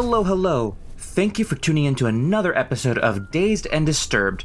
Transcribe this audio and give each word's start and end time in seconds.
Hello, 0.00 0.22
hello. 0.22 0.76
Thank 0.96 1.40
you 1.40 1.44
for 1.44 1.56
tuning 1.56 1.86
in 1.86 1.96
to 1.96 2.06
another 2.06 2.56
episode 2.56 2.98
of 2.98 3.32
Dazed 3.32 3.66
and 3.72 3.84
Disturbed. 3.84 4.44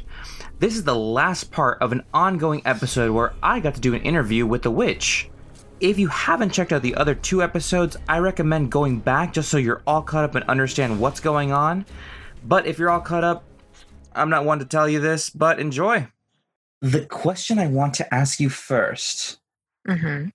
This 0.58 0.74
is 0.74 0.82
the 0.82 0.96
last 0.96 1.52
part 1.52 1.80
of 1.80 1.92
an 1.92 2.02
ongoing 2.12 2.60
episode 2.64 3.12
where 3.12 3.34
I 3.40 3.60
got 3.60 3.76
to 3.76 3.80
do 3.80 3.94
an 3.94 4.02
interview 4.02 4.46
with 4.46 4.62
the 4.62 4.72
witch. 4.72 5.30
If 5.78 5.96
you 5.96 6.08
haven't 6.08 6.50
checked 6.50 6.72
out 6.72 6.82
the 6.82 6.96
other 6.96 7.14
two 7.14 7.40
episodes, 7.40 7.96
I 8.08 8.18
recommend 8.18 8.72
going 8.72 8.98
back 8.98 9.32
just 9.32 9.48
so 9.48 9.56
you're 9.56 9.84
all 9.86 10.02
caught 10.02 10.24
up 10.24 10.34
and 10.34 10.44
understand 10.46 10.98
what's 10.98 11.20
going 11.20 11.52
on. 11.52 11.86
But 12.44 12.66
if 12.66 12.76
you're 12.76 12.90
all 12.90 13.00
caught 13.00 13.22
up, 13.22 13.44
I'm 14.12 14.30
not 14.30 14.44
one 14.44 14.58
to 14.58 14.64
tell 14.64 14.88
you 14.88 14.98
this, 14.98 15.30
but 15.30 15.60
enjoy. 15.60 16.08
The 16.80 17.06
question 17.06 17.60
I 17.60 17.68
want 17.68 17.94
to 17.94 18.12
ask 18.12 18.40
you 18.40 18.48
first. 18.48 19.38
Mm-hmm. 19.86 20.30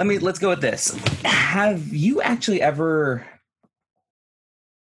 Let 0.00 0.06
me 0.06 0.18
let's 0.18 0.38
go 0.38 0.48
with 0.48 0.62
this. 0.62 0.94
Have 1.24 1.88
you 1.88 2.22
actually 2.22 2.62
ever 2.62 3.22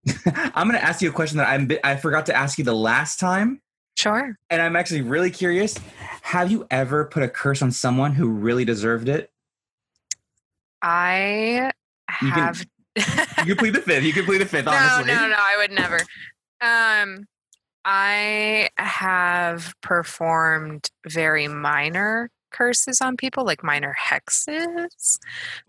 I'm 0.26 0.66
going 0.70 0.80
to 0.80 0.84
ask 0.84 1.02
you 1.02 1.10
a 1.10 1.12
question 1.12 1.40
that 1.40 1.50
I'm 1.50 1.70
I 1.84 1.98
forgot 1.98 2.28
to 2.28 2.34
ask 2.34 2.58
you 2.58 2.64
the 2.64 2.74
last 2.74 3.20
time. 3.20 3.60
Sure. 3.98 4.34
And 4.50 4.62
I'm 4.62 4.78
actually 4.78 5.02
really 5.02 5.30
curious. 5.30 5.78
Have 6.22 6.50
you 6.50 6.66
ever 6.72 7.04
put 7.04 7.22
a 7.22 7.28
curse 7.28 7.62
on 7.62 7.70
someone 7.72 8.14
who 8.14 8.30
really 8.30 8.64
deserved 8.64 9.10
it? 9.10 9.30
I 10.82 11.70
You 12.22 12.32
can- 12.32 12.40
have. 12.40 12.66
You 13.46 13.56
can 13.56 13.58
plead 13.58 13.74
the 13.76 13.82
fifth. 13.82 14.04
You 14.06 14.14
can 14.14 14.24
plead 14.24 14.38
the 14.40 14.46
fifth, 14.46 14.68
no, 14.68 14.72
honestly. 14.72 15.14
no, 15.14 15.28
no. 15.28 15.36
I 15.38 15.56
would 15.58 15.72
never. 15.72 16.00
Um, 16.62 17.26
I 17.84 18.70
have 18.78 19.74
performed 19.82 20.90
very 21.06 21.50
minor 21.50 22.30
curses 22.52 23.02
on 23.02 23.18
people, 23.18 23.46
like 23.46 23.64
minor 23.64 23.96
hexes. 24.00 25.18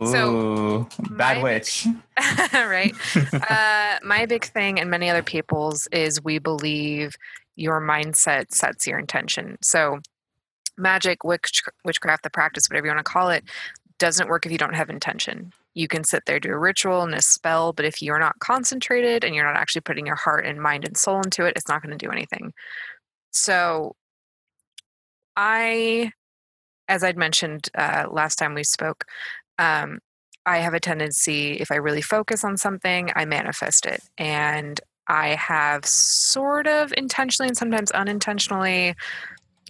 So, 0.05 0.37
Ooh, 0.37 0.89
bad 1.11 1.39
my- 1.39 1.43
witch. 1.43 1.87
right. 2.53 2.95
uh, 3.51 3.99
my 4.05 4.27
big 4.27 4.45
thing 4.45 4.79
and 4.81 4.91
many 4.91 5.09
other 5.11 5.23
people's 5.23 5.87
is 5.93 6.23
we 6.23 6.39
believe 6.39 7.15
your 7.57 7.81
mindset 7.81 8.53
sets 8.53 8.87
your 8.87 8.99
intention. 8.99 9.59
So, 9.63 10.01
magic, 10.79 11.25
witch, 11.25 11.63
witchcraft, 11.85 12.23
the 12.23 12.31
practice, 12.31 12.69
whatever 12.69 12.87
you 12.87 12.93
want 12.95 13.05
to 13.05 13.13
call 13.13 13.31
it, 13.31 13.45
doesn't 13.99 14.29
work 14.29 14.47
if 14.47 14.53
you 14.53 14.59
don't 14.59 14.75
have 14.75 14.89
intention. 14.89 15.53
You 15.75 15.87
can 15.87 16.05
sit 16.05 16.25
there, 16.27 16.41
do 16.41 16.51
a 16.51 16.59
ritual 16.59 17.03
and 17.03 17.15
a 17.15 17.23
spell, 17.23 17.73
but 17.73 17.85
if 17.85 18.01
you're 18.03 18.19
not 18.19 18.39
concentrated 18.41 19.23
and 19.25 19.35
you're 19.35 19.45
not 19.45 19.57
actually 19.57 19.83
putting 19.83 20.07
your 20.07 20.17
heart 20.17 20.47
and 20.47 20.61
mind 20.61 20.85
and 20.85 20.97
soul 20.97 21.21
into 21.21 21.45
it, 21.45 21.55
it's 21.57 21.69
not 21.69 21.83
going 21.83 21.97
to 21.97 22.05
do 22.07 22.11
anything. 22.11 22.53
So, 23.31 23.95
I, 25.37 26.13
as 26.91 27.05
I'd 27.05 27.17
mentioned 27.17 27.69
uh, 27.75 28.07
last 28.11 28.37
time 28.37 28.55
we 28.55 28.65
spoke, 28.65 29.05
um, 29.59 30.01
I 30.45 30.59
have 30.59 30.75
a 30.75 30.81
tendency, 30.81 31.53
if 31.53 31.71
I 31.71 31.77
really 31.77 32.03
focus 32.03 32.45
on 32.45 32.57
something, 32.57 33.11
I 33.15 33.25
manifest 33.25 33.87
it. 33.87 34.03
And 34.19 34.81
I 35.07 35.37
have 35.37 35.87
sort 35.87 36.67
of 36.67 36.93
intentionally 36.97 37.49
and 37.49 37.57
sometimes 37.57 37.91
unintentionally 37.93 38.97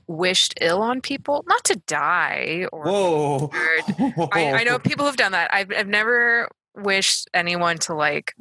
wished 0.07 0.55
ill 0.61 0.83
on 0.83 1.03
people, 1.03 1.45
not 1.47 1.63
to 1.65 1.81
die 1.87 2.67
or 2.73 2.85
Whoa. 2.85 3.51
I, 4.33 4.53
I 4.53 4.65
know 4.65 4.79
people 4.79 5.07
who've 5.07 5.17
done 5.17 5.33
that. 5.33 5.53
I've, 5.53 5.71
I've 5.77 5.89
never 5.89 6.49
wished 6.75 7.29
anyone 7.35 7.79
to 7.79 7.95
like 7.95 8.35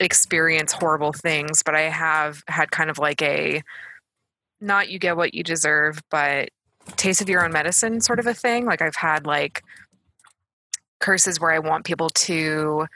experience 0.00 0.72
horrible 0.72 1.12
things, 1.12 1.62
but 1.62 1.74
I 1.74 1.82
have 1.82 2.42
had 2.48 2.70
kind 2.70 2.88
of 2.88 2.98
like 2.98 3.20
a 3.20 3.62
not 4.60 4.88
you 4.88 4.98
get 4.98 5.16
what 5.16 5.34
you 5.34 5.42
deserve, 5.42 6.00
but 6.10 6.48
taste 6.96 7.20
of 7.20 7.28
your 7.28 7.44
own 7.44 7.52
medicine 7.52 8.00
sort 8.00 8.18
of 8.18 8.26
a 8.26 8.34
thing. 8.34 8.66
Like 8.66 8.82
I've 8.82 8.96
had 8.96 9.26
like 9.26 9.62
curses 11.00 11.40
where 11.40 11.52
I 11.52 11.58
want 11.58 11.84
people 11.84 12.10
to 12.10 12.86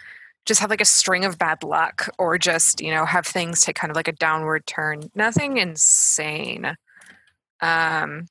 just 0.45 0.61
have 0.61 0.71
like 0.71 0.81
a 0.81 0.87
string 0.87 1.25
of 1.25 1.39
bad 1.39 1.63
luck 1.63 2.09
or 2.19 2.37
just, 2.37 2.81
you 2.81 2.91
know, 2.91 3.05
have 3.05 3.27
things 3.27 3.61
take 3.61 3.77
kind 3.77 3.91
of 3.91 3.97
like 3.97 4.09
a 4.09 4.13
downward 4.13 4.67
turn. 4.67 5.11
Nothing 5.15 5.59
insane. 5.59 6.77
Um 7.61 8.27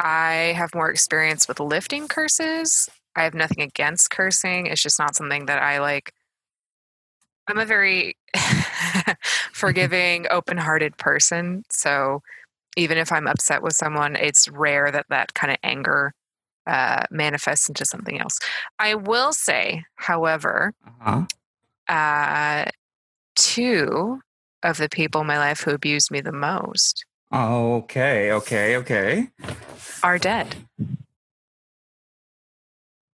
I 0.00 0.54
have 0.56 0.74
more 0.74 0.90
experience 0.90 1.48
with 1.48 1.60
lifting 1.60 2.08
curses. 2.08 2.88
I 3.16 3.24
have 3.24 3.34
nothing 3.34 3.62
against 3.62 4.10
cursing. 4.10 4.66
It's 4.66 4.82
just 4.82 4.98
not 4.98 5.16
something 5.16 5.46
that 5.46 5.60
I 5.60 5.80
like. 5.80 6.12
I'm 7.48 7.58
a 7.58 7.64
very 7.64 8.16
forgiving, 9.52 10.26
open 10.30 10.56
hearted 10.56 10.96
person. 10.98 11.64
So 11.70 12.22
even 12.78 12.96
if 12.96 13.10
I'm 13.10 13.26
upset 13.26 13.62
with 13.62 13.74
someone, 13.74 14.14
it's 14.16 14.48
rare 14.48 14.90
that 14.92 15.06
that 15.10 15.34
kind 15.34 15.50
of 15.50 15.58
anger 15.64 16.14
uh, 16.66 17.02
manifests 17.10 17.68
into 17.68 17.84
something 17.84 18.20
else. 18.20 18.38
I 18.78 18.94
will 18.94 19.32
say, 19.32 19.84
however, 19.96 20.72
Uh-huh. 20.86 21.24
uh, 21.92 22.66
two 23.34 24.20
of 24.62 24.76
the 24.78 24.88
people 24.88 25.20
in 25.22 25.26
my 25.26 25.38
life 25.38 25.60
who 25.62 25.72
abused 25.72 26.10
me 26.10 26.20
the 26.20 26.32
most 26.32 27.04
Okay, 27.32 28.32
okay, 28.32 28.76
okay. 28.76 29.28
are 30.02 30.18
dead. 30.18 30.54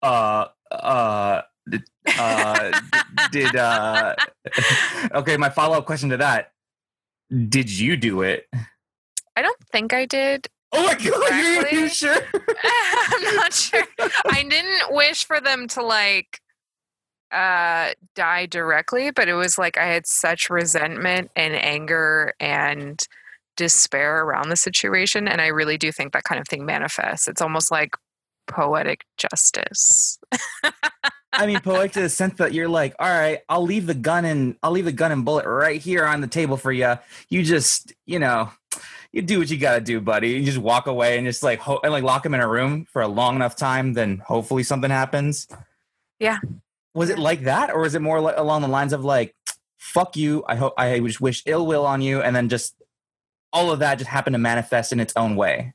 Uh, 0.02 0.48
uh, 0.72 1.42
did, 1.70 1.84
uh, 2.18 2.72
did, 3.32 3.56
uh, 3.56 4.16
okay, 5.14 5.38
my 5.38 5.50
follow 5.50 5.78
up 5.78 5.86
question 5.86 6.10
to 6.10 6.18
that. 6.18 6.54
Did 7.50 7.70
you 7.70 7.98
do 7.98 8.22
it? 8.24 8.48
I 9.36 9.42
don't 9.42 9.60
think 9.72 9.94
I 9.94 10.06
did. 10.06 10.48
Oh 10.72 10.84
my 10.86 10.94
god, 10.94 11.04
you, 11.04 11.60
Exactly. 11.62 11.80
you 11.80 11.90
sure? 11.90 12.16
I'm 12.64 13.36
not 13.36 13.54
sure. 13.54 13.84
I 14.28 14.44
didn't 14.44 14.94
wish 14.94 15.26
for 15.26 15.40
them 15.42 15.68
to 15.70 15.84
like 15.84 16.42
uh 17.32 17.92
die 18.16 18.46
directly, 18.48 19.12
but 19.12 19.28
it 19.28 19.34
was 19.36 19.58
like 19.58 19.78
I 19.78 19.86
had 19.86 20.06
such 20.08 20.50
resentment 20.50 21.32
and 21.36 21.54
anger 21.56 22.34
and 22.40 23.00
despair 23.58 24.24
around 24.24 24.50
the 24.50 24.56
situation 24.56 25.28
and 25.28 25.42
I 25.42 25.48
really 25.48 25.78
do 25.78 25.92
think 25.92 26.14
that 26.14 26.24
kind 26.24 26.40
of 26.40 26.48
thing 26.48 26.66
manifests. 26.66 27.28
It's 27.28 27.42
almost 27.42 27.72
like 27.72 27.92
poetic 28.48 29.04
justice. 29.18 30.18
I 31.34 31.46
mean, 31.46 31.60
poetic 31.60 31.92
to 31.94 32.02
the 32.02 32.10
sense 32.10 32.36
that 32.38 32.54
you're 32.54 32.68
like, 32.68 32.96
all 33.00 33.08
right, 33.08 33.40
I'll 33.50 33.62
leave 33.64 33.86
the 33.86 33.94
gun 33.94 34.26
and 34.26 34.56
I'll 34.64 34.72
leave 34.72 34.86
the 34.86 34.92
gun 34.92 35.12
and 35.12 35.24
bullet 35.24 35.46
right 35.46 35.80
here 35.80 36.06
on 36.06 36.22
the 36.22 36.28
table 36.28 36.58
for 36.58 36.72
you. 36.72 36.96
You 37.30 37.44
just, 37.44 37.94
you 38.06 38.18
know, 38.18 38.50
you 39.12 39.22
do 39.22 39.40
what 39.40 39.50
you 39.50 39.58
got 39.58 39.76
to 39.76 39.82
do, 39.82 40.00
buddy. 40.00 40.30
You 40.32 40.44
just 40.44 40.58
walk 40.58 40.88
away 40.88 41.18
and 41.18 41.26
just 41.26 41.42
like 41.42 41.60
ho- 41.60 41.80
and 41.84 41.92
like 41.92 42.04
lock 42.04 42.26
him 42.26 42.34
in 42.34 42.42
a 42.42 42.48
room 42.48 42.86
for 42.86 43.02
a 43.02 43.08
long 43.08 43.36
enough 43.36 43.56
time, 43.56 43.94
then 43.94 44.20
hopefully 44.20 44.64
something 44.64 44.92
happens. 44.92 45.48
Yeah. 46.20 46.40
Was 46.94 47.10
it 47.10 47.18
like 47.18 47.44
that, 47.44 47.72
or 47.72 47.82
was 47.82 47.96
it 47.96 48.02
more 48.02 48.20
like 48.20 48.38
along 48.38 48.62
the 48.62 48.68
lines 48.68 48.94
of 48.94 49.04
like, 49.06 49.36
"Fuck 49.78 50.18
you"? 50.18 50.44
I 50.48 50.56
hope 50.56 50.74
I 50.78 51.00
just 51.00 51.22
wish 51.22 51.44
ill 51.46 51.66
will 51.66 51.86
on 51.86 52.02
you, 52.02 52.22
and 52.22 52.36
then 52.36 52.50
just 52.50 52.76
all 53.54 53.72
of 53.72 53.80
that 53.80 53.98
just 53.98 54.10
happened 54.10 54.34
to 54.34 54.40
manifest 54.40 54.92
in 54.92 55.00
its 55.00 55.14
own 55.16 55.36
way. 55.36 55.74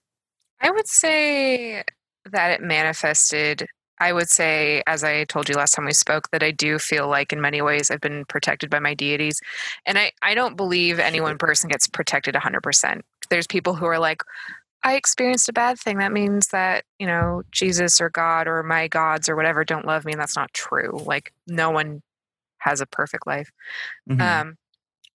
I 0.60 0.70
would 0.70 0.88
say 0.88 1.82
that 2.30 2.50
it 2.52 2.62
manifested. 2.62 3.66
I 4.00 4.12
would 4.12 4.28
say, 4.28 4.82
as 4.86 5.04
I 5.04 5.24
told 5.24 5.48
you 5.48 5.54
last 5.54 5.72
time 5.72 5.84
we 5.84 5.92
spoke, 5.92 6.28
that 6.30 6.42
I 6.42 6.50
do 6.50 6.78
feel 6.78 7.08
like 7.08 7.32
in 7.32 7.40
many 7.40 7.62
ways 7.62 7.90
I've 7.90 8.00
been 8.00 8.24
protected 8.24 8.68
by 8.68 8.80
my 8.80 8.92
deities. 8.92 9.40
And 9.86 9.98
I, 9.98 10.12
I 10.20 10.34
don't 10.34 10.56
believe 10.56 10.98
any 10.98 11.20
one 11.20 11.38
person 11.38 11.68
gets 11.68 11.86
protected 11.86 12.34
100%. 12.34 13.02
There's 13.30 13.46
people 13.46 13.74
who 13.74 13.86
are 13.86 13.98
like, 13.98 14.22
I 14.82 14.96
experienced 14.96 15.48
a 15.48 15.52
bad 15.52 15.78
thing. 15.78 15.98
That 15.98 16.12
means 16.12 16.48
that, 16.48 16.84
you 16.98 17.06
know, 17.06 17.42
Jesus 17.50 18.00
or 18.00 18.10
God 18.10 18.46
or 18.46 18.62
my 18.62 18.86
gods 18.88 19.28
or 19.28 19.36
whatever 19.36 19.64
don't 19.64 19.86
love 19.86 20.04
me. 20.04 20.12
And 20.12 20.20
that's 20.20 20.36
not 20.36 20.52
true. 20.52 21.00
Like, 21.06 21.32
no 21.46 21.70
one 21.70 22.02
has 22.58 22.80
a 22.80 22.86
perfect 22.86 23.26
life. 23.26 23.50
Mhm. 24.08 24.20
Um, 24.20 24.56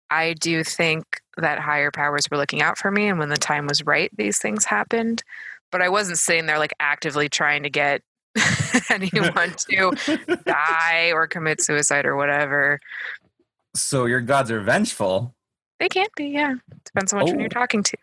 I 0.09 0.33
do 0.33 0.63
think 0.63 1.05
that 1.37 1.59
higher 1.59 1.91
powers 1.91 2.25
were 2.31 2.37
looking 2.37 2.61
out 2.63 2.79
for 2.79 2.89
me, 2.89 3.07
and 3.07 3.19
when 3.19 3.29
the 3.29 3.37
time 3.37 3.67
was 3.67 3.85
right, 3.85 4.09
these 4.17 4.39
things 4.39 4.65
happened. 4.65 5.23
But 5.71 5.83
I 5.83 5.89
wasn't 5.89 6.17
sitting 6.17 6.47
there 6.47 6.57
like 6.57 6.73
actively 6.79 7.29
trying 7.29 7.61
to 7.61 7.69
get 7.69 8.01
anyone 8.89 9.53
to 9.69 9.91
die 10.45 11.11
or 11.13 11.27
commit 11.27 11.61
suicide 11.61 12.05
or 12.07 12.15
whatever. 12.15 12.79
so 13.75 14.05
your 14.05 14.21
gods 14.21 14.49
are 14.49 14.61
vengeful. 14.61 15.35
They 15.79 15.89
can't 15.89 16.13
be, 16.15 16.25
yeah. 16.29 16.55
Depends 16.85 17.13
on 17.13 17.19
which 17.19 17.29
one 17.29 17.39
you're 17.39 17.45
Oh. 17.45 17.59
talking 17.59 17.83
to. 17.83 17.97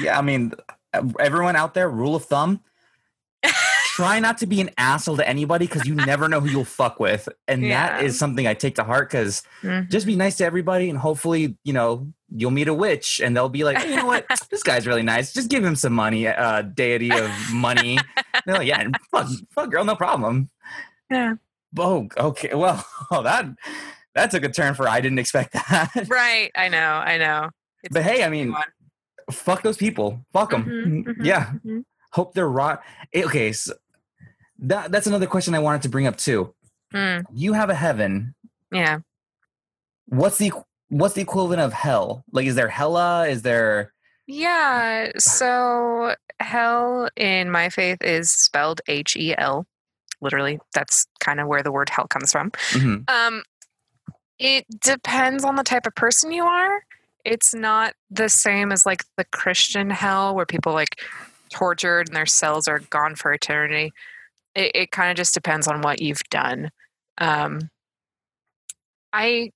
Yeah, 0.00 0.18
I 0.18 0.22
mean, 0.22 0.52
everyone 1.18 1.56
out 1.56 1.74
there, 1.74 1.88
rule 1.90 2.14
of 2.16 2.24
thumb: 2.24 2.60
try 3.94 4.20
not 4.20 4.38
to 4.38 4.46
be 4.46 4.60
an 4.60 4.70
asshole 4.78 5.16
to 5.18 5.28
anybody 5.28 5.66
because 5.66 5.86
you 5.86 5.94
never 5.94 6.28
know 6.28 6.40
who 6.40 6.48
you'll 6.48 6.64
fuck 6.64 6.98
with, 7.00 7.28
and 7.48 7.62
that 7.70 8.00
Yeah. 8.00 8.06
is 8.06 8.18
something 8.18 8.46
I 8.46 8.54
take 8.54 8.76
to 8.76 8.84
heart. 8.84 9.10
Because 9.10 9.42
Mhm. 9.62 9.90
just 9.90 10.06
be 10.06 10.16
nice 10.16 10.36
to 10.36 10.44
everybody, 10.44 10.88
and 10.88 10.98
hopefully, 10.98 11.56
you 11.64 11.72
know, 11.72 12.06
you'll 12.34 12.50
meet 12.52 12.68
a 12.68 12.74
witch, 12.74 13.20
and 13.22 13.36
they'll 13.36 13.48
be 13.48 13.64
like, 13.64 13.78
"Hey, 13.78 13.90
you 13.90 13.96
know 13.96 14.06
what, 14.06 14.24
this 14.50 14.62
guy's 14.62 14.86
really 14.86 15.02
nice. 15.02 15.32
Just 15.32 15.50
give 15.50 15.64
him 15.64 15.76
some 15.76 15.92
money, 15.92 16.26
uh, 16.28 16.62
deity 16.62 17.10
of 17.12 17.30
money. 17.52 17.98
They're 18.46 18.56
like, 18.58 18.68
yeah, 18.68 18.88
fuck, 19.10 19.28
fuck, 19.50 19.70
girl, 19.70 19.84
no 19.84 19.96
problem. 19.96 20.48
Yeah. 21.10 21.34
Oh, 21.78 22.08
okay. 22.16 22.54
Well, 22.54 22.84
oh, 23.10 23.22
that 23.22 23.46
that 24.14 24.30
took 24.30 24.44
a 24.44 24.48
turn 24.48 24.74
for 24.74 24.88
I 24.88 25.00
didn't 25.00 25.18
expect 25.18 25.52
that. 25.54 25.90
Right. 26.08 26.50
I 26.54 26.68
know. 26.68 26.78
I 26.78 27.18
know. 27.18 27.50
It's 27.82 27.92
But 27.92 28.02
hey, 28.04 28.24
I 28.24 28.28
mean, 28.28 28.54
fuck 29.30 29.62
those 29.62 29.76
people. 29.76 30.24
Fuck 30.32 30.50
them. 30.50 30.64
Mhm, 30.64 31.04
mhm, 31.16 31.24
Yeah. 31.24 31.52
mhm. 31.64 31.84
Hope 32.12 32.34
they're 32.34 32.48
rot. 32.48 32.82
eh, 33.12 33.24
Okay. 33.24 33.52
So 33.52 33.74
that 34.58 34.92
that's 34.92 35.06
another 35.06 35.26
question 35.26 35.54
I 35.54 35.58
wanted 35.58 35.82
to 35.82 35.88
bring 35.88 36.06
up 36.06 36.16
too. 36.16 36.54
Mm, 36.94 37.24
You 37.32 37.54
have 37.54 37.70
a 37.70 37.74
heaven. 37.74 38.34
yeah. 38.70 38.98
What's 40.06 40.38
the 40.38 40.52
what's 40.88 41.14
the 41.14 41.22
equivalent 41.22 41.60
of 41.62 41.72
hell? 41.72 42.24
Like, 42.32 42.46
is 42.46 42.54
there 42.54 42.68
hella? 42.68 43.26
Is 43.28 43.42
there? 43.42 43.92
Yeah. 44.26 45.10
So 45.18 46.14
hell 46.40 47.08
in 47.16 47.50
my 47.50 47.70
faith 47.70 47.98
is 48.02 48.30
spelled 48.30 48.80
H 48.88 49.16
E 49.16 49.34
L. 49.36 49.66
Literally, 50.20 50.60
that's 50.74 51.06
kind 51.20 51.40
of 51.40 51.48
where 51.48 51.62
the 51.62 51.72
word 51.72 51.88
hell 51.88 52.06
comes 52.06 52.30
from. 52.30 52.50
Mhm. 52.72 53.08
Um, 53.10 53.42
it 54.38 54.66
depends 54.80 55.44
on 55.44 55.56
the 55.56 55.64
type 55.64 55.86
of 55.86 55.94
person 55.94 56.30
you 56.30 56.44
are. 56.44 56.84
It's 57.24 57.54
not 57.54 57.94
the 58.10 58.28
same 58.28 58.72
as 58.72 58.84
like 58.84 59.04
the 59.16 59.24
Christian 59.24 59.90
hell 59.90 60.34
where 60.34 60.46
people 60.46 60.72
like 60.72 61.00
tortured 61.52 62.08
and 62.08 62.16
their 62.16 62.26
cells 62.26 62.66
are 62.68 62.80
gone 62.80 63.14
for 63.14 63.32
eternity. 63.32 63.92
It, 64.54 64.72
it 64.74 64.90
kind 64.90 65.10
of 65.10 65.16
just 65.16 65.34
depends 65.34 65.68
on 65.68 65.82
what 65.82 66.00
you've 66.02 66.22
done. 66.30 66.70
Um, 67.18 67.70
I, 69.12 69.50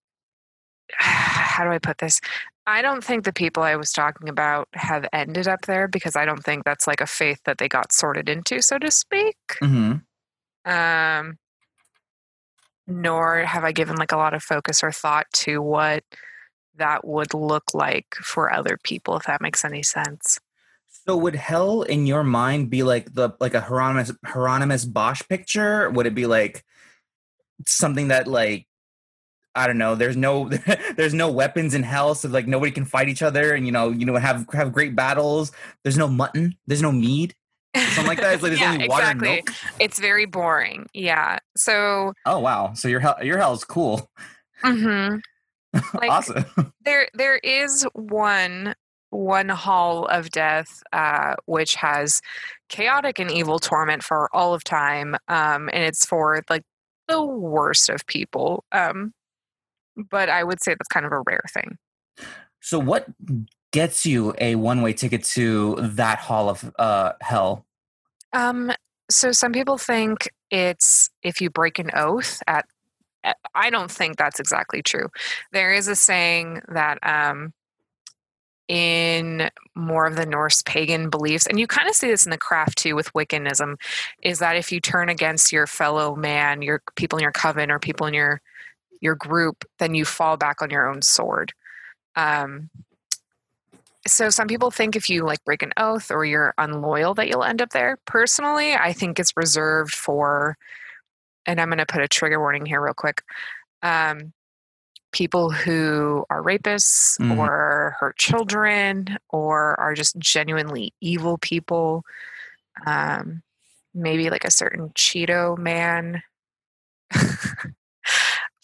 how 0.92 1.64
do 1.64 1.70
I 1.70 1.78
put 1.78 1.98
this? 1.98 2.20
I 2.68 2.82
don't 2.82 3.02
think 3.04 3.24
the 3.24 3.32
people 3.32 3.62
I 3.62 3.76
was 3.76 3.92
talking 3.92 4.28
about 4.28 4.69
have 4.74 5.06
ended 5.12 5.46
up 5.46 5.62
there 5.66 5.86
because 5.86 6.16
I 6.16 6.24
don't 6.24 6.42
think 6.42 6.64
that's 6.64 6.86
like 6.88 7.00
a 7.00 7.06
faith 7.06 7.40
that 7.44 7.58
they 7.58 7.69
got 7.69 7.92
sorted 7.92 8.28
into, 8.28 8.60
so 8.60 8.78
to 8.78 8.90
speak 8.90 9.36
Mhm. 9.62 10.02
um, 10.64 11.38
nor 12.88 13.38
have 13.44 13.62
I 13.64 13.70
given 13.72 13.96
like 13.96 14.10
a 14.12 14.16
lot 14.16 14.34
of 14.34 14.42
focus 14.42 14.82
or 14.82 14.90
thought 14.90 15.26
to 15.34 15.62
what 15.62 16.02
that 16.78 17.06
would 17.06 17.34
look 17.34 17.75
like 17.75 18.14
for 18.17 18.52
other 18.52 18.78
people, 18.82 19.17
if 19.17 19.25
that 19.25 19.40
makes 19.40 19.64
any 19.64 19.82
sense. 19.82 20.38
So 21.06 21.17
would 21.17 21.37
hell 21.37 21.82
in 21.82 22.06
your 22.06 22.25
mind 22.25 22.69
be 22.70 22.82
like 22.82 23.14
the 23.14 23.31
like 23.38 23.55
a 23.55 23.61
Hieronymus 23.61 24.12
Hieronymus 24.25 24.84
Bosch 24.84 25.23
picture? 25.28 25.88
Would 25.90 26.06
it 26.06 26.14
be 26.14 26.26
like 26.26 26.64
something 27.64 28.08
that 28.08 28.26
like 28.26 28.67
I 29.55 29.67
don't 29.67 29.78
know, 29.78 29.94
there's 29.94 30.17
no 30.17 30.49
there's 30.96 31.14
no 31.14 31.31
weapons 31.31 31.75
in 31.75 31.82
hell, 31.82 32.14
so 32.14 32.28
like 32.28 32.46
nobody 32.46 32.73
can 32.73 32.84
fight 32.84 33.08
each 33.08 33.22
other 33.22 33.55
and 33.55 33.64
you 33.67 33.72
know, 33.72 33.90
you 33.90 34.05
know, 34.05 34.17
have 34.17 34.46
have 34.52 34.72
great 34.72 34.96
battles. 34.96 35.52
There's 35.84 35.96
no 35.96 36.08
mutton, 36.08 36.56
there's 36.67 36.82
no 36.82 36.93
mead. 36.93 37.34
Something 37.75 38.06
like 38.06 38.20
that. 38.20 38.34
It's 38.34 38.43
like 38.43 38.50
there's 38.50 38.61
yeah, 38.61 38.72
only 38.72 38.88
water 38.88 39.05
and 39.05 39.20
exactly. 39.22 39.37
milk. 39.37 39.50
It's 39.81 40.00
very 40.00 40.26
boring. 40.26 40.87
Yeah. 40.93 41.38
So 41.56 42.12
Oh 42.25 42.40
wow. 42.40 42.75
So 42.75 42.88
your 42.88 43.00
hell 43.00 43.17
your 43.22 43.38
hell's 43.38 43.64
cool. 43.64 44.11
mhm. 44.64 45.20
Like- 45.94 46.11
awesome. 46.11 46.44
there 46.84 47.08
there 47.14 47.37
is 47.38 47.87
one 47.94 48.75
one 49.11 49.49
hall 49.49 50.06
of 50.06 50.31
death 50.31 50.82
uh, 50.93 51.34
which 51.46 51.75
has 51.76 52.20
chaotic 52.69 53.19
and 53.19 53.31
evil 53.31 53.58
torment 53.58 54.02
for 54.02 54.28
all 54.34 54.52
of 54.52 54.64
time 54.64 55.14
um, 55.28 55.70
and 55.73 55.84
it's 55.84 56.05
for 56.05 56.43
like 56.50 56.62
the 57.08 57.25
worst 57.25 57.88
of 57.88 58.05
people 58.06 58.64
um, 58.73 59.12
but 60.11 60.28
i 60.28 60.43
would 60.43 60.61
say 60.62 60.73
that's 60.73 60.88
kind 60.88 61.06
of 61.06 61.12
a 61.12 61.23
rare 61.26 61.44
thing 61.55 61.79
So 62.61 62.79
what 62.79 63.06
gets 63.72 64.05
you 64.05 64.34
a 64.38 64.56
one-way 64.56 64.93
ticket 64.93 65.22
to 65.25 65.76
that 65.81 66.19
hall 66.19 66.49
of 66.49 66.72
uh 66.79 67.12
hell? 67.20 67.64
um, 68.32 68.72
so 69.11 69.31
some 69.32 69.52
people 69.52 69.79
think 69.79 70.29
it's 70.50 71.11
if 71.22 71.40
you 71.40 71.49
break 71.49 71.79
an 71.79 71.90
oath 71.94 72.43
at 72.46 72.58
at- 72.58 72.67
i 73.55 73.70
don't 73.70 73.90
think 73.90 74.17
that's 74.17 74.40
exactly 74.40 74.82
true 74.82 75.08
there 75.52 75.73
is 75.73 75.88
a 75.88 75.96
saying 75.96 76.61
that 76.69 76.99
um, 77.02 77.52
in 78.69 79.49
more 79.75 80.06
of 80.06 80.17
the 80.17 80.26
Norse 80.26 80.62
pagan 80.62 81.08
beliefs, 81.08 81.46
and 81.46 81.61
you 81.61 81.67
kind 81.67 81.88
of 81.88 81.94
see 81.94 82.08
this 82.08 82.26
in 82.26 82.31
the 82.31 82.38
craft 82.38 82.78
too 82.78 82.96
with 82.96 83.12
Wiccanism, 83.12 83.76
is 84.23 84.40
that 84.40 84.56
if 84.56 84.73
you 84.73 84.81
turn 84.81 85.08
against 85.08 85.52
your 85.52 85.67
fellow 85.67 86.17
man, 86.17 86.62
your 86.62 86.82
people 86.96 87.19
in 87.19 87.23
your 87.23 87.32
coven 87.32 87.70
or 87.70 87.78
people 87.78 88.06
in 88.06 88.14
your 88.14 88.40
your 89.00 89.14
group, 89.14 89.64
then 89.79 89.94
you 89.94 90.05
fall 90.05 90.37
back 90.37 90.62
on 90.62 90.70
your 90.70 90.88
own 90.88 91.02
sword. 91.02 91.52
Um, 92.17 92.70
so 94.06 94.31
some 94.31 94.49
people 94.49 94.70
think 94.70 94.96
if 94.96 95.11
you 95.11 95.25
like 95.25 95.44
break 95.44 95.62
an 95.62 95.72
oath 95.76 96.11
or 96.11 96.25
you're 96.25 96.55
unloyal 96.58 97.14
that 97.14 97.29
you'll 97.29 97.44
end 97.44 97.61
up 97.61 97.70
there. 97.70 97.99
Personally, 98.06 98.75
I 98.75 98.93
think 98.93 99.19
it's 99.19 99.37
reserved 99.37 99.94
for, 99.94 100.56
and 101.46 101.60
I'm 101.60 101.69
going 101.69 101.78
to 101.78 101.87
put 101.87 102.02
a 102.02 102.08
trigger 102.08 102.40
warning 102.40 102.66
here 102.66 102.81
real 102.82 102.94
quick. 102.94 103.22
Um, 103.82 104.32
people 105.12 105.50
who 105.50 106.25
are 106.28 106.43
rapists 106.43 107.19
Mhm. 107.20 107.38
or 107.38 107.96
hurt 108.00 108.19
children 108.19 109.16
or 109.31 109.78
are 109.81 109.94
just 109.94 110.19
genuinely 110.19 110.93
evil 111.00 111.38
people. 111.38 112.04
Um, 112.87 113.43
maybe 113.94 114.28
like 114.28 114.44
a 114.44 114.50
certain 114.50 114.90
Cheeto 114.90 115.56
man. 115.56 116.22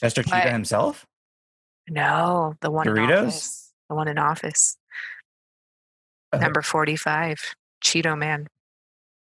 Chester 0.00 0.22
Cheetah 0.22 0.40
But- 0.44 0.52
himself? 0.52 1.06
no, 1.88 2.54
the 2.60 2.70
one 2.70 2.86
in 2.88 2.94
Doritos? 2.94 3.18
office. 3.26 3.72
The 3.88 3.94
one 3.94 4.08
in 4.08 4.18
office. 4.18 4.76
Uh, 6.32 6.38
Number 6.38 6.62
45. 6.62 7.54
Cheeto 7.84 8.16
man. 8.18 8.48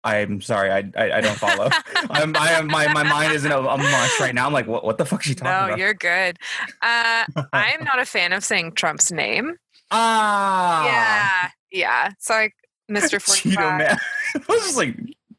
I'm 0.03 0.39
sorry, 0.41 0.71
I 0.71 0.89
I, 0.95 1.17
I 1.17 1.21
don't 1.21 1.37
follow. 1.37 1.69
I'm 2.09 2.35
I 2.37 2.51
am 2.51 2.67
my, 2.67 2.91
my 2.93 3.03
mind 3.03 3.33
isn't 3.33 3.51
a, 3.51 3.57
a 3.59 3.77
mush 3.77 4.19
right 4.19 4.33
now. 4.33 4.45
I'm 4.45 4.53
like, 4.53 4.67
what 4.67 4.83
what 4.85 4.97
the 4.97 5.05
fuck 5.05 5.21
is 5.21 5.25
she 5.27 5.35
talking 5.35 5.51
No, 5.51 5.65
about? 5.67 5.79
you're 5.79 5.93
good. 5.93 6.37
Uh, 6.81 7.25
I'm 7.53 7.83
not 7.83 7.99
a 7.99 8.05
fan 8.05 8.31
of 8.33 8.43
saying 8.43 8.73
Trump's 8.73 9.11
name. 9.11 9.55
ah 9.91 10.85
Yeah. 10.85 11.49
Yeah. 11.71 12.11
So 12.19 12.33
like 12.35 12.53
Mr. 12.89 13.21
45. 13.21 13.53
Cheeto 13.53 13.77
man. 13.77 13.97
I 14.35 14.39
was 14.47 14.61
just 14.61 14.77
like, 14.77 14.95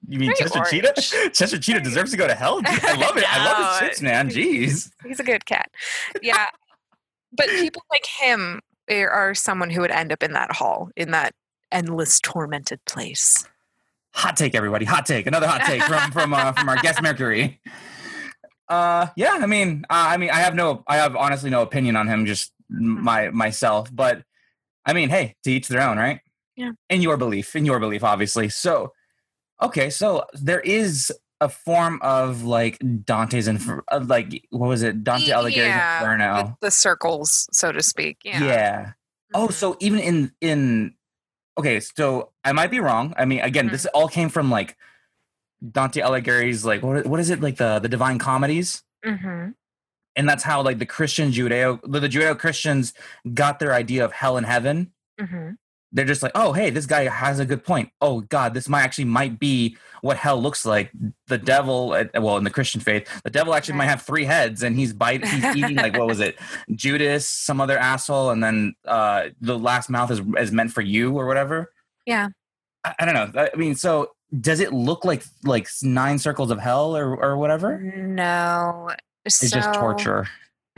you 0.08 0.19
mean 0.19 0.32
Chester 0.37 0.58
orange. 0.58 0.70
Cheetah? 0.70 1.31
Chester 1.32 1.58
Cheetah 1.58 1.81
deserves 1.81 2.10
to 2.10 2.16
go 2.16 2.26
to 2.26 2.34
hell. 2.34 2.60
I 2.64 2.94
love 2.96 3.16
it. 3.16 3.25
I 3.26 3.44
love 3.44 3.56
his 3.58 3.81
No, 3.81 3.87
chips, 3.88 4.02
man. 4.02 4.28
Jeez. 4.31 4.90
He's 5.06 5.20
a 5.20 5.25
good 5.25 5.46
cat. 5.46 5.70
Yeah. 6.22 6.46
but 7.32 7.46
people 7.49 7.82
like 7.90 8.06
him 8.06 8.60
are 8.90 9.08
are 9.10 9.34
someone 9.34 9.70
who 9.70 9.81
would 9.82 9.90
end 9.90 10.12
up 10.12 10.22
in 10.22 10.32
that 10.32 10.52
hall, 10.52 10.90
in 10.96 11.10
that 11.12 11.32
endless 11.70 12.20
tormented 12.20 12.82
place. 12.86 13.46
Hot 14.15 14.36
take, 14.36 14.55
everybody. 14.55 14.84
Hot 14.84 15.06
take. 15.06 15.27
Another 15.27 15.46
hot 15.46 15.62
take 15.65 15.82
from 15.82 16.10
from 16.10 16.34
uh, 16.34 16.53
from 16.53 16.69
our 16.69 16.77
guest 16.77 17.03
Mercury. 17.03 17.60
Uh, 18.69 19.06
yeah. 19.17 19.38
I 19.41 19.46
mean, 19.46 19.84
uh, 19.88 19.94
I 20.10 20.17
mean, 20.17 20.31
I 20.31 20.41
have 20.41 20.55
no, 20.55 20.82
I 20.86 20.96
have 20.96 21.17
honestly 21.17 21.50
no 21.50 21.62
opinion 21.62 21.96
on 21.96 22.06
him. 22.08 22.27
Just 22.27 22.53
my 22.69 23.31
myself, 23.31 23.88
but 23.94 24.22
I 24.84 24.93
mean, 24.93 25.08
hey, 25.08 25.36
to 25.44 25.50
each 25.53 25.69
their 25.69 25.82
own, 25.82 25.98
right? 25.98 26.20
Yeah. 26.56 26.72
In 26.91 27.00
your 27.03 27.17
belief, 27.17 27.55
in 27.55 27.65
your 27.65 27.79
belief, 27.79 28.03
obviously. 28.03 28.48
So, 28.48 28.93
okay, 29.62 29.91
so 29.91 30.24
there 30.34 30.60
is 30.60 31.12
a 31.41 31.48
form 31.48 32.00
of 32.03 32.43
like 32.43 32.79
Dante's 33.05 33.46
and 33.46 33.60
like 34.08 34.43
what 34.50 34.67
was 34.69 34.82
it, 34.82 35.05
Dante 35.05 35.31
Alighieri's 35.31 35.56
Yeah, 35.56 35.98
Inferno? 36.00 36.56
The, 36.60 36.67
the 36.67 36.70
circles, 36.72 37.46
so 37.53 37.70
to 37.70 37.82
speak. 37.82 38.19
Yeah. 38.24 38.43
Yeah. 38.43 38.93
Oh, 39.34 39.48
Mhm. 39.48 39.53
so 39.53 39.77
even 39.81 40.00
in 40.00 40.32
in 40.41 40.94
okay, 41.58 41.81
so 41.81 42.31
I 42.44 42.53
might 42.53 42.70
be 42.70 42.81
wrong. 42.81 43.15
I 43.17 43.24
mean, 43.24 43.41
again, 43.41 43.69
this 43.69 43.86
all 43.86 44.08
came 44.08 44.29
from 44.29 44.50
like 44.50 44.77
Dante 45.72 46.00
Alighieri's 46.00 46.65
like 46.65 46.82
what 46.82 47.06
what 47.06 47.20
is 47.20 47.31
it 47.31 47.41
like 47.41 47.56
the 47.56 47.79
the 47.81 47.88
Divine 47.88 48.19
Comedies, 48.19 48.82
Mhm. 49.05 49.55
and 50.17 50.29
that's 50.29 50.44
how 50.44 50.62
like 50.62 50.79
the 50.79 50.86
Christian 50.86 51.32
Judeo 51.32 51.81
the, 51.82 52.00
the 52.00 52.08
Judeo 52.08 52.38
Christians 52.38 52.93
got 53.34 53.58
their 53.58 53.74
idea 53.74 54.05
of 54.05 54.12
hell 54.12 54.36
and 54.36 54.46
heaven. 54.46 54.93
Mhm. 55.20 55.56
They're 55.92 56.04
just 56.04 56.22
like, 56.22 56.32
oh, 56.34 56.52
hey, 56.52 56.70
this 56.70 56.84
guy 56.84 57.08
has 57.08 57.40
a 57.40 57.46
good 57.46 57.64
point. 57.64 57.90
Oh 58.00 58.20
God, 58.20 58.52
this 58.52 58.68
might 58.68 58.82
actually 58.82 59.06
might 59.06 59.38
be 59.38 59.76
what 60.02 60.16
hell 60.16 60.40
looks 60.40 60.66
like. 60.66 60.90
The 61.28 61.38
devil, 61.38 61.92
uh, 61.92 62.20
well, 62.20 62.36
in 62.36 62.44
the 62.44 62.50
Christian 62.50 62.80
faith, 62.80 63.08
the 63.24 63.30
devil 63.30 63.54
actually 63.54 63.76
might 63.76 63.86
have 63.86 64.02
three 64.02 64.24
heads, 64.24 64.62
and 64.62 64.76
he's 64.76 64.92
biting, 64.92 65.28
he's 65.28 65.56
eating 65.56 65.76
like 65.76 65.96
what 65.96 66.06
was 66.06 66.20
it, 66.20 66.38
Judas, 66.74 67.26
some 67.26 67.60
other 67.60 67.78
asshole, 67.78 68.30
and 68.30 68.42
then 68.44 68.74
uh, 68.84 69.28
the 69.40 69.58
last 69.58 69.88
mouth 69.88 70.10
is 70.10 70.20
is 70.38 70.52
meant 70.52 70.72
for 70.72 70.82
you 70.82 71.18
or 71.18 71.26
whatever. 71.26 71.72
Yeah. 72.06 72.28
I, 72.84 72.94
I 73.00 73.04
don't 73.04 73.14
know. 73.14 73.48
I 73.54 73.56
mean, 73.56 73.74
so 73.74 74.10
does 74.40 74.60
it 74.60 74.72
look 74.72 75.04
like 75.04 75.24
like 75.44 75.68
nine 75.82 76.18
circles 76.18 76.50
of 76.50 76.58
hell 76.58 76.96
or 76.96 77.16
or 77.16 77.36
whatever? 77.38 77.78
No. 77.78 78.90
It's 79.24 79.50
just 79.50 79.72
torture. 79.74 80.26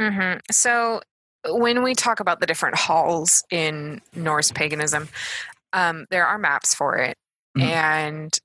Mm-hmm. 0.01 0.39
So 0.51 1.01
when 1.49 1.83
we 1.83 1.95
talk 1.95 2.21
about 2.21 2.41
the 2.41 2.47
different 2.47 2.77
halls 2.77 3.43
in 3.51 4.01
Norse 4.15 4.53
paganism, 4.53 5.09
um, 5.73 6.07
there 6.11 6.27
are 6.27 6.39
maps 6.39 6.75
for 6.75 6.97
it, 6.97 7.17
Mhm. 7.57 7.63
and 7.63 8.39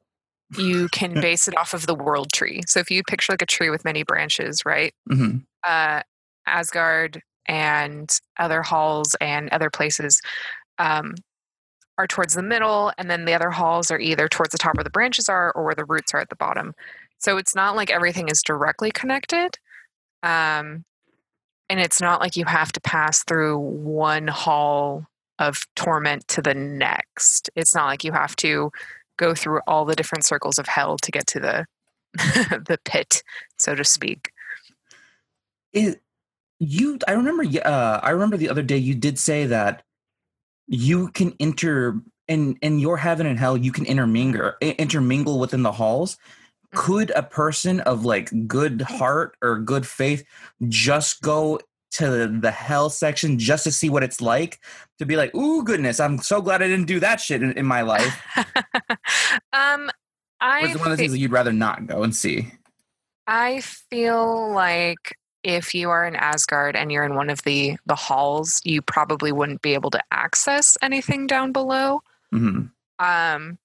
you 0.58 0.88
can 0.90 1.14
base 1.22 1.48
it 1.48 1.58
off 1.58 1.74
of 1.74 1.88
the 1.88 1.96
world 1.96 2.32
tree. 2.32 2.62
So 2.68 2.80
if 2.80 2.90
you 2.92 3.04
picture 3.04 3.34
like 3.34 3.42
a 3.42 3.46
tree 3.48 3.70
with 3.70 3.84
many 3.86 4.04
branches, 4.04 4.64
right? 4.66 4.94
hmm 5.10 5.38
Uh, 5.64 6.02
Asgard 6.48 7.22
and 7.48 8.10
other 8.38 8.62
halls 8.62 9.16
and 9.20 9.50
other 9.50 9.70
places 9.70 10.22
um, 10.78 11.16
are 11.98 12.08
towards 12.08 12.34
the 12.36 12.44
middle, 12.44 12.92
and 12.98 13.10
then 13.10 13.26
the 13.26 13.34
other 13.34 13.50
halls 13.50 13.90
are 13.90 14.00
either 14.00 14.28
towards 14.28 14.52
the 14.52 14.58
top 14.58 14.76
where 14.76 14.84
the 14.84 14.90
branches 14.90 15.28
are 15.30 15.52
or 15.54 15.64
where 15.64 15.76
the 15.76 15.86
roots 15.86 16.14
are 16.14 16.20
at 16.20 16.30
the 16.30 16.36
bottom. 16.36 16.74
So 17.18 17.38
it's 17.38 17.56
not 17.56 17.76
like 17.76 17.90
everything 17.90 18.28
is 18.30 18.42
directly 18.44 18.92
connected. 18.92 19.58
Um, 20.22 20.84
and 21.70 21.80
it's 21.80 22.02
not 22.02 22.20
like 22.20 22.36
you 22.36 22.46
have 22.46 22.72
to 22.74 22.82
pass 22.82 23.24
through 23.24 23.60
one 23.60 24.28
hall 24.28 25.06
of 25.40 25.66
torment 25.76 26.28
to 26.30 26.42
the 26.42 26.54
next. 26.54 27.50
It's 27.56 27.76
not 27.76 27.86
like 27.86 28.04
you 28.04 28.12
have 28.12 28.36
to 28.38 28.72
go 29.18 29.34
through 29.34 29.62
all 29.68 29.86
the 29.86 29.96
different 29.96 30.26
circles 30.26 30.58
of 30.58 30.68
hell 30.68 30.98
to 30.98 31.12
get 31.12 31.28
to 31.28 31.40
the 31.40 31.66
the 32.14 32.80
pit, 32.86 33.24
so 33.58 33.76
to 33.76 33.84
speak. 33.84 34.32
You, 36.60 37.00
I 37.08 37.12
remember. 37.12 37.44
Uh, 37.44 38.00
I 38.02 38.12
remember 38.12 38.38
the 38.38 38.50
other 38.50 38.62
day 38.62 38.78
you 38.78 38.96
did 38.96 39.20
say 39.20 39.46
that 39.48 39.84
you 40.68 41.10
can 41.10 41.34
enter 41.40 42.00
in 42.28 42.58
in 42.62 42.80
your 42.80 42.98
heaven 42.98 43.28
and 43.28 43.38
hell. 43.38 43.58
You 43.58 43.74
can 43.74 43.86
intermingle 43.86 44.54
intermingle 44.62 45.40
within 45.40 45.64
the 45.64 45.74
halls. 45.74 46.18
Mm-hmm. 46.76 46.92
Could 46.92 47.12
a 47.12 47.24
person 47.24 47.80
of 47.82 48.06
like 48.06 48.48
good 48.48 48.82
heart 48.82 49.36
or 49.42 49.60
good 49.60 49.88
faith 49.88 50.24
just 50.68 51.22
go 51.22 51.60
to 51.92 52.28
the 52.28 52.52
hell 52.52 52.90
section 52.90 53.40
just 53.40 53.64
to 53.64 53.72
see 53.72 53.90
what 53.90 54.04
it's 54.04 54.20
like 54.20 54.60
to 55.00 55.06
be 55.06 55.16
like, 55.16 55.34
"Ooh, 55.34 55.64
goodness! 55.64 56.00
I'm 56.00 56.18
so 56.18 56.42
glad 56.42 56.62
I 56.62 56.68
didn't 56.68 56.88
do 56.88 57.00
that 57.00 57.22
shit 57.22 57.42
in, 57.42 57.54
in 57.54 57.66
my 57.66 57.82
life." 57.82 58.22
um, 59.54 59.90
Or 59.90 59.92
I 60.42 60.62
is 60.62 60.76
it 60.76 60.80
one 60.80 60.92
of 60.92 60.92
the 60.92 60.98
things 60.98 61.12
that 61.12 61.20
you'd 61.20 61.32
rather 61.32 61.54
not 61.54 61.88
go 61.88 62.04
and 62.04 62.16
see? 62.16 62.52
I 63.28 63.62
feel 63.62 64.52
like 64.52 65.18
if 65.44 65.74
you 65.74 65.90
are 65.90 66.06
in 66.06 66.16
Asgard 66.16 66.76
and 66.76 66.92
you're 66.92 67.06
in 67.06 67.16
one 67.16 67.30
of 67.30 67.44
the 67.44 67.78
the 67.86 67.96
halls, 67.96 68.62
you 68.66 68.82
probably 68.82 69.32
wouldn't 69.32 69.62
be 69.62 69.74
able 69.74 69.92
to 69.92 70.04
access 70.12 70.78
anything 70.82 71.28
down 71.28 71.52
below. 71.52 72.02
hmm 72.32 72.64
Um, 73.00 73.58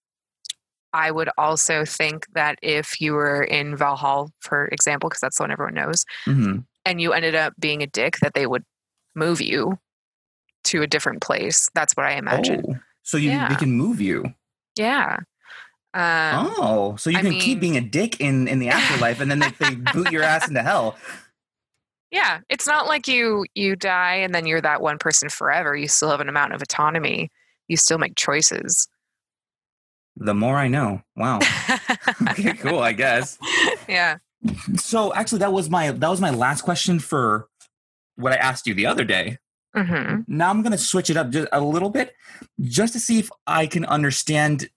I 0.93 1.11
would 1.11 1.29
also 1.39 1.85
think 1.85 2.27
that 2.35 2.59
if 2.63 3.01
you 3.01 3.13
were 3.13 3.43
in 3.43 3.77
Valhalla, 3.77 4.29
for 4.41 4.67
example, 4.69 5.09
because 5.09 5.21
that's 5.21 5.37
the 5.39 5.45
one 5.45 5.51
everyone 5.51 5.75
knows, 5.75 6.05
hmm 6.25 6.59
and 6.87 6.99
you 7.01 7.13
ended 7.13 7.35
up 7.35 7.53
being 7.61 7.83
a 7.83 7.87
dick, 7.87 8.17
that 8.23 8.33
they 8.35 8.47
would 8.47 8.65
move 9.15 9.41
you 9.43 9.79
to 10.65 10.81
a 10.83 10.87
different 10.87 11.21
place. 11.21 11.69
That's 11.75 11.95
what 11.95 12.07
I 12.07 12.13
imagine. 12.13 12.65
Oh, 12.69 12.77
so 13.03 13.19
you 13.19 13.31
they 13.31 13.55
can 13.57 13.73
move 13.73 14.01
you. 14.01 14.25
Yeah. 14.77 15.19
Um, 15.93 16.55
oh, 16.57 16.97
so 16.97 17.11
you 17.11 17.19
I 17.19 17.23
can 17.23 17.31
mean- 17.31 17.41
keep 17.41 17.61
being 17.61 17.77
a 17.77 17.81
dick 17.81 18.21
in 18.21 18.49
in 18.49 18.61
the 18.61 18.69
afterlife, 18.71 19.21
and 19.21 19.31
then 19.31 19.41
they, 19.41 19.51
they 19.59 19.75
boot 19.75 20.11
your 20.11 20.23
ass 20.23 20.49
into 20.49 20.63
hell. 20.63 20.97
Yeah, 22.13 22.41
it's 22.49 22.67
not 22.67 22.89
like 22.89 23.07
you 23.07 23.47
you 23.55 23.77
die 23.77 24.17
and 24.17 24.35
then 24.35 24.45
you're 24.45 24.61
that 24.61 24.81
one 24.83 24.99
person 24.99 25.29
forever. 25.29 25.77
You 25.77 25.87
still 25.87 26.11
have 26.11 26.21
an 26.21 26.29
amount 26.29 26.53
of 26.55 26.61
autonomy. 26.61 27.31
You 27.69 27.77
still 27.77 27.99
make 27.99 28.17
choices. 28.17 28.89
The 30.21 30.35
more 30.35 30.57
I 30.57 30.69
know. 30.69 31.03
Wow. 31.17 31.41
Okay, 32.31 32.53
cool. 32.55 32.79
I 32.81 32.93
guess. 32.93 33.39
yeah. 33.89 34.19
So 34.77 35.13
actually, 35.15 35.39
that 35.41 35.53
was 35.53 35.69
my 35.71 35.91
that 35.91 36.09
was 36.09 36.21
my 36.21 36.31
last 36.31 36.63
question 36.63 36.99
for 37.01 37.49
what 38.17 38.33
I 38.33 38.37
asked 38.37 38.67
you 38.67 38.75
the 38.75 38.87
other 38.87 39.05
day. 39.05 39.39
hmm 39.75 40.21
Now 40.29 40.51
I'm 40.51 40.63
going 40.63 40.73
to 40.73 40.79
switch 40.79 41.11
it 41.11 41.17
up 41.17 41.31
just 41.31 41.49
a 41.53 41.61
little 41.61 41.91
bit, 41.91 42.15
just 42.61 42.93
to 42.93 43.01
see 43.01 43.19
if 43.19 43.31
I 43.47 43.67
can 43.67 43.85
understand 43.87 44.69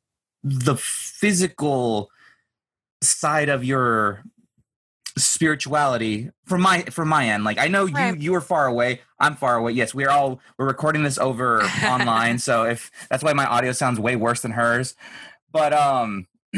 the 0.43 0.75
physical 0.77 2.09
side 3.01 3.49
of 3.49 3.63
your 3.65 4.23
spirituality 5.17 6.29
from 6.45 6.61
my 6.61 6.81
from 6.85 7.07
my 7.07 7.29
end. 7.29 7.43
Like 7.43 7.59
I 7.59 7.67
know 7.67 7.85
you 7.85 7.95
Right. 7.95 8.17
you 8.21 8.33
are 8.35 8.41
far 8.41 8.65
away, 8.67 9.01
I'm 9.19 9.35
far 9.35 9.55
away. 9.57 9.73
Yes, 9.73 9.93
we're 9.93 10.09
all 10.09 10.39
we're 10.57 10.65
recording 10.67 11.03
this 11.03 11.17
over 11.17 11.61
online, 11.83 12.39
so 12.39 12.63
if 12.63 12.89
that's 13.09 13.23
why 13.23 13.33
my 13.33 13.45
audio 13.45 13.71
sounds 13.71 13.99
way 13.99 14.15
worse 14.15 14.41
than 14.41 14.51
hers. 14.51 14.95
But 15.53 15.71
um, 15.71 16.27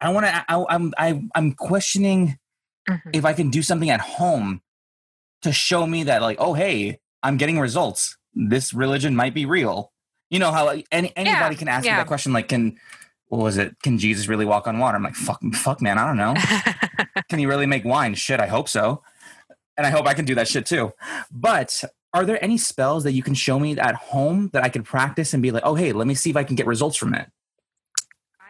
I 0.00 0.10
want 0.10 0.26
to. 0.26 0.44
I'm 0.48 0.92
I, 0.98 1.22
I'm 1.34 1.52
questioning 1.52 2.38
Mhm. 2.88 3.10
if 3.12 3.24
I 3.24 3.32
can 3.34 3.50
do 3.50 3.62
something 3.62 3.90
at 3.90 4.00
home 4.00 4.62
to 5.42 5.52
show 5.52 5.86
me 5.86 6.02
that, 6.04 6.22
like, 6.22 6.38
oh, 6.40 6.54
hey, 6.54 6.98
I'm 7.22 7.36
getting 7.36 7.58
results. 7.60 8.16
This 8.34 8.72
religion 8.74 9.14
might 9.14 9.32
be 9.34 9.44
real. 9.46 9.92
You 10.30 10.38
know 10.38 10.50
how 10.50 10.64
like, 10.64 10.86
any 10.90 11.12
anybody 11.16 11.54
can 11.56 11.68
ask 11.68 11.84
me 11.84 11.90
that 11.98 12.06
question, 12.08 12.32
like, 12.32 12.48
can 12.48 12.78
what 13.28 13.42
was 13.42 13.58
it? 13.58 13.76
Can 13.82 13.98
Jesus 13.98 14.26
really 14.28 14.44
walk 14.44 14.66
on 14.66 14.78
water? 14.78 14.96
I'm 14.96 15.02
like, 15.04 15.14
fuck, 15.14 15.40
fuck, 15.52 15.80
man, 15.80 15.98
I 15.98 16.06
don't 16.06 16.16
know. 16.16 16.34
can 17.28 17.38
he 17.38 17.46
really 17.46 17.66
make 17.66 17.84
wine? 17.84 18.14
Shit, 18.14 18.40
I 18.40 18.46
hope 18.46 18.68
so, 18.68 19.02
and 19.76 19.86
I 19.86 19.90
hope 19.90 20.06
I 20.06 20.14
can 20.14 20.24
do 20.24 20.34
that 20.36 20.48
shit 20.48 20.66
too. 20.66 20.92
But 21.30 21.84
are 22.12 22.24
there 22.24 22.42
any 22.42 22.58
spells 22.58 23.04
that 23.04 23.12
you 23.12 23.22
can 23.22 23.34
show 23.34 23.58
me 23.60 23.78
at 23.78 23.94
home 23.94 24.50
that 24.52 24.64
I 24.64 24.68
can 24.68 24.82
practice 24.82 25.32
and 25.34 25.42
be 25.42 25.50
like, 25.52 25.62
oh, 25.64 25.74
hey, 25.76 25.92
let 25.92 26.06
me 26.08 26.14
see 26.14 26.30
if 26.30 26.36
I 26.36 26.42
can 26.44 26.56
get 26.56 26.66
results 26.66 26.96
from 26.96 27.14
it? 27.14 27.28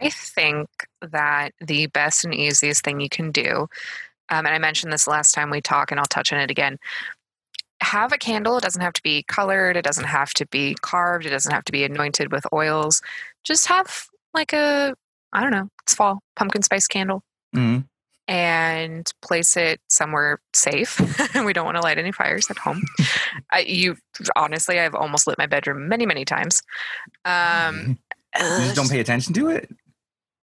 I 0.00 0.10
think 0.10 0.68
that 1.02 1.52
the 1.60 1.86
best 1.86 2.24
and 2.24 2.34
easiest 2.34 2.84
thing 2.84 3.00
you 3.00 3.08
can 3.08 3.30
do, 3.30 3.68
um, 4.30 4.46
and 4.46 4.48
I 4.48 4.58
mentioned 4.58 4.92
this 4.92 5.06
last 5.06 5.32
time 5.32 5.50
we 5.50 5.60
talked, 5.60 5.90
and 5.90 5.98
I'll 6.00 6.06
touch 6.06 6.32
on 6.32 6.40
it 6.40 6.50
again. 6.50 6.78
Have 7.82 8.12
a 8.12 8.18
candle. 8.18 8.56
It 8.58 8.62
doesn't 8.62 8.82
have 8.82 8.92
to 8.92 9.02
be 9.02 9.22
colored. 9.24 9.76
It 9.76 9.84
doesn't 9.84 10.04
have 10.04 10.32
to 10.34 10.46
be 10.46 10.74
carved. 10.82 11.24
It 11.26 11.30
doesn't 11.30 11.52
have 11.52 11.64
to 11.64 11.72
be 11.72 11.82
anointed 11.84 12.30
with 12.30 12.44
oils. 12.52 13.00
Just 13.42 13.66
have 13.68 14.06
like 14.34 14.52
a, 14.52 14.94
I 15.32 15.42
don't 15.42 15.50
know, 15.50 15.68
it's 15.82 15.94
fall, 15.94 16.20
pumpkin 16.36 16.62
spice 16.62 16.86
candle 16.86 17.22
Mhm. 17.56 17.84
and 18.28 19.10
place 19.22 19.56
it 19.56 19.80
somewhere 19.88 20.40
safe. 20.54 21.00
we 21.44 21.52
don't 21.52 21.64
want 21.64 21.76
to 21.78 21.82
light 21.82 21.98
any 21.98 22.12
fires 22.12 22.48
at 22.50 22.58
home. 22.58 22.82
I, 23.50 23.60
you 23.60 23.96
honestly, 24.36 24.78
I've 24.78 24.94
almost 24.94 25.26
lit 25.26 25.38
my 25.38 25.46
bedroom 25.46 25.88
many, 25.88 26.04
many 26.06 26.24
times. 26.24 26.62
Um, 27.24 27.98
you 28.38 28.42
just 28.42 28.76
don't 28.76 28.90
pay 28.90 29.00
attention 29.00 29.32
to 29.34 29.48
it. 29.48 29.68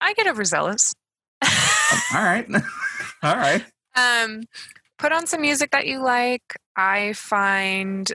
I 0.07 0.13
get 0.15 0.29
overzealous. 0.29 0.95
All 1.43 2.23
right, 2.23 2.47
all 3.25 3.37
right. 3.37 3.65
um, 3.97 4.43
put 4.99 5.11
on 5.13 5.27
some 5.27 5.41
music 5.41 5.73
that 5.73 5.87
you 5.87 6.01
like. 6.03 6.43
I 6.77 7.13
find 7.15 8.11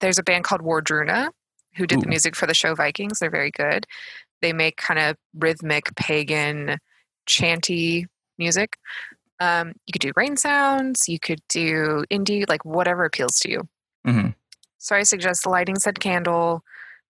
there's 0.00 0.18
a 0.18 0.22
band 0.22 0.44
called 0.44 0.62
Wardruna 0.62 1.30
who 1.76 1.86
did 1.86 2.00
the 2.00 2.06
music 2.06 2.36
for 2.36 2.46
the 2.46 2.54
show 2.54 2.74
Vikings. 2.76 3.18
They're 3.18 3.30
very 3.30 3.50
good. 3.50 3.84
They 4.42 4.52
make 4.52 4.76
kind 4.76 5.00
of 5.00 5.16
rhythmic 5.36 5.94
pagan 5.96 6.78
chanty 7.26 8.06
music. 8.38 8.76
Um, 9.40 9.72
you 9.86 9.92
could 9.92 10.00
do 10.02 10.12
rain 10.16 10.36
sounds. 10.36 11.08
You 11.08 11.18
could 11.18 11.40
do 11.48 12.04
indie, 12.12 12.48
like 12.48 12.64
whatever 12.64 13.04
appeals 13.04 13.40
to 13.40 13.50
you. 13.50 13.68
Mhm. 14.06 14.34
So 14.78 14.94
I 14.94 15.02
suggest 15.02 15.46
lighting 15.46 15.78
said 15.78 15.98
candle, 15.98 16.62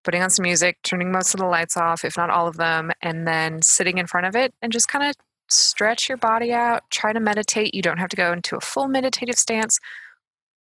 putting 0.05 0.23
on 0.23 0.31
some 0.31 0.45
music, 0.45 0.79
turning 0.83 1.13
most 1.13 1.35
of 1.35 1.41
the 1.41 1.47
lights 1.47 1.77
off, 1.77 2.05
if 2.05 2.17
not 2.17 2.31
all 2.31 2.47
of 2.47 2.57
them, 2.57 2.91
and 3.03 3.27
then 3.27 3.63
sitting 3.63 3.99
in 3.99 4.07
front 4.07 4.27
of 4.27 4.37
it 4.37 4.55
and 4.63 4.73
just 4.73 4.89
kind 4.89 5.09
of 5.09 5.15
stretch 5.49 6.09
your 6.09 6.19
body 6.19 6.53
out. 6.53 6.83
Try 6.91 7.13
to 7.13 7.21
meditate. 7.21 7.75
You 7.75 7.83
don't 7.83 7.99
have 7.99 8.11
to 8.11 8.17
go 8.17 8.33
into 8.33 8.57
a 8.57 8.61
full 8.61 8.89
meditative 8.89 9.37
stance, 9.37 9.79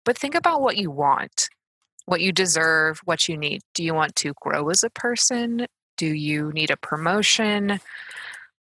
but 0.04 0.16
think 0.16 0.34
about 0.34 0.62
what 0.62 0.76
you 0.76 0.90
want, 0.90 1.48
what 2.06 2.20
you 2.20 2.32
deserve, 2.32 3.00
what 3.04 3.28
you 3.28 3.36
need. 3.36 3.62
Do 3.74 3.84
you 3.84 3.94
want 3.94 4.16
to 4.16 4.32
grow 4.40 4.68
as 4.70 4.82
a 4.82 4.90
person? 4.90 5.66
Do 5.96 6.06
you 6.06 6.52
need 6.52 6.70
a 6.70 6.76
promotion? 6.76 7.80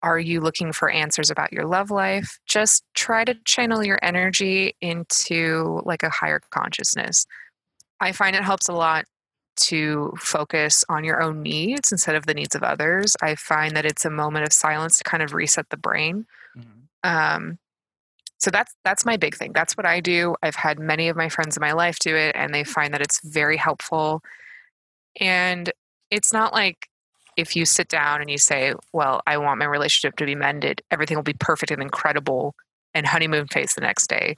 Are 0.01 0.19
you 0.19 0.41
looking 0.41 0.73
for 0.73 0.89
answers 0.89 1.31
about 1.31 1.53
your 1.53 1.65
love 1.65 1.89
life? 1.89 2.37
Just 2.45 2.83
try 2.93 3.23
to 3.23 3.35
channel 3.45 3.83
your 3.85 3.99
energy 4.03 4.75
into 4.81 5.81
like 5.85 6.03
a 6.03 6.09
higher 6.09 6.41
consciousness. 6.49 7.25
I 8.01 8.11
find 8.11 8.35
it 8.35 8.43
helps 8.43 8.67
a 8.67 8.73
lot 8.73 9.05
to 9.55 10.13
focus 10.17 10.83
on 10.89 11.03
your 11.03 11.21
own 11.21 11.41
needs 11.41 11.91
instead 11.91 12.15
of 12.15 12.25
the 12.25 12.33
needs 12.33 12.55
of 12.55 12.63
others. 12.63 13.15
I 13.21 13.35
find 13.35 13.75
that 13.75 13.85
it's 13.85 14.05
a 14.05 14.09
moment 14.09 14.45
of 14.45 14.53
silence 14.53 14.97
to 14.97 15.03
kind 15.03 15.23
of 15.23 15.33
reset 15.33 15.69
the 15.69 15.77
brain. 15.77 16.25
Um, 17.03 17.59
so 18.39 18.51
that's 18.51 18.73
that's 18.83 19.05
my 19.05 19.17
big 19.17 19.35
thing. 19.35 19.53
That's 19.53 19.77
what 19.77 19.85
I 19.85 19.99
do. 19.99 20.35
I've 20.43 20.55
had 20.55 20.79
many 20.79 21.07
of 21.07 21.15
my 21.15 21.29
friends 21.29 21.55
in 21.55 21.61
my 21.61 21.71
life 21.71 21.99
do 21.99 22.15
it, 22.15 22.35
and 22.35 22.53
they 22.53 22.63
find 22.63 22.93
that 22.93 23.01
it's 23.01 23.21
very 23.23 23.57
helpful. 23.57 24.21
And 25.19 25.71
it's 26.11 26.33
not 26.33 26.53
like 26.53 26.89
if 27.37 27.55
you 27.55 27.65
sit 27.65 27.87
down 27.87 28.21
and 28.21 28.29
you 28.29 28.37
say, 28.37 28.73
"Well, 28.91 29.21
I 29.25 29.37
want 29.37 29.59
my 29.59 29.65
relationship 29.65 30.17
to 30.17 30.25
be 30.25 30.35
mended," 30.35 30.81
everything 30.91 31.17
will 31.17 31.23
be 31.23 31.33
perfect 31.33 31.71
and 31.71 31.81
incredible 31.81 32.55
and 32.93 33.07
honeymoon 33.07 33.47
phase 33.47 33.73
the 33.73 33.81
next 33.81 34.07
day 34.07 34.35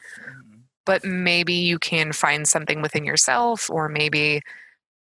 but 0.86 1.04
maybe 1.04 1.54
you 1.54 1.80
can 1.80 2.14
find 2.14 2.48
something 2.48 2.82
within 2.82 3.04
yourself 3.04 3.70
or 3.70 3.90
maybe 3.90 4.42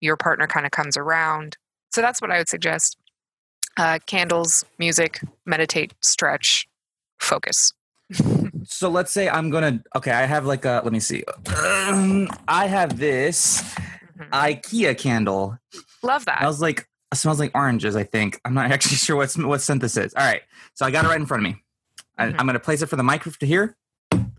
your 0.01 0.15
partner 0.17 0.47
kind 0.47 0.65
of 0.65 0.71
comes 0.71 0.95
around 0.97 1.57
so 1.91 2.01
that's 2.01 2.21
what 2.21 2.31
i 2.31 2.37
would 2.37 2.49
suggest 2.49 2.97
uh, 3.77 3.99
candles 4.07 4.63
music 4.79 5.21
meditate 5.45 5.93
stretch 6.01 6.67
focus 7.19 7.73
So 8.69 8.89
let's 8.89 9.11
say 9.13 9.29
I'm 9.29 9.49
gonna. 9.49 9.81
Okay, 9.95 10.11
I 10.11 10.23
have 10.25 10.45
like 10.45 10.65
a. 10.65 10.81
Let 10.83 10.91
me 10.91 10.99
see. 10.99 11.23
Um, 11.55 12.27
I 12.49 12.67
have 12.67 12.97
this 12.99 13.61
Mhm. 14.19 14.29
IKEA 14.31 14.97
candle. 14.97 15.57
love 16.03 16.25
that 16.25 16.39
smells 16.39 16.61
like 16.61 16.87
it 17.13 17.15
smells 17.17 17.39
like 17.39 17.51
oranges. 17.55 17.95
I 17.95 18.03
think 18.03 18.41
I'm 18.43 18.53
not 18.53 18.69
actually 18.73 18.97
sure 18.97 19.15
what 19.15 19.31
sm- 19.31 19.47
what 19.47 19.61
scent 19.61 19.79
this 19.81 19.95
is. 19.95 20.13
All 20.15 20.25
right, 20.25 20.41
so 20.73 20.85
I 20.85 20.91
got 20.91 21.05
it 21.05 21.07
right 21.07 21.19
in 21.19 21.25
front 21.25 21.45
of 21.45 21.51
me. 21.53 21.63
I, 22.17 22.25
Mhm. 22.27 22.35
I'm 22.39 22.45
gonna 22.45 22.59
place 22.59 22.81
it 22.81 22.87
for 22.87 22.97
the 22.97 23.03
microphone 23.03 23.39
to 23.39 23.45
hear. 23.45 23.77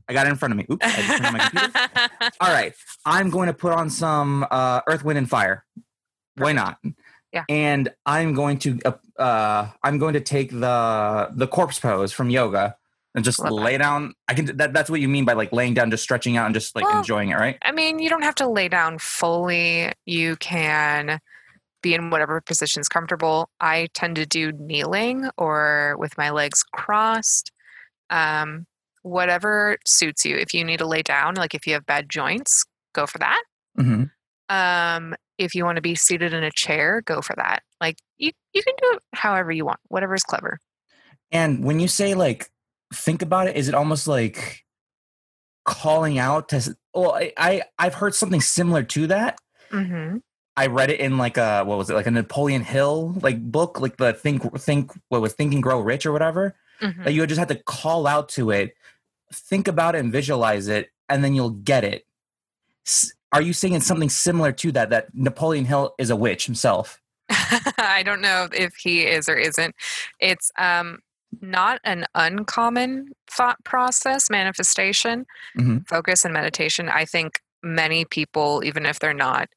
I 0.08 0.12
got 0.14 0.26
it 0.26 0.30
in 0.30 0.36
front 0.36 0.52
of 0.52 0.58
me. 0.58 0.66
Oops, 0.70 0.84
I 0.84 0.90
just 1.02 1.08
turned 1.08 1.26
on 1.26 1.32
my 1.34 1.48
computer. 1.48 2.30
All 2.40 2.52
right, 2.52 2.72
I'm 3.04 3.30
going 3.30 3.46
to 3.48 3.52
put 3.54 3.72
on 3.72 3.90
some 3.90 4.46
uh, 4.50 4.80
Earth, 4.86 5.04
Wind, 5.04 5.18
and 5.18 5.28
Fire. 5.28 5.64
Why 6.36 6.52
not? 6.52 6.78
Yeah. 7.32 7.44
And 7.48 7.90
I'm 8.06 8.32
going 8.32 8.58
to 8.60 8.78
uh, 8.86 8.92
uh, 9.20 9.68
I'm 9.82 9.98
going 9.98 10.14
to 10.14 10.20
take 10.20 10.50
the 10.50 11.28
the 11.34 11.46
corpse 11.46 11.78
pose 11.78 12.10
from 12.12 12.30
yoga 12.30 12.76
and 13.14 13.24
just 13.24 13.38
Love 13.38 13.48
that. 13.50 13.54
lay 13.56 13.76
down. 13.76 14.14
I 14.28 14.34
can. 14.34 14.56
That, 14.56 14.72
that's 14.72 14.88
what 14.88 15.00
you 15.00 15.08
mean 15.08 15.24
by 15.26 15.34
like 15.34 15.52
laying 15.52 15.74
down, 15.74 15.90
just 15.90 16.02
stretching 16.02 16.36
out, 16.38 16.46
and 16.46 16.54
just 16.54 16.74
like 16.74 16.84
Well, 16.86 16.98
enjoying 16.98 17.30
it, 17.30 17.34
right? 17.36 17.58
i 17.62 17.70
mean 17.72 17.98
you 17.98 18.08
don't 18.08 18.22
have 18.22 18.34
to 18.36 18.48
lay 18.48 18.68
down 18.68 18.98
fully 18.98 19.92
you 20.06 20.36
can 20.36 21.18
be 21.82 21.94
in 21.94 22.10
whatever 22.10 22.40
position 22.40 22.80
is 22.80 22.88
comfortable 22.88 23.48
i 23.60 23.88
tend 23.94 24.16
to 24.16 24.26
do 24.26 24.52
kneeling 24.52 25.28
or 25.36 25.96
with 25.98 26.16
my 26.18 26.30
legs 26.30 26.62
crossed 26.72 27.52
Um, 28.10 28.66
whatever 29.08 29.78
suits 29.84 30.24
you. 30.24 30.36
If 30.36 30.54
you 30.54 30.64
need 30.64 30.78
to 30.78 30.86
lay 30.86 31.02
down, 31.02 31.34
like 31.34 31.54
if 31.54 31.66
you 31.66 31.72
have 31.74 31.86
bad 31.86 32.08
joints, 32.08 32.64
go 32.94 33.06
for 33.06 33.18
that. 33.18 33.42
hmm 33.76 34.04
Um, 34.48 35.14
if 35.38 35.54
you 35.54 35.64
want 35.64 35.76
to 35.76 35.82
be 35.82 35.94
seated 35.94 36.32
in 36.32 36.42
a 36.44 36.50
chair, 36.50 37.02
go 37.04 37.20
for 37.20 37.34
that. 37.36 37.62
Like 37.80 37.98
you, 38.18 38.32
you 38.52 38.62
can 38.62 38.74
do 38.80 38.96
it 38.96 39.02
however 39.14 39.52
you 39.52 39.64
want, 39.64 39.80
whatever 39.88 40.14
is 40.14 40.22
clever. 40.22 40.58
And 41.30 41.64
when 41.64 41.80
you 41.80 41.88
say 41.88 42.14
like 42.14 42.50
think 42.94 43.22
about 43.22 43.48
it, 43.48 43.56
is 43.56 43.68
it 43.68 43.74
almost 43.74 44.06
like 44.08 44.64
calling 45.64 46.18
out 46.18 46.48
to? 46.50 46.76
Well, 46.94 47.12
I, 47.14 47.32
I 47.36 47.62
I've 47.78 47.94
heard 47.94 48.14
something 48.14 48.40
similar 48.40 48.82
to 48.84 49.06
that. 49.08 49.38
hmm 49.70 50.18
I 50.56 50.66
read 50.66 50.90
it 50.90 50.98
in 50.98 51.18
like 51.18 51.36
a 51.36 51.62
what 51.62 51.78
was 51.78 51.88
it 51.88 51.94
like 51.94 52.06
a 52.06 52.10
Napoleon 52.10 52.62
Hill 52.62 53.14
like 53.22 53.40
book 53.40 53.80
like 53.80 53.96
the 53.96 54.12
think 54.12 54.42
think 54.58 54.90
what 55.08 55.20
was 55.20 55.32
thinking 55.34 55.60
Grow 55.60 55.78
Rich 55.80 56.04
or 56.04 56.10
whatever 56.12 56.56
hmm 56.80 57.04
that 57.04 57.12
you 57.12 57.20
would 57.20 57.28
just 57.28 57.38
have 57.38 57.48
to 57.48 57.62
call 57.62 58.06
out 58.08 58.28
to 58.30 58.50
it, 58.50 58.74
think 59.32 59.68
about 59.68 59.94
it 59.94 59.98
and 59.98 60.12
visualize 60.12 60.68
it, 60.68 60.90
and 61.08 61.22
then 61.24 61.34
you'll 61.34 61.50
get 61.50 61.84
it. 61.84 62.06
S- 62.86 63.12
Are 63.32 63.42
you 63.42 63.52
saying 63.52 63.80
something 63.80 64.08
similar 64.08 64.52
to 64.52 64.72
that? 64.72 64.90
That 64.90 65.14
Napoleon 65.14 65.64
Hill 65.64 65.94
is 65.98 66.10
a 66.10 66.16
witch 66.16 66.46
himself. 66.46 67.00
I 67.30 68.02
don't 68.04 68.20
know 68.22 68.48
if 68.52 68.74
he 68.76 69.02
is 69.06 69.28
or 69.28 69.36
isn't. 69.36 69.74
It's 70.20 70.50
um, 70.58 70.98
not 71.42 71.80
an 71.84 72.06
uncommon 72.14 73.10
thought 73.30 73.62
process, 73.64 74.30
manifestation, 74.30 75.26
Mhm. 75.56 75.86
focus, 75.88 76.24
and 76.24 76.32
meditation. 76.32 76.88
I 76.88 77.04
think 77.04 77.40
many 77.62 78.04
people, 78.06 78.62
even 78.64 78.86
if 78.86 78.98
they're 78.98 79.12
not 79.12 79.48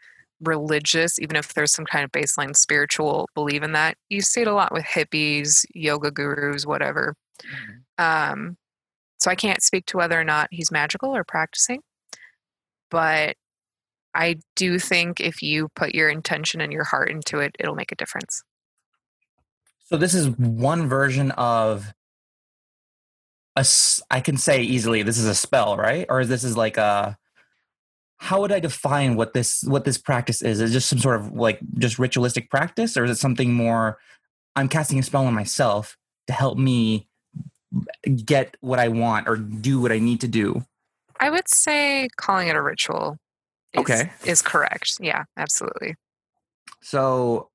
religious, 0.41 1.19
even 1.19 1.35
if 1.35 1.53
there's 1.53 1.71
some 1.71 1.85
kind 1.85 2.03
of 2.03 2.11
baseline 2.11 2.55
spiritual 2.57 3.29
belief 3.35 3.61
in 3.63 3.73
that, 3.73 3.95
you 4.09 4.21
see 4.21 4.41
it 4.41 4.47
a 4.47 4.53
lot 4.53 4.73
with 4.73 4.83
hippies, 4.83 5.63
yoga 5.75 6.09
gurus, 6.11 6.65
whatever. 6.65 7.15
Um, 7.97 8.57
so 9.21 9.29
I 9.29 9.35
can't 9.35 9.61
speak 9.61 9.85
to 9.87 9.97
whether 9.97 10.19
or 10.19 10.23
not 10.23 10.47
he's 10.51 10.71
magical 10.71 11.15
or 11.15 11.23
practicing, 11.23 11.81
but 12.89 13.35
I 14.15 14.39
do 14.55 14.79
think 14.79 15.19
if 15.19 15.41
you 15.41 15.69
put 15.75 15.93
your 15.93 16.09
intention 16.09 16.59
and 16.59 16.73
your 16.73 16.83
heart 16.83 17.09
into 17.11 17.39
it, 17.39 17.55
it'll 17.59 17.75
make 17.75 17.91
a 17.91 17.95
difference. 17.95 18.43
So 19.85 19.97
this 19.97 20.15
is 20.15 20.29
one 20.29 20.89
version 20.89 21.31
of 21.31 21.93
a 23.55 23.65
I 24.09 24.21
can 24.21 24.37
say 24.37 24.61
easily 24.63 25.03
this 25.03 25.17
is 25.17 25.27
a 25.27 25.35
spell, 25.35 25.77
right? 25.77 26.05
Or 26.09 26.21
is 26.21 26.29
this 26.29 26.43
is 26.43 26.57
like 26.57 26.77
a. 26.77 27.17
How 28.17 28.39
would 28.41 28.51
I 28.51 28.59
define 28.59 29.15
what 29.15 29.33
this 29.33 29.63
what 29.63 29.83
this 29.83 29.97
practice 29.97 30.41
is? 30.41 30.61
Is 30.61 30.71
it 30.71 30.73
just 30.73 30.89
some 30.89 30.99
sort 30.99 31.19
of 31.19 31.33
like 31.33 31.59
just 31.77 31.99
ritualistic 31.99 32.49
practice, 32.49 32.95
or 32.95 33.03
is 33.03 33.11
it 33.11 33.17
something 33.17 33.53
more? 33.53 33.97
I'm 34.55 34.67
casting 34.67 34.99
a 34.99 35.03
spell 35.03 35.25
on 35.25 35.33
myself 35.33 35.97
to 36.27 36.33
help 36.33 36.57
me 36.57 37.09
get 38.25 38.57
what 38.61 38.79
I 38.79 38.87
want 38.89 39.27
or 39.27 39.37
do 39.37 39.79
what 39.81 39.91
I 39.91 39.99
need 39.99 40.21
to 40.21 40.27
do. 40.27 40.65
I 41.19 41.29
would 41.29 41.47
say 41.47 42.09
calling 42.17 42.47
it 42.47 42.55
a 42.55 42.61
ritual 42.61 43.17
is, 43.73 43.81
Okay. 43.81 44.11
is 44.25 44.41
correct. 44.41 44.97
Yeah, 44.99 45.23
absolutely. 45.37 45.95
So, 46.81 47.49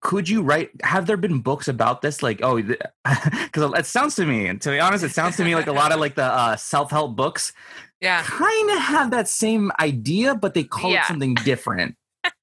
could 0.00 0.28
you 0.28 0.42
write? 0.42 0.70
Have 0.82 1.06
there 1.06 1.16
been 1.16 1.40
books 1.40 1.68
about 1.68 2.02
this? 2.02 2.22
Like, 2.22 2.40
oh, 2.42 2.60
because 2.60 2.84
it 3.78 3.86
sounds 3.86 4.16
to 4.16 4.26
me, 4.26 4.46
and 4.46 4.60
to 4.62 4.70
be 4.70 4.80
honest, 4.80 5.04
it 5.04 5.10
sounds 5.10 5.36
to 5.36 5.44
me 5.44 5.54
like 5.54 5.66
a 5.66 5.72
lot 5.72 5.92
of 5.92 6.00
like 6.00 6.14
the 6.14 6.24
uh, 6.24 6.56
self 6.56 6.90
help 6.90 7.16
books 7.16 7.52
Yeah. 8.00 8.22
kind 8.22 8.70
of 8.70 8.78
have 8.78 9.10
that 9.10 9.28
same 9.28 9.70
idea, 9.78 10.34
but 10.34 10.54
they 10.54 10.64
call 10.64 10.92
Yeah. 10.92 11.04
it 11.04 11.06
something 11.06 11.34
different. 11.34 11.96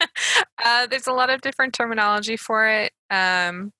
Uh, 0.65 0.85
there's 0.87 1.07
a 1.07 1.13
lot 1.13 1.29
of 1.29 1.39
different 1.41 1.73
terminology 1.73 2.35
for 2.35 2.67
it. 2.67 2.91
Um, 3.09 3.71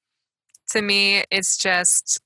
to 0.70 0.82
me, 0.82 1.24
it's 1.32 1.58
just 1.58 2.22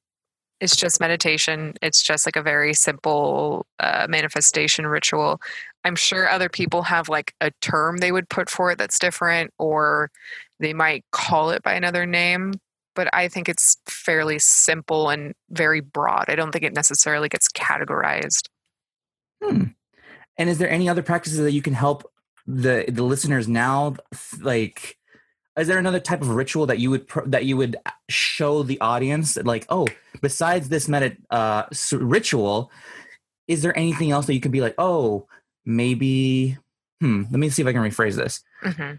it's 0.62 0.76
just 0.76 1.00
meditation. 1.00 1.74
It's 1.82 2.04
just 2.04 2.28
like 2.28 2.36
a 2.36 2.44
very 2.44 2.74
simple 2.76 3.66
uh, 3.80 4.06
manifestation 4.08 4.86
ritual. 4.86 5.42
I'm 5.84 5.96
sure 5.96 6.30
other 6.30 6.50
people 6.50 6.84
have 6.84 7.10
like 7.10 7.34
a 7.42 7.52
term 7.62 7.98
they 7.98 8.12
would 8.12 8.30
put 8.30 8.50
for 8.50 8.72
it 8.72 8.78
that's 8.78 9.00
different, 9.00 9.52
or 9.58 10.12
they 10.60 10.74
might 10.74 11.04
call 11.12 11.50
it 11.50 11.64
by 11.64 11.74
another 11.74 12.06
name. 12.06 12.54
But 12.94 13.10
I 13.12 13.28
think 13.28 13.50
it's 13.50 13.78
fairly 13.88 14.38
simple 14.38 15.10
and 15.10 15.34
very 15.50 15.80
broad. 15.80 16.26
I 16.28 16.36
don't 16.36 16.52
think 16.52 16.64
it 16.64 16.74
necessarily 16.74 17.28
gets 17.28 17.50
categorized. 17.50 18.48
Hmm. 19.44 19.64
And 20.38 20.50
is 20.50 20.60
there 20.60 20.70
any 20.70 20.88
other 20.88 21.02
practices 21.02 21.40
that 21.40 21.54
you 21.54 21.64
can 21.64 21.74
help 21.74 22.10
the 22.46 22.86
the 22.88 23.04
listeners 23.04 23.48
now? 23.48 23.96
Like, 24.40 24.98
is 25.62 25.68
there 25.68 25.80
another 25.80 26.00
type 26.00 26.22
of 26.22 26.30
ritual 26.30 26.66
that 26.66 26.80
you 26.80 26.90
would 26.90 27.08
pr- 27.08 27.26
that 27.28 27.46
you 27.46 27.56
would 27.58 27.78
show 28.10 28.64
the 28.64 28.80
audience? 28.82 29.38
Like, 29.38 29.66
oh, 29.70 29.88
besides 30.22 30.70
this 30.70 30.88
meta 30.90 31.16
uh, 31.30 31.64
s- 31.72 31.94
ritual, 31.94 32.72
is 33.48 33.62
there 33.62 33.78
anything 33.78 34.12
else 34.12 34.26
that 34.26 34.34
you 34.34 34.42
could 34.42 34.52
be 34.52 34.62
like, 34.62 34.76
oh, 34.78 35.28
maybe? 35.66 36.58
Hmm. 37.00 37.24
Let 37.32 37.40
me 37.40 37.50
see 37.50 37.62
if 37.62 37.68
I 37.68 37.74
can 37.74 37.82
rephrase 37.82 38.16
this. 38.16 38.44
hmm 38.62 38.94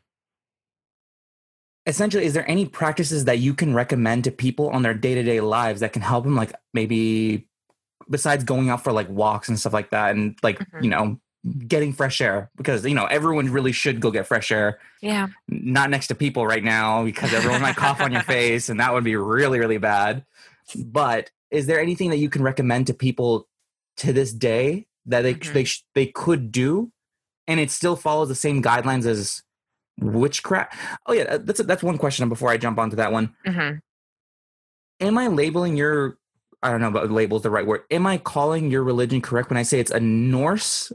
essentially 1.84 2.24
is 2.24 2.32
there 2.32 2.48
any 2.48 2.64
practices 2.64 3.24
that 3.24 3.40
you 3.40 3.54
can 3.54 3.74
recommend 3.74 4.22
to 4.22 4.30
people 4.30 4.68
on 4.70 4.82
their 4.82 4.94
day-to-day 4.94 5.40
lives 5.40 5.80
that 5.80 5.92
can 5.92 6.00
help 6.00 6.22
them 6.22 6.36
like 6.36 6.52
maybe 6.72 7.48
besides 8.08 8.44
going 8.44 8.70
out 8.70 8.84
for 8.84 8.92
like 8.92 9.08
walks 9.08 9.48
and 9.48 9.58
stuff 9.58 9.72
like 9.72 9.90
that 9.90 10.14
and 10.14 10.38
like 10.44 10.60
Mhm. 10.60 10.84
you 10.84 10.90
know 10.90 11.18
getting 11.66 11.92
fresh 11.92 12.20
air 12.20 12.50
because 12.56 12.84
you 12.86 12.94
know 12.94 13.06
everyone 13.06 13.50
really 13.50 13.72
should 13.72 14.00
go 14.00 14.10
get 14.10 14.26
fresh 14.26 14.52
air. 14.52 14.78
Yeah. 15.00 15.28
not 15.48 15.90
next 15.90 16.06
to 16.08 16.14
people 16.14 16.46
right 16.46 16.62
now 16.62 17.02
because 17.04 17.32
everyone 17.34 17.60
might 17.62 17.74
cough 17.76 18.00
on 18.00 18.12
your 18.12 18.22
face 18.36 18.68
and 18.68 18.78
that 18.80 18.92
would 18.94 19.02
be 19.04 19.16
really 19.16 19.58
really 19.58 19.78
bad. 19.78 20.24
But 20.76 21.30
is 21.50 21.66
there 21.66 21.80
anything 21.80 22.10
that 22.10 22.18
you 22.18 22.28
can 22.30 22.42
recommend 22.42 22.86
to 22.86 22.94
people 22.94 23.48
to 23.98 24.12
this 24.12 24.32
day 24.32 24.86
that 25.06 25.22
they 25.22 25.34
Mhm. 25.34 25.52
they 25.52 25.64
sh- 25.64 25.84
they 25.94 26.06
could 26.06 26.52
do? 26.52 26.92
And 27.48 27.58
it 27.58 27.70
still 27.72 27.96
follows 27.96 28.28
the 28.28 28.36
same 28.36 28.62
guidelines 28.62 29.04
as 29.04 29.42
witchcraft? 30.00 30.74
Oh 31.06 31.12
yeah 31.12 31.38
that's 31.38 31.58
a, 31.58 31.64
that's 31.64 31.82
one 31.82 31.98
question 31.98 32.28
before 32.28 32.50
i 32.50 32.56
jump 32.56 32.78
onto 32.78 32.96
that 32.96 33.10
one. 33.12 33.34
Hmm 33.46 33.70
am 35.00 35.18
i 35.18 35.26
labeling 35.26 35.76
your 35.76 36.16
i 36.62 36.70
don't 36.70 36.80
know 36.80 36.86
about 36.86 37.10
label 37.10 37.36
is 37.36 37.42
the 37.42 37.50
right 37.50 37.66
word. 37.66 37.80
Am 37.90 38.06
i 38.06 38.18
calling 38.18 38.70
your 38.70 38.84
religion 38.84 39.20
correct 39.20 39.50
when 39.50 39.56
i 39.56 39.62
say 39.64 39.80
it's 39.80 39.90
a 39.90 39.98
norse 39.98 40.92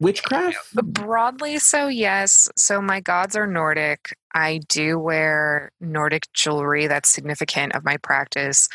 witchcraft 0.00 0.56
Broadly, 0.74 1.58
so 1.58 1.88
yes. 1.88 2.48
So 2.56 2.80
my 2.80 3.00
gods 3.00 3.36
are 3.36 3.46
Nordic. 3.46 4.16
I 4.34 4.60
do 4.68 4.98
wear 4.98 5.70
Nordic 5.80 6.32
jewelry. 6.32 6.86
That's 6.86 7.08
significant 7.08 7.74
of 7.74 7.84
my 7.84 7.96
practice. 7.98 8.68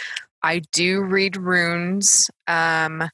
I 0.43 0.59
do 0.71 1.01
read 1.01 1.35
runes. 1.37 2.29
Um, 2.47 3.09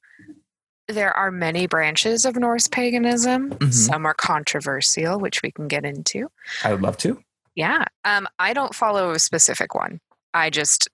there 0.88 1.12
are 1.14 1.32
many 1.32 1.66
branches 1.66 2.26
of 2.26 2.36
Norse 2.36 2.68
paganism. 2.68 3.50
Mhm. 3.52 3.74
Some 3.74 4.06
are 4.06 4.14
controversial, 4.14 5.20
which 5.20 5.42
we 5.42 5.52
can 5.52 5.68
get 5.68 5.84
into. 5.86 6.30
i 6.64 6.72
would 6.72 6.82
love 6.82 6.98
to 6.98 7.20
Yeah. 7.56 7.86
Um, 8.04 8.28
I 8.38 8.54
don't 8.54 8.76
follow 8.76 9.12
a 9.12 9.20
specific 9.20 9.74
one. 9.74 10.00
I 10.34 10.50
just, 10.50 10.88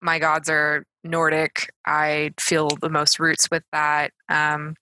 my 0.00 0.18
gods 0.18 0.48
are 0.48 0.84
Nordic. 1.04 1.70
I 1.86 2.32
feel 2.40 2.68
the 2.80 2.88
most 2.88 3.20
roots 3.20 3.48
with 3.50 3.62
that. 3.72 4.12
Um, 4.28 4.74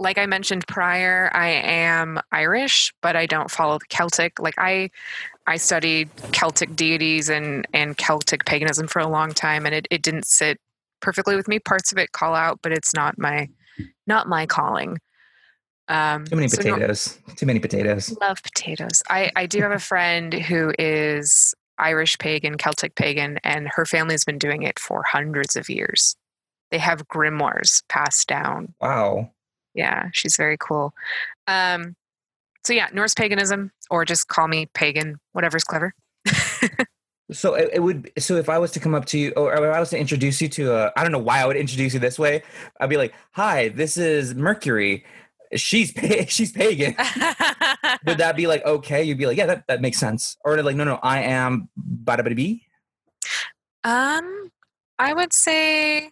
like 0.00 0.16
I 0.18 0.26
mentioned 0.26 0.66
prior, 0.66 1.30
I 1.34 1.48
am 1.48 2.18
Irish, 2.32 2.92
but 3.02 3.16
I 3.16 3.26
don't 3.26 3.50
follow 3.50 3.78
the 3.78 3.84
Celtic. 3.90 4.40
Like 4.40 4.54
I, 4.56 4.90
I 5.46 5.58
studied 5.58 6.08
Celtic 6.32 6.74
deities 6.74 7.28
and 7.28 7.68
and 7.74 7.96
Celtic 7.96 8.46
paganism 8.46 8.88
for 8.88 8.98
a 8.98 9.06
long 9.06 9.32
time, 9.32 9.66
and 9.66 9.74
it, 9.74 9.86
it 9.90 10.02
didn't 10.02 10.26
sit 10.26 10.58
perfectly 11.00 11.36
with 11.36 11.46
me. 11.46 11.58
Parts 11.58 11.92
of 11.92 11.98
it 11.98 12.12
call 12.12 12.34
out, 12.34 12.58
but 12.62 12.72
it's 12.72 12.94
not 12.94 13.18
my 13.18 13.48
not 14.06 14.26
my 14.26 14.46
calling. 14.46 14.98
Um, 15.88 16.24
too 16.24 16.36
many 16.36 16.48
so 16.48 16.58
potatoes 16.58 17.18
too 17.36 17.46
many 17.46 17.58
potatoes 17.58 18.16
love 18.20 18.42
potatoes. 18.42 19.02
I, 19.10 19.30
I 19.34 19.46
do 19.46 19.60
have 19.60 19.72
a 19.72 19.80
friend 19.80 20.32
who 20.32 20.72
is 20.78 21.52
Irish 21.78 22.16
pagan, 22.18 22.56
Celtic 22.56 22.94
pagan, 22.94 23.38
and 23.42 23.68
her 23.68 23.84
family's 23.84 24.24
been 24.24 24.38
doing 24.38 24.62
it 24.62 24.78
for 24.78 25.02
hundreds 25.02 25.56
of 25.56 25.68
years. 25.68 26.16
They 26.70 26.78
have 26.78 27.08
grimoires 27.08 27.82
passed 27.88 28.28
down. 28.28 28.72
wow 28.80 29.30
Yeah, 29.74 30.08
she's 30.12 30.36
very 30.36 30.56
cool. 30.58 30.92
Um, 31.46 31.96
so 32.64 32.72
yeah, 32.72 32.88
Norse 32.92 33.14
paganism, 33.14 33.70
or 33.90 34.04
just 34.04 34.28
call 34.28 34.48
me 34.48 34.66
pagan, 34.74 35.18
whatever's 35.32 35.64
clever. 35.64 35.94
So 37.32 37.54
it, 37.54 37.70
it 37.74 37.80
would. 37.80 38.10
So 38.18 38.36
if 38.36 38.48
I 38.48 38.58
was 38.58 38.72
to 38.72 38.80
come 38.80 38.94
up 38.94 39.04
to 39.06 39.18
you, 39.18 39.32
or 39.36 39.52
if 39.54 39.60
I 39.60 39.78
was 39.78 39.90
to 39.90 39.98
introduce 39.98 40.40
you 40.40 40.48
to 40.48 40.74
a, 40.74 40.92
I 40.96 41.02
don't 41.02 41.12
know 41.12 41.18
why 41.18 41.40
I 41.40 41.46
would 41.46 41.56
introduce 41.56 41.94
you 41.94 42.00
this 42.00 42.18
way. 42.18 42.42
I'd 42.80 42.90
be 42.90 42.96
like, 42.96 43.14
"Hi, 43.32 43.68
this 43.68 43.96
is 43.96 44.34
Mercury. 44.34 45.04
She's 45.54 45.92
pa- 45.92 46.24
she's 46.28 46.52
pagan." 46.52 46.96
would 48.06 48.18
that 48.18 48.34
be 48.36 48.46
like 48.46 48.64
okay? 48.64 49.02
You'd 49.02 49.18
be 49.18 49.26
like, 49.26 49.36
"Yeah, 49.36 49.46
that, 49.46 49.64
that 49.68 49.80
makes 49.80 49.98
sense." 49.98 50.36
Or 50.44 50.60
like, 50.62 50.76
"No, 50.76 50.84
no, 50.84 50.98
I 51.02 51.22
am 51.22 51.68
bada 51.78 52.20
bada 52.20 52.34
bee." 52.34 52.66
um, 53.84 54.50
I 54.98 55.12
would 55.12 55.32
say 55.32 56.10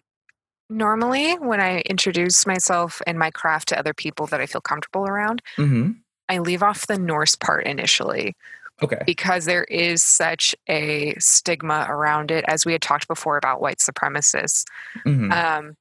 normally 0.69 1.33
when 1.35 1.59
I 1.59 1.79
introduce 1.81 2.45
myself 2.45 3.01
and 3.07 3.17
my 3.17 3.31
craft 3.31 3.69
to 3.69 3.79
other 3.79 3.93
people 3.93 4.27
that 4.27 4.41
I 4.41 4.45
feel 4.45 4.61
comfortable 4.61 5.05
around, 5.07 5.41
Mm-hmm. 5.57 5.91
I 6.29 6.37
leave 6.39 6.61
off 6.61 6.85
the 6.87 6.97
Norse 6.99 7.35
part 7.35 7.65
initially. 7.65 8.35
Okay. 8.81 9.01
because 9.05 9.43
there 9.43 9.65
is 9.65 10.01
such 10.01 10.55
a 10.69 11.13
stigma 11.19 11.85
around 11.89 12.31
it, 12.31 12.45
as 12.47 12.65
we 12.65 12.71
had 12.71 12.81
talked 12.81 13.09
before 13.09 13.35
about 13.35 13.59
white 13.59 13.79
supremacists. 13.79 14.63
Mhm. 15.05 15.33
Um, 15.33 15.73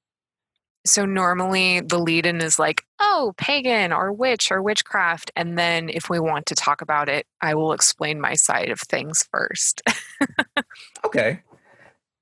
so 0.84 1.04
normally 1.04 1.78
the 1.80 1.98
lead 2.00 2.26
in 2.26 2.40
is 2.40 2.58
like, 2.58 2.82
oh, 2.98 3.34
pagan 3.36 3.92
or 3.92 4.12
witch 4.12 4.50
or 4.50 4.60
witchcraft. 4.62 5.30
And 5.36 5.56
then 5.56 5.88
if 5.90 6.10
we 6.10 6.18
want 6.18 6.46
to 6.46 6.56
talk 6.56 6.80
about 6.82 7.08
it, 7.08 7.24
I 7.40 7.54
will 7.54 7.72
explain 7.72 8.20
my 8.20 8.34
side 8.34 8.68
of 8.70 8.80
things 8.80 9.28
first. 9.30 9.80
Okay. 11.04 11.40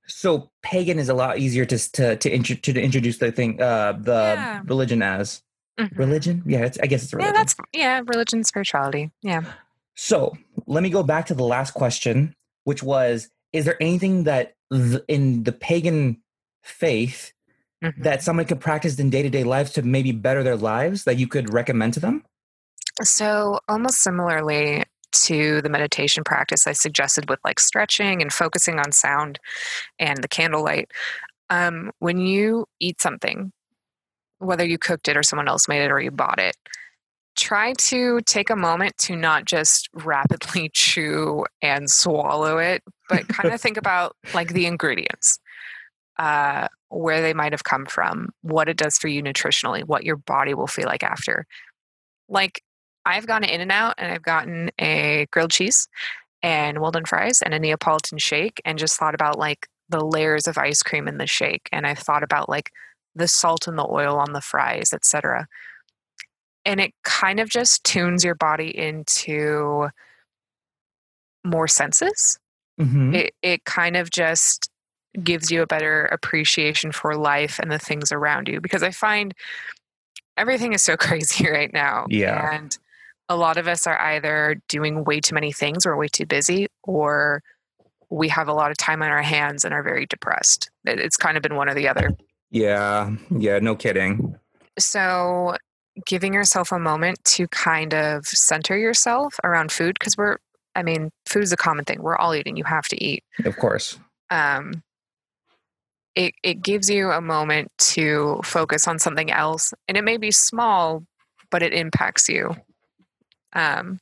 So 0.09 0.51
pagan 0.63 0.99
is 0.99 1.09
a 1.09 1.15
lot 1.15 1.39
easier 1.39 1.65
to 1.67 1.79
to 1.93 2.17
to, 2.17 2.31
intro, 2.31 2.57
to 2.57 2.81
introduce 2.81 3.19
the 3.19 3.33
thing 3.33 3.61
uh 3.61 3.93
the 3.93 4.35
Yeah. 4.37 4.61
religion 4.65 5.03
as 5.03 5.43
Mhm. 5.79 5.99
religion. 5.99 6.43
Yeah, 6.47 6.61
it's, 6.65 6.79
I 6.79 6.87
guess 6.87 7.03
it's 7.05 7.13
a 7.13 7.17
Yeah, 7.17 7.27
religion. 7.27 7.35
that's 7.37 7.55
yeah, 7.75 8.01
religion, 8.07 8.45
spirituality. 8.45 9.11
Yeah. 9.23 9.43
So 9.95 10.37
let 10.67 10.83
me 10.83 10.91
go 10.91 11.03
back 11.03 11.27
to 11.27 11.35
the 11.35 11.45
last 11.45 11.73
question, 11.75 12.35
which 12.65 12.83
was: 12.83 13.29
Is 13.53 13.65
there 13.65 13.77
anything 13.81 14.25
that 14.25 14.55
th- 14.73 15.03
in 15.09 15.45
the 15.45 15.53
pagan 15.53 16.23
faith 16.63 17.33
Mhm. 17.85 18.03
that 18.03 18.23
someone 18.23 18.47
could 18.47 18.61
practice 18.61 18.99
in 18.99 19.11
day 19.11 19.23
to 19.23 19.31
day 19.31 19.45
life 19.45 19.73
to 19.75 19.83
maybe 19.83 20.13
better 20.13 20.43
their 20.43 20.57
lives 20.57 21.05
that 21.05 21.19
you 21.19 21.27
could 21.29 21.53
recommend 21.53 21.95
to 21.95 22.01
them? 22.01 22.25
So, 23.03 23.61
almost 23.69 23.99
similarly 24.03 24.85
to 25.25 25.61
the 25.63 25.69
meditation 25.69 26.25
practice 26.25 26.67
I 26.67 26.73
suggested 26.73 27.29
with 27.29 27.41
like 27.45 27.61
stretching 27.61 28.23
and 28.23 28.33
focusing 28.33 28.79
on 28.79 28.93
sound 28.93 29.39
and 29.99 30.23
the 30.23 30.29
candlelight, 30.29 30.91
um, 31.51 31.91
when 31.99 32.19
you 32.19 32.67
eat 32.81 33.01
something, 33.01 33.53
whether 34.39 34.65
you 34.65 34.79
cooked 34.79 35.09
it 35.09 35.17
or 35.17 35.23
someone 35.23 35.49
else 35.49 35.69
made 35.69 35.83
it 35.83 35.91
or 35.91 36.01
you 36.01 36.11
bought 36.11 36.39
it, 36.39 36.57
try 37.37 37.73
to 37.75 38.21
take 38.23 38.51
a 38.51 38.57
moment 38.57 38.97
to 38.99 39.15
not 39.15 39.45
just 39.45 39.89
rapidly 39.93 40.69
chew 40.73 41.45
and 41.63 41.91
swallow 41.91 42.59
it, 42.59 42.83
but 43.09 43.29
kind 43.29 43.53
of 43.53 43.61
think 43.63 43.77
about 43.77 44.17
like 44.35 44.53
the 44.53 44.67
ingredients. 44.67 45.39
Uh, 46.19 46.67
where 46.89 47.21
they 47.21 47.35
might 47.35 47.53
have 47.53 47.65
come 47.65 47.85
from, 47.85 48.31
what 48.43 48.69
it 48.69 48.77
does 48.77 48.97
for 48.97 49.09
you 49.09 49.23
nutritionally, 49.23 49.85
what 49.85 50.05
your 50.05 50.17
body 50.17 50.55
will 50.55 50.67
feel 50.67 50.87
like 50.87 51.03
after. 51.03 51.45
Like 52.29 52.63
I've 53.07 53.27
gone 53.27 53.45
In-N-Out 53.45 53.95
and 53.97 54.13
I've 54.13 54.23
gotten 54.23 54.71
a 54.81 55.27
grilled 55.31 55.53
cheese 55.53 55.89
and 56.43 56.81
Walden 56.81 57.07
fries 57.07 57.41
and 57.41 57.55
a 57.55 57.59
Neapolitan 57.59 58.19
shake 58.19 58.61
and 58.65 58.79
just 58.79 58.99
thought 58.99 59.15
about 59.15 59.39
like 59.39 59.69
the 59.89 60.05
layers 60.05 60.47
of 60.47 60.59
ice 60.59 60.83
cream 60.83 61.07
in 61.07 61.19
the 61.19 61.27
shake 61.27 61.69
and 61.73 61.87
I've 61.87 62.01
thought 62.01 62.25
about 62.25 62.49
like 62.49 62.73
the 63.15 63.29
salt 63.29 63.67
and 63.67 63.79
the 63.79 63.87
oil 63.89 64.19
on 64.19 64.33
the 64.33 64.41
fries, 64.41 64.93
etc. 64.93 65.47
And 66.65 66.81
it 66.81 66.93
kind 67.05 67.41
of 67.41 67.49
just 67.49 67.85
tunes 67.85 68.25
your 68.25 68.35
body 68.35 68.77
into 68.77 69.89
more 71.45 71.69
senses. 71.69 72.39
Mm-hmm. 72.81 73.15
It 73.15 73.35
it 73.41 73.65
kind 73.65 73.97
of 73.97 74.11
just 74.11 74.69
gives 75.23 75.51
you 75.51 75.63
a 75.63 75.67
better 75.67 76.07
appreciation 76.07 76.93
for 76.93 77.17
life 77.17 77.59
and 77.59 77.71
the 77.71 77.79
things 77.79 78.13
around 78.13 78.49
you 78.49 78.61
because 78.61 78.83
I 78.83 78.91
find 78.91 79.33
everything 80.37 80.75
is 80.75 80.83
so 80.83 80.97
crazy 80.99 81.49
right 81.49 81.73
now. 81.73 82.07
Yeah. 82.11 82.55
And 82.55 82.77
a 83.29 83.37
lot 83.37 83.57
of 83.57 83.67
us 83.67 83.87
are 83.87 84.01
either 84.01 84.61
doing 84.69 85.05
way 85.05 85.21
too 85.21 85.35
many 85.35 85.53
things 85.53 85.85
or 85.85 85.97
way 85.97 86.09
too 86.09 86.27
busy 86.27 86.69
or 86.85 87.43
we 88.11 88.29
have 88.29 88.49
a 88.49 88.53
lot 88.53 88.71
of 88.71 88.77
time 88.77 89.03
on 89.03 89.09
our 89.09 89.23
hands 89.23 89.65
and 89.65 89.75
are 89.75 89.83
very 89.83 90.07
depressed. 90.07 90.71
It's 90.85 91.17
kind 91.17 91.37
of 91.37 91.43
been 91.43 91.57
one 91.57 91.69
or 91.69 91.75
the 91.75 91.89
other. 91.89 92.11
Yeah, 92.51 93.11
yeah, 93.37 93.59
no 93.59 93.75
kidding. 93.75 94.37
So, 94.79 95.57
giving 96.07 96.35
yourself 96.35 96.71
a 96.71 96.79
moment 96.79 97.23
to 97.25 97.49
kind 97.49 97.95
of 97.95 98.27
center 98.27 98.77
yourself 98.79 99.35
around 99.43 99.73
food 99.73 99.97
because 99.99 100.17
we're, 100.17 100.37
I 100.77 100.83
mean, 100.83 101.11
food 101.27 101.43
is 101.43 101.53
a 101.53 101.57
common 101.57 101.85
thing. 101.85 102.03
We're 102.03 102.17
all 102.17 102.35
eating. 102.35 102.57
You 102.57 102.65
have 102.65 102.85
to 102.89 103.05
eat. 103.05 103.25
Of 103.45 103.57
course. 103.57 103.99
um, 104.31 104.83
it 106.15 106.35
it 106.43 106.63
gives 106.63 106.89
you 106.89 107.11
a 107.11 107.21
moment 107.21 107.71
to 107.79 108.41
focus 108.45 108.87
on 108.89 108.99
something 108.99 109.31
else, 109.31 109.75
and 109.89 109.97
it 109.97 110.05
may 110.05 110.17
be 110.17 110.31
small, 110.31 111.05
but 111.51 111.63
it 111.63 111.73
impacts 111.73 112.29
you. 112.29 112.55
Um, 113.57 113.99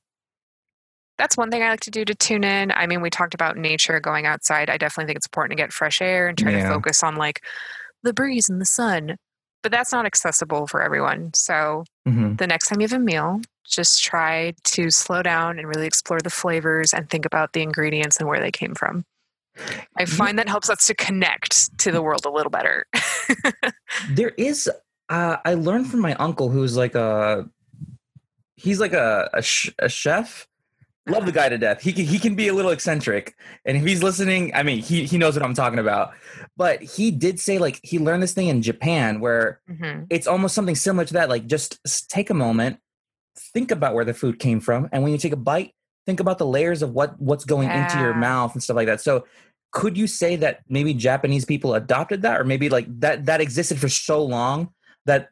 that's 1.16 1.36
one 1.36 1.50
thing 1.50 1.62
I 1.62 1.70
like 1.70 1.80
to 1.80 1.90
do 1.92 2.04
to 2.04 2.14
tune 2.14 2.42
in. 2.42 2.72
I 2.72 2.86
mean, 2.86 3.00
we 3.00 3.08
talked 3.08 3.34
about 3.34 3.56
nature, 3.56 4.00
going 4.00 4.26
outside. 4.26 4.68
I 4.68 4.76
definitely 4.76 5.06
think 5.06 5.18
it's 5.18 5.26
important 5.26 5.56
to 5.56 5.62
get 5.62 5.72
fresh 5.72 6.02
air 6.02 6.26
and 6.26 6.36
try 6.36 6.50
Yeah. 6.50 6.64
to 6.64 6.68
focus 6.68 7.02
on 7.04 7.14
like 7.14 7.40
the 8.02 8.12
breeze 8.12 8.48
and 8.48 8.60
the 8.60 8.66
sun. 8.66 9.16
But 9.62 9.70
that's 9.72 9.92
not 9.92 10.06
accessible 10.06 10.66
for 10.66 10.82
everyone. 10.82 11.30
So 11.34 11.84
hmm 12.06 12.34
the 12.34 12.46
next 12.48 12.66
time 12.68 12.80
you 12.80 12.88
have 12.88 12.92
a 12.92 12.98
meal, 12.98 13.40
just 13.64 14.02
try 14.02 14.54
to 14.64 14.90
slow 14.90 15.22
down 15.22 15.58
and 15.60 15.68
really 15.68 15.86
explore 15.86 16.20
the 16.20 16.30
flavors 16.30 16.92
and 16.92 17.08
think 17.08 17.24
about 17.24 17.52
the 17.52 17.62
ingredients 17.62 18.16
and 18.18 18.28
where 18.28 18.40
they 18.40 18.50
came 18.50 18.74
from. 18.74 19.04
I 19.96 20.04
find 20.04 20.36
that 20.40 20.48
helps 20.48 20.68
us 20.68 20.84
to 20.88 20.94
connect 20.94 21.78
to 21.78 21.92
the 21.92 22.02
world 22.02 22.24
a 22.26 22.30
little 22.30 22.50
better. 22.50 22.86
There 24.10 24.30
is. 24.36 24.68
Uh, 25.08 25.36
I 25.44 25.54
learned 25.54 25.88
from 25.90 26.00
my 26.00 26.14
uncle, 26.16 26.48
who's 26.48 26.76
like 26.76 26.94
a. 26.96 27.48
He's 28.56 28.80
like 28.80 28.92
a 28.92 29.28
a, 29.32 29.42
sh- 29.42 29.70
a 29.78 29.88
chef. 29.88 30.46
Love 31.06 31.26
the 31.26 31.32
guy 31.32 31.50
to 31.50 31.58
death. 31.58 31.82
He 31.82 31.92
can 31.92 32.06
he 32.06 32.18
can 32.18 32.34
be 32.34 32.48
a 32.48 32.54
little 32.54 32.70
eccentric, 32.70 33.36
and 33.66 33.76
if 33.76 33.84
he's 33.84 34.02
listening, 34.02 34.52
I 34.54 34.62
mean, 34.62 34.78
he 34.78 35.04
he 35.04 35.18
knows 35.18 35.34
what 35.36 35.42
I'm 35.44 35.52
talking 35.52 35.78
about. 35.78 36.12
But 36.56 36.82
he 36.82 37.10
did 37.10 37.38
say 37.38 37.58
like 37.58 37.78
he 37.82 37.98
learned 37.98 38.22
this 38.22 38.32
thing 38.32 38.48
in 38.48 38.62
Japan 38.62 39.20
where 39.20 39.60
Mhm. 39.70 40.06
it's 40.08 40.26
almost 40.26 40.54
something 40.54 40.74
similar 40.74 41.04
to 41.04 41.12
that. 41.14 41.28
Like 41.28 41.46
just 41.46 41.78
take 42.08 42.30
a 42.30 42.34
moment, 42.34 42.78
think 43.36 43.70
about 43.70 43.94
where 43.94 44.06
the 44.06 44.14
food 44.14 44.38
came 44.38 44.60
from, 44.60 44.88
and 44.92 45.02
when 45.02 45.12
you 45.12 45.18
take 45.18 45.32
a 45.34 45.36
bite, 45.36 45.72
think 46.06 46.20
about 46.20 46.38
the 46.38 46.46
layers 46.46 46.80
of 46.80 46.92
what 46.92 47.20
what's 47.20 47.44
going 47.44 47.70
into 47.70 47.98
your 47.98 48.14
mouth 48.14 48.54
and 48.54 48.62
stuff 48.62 48.76
like 48.76 48.86
that. 48.86 49.02
So, 49.02 49.26
could 49.72 49.98
you 49.98 50.06
say 50.06 50.36
that 50.36 50.60
maybe 50.70 50.94
Japanese 50.94 51.44
people 51.44 51.74
adopted 51.74 52.22
that, 52.22 52.40
or 52.40 52.44
maybe 52.44 52.70
like 52.70 52.86
that 53.00 53.26
that 53.26 53.42
existed 53.42 53.78
for 53.78 53.90
so 53.90 54.24
long 54.24 54.70
that 55.04 55.28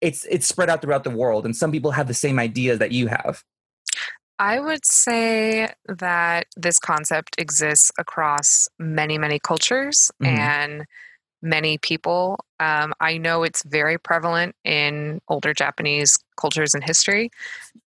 it's 0.00 0.24
it's 0.24 0.46
spread 0.46 0.70
out 0.70 0.82
throughout 0.82 1.04
the 1.04 1.10
world, 1.10 1.44
and 1.44 1.56
some 1.56 1.72
people 1.72 1.92
have 1.92 2.08
the 2.08 2.14
same 2.14 2.38
ideas 2.38 2.78
that 2.78 2.92
you 2.92 3.06
have. 3.08 3.42
I 4.38 4.58
would 4.58 4.84
say 4.84 5.72
that 5.86 6.46
this 6.56 6.78
concept 6.78 7.36
exists 7.38 7.92
across 7.98 8.68
many, 8.78 9.16
many 9.16 9.38
cultures 9.38 10.10
Mhm. 10.20 10.26
and 10.28 10.84
many 11.40 11.78
people. 11.78 12.38
Um, 12.58 12.94
I 13.00 13.18
know 13.18 13.44
it's 13.44 13.62
very 13.64 13.96
prevalent 13.98 14.56
in 14.64 15.20
older 15.28 15.54
Japanese 15.54 16.18
cultures 16.36 16.74
and 16.74 16.82
history. 16.82 17.30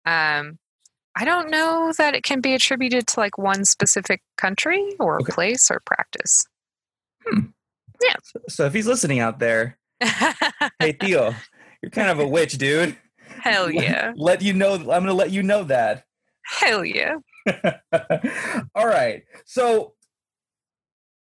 Um, 0.05 0.57
I 1.15 1.25
don't 1.25 1.49
know 1.49 1.91
that 1.97 2.13
it 2.13 2.23
can 2.23 2.39
be 2.41 2.53
attributed 2.53 3.07
to 3.07 3.19
like 3.19 3.37
one 3.37 3.65
specific 3.65 4.21
country 4.37 4.95
or 4.99 5.19
Okay. 5.19 5.33
place 5.33 5.69
or 5.71 5.81
practice. 5.85 6.45
Yeah. 8.01 8.15
So, 8.47 8.65
if 8.65 8.73
he's 8.73 8.85
listening 8.87 9.19
out 9.19 9.39
there, 9.39 9.79
hey 10.79 10.91
Theo, 10.93 11.33
you're 11.81 11.89
kind 11.91 12.09
of 12.09 12.19
a 12.19 12.27
witch, 12.27 12.57
dude. 12.57 12.97
Hell 13.41 13.71
yeah. 13.71 14.13
Let 14.15 14.41
you 14.41 14.53
know. 14.53 14.73
I'm 14.73 14.85
gonna 14.85 15.13
let 15.13 15.31
you 15.31 15.43
know 15.43 15.63
that. 15.65 16.03
Hell 16.43 16.83
yeah. 16.83 17.17
All 18.75 18.87
right. 18.87 19.23
So 19.45 19.93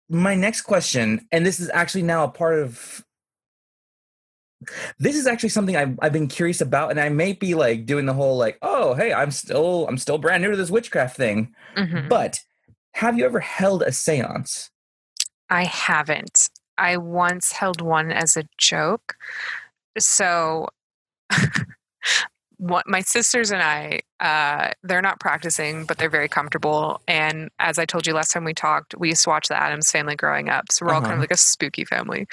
my 0.08 0.34
next 0.34 0.62
question, 0.62 1.26
and 1.32 1.44
this 1.44 1.60
is 1.60 1.70
actually 1.70 2.02
now 2.02 2.24
a 2.24 2.28
part 2.28 2.58
of 2.58 3.04
this 4.98 5.16
is 5.16 5.26
actually 5.26 5.50
something 5.50 5.76
I've, 5.76 5.98
I've 6.00 6.12
been 6.12 6.28
curious 6.28 6.60
about, 6.60 6.90
and 6.90 7.00
I 7.00 7.08
may 7.08 7.34
be 7.34 7.54
like 7.54 7.86
doing 7.86 8.06
the 8.06 8.14
whole 8.14 8.36
like, 8.36 8.58
oh, 8.62 8.94
hey, 8.94 9.12
I'm 9.12 9.30
still 9.30 9.86
I'm 9.88 9.98
still 9.98 10.18
brand 10.18 10.42
new 10.42 10.50
to 10.50 10.56
this 10.56 10.70
witchcraft 10.70 11.16
thing. 11.16 11.54
Mhm. 11.76 12.08
But 12.08 12.40
have 12.92 13.18
you 13.18 13.24
ever 13.24 13.40
held 13.40 13.82
a 13.82 13.88
séance? 13.88 14.70
I 15.50 15.64
haven't. 15.64 16.48
I 16.78 16.96
once 16.96 17.52
held 17.52 17.80
one 17.80 18.10
as 18.10 18.36
a 18.36 18.44
joke. 18.58 19.14
So, 19.98 20.68
what 22.58 22.86
my 22.86 23.00
sisters 23.00 23.50
and 23.50 23.60
I, 23.62 24.00
uh, 24.20 24.70
they're 24.82 25.02
not 25.02 25.20
practicing, 25.20 25.84
but 25.84 25.98
they're 25.98 26.08
very 26.08 26.28
comfortable. 26.28 27.00
And 27.08 27.50
as 27.58 27.78
I 27.78 27.84
told 27.84 28.06
you 28.06 28.14
last 28.14 28.30
time 28.32 28.44
we 28.44 28.54
talked, 28.54 28.94
we 28.96 29.08
used 29.08 29.24
to 29.24 29.30
watch 29.30 29.48
the 29.48 29.60
Addams 29.60 29.90
Family 29.90 30.14
growing 30.16 30.48
up. 30.48 30.66
So 30.70 30.86
we're 30.86 30.94
all 30.94 31.00
kind 31.00 31.12
Uh-huh. 31.12 31.14
of 31.16 31.20
like 31.20 31.32
a 31.32 31.36
spooky 31.36 31.84
family. 31.84 32.26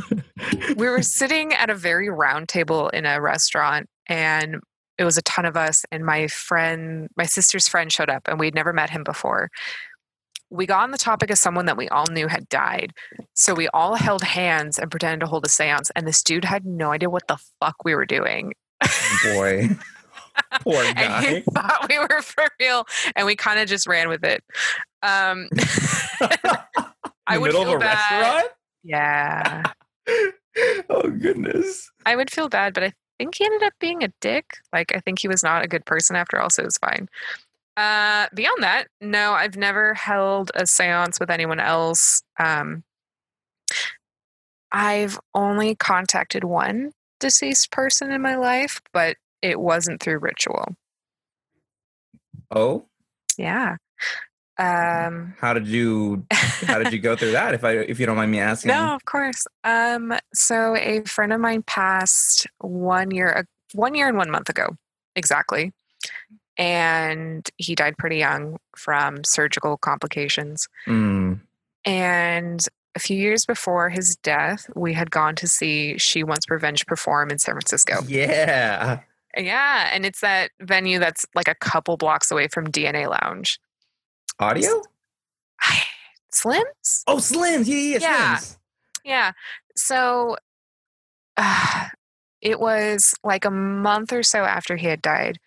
we 0.76 0.88
were 0.88 1.02
sitting 1.02 1.52
at 1.54 1.70
a 1.70 1.74
very 1.74 2.08
round 2.10 2.48
table 2.48 2.88
in 2.90 3.06
a 3.06 3.20
restaurant, 3.20 3.88
and 4.08 4.56
it 4.98 5.04
was 5.04 5.16
a 5.16 5.22
ton 5.22 5.46
of 5.46 5.56
us. 5.56 5.84
And 5.92 6.04
my 6.04 6.26
friend, 6.26 7.08
my 7.16 7.24
sister's 7.24 7.68
friend, 7.68 7.90
showed 7.90 8.10
up, 8.10 8.22
and 8.26 8.38
we'd 8.38 8.54
never 8.54 8.72
met 8.72 8.90
him 8.90 9.04
before 9.04 9.48
we 10.52 10.66
got 10.66 10.82
on 10.82 10.90
the 10.90 10.98
topic 10.98 11.30
of 11.30 11.38
someone 11.38 11.66
that 11.66 11.76
we 11.76 11.88
all 11.88 12.06
knew 12.10 12.28
had 12.28 12.48
died. 12.48 12.92
So 13.34 13.54
we 13.54 13.68
all 13.68 13.94
held 13.94 14.22
hands 14.22 14.78
and 14.78 14.90
pretended 14.90 15.20
to 15.20 15.26
hold 15.26 15.46
a 15.46 15.48
seance. 15.48 15.90
And 15.96 16.06
this 16.06 16.22
dude 16.22 16.44
had 16.44 16.66
no 16.66 16.92
idea 16.92 17.08
what 17.10 17.26
the 17.28 17.38
fuck 17.60 17.76
we 17.84 17.94
were 17.94 18.04
doing. 18.06 18.52
Boy, 19.24 19.70
poor 20.60 20.82
And 20.84 20.96
guy. 20.96 21.26
he 21.26 21.40
thought 21.40 21.86
we 21.88 21.98
were 21.98 22.20
for 22.22 22.44
real. 22.60 22.84
And 23.16 23.26
we 23.26 23.34
kind 23.36 23.58
of 23.60 23.68
just 23.68 23.86
ran 23.86 24.08
with 24.08 24.24
it. 24.24 24.44
Um, 25.02 25.48
In 25.52 25.58
I 27.26 27.34
the 27.36 27.40
would 27.40 27.46
middle 27.52 27.62
of 27.62 27.68
feel 27.68 27.76
a 27.76 27.78
bad. 27.80 28.20
restaurant. 28.20 28.52
yeah. 28.84 29.62
oh 30.90 31.08
goodness. 31.08 31.90
I 32.04 32.16
would 32.16 32.30
feel 32.30 32.48
bad, 32.48 32.74
but 32.74 32.82
I 32.84 32.92
think 33.18 33.36
he 33.36 33.44
ended 33.44 33.62
up 33.62 33.72
being 33.80 34.02
a 34.02 34.12
dick. 34.20 34.44
Like, 34.72 34.94
I 34.94 35.00
think 35.00 35.20
he 35.20 35.28
was 35.28 35.42
not 35.42 35.64
a 35.64 35.68
good 35.68 35.84
person 35.86 36.16
after 36.16 36.38
all. 36.40 36.50
So 36.50 36.62
it 36.62 36.66
was 36.66 36.78
fine. 36.78 37.08
Uh, 37.76 38.26
beyond 38.34 38.62
that, 38.62 38.88
no, 39.00 39.32
I've 39.32 39.56
never 39.56 39.94
held 39.94 40.50
a 40.54 40.66
seance 40.66 41.18
with 41.18 41.30
anyone 41.30 41.60
else. 41.60 42.22
Um, 42.38 42.84
I've 44.70 45.18
only 45.34 45.74
contacted 45.74 46.44
one 46.44 46.92
deceased 47.20 47.70
person 47.70 48.10
in 48.10 48.20
my 48.20 48.36
life, 48.36 48.80
but 48.92 49.16
it 49.40 49.60
wasn't 49.60 50.00
through 50.00 50.18
ritual. 50.18 50.74
Oh, 52.50 52.86
Yeah. 53.38 53.76
Um, 54.58 55.34
how 55.40 55.54
did 55.54 55.66
you 55.66 56.26
how 56.30 56.78
did 56.78 56.92
you 56.92 56.98
go 56.98 57.16
through 57.16 57.32
that? 57.32 57.54
If 57.54 57.64
I 57.64 57.72
if 57.72 57.98
you 57.98 58.04
don't 58.04 58.16
mind 58.16 58.30
me 58.30 58.38
asking. 58.52 58.68
no, 58.68 58.94
of 58.94 59.04
course. 59.06 59.46
Um, 59.64 60.12
so 60.34 60.76
a 60.76 61.02
friend 61.04 61.32
of 61.32 61.40
mine 61.40 61.62
passed 61.62 62.46
one 62.58 63.10
year, 63.10 63.46
one 63.72 63.94
year 63.94 64.08
and 64.08 64.16
one 64.16 64.30
month 64.30 64.50
ago, 64.50 64.76
exactly, 65.16 65.72
and 66.58 67.48
he 67.56 67.74
died 67.74 67.96
pretty 67.98 68.18
young 68.18 68.58
from 68.76 69.24
surgical 69.24 69.76
complications. 69.76 70.68
Mm. 70.86 71.40
And 71.84 72.64
a 72.94 72.98
few 72.98 73.16
years 73.16 73.46
before 73.46 73.88
his 73.88 74.16
death, 74.16 74.68
we 74.74 74.92
had 74.92 75.10
gone 75.10 75.34
to 75.36 75.46
see 75.46 75.96
She 75.98 76.22
Wants 76.22 76.50
Revenge 76.50 76.86
perform 76.86 77.30
in 77.30 77.38
San 77.38 77.54
Francisco. 77.54 78.02
Yeah. 78.06 79.00
Yeah, 79.36 79.88
and 79.92 80.04
it's 80.04 80.20
that 80.20 80.50
venue 80.60 80.98
that's 80.98 81.24
like 81.34 81.48
a 81.48 81.54
couple 81.54 81.96
blocks 81.96 82.30
away 82.30 82.48
from 82.48 82.66
DNA 82.66 83.08
Lounge. 83.08 83.58
Audio? 84.38 84.82
Slims? 86.34 87.02
Oh, 87.06 87.16
Slims. 87.16 87.66
Yeah, 87.66 87.76
yeah, 87.76 87.98
yeah. 88.00 88.36
Slims. 88.36 88.56
Yeah. 89.04 89.32
So 89.76 90.36
uh, 91.36 91.88
it 92.40 92.60
was 92.60 93.14
like 93.24 93.44
a 93.44 93.50
month 93.50 94.12
or 94.12 94.22
so 94.22 94.40
after 94.44 94.76
he 94.76 94.86
had 94.86 95.00
died, 95.00 95.38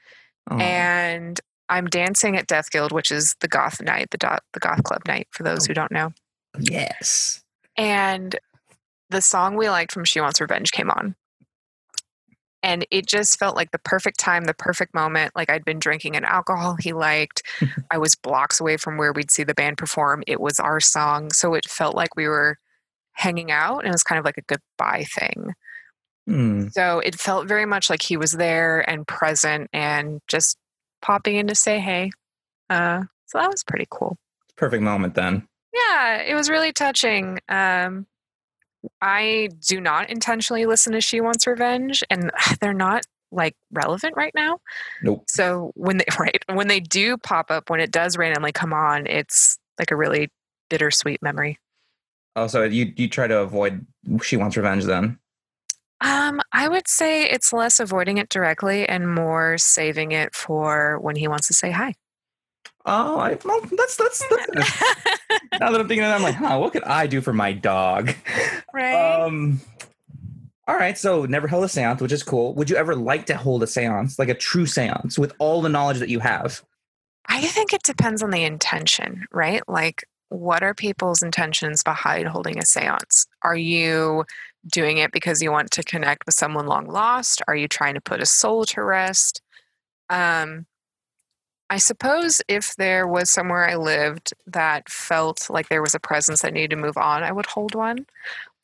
Oh. 0.49 0.57
and 0.57 1.39
I'm 1.69 1.87
dancing 1.87 2.37
at 2.37 2.47
Death 2.47 2.69
Guild, 2.69 2.91
which 2.91 3.11
is 3.11 3.35
the 3.39 3.47
goth 3.47 3.81
night, 3.81 4.09
the 4.11 4.17
do- 4.17 4.27
the 4.53 4.59
goth 4.59 4.83
club 4.83 5.01
night 5.07 5.27
for 5.31 5.43
those 5.43 5.65
oh. 5.65 5.67
who 5.67 5.73
don't 5.73 5.91
know. 5.91 6.13
yes. 6.59 7.43
And 7.77 8.37
the 9.09 9.21
song 9.21 9.55
we 9.55 9.69
liked 9.69 9.91
from 9.91 10.05
She 10.05 10.21
Wants 10.21 10.41
Revenge 10.41 10.71
came 10.71 10.89
on. 10.89 11.15
And 12.63 12.85
it 12.89 13.05
just 13.05 13.37
felt 13.37 13.55
like 13.55 13.69
the 13.71 13.79
perfect 13.79 14.19
time, 14.19 14.45
the 14.45 14.53
perfect 14.55 14.95
moment. 14.95 15.35
Like 15.35 15.51
I'd 15.51 15.65
been 15.65 15.77
drinking 15.77 16.15
an 16.15 16.25
alcohol 16.25 16.77
he 16.79 16.93
liked. 16.93 17.43
I 17.91 17.97
was 17.99 18.15
blocks 18.15 18.59
away 18.59 18.77
from 18.77 18.97
where 18.97 19.13
we'd 19.13 19.29
see 19.29 19.43
the 19.43 19.53
band 19.53 19.77
perform. 19.77 20.23
It 20.25 20.41
was 20.41 20.59
our 20.59 20.79
song. 20.79 21.31
So 21.31 21.53
it 21.53 21.69
felt 21.69 21.95
like 21.95 22.15
we 22.15 22.27
were 22.27 22.57
hanging 23.11 23.51
out 23.51 23.79
and 23.79 23.87
it 23.87 23.91
was 23.91 24.03
kind 24.03 24.17
of 24.17 24.25
like 24.25 24.37
a 24.37 24.41
goodbye 24.41 25.05
thing. 25.15 25.53
Hmm. 26.27 26.67
So 26.69 26.99
it 26.99 27.19
felt 27.19 27.47
very 27.47 27.65
much 27.65 27.89
like 27.89 28.01
he 28.01 28.17
was 28.17 28.31
there 28.31 28.87
and 28.89 29.07
present 29.07 29.69
and 29.71 30.21
just 30.27 30.57
popping 31.01 31.35
in 31.35 31.47
to 31.47 31.55
say 31.55 31.79
hey. 31.79 32.11
Uh, 32.69 33.03
so 33.27 33.37
that 33.37 33.51
was 33.51 33.63
pretty 33.63 33.87
cool. 33.89 34.17
Perfect 34.55 34.83
moment 34.83 35.15
then. 35.15 35.47
Yeah, 35.73 36.21
it 36.21 36.33
was 36.33 36.49
really 36.49 36.71
touching. 36.71 37.39
Um, 37.49 38.07
I 39.01 39.49
do 39.67 39.81
not 39.81 40.09
intentionally 40.09 40.65
listen 40.65 40.93
to 40.93 41.01
She 41.01 41.21
Wants 41.21 41.45
Revenge, 41.45 42.03
and 42.09 42.31
they're 42.61 42.73
not 42.73 43.03
like 43.31 43.55
relevant 43.71 44.15
right 44.15 44.33
now. 44.33 44.59
Nope. 45.03 45.25
So 45.27 45.71
when 45.75 45.97
they 45.97 46.05
right 46.19 46.43
when 46.51 46.67
they 46.67 46.79
do 46.79 47.17
pop 47.17 47.51
up, 47.51 47.69
when 47.69 47.79
it 47.79 47.91
does 47.91 48.17
randomly 48.17 48.51
come 48.51 48.73
on, 48.73 49.07
it's 49.07 49.57
like 49.77 49.91
a 49.91 49.95
really 49.95 50.29
bittersweet 50.69 51.21
memory. 51.21 51.59
Oh, 52.35 52.47
so 52.47 52.63
you 52.63 52.93
you 52.95 53.07
try 53.07 53.27
to 53.27 53.39
avoid 53.39 53.85
She 54.23 54.37
Wants 54.37 54.57
Revenge 54.57 54.85
then? 54.85 55.19
Um, 56.01 56.41
I 56.51 56.67
would 56.67 56.87
say 56.87 57.23
it's 57.23 57.53
less 57.53 57.79
avoiding 57.79 58.17
it 58.17 58.29
directly 58.29 58.87
and 58.87 59.13
more 59.13 59.57
saving 59.57 60.11
it 60.11 60.35
for 60.35 60.99
when 60.99 61.15
he 61.15 61.27
wants 61.27 61.47
to 61.47 61.53
say 61.53 61.71
hi. 61.71 61.93
Oh, 62.85 63.17
I, 63.17 63.37
well, 63.43 63.61
that's 63.71 63.95
that's. 63.95 64.23
that's 64.29 64.81
now 65.59 65.71
that 65.71 65.81
I'm 65.81 65.87
thinking 65.87 66.03
of 66.03 66.09
that, 66.09 66.15
I'm 66.15 66.21
like, 66.21 66.35
huh, 66.35 66.59
what 66.59 66.71
could 66.71 66.83
I 66.83 67.07
do 67.07 67.19
for 67.21 67.33
my 67.33 67.51
dog? 67.51 68.13
right? 68.73 69.23
Um. 69.23 69.61
All 70.67 70.75
right, 70.75 70.97
so 70.97 71.25
never 71.25 71.47
held 71.47 71.63
a 71.63 71.67
séance, 71.67 72.01
which 72.01 72.11
is 72.11 72.23
cool. 72.23 72.53
Would 72.55 72.71
you 72.71 72.75
ever 72.75 72.95
like 72.95 73.27
to 73.27 73.37
hold 73.37 73.61
a 73.61 73.67
séance, 73.67 74.17
like 74.17 74.29
a 74.29 74.33
true 74.33 74.65
séance, 74.65 75.17
with 75.17 75.33
all 75.37 75.61
the 75.61 75.69
knowledge 75.69 75.99
that 75.99 76.09
you 76.09 76.19
have? 76.19 76.63
I 77.27 77.41
think 77.41 77.73
it 77.73 77.83
depends 77.83 78.23
on 78.23 78.31
the 78.31 78.43
intention, 78.43 79.25
right? 79.31 79.61
Like, 79.67 80.03
what 80.29 80.63
are 80.63 80.73
people's 80.73 81.21
intentions 81.21 81.83
behind 81.83 82.27
holding 82.27 82.57
a 82.57 82.65
seance? 82.65 83.27
Are 83.43 83.55
you 83.55 84.25
doing 84.67 84.97
it 84.97 85.11
because 85.11 85.41
you 85.41 85.51
want 85.51 85.71
to 85.71 85.83
connect 85.83 86.25
with 86.25 86.35
someone 86.35 86.67
long 86.67 86.87
lost? 86.87 87.41
Are 87.47 87.55
you 87.55 87.67
trying 87.67 87.93
to 87.95 88.01
put 88.01 88.21
a 88.21 88.25
soul 88.25 88.65
to 88.65 88.83
rest? 88.83 89.41
Um, 90.09 90.65
I 91.69 91.77
suppose 91.77 92.41
if 92.47 92.75
there 92.75 93.07
was 93.07 93.31
somewhere 93.31 93.67
I 93.67 93.75
lived 93.75 94.33
that 94.47 94.89
felt 94.89 95.49
like 95.49 95.69
there 95.69 95.81
was 95.81 95.95
a 95.95 95.99
presence 95.99 96.41
that 96.41 96.53
needed 96.53 96.71
to 96.71 96.81
move 96.81 96.97
on, 96.97 97.23
I 97.23 97.31
would 97.31 97.47
hold 97.47 97.73
one. 97.73 98.05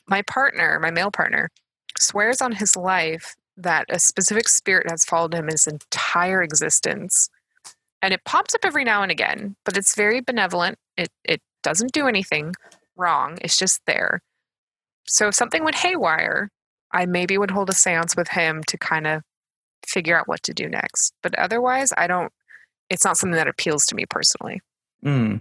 My 0.08 0.22
partner, 0.24 0.80
my 0.80 0.92
male 0.92 1.12
partner, 1.12 1.50
swears 1.98 2.42
on 2.42 2.52
his 2.52 2.76
life 2.76 3.36
that 3.58 3.86
a 3.90 4.00
specific 4.00 4.48
spirit 4.48 4.90
has 4.90 5.06
followed 5.06 5.34
him 5.34 5.48
his 5.48 5.68
entire 5.68 6.42
existence 6.42 7.30
and 8.02 8.14
it 8.14 8.24
pops 8.26 8.56
up 8.56 8.62
every 8.64 8.84
now 8.84 9.04
and 9.04 9.12
again 9.12 9.56
but 9.66 9.78
it's 9.78 9.96
very 9.96 10.22
benevolent 10.22 10.78
it 10.98 11.10
it 11.24 11.42
doesn't 11.64 11.92
do 11.92 12.08
anything 12.08 12.56
wrong 12.96 13.38
it's 13.42 13.58
just 13.58 13.82
there 13.86 14.22
so 15.08 15.28
if 15.28 15.36
something 15.36 15.64
went 15.64 15.76
haywire 15.76 16.50
i 16.94 17.06
maybe 17.06 17.38
would 17.38 17.52
hold 17.52 17.70
a 17.70 17.74
seance 17.74 18.16
with 18.16 18.28
him 18.30 18.62
to 18.68 18.78
kind 18.78 19.08
of 19.08 19.22
figure 19.88 20.18
out 20.18 20.28
what 20.28 20.42
to 20.44 20.54
do 20.54 20.68
next 20.70 21.14
but 21.24 21.38
otherwise 21.40 21.92
i 21.98 22.08
don't 22.08 22.32
it's 22.90 23.06
not 23.06 23.18
something 23.18 23.36
that 23.36 23.48
appeals 23.48 23.86
to 23.86 23.96
me 23.96 24.06
personally 24.10 24.62
Hmm. 25.04 25.38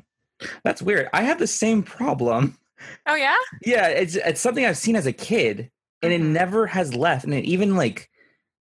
That's 0.64 0.80
weird. 0.80 1.10
I 1.12 1.20
have 1.22 1.38
the 1.38 1.46
same 1.46 1.82
problem. 1.82 2.56
oh 3.06 3.14
yeah 3.14 3.36
Yeah, 3.62 3.88
it's 3.88 4.14
it's 4.16 4.40
something 4.40 4.64
I've 4.64 4.78
seen 4.78 4.96
as 4.96 5.06
a 5.06 5.12
kid, 5.12 5.70
and 6.02 6.12
it 6.14 6.22
Mhm. 6.22 6.32
never 6.32 6.66
has 6.66 6.94
left. 6.94 7.24
And 7.24 7.34
it 7.34 7.44
even 7.44 7.76
like 7.76 8.08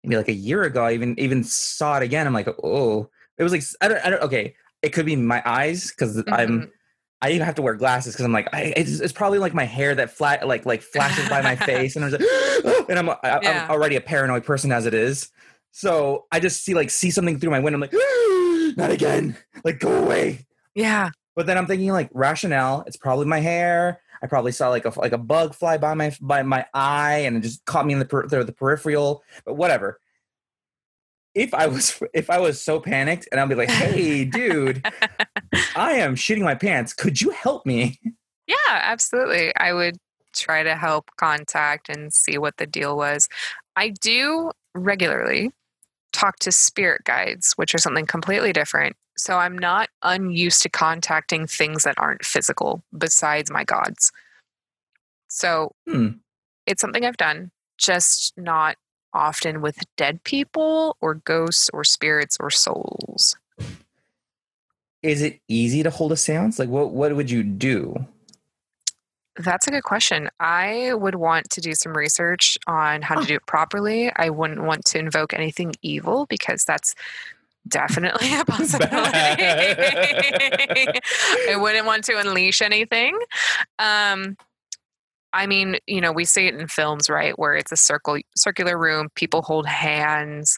maybe 0.03 0.17
like 0.17 0.27
a 0.27 0.33
year 0.33 0.63
ago, 0.63 0.83
I 0.85 0.93
even 0.93 1.13
even 1.19 1.43
saw 1.43 1.97
it 1.97 2.03
again. 2.03 2.25
I'm 2.25 2.33
like, 2.33 2.47
oh, 2.63 3.11
it 3.37 3.43
was 3.43 3.51
like 3.51 3.61
I 3.81 3.87
don't, 3.89 4.05
I 4.05 4.09
don't 4.09 4.23
okay. 4.23 4.55
It 4.81 4.89
could 4.89 5.05
be 5.05 5.15
my 5.15 5.43
eyes 5.45 5.91
because 5.91 6.17
I'm 6.31 6.61
Mhm. 6.61 6.71
I 7.21 7.31
even 7.31 7.45
have 7.45 7.55
to 7.55 7.61
wear 7.61 7.73
glasses 7.73 8.13
because 8.13 8.25
I'm 8.25 8.31
like 8.31 8.47
I, 8.53 8.73
it's, 8.77 8.99
it's 8.99 9.13
probably 9.13 9.39
like 9.39 9.53
my 9.53 9.63
hair 9.63 9.95
that 9.95 10.11
flat 10.11 10.47
like 10.47 10.65
like 10.65 10.81
flashes 10.81 11.27
by 11.29 11.41
my 11.41 11.55
face, 11.55 11.95
and 11.95 12.05
I'm 12.05 12.11
like, 12.11 12.21
and 12.89 12.99
I'm 12.99 13.09
I, 13.09 13.17
Yeah. 13.23 13.65
I'm 13.65 13.71
already 13.71 13.95
a 13.95 14.01
paranoid 14.01 14.45
person 14.45 14.71
as 14.71 14.85
it 14.85 14.93
is. 14.93 15.29
So 15.71 16.25
I 16.31 16.39
just 16.39 16.63
see 16.63 16.73
like 16.73 16.89
see 16.89 17.11
something 17.11 17.39
through 17.39 17.51
my 17.51 17.59
window. 17.59 17.77
I'm 17.77 17.81
like, 17.81 17.93
ah, 17.95 18.73
not 18.77 18.91
again. 18.91 19.35
Like 19.63 19.79
go 19.79 20.03
away. 20.03 20.45
yeah 20.75 21.09
But 21.35 21.45
then 21.47 21.57
I'm 21.57 21.65
thinking 21.65 21.89
like 21.89 22.09
rationale. 22.13 22.83
It's 22.87 22.97
probably 22.97 23.25
my 23.25 23.39
hair. 23.39 24.01
I 24.21 24.27
probably 24.27 24.51
saw 24.51 24.69
like 24.69 24.85
a 24.85 24.99
like 24.99 25.11
a 25.11 25.17
bug 25.17 25.53
fly 25.53 25.77
by 25.77 25.93
my 25.93 26.15
by 26.21 26.43
my 26.43 26.65
eye 26.73 27.19
and 27.25 27.37
it 27.37 27.41
just 27.41 27.65
caught 27.65 27.85
me 27.85 27.93
in 27.93 27.99
the 27.99 28.05
per, 28.05 28.27
the 28.27 28.51
peripheral. 28.51 29.23
But 29.45 29.55
whatever. 29.55 29.99
If 31.37 31.53
I 31.53 31.67
was 31.67 32.01
if 32.13 32.29
I 32.31 32.39
was 32.39 32.61
so 32.61 32.79
panicked 32.79 33.27
and 33.31 33.39
I'd 33.39 33.47
be 33.47 33.55
like, 33.55 33.69
"Hey, 33.69 34.25
dude, 34.25 34.83
I 35.75 35.93
am 35.93 36.15
shitting 36.15 36.41
my 36.41 36.55
pants. 36.55 36.93
Could 36.93 37.21
you 37.21 37.29
help 37.29 37.65
me?" 37.65 37.99
Yeah, 38.47 38.55
absolutely. 38.69 39.55
I 39.55 39.71
would 39.73 39.97
try 40.35 40.63
to 40.63 40.75
help 40.75 41.11
contact 41.17 41.89
and 41.89 42.11
see 42.13 42.37
what 42.37 42.57
the 42.57 42.65
deal 42.65 42.97
was. 42.97 43.27
I 43.75 43.89
do 43.89 44.51
regularly 44.73 45.51
talk 46.11 46.39
to 46.39 46.51
spirit 46.51 47.03
guides, 47.03 47.53
which 47.57 47.75
are 47.75 47.79
something 47.79 48.07
completely 48.07 48.51
different. 48.51 48.95
So 49.17 49.37
I'm 49.37 49.57
not 49.57 49.89
unused 50.01 50.61
to 50.63 50.69
contacting 50.69 51.45
things 51.45 51.83
that 51.83 51.99
aren't 51.99 52.25
physical 52.25 52.83
besides 52.97 53.51
my 53.51 53.63
gods. 53.63 54.11
So 55.27 55.73
Hmm. 55.87 56.07
it's 56.65 56.81
something 56.81 57.05
I've 57.05 57.17
done, 57.17 57.51
just 57.77 58.33
not 58.37 58.77
often 59.13 59.61
with 59.61 59.79
dead 59.95 60.23
people 60.23 60.97
or 61.01 61.15
ghosts 61.15 61.69
or 61.73 61.83
spirits 61.83 62.37
or 62.39 62.49
souls. 62.49 63.35
Is 65.03 65.21
it 65.21 65.39
easy 65.47 65.83
to 65.83 65.89
hold 65.89 66.11
a 66.11 66.15
séance? 66.15 66.59
Like 66.59 66.69
what 66.69 66.91
what 66.91 67.15
would 67.15 67.31
you 67.31 67.43
do? 67.43 68.05
That's 69.39 69.67
a 69.67 69.71
good 69.71 69.83
question. 69.83 70.29
I 70.39 70.93
would 70.93 71.15
want 71.15 71.51
to 71.51 71.61
do 71.61 71.75
some 71.75 71.95
research 71.95 72.57
on 72.65 73.03
how 73.03 73.19
to 73.19 73.27
do 73.27 73.35
it 73.35 73.45
properly. 73.45 74.11
I 74.15 74.31
wouldn't 74.31 74.63
want 74.63 74.85
to 74.85 74.97
invoke 74.97 75.33
anything 75.33 75.73
evil 75.83 76.25
because 76.25 76.63
that's 76.63 76.95
definitely 77.67 78.33
a 78.33 78.45
possibility. 78.47 79.11
I 81.49 81.55
wouldn't 81.55 81.85
want 81.85 82.03
to 82.05 82.17
unleash 82.17 82.61
anything. 82.61 83.19
Um, 83.77 84.37
I 85.33 85.47
mean, 85.47 85.77
you 85.87 86.01
know, 86.01 86.11
we 86.11 86.25
see 86.25 86.47
it 86.47 86.55
in 86.55 86.67
films, 86.67 87.09
right, 87.09 87.37
where 87.37 87.55
it's 87.55 87.71
a 87.71 87.77
circle, 87.77 88.17
circular 88.35 88.77
room, 88.77 89.09
people 89.15 89.41
hold 89.41 89.67
hands, 89.67 90.57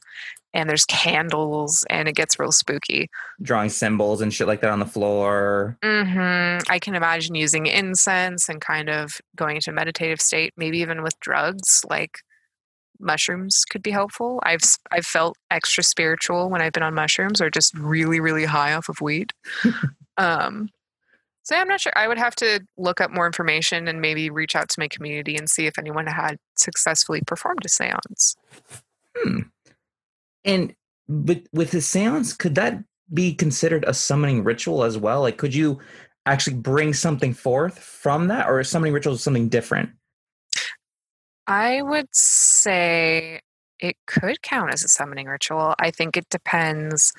and 0.53 0.69
there's 0.69 0.85
candles, 0.85 1.85
and 1.89 2.07
it 2.07 2.15
gets 2.15 2.39
real 2.39 2.51
spooky. 2.51 3.09
Drawing 3.41 3.69
symbols 3.69 4.21
and 4.21 4.33
shit 4.33 4.47
like 4.47 4.61
that 4.61 4.71
on 4.71 4.79
the 4.79 4.85
floor. 4.85 5.77
hmm 5.83 6.57
I 6.69 6.79
can 6.79 6.95
imagine 6.95 7.35
using 7.35 7.67
incense 7.67 8.49
and 8.49 8.61
kind 8.61 8.89
of 8.89 9.19
going 9.35 9.55
into 9.55 9.71
a 9.71 9.73
meditative 9.73 10.21
state, 10.21 10.53
maybe 10.57 10.79
even 10.79 11.03
with 11.03 11.19
drugs 11.19 11.83
like 11.89 12.19
mushrooms 12.99 13.63
could 13.69 13.81
be 13.81 13.91
helpful. 13.91 14.39
I've 14.43 14.61
I've 14.91 15.05
felt 15.05 15.37
extra 15.49 15.83
spiritual 15.83 16.49
when 16.49 16.61
I've 16.61 16.73
been 16.73 16.83
on 16.83 16.93
mushrooms 16.93 17.41
or 17.41 17.49
just 17.49 17.73
really 17.77 18.19
really 18.19 18.45
high 18.45 18.73
off 18.73 18.89
of 18.89 19.01
weed. 19.01 19.31
um, 20.17 20.69
so 21.49 21.55
I'm 21.55 21.67
not 21.67 21.81
sure. 21.81 21.91
I 21.95 22.07
would 22.07 22.19
have 22.19 22.35
to 22.35 22.59
look 22.77 23.01
up 23.01 23.09
more 23.09 23.25
information 23.25 23.87
and 23.87 23.99
maybe 23.99 24.29
reach 24.29 24.55
out 24.55 24.69
to 24.69 24.79
my 24.79 24.87
community 24.87 25.35
and 25.35 25.49
see 25.49 25.65
if 25.65 25.79
anyone 25.79 26.05
had 26.05 26.37
successfully 26.55 27.21
performed 27.25 27.65
a 27.65 27.67
séance. 27.67 28.35
Hmm. 29.17 29.39
And 30.45 30.75
but 31.07 31.41
with 31.51 31.71
the 31.71 31.81
seance, 31.81 32.33
could 32.33 32.53
that 32.53 32.83
be 33.11 33.33
considered 33.33 33.83
a 33.87 33.95
summoning 33.95 34.43
ritual 34.43 34.83
as 34.83 34.95
well? 34.95 35.21
Like, 35.21 35.37
could 35.37 35.55
you 35.55 35.79
actually 36.27 36.57
bring 36.57 36.93
something 36.93 37.33
forth 37.33 37.79
from 37.79 38.27
that, 38.27 38.47
or 38.47 38.59
is 38.59 38.69
summoning 38.69 38.93
ritual 38.93 39.17
something 39.17 39.49
different? 39.49 39.89
I 41.47 41.81
would 41.81 42.09
say 42.11 43.41
it 43.79 43.95
could 44.05 44.43
count 44.43 44.71
as 44.71 44.83
a 44.83 44.87
summoning 44.87 45.25
ritual. 45.25 45.73
I 45.79 45.89
think 45.89 46.15
it 46.15 46.29
depends. 46.29 47.11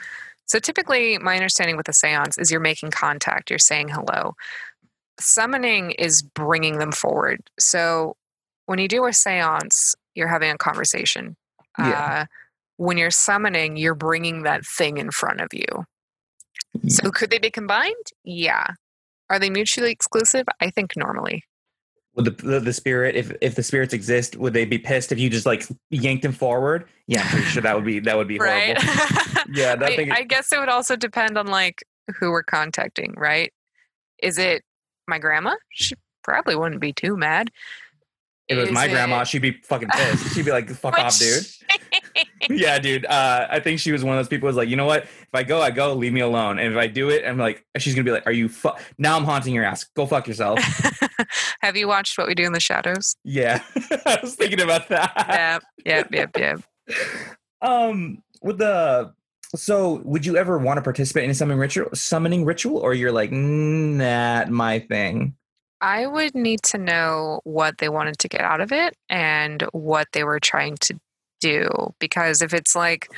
So 0.50 0.58
typically, 0.58 1.16
my 1.18 1.36
understanding 1.36 1.76
with 1.76 1.88
a 1.88 1.92
seance 1.92 2.36
is 2.36 2.50
you're 2.50 2.58
making 2.58 2.90
contact, 2.90 3.50
you're 3.50 3.58
saying 3.60 3.90
hello. 3.90 4.34
Summoning 5.20 5.92
is 5.92 6.22
bringing 6.22 6.78
them 6.78 6.90
forward. 6.90 7.38
So 7.60 8.16
when 8.66 8.80
you 8.80 8.88
do 8.88 9.06
a 9.06 9.12
seance, 9.12 9.94
you're 10.16 10.26
having 10.26 10.50
a 10.50 10.58
conversation. 10.58 11.36
Yeah. 11.78 12.22
Uh, 12.22 12.24
when 12.78 12.98
you're 12.98 13.12
summoning, 13.12 13.76
you're 13.76 13.94
bringing 13.94 14.42
that 14.42 14.66
thing 14.66 14.96
in 14.96 15.12
front 15.12 15.40
of 15.40 15.54
you. 15.54 15.84
So 16.88 17.12
could 17.12 17.30
they 17.30 17.38
be 17.38 17.52
combined? 17.52 17.94
Yeah. 18.24 18.66
Are 19.28 19.38
they 19.38 19.50
mutually 19.50 19.92
exclusive? 19.92 20.46
I 20.60 20.70
think 20.70 20.96
normally. 20.96 21.44
Would 22.16 22.24
the, 22.24 22.30
the 22.30 22.60
the 22.60 22.72
spirit, 22.72 23.14
if 23.14 23.32
if 23.40 23.54
the 23.54 23.62
spirits 23.62 23.94
exist, 23.94 24.36
would 24.36 24.52
they 24.52 24.64
be 24.64 24.78
pissed 24.78 25.12
if 25.12 25.18
you 25.18 25.30
just 25.30 25.46
like 25.46 25.64
yanked 25.90 26.22
them 26.22 26.32
forward? 26.32 26.86
Yeah, 27.06 27.22
I'm 27.22 27.28
pretty 27.28 27.46
sure 27.46 27.62
that 27.62 27.76
would 27.76 27.84
be 27.84 28.00
that 28.00 28.16
would 28.16 28.28
be 28.28 28.38
horrible. 28.38 28.74
right? 28.74 29.36
Yeah, 29.52 29.74
that 29.74 29.90
I, 29.90 29.96
thing. 29.96 30.12
I 30.12 30.22
guess 30.22 30.52
it 30.52 30.60
would 30.60 30.68
also 30.68 30.94
depend 30.94 31.36
on 31.36 31.48
like 31.48 31.82
who 32.18 32.30
we're 32.30 32.44
contacting, 32.44 33.14
right? 33.16 33.52
Is 34.22 34.38
it 34.38 34.62
my 35.08 35.18
grandma? 35.18 35.56
She 35.70 35.94
probably 36.22 36.54
wouldn't 36.54 36.80
be 36.80 36.92
too 36.92 37.16
mad. 37.16 37.50
If 38.50 38.58
it 38.58 38.60
was 38.60 38.72
my 38.72 38.88
grandma, 38.88 39.24
she'd 39.24 39.42
be 39.42 39.52
fucking 39.62 39.88
pissed. 39.88 40.34
She'd 40.34 40.44
be 40.44 40.50
like, 40.50 40.68
"Fuck 40.68 40.98
off, 40.98 41.18
dude." 41.18 41.46
yeah, 42.50 42.78
dude. 42.78 43.06
Uh, 43.06 43.46
I 43.48 43.60
think 43.60 43.78
she 43.78 43.92
was 43.92 44.02
one 44.02 44.16
of 44.16 44.18
those 44.18 44.28
people 44.28 44.48
who's 44.48 44.56
like, 44.56 44.68
you 44.68 44.76
know 44.76 44.86
what? 44.86 45.04
If 45.04 45.28
I 45.32 45.44
go, 45.44 45.62
I 45.62 45.70
go. 45.70 45.94
Leave 45.94 46.12
me 46.12 46.20
alone. 46.20 46.58
And 46.58 46.72
if 46.72 46.78
I 46.78 46.88
do 46.88 47.08
it, 47.10 47.24
I'm 47.24 47.38
like, 47.38 47.64
she's 47.78 47.94
gonna 47.94 48.04
be 48.04 48.10
like, 48.10 48.26
"Are 48.26 48.32
you? 48.32 48.48
Fu- 48.48 48.72
now 48.98 49.16
I'm 49.16 49.24
haunting 49.24 49.54
your 49.54 49.64
ass. 49.64 49.84
Go 49.84 50.06
fuck 50.06 50.26
yourself." 50.26 50.58
Have 51.60 51.76
you 51.76 51.86
watched 51.86 52.18
What 52.18 52.26
We 52.26 52.34
Do 52.34 52.44
in 52.44 52.52
the 52.52 52.60
Shadows? 52.60 53.14
yeah, 53.24 53.62
I 54.06 54.18
was 54.20 54.34
thinking 54.34 54.60
about 54.60 54.88
that. 54.88 55.62
Yep, 55.84 56.08
yep, 56.12 56.36
yep, 56.36 56.36
yep. 56.36 56.96
Um, 57.62 58.22
with 58.42 58.58
the 58.58 59.14
so, 59.54 60.00
would 60.04 60.24
you 60.24 60.36
ever 60.36 60.58
want 60.58 60.78
to 60.78 60.82
participate 60.82 61.24
in 61.24 61.30
a 61.30 61.34
summoning 61.34 61.60
ritual? 61.60 61.88
Summoning 61.94 62.44
ritual, 62.44 62.78
or 62.78 62.94
you're 62.94 63.12
like, 63.12 63.30
"Mm, 63.30 63.96
not 63.96 64.48
my 64.50 64.80
thing. 64.80 65.34
I 65.80 66.06
would 66.06 66.34
need 66.34 66.62
to 66.64 66.78
know 66.78 67.40
what 67.44 67.78
they 67.78 67.88
wanted 67.88 68.18
to 68.18 68.28
get 68.28 68.42
out 68.42 68.60
of 68.60 68.72
it 68.72 68.94
and 69.08 69.62
what 69.72 70.08
they 70.12 70.24
were 70.24 70.40
trying 70.40 70.76
to 70.82 71.00
do. 71.40 71.68
Because 71.98 72.42
if 72.42 72.52
it's 72.52 72.76
like 72.76 73.08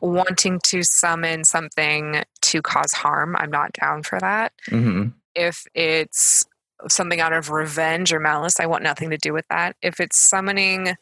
wanting 0.00 0.60
to 0.64 0.82
summon 0.82 1.44
something 1.44 2.22
to 2.42 2.62
cause 2.62 2.92
harm, 2.92 3.36
I'm 3.36 3.50
not 3.50 3.72
down 3.72 4.02
for 4.02 4.18
that. 4.20 4.52
hmm 4.68 5.08
if 5.34 5.66
it's 5.74 6.44
something 6.88 7.20
out 7.20 7.32
of 7.32 7.50
revenge 7.50 8.12
or 8.12 8.20
malice, 8.20 8.60
I 8.60 8.66
want 8.66 8.82
nothing 8.82 9.10
to 9.10 9.16
do 9.16 9.32
with 9.32 9.46
that. 9.48 9.76
If 9.82 10.00
it's 10.00 10.18
summoning, 10.18 10.94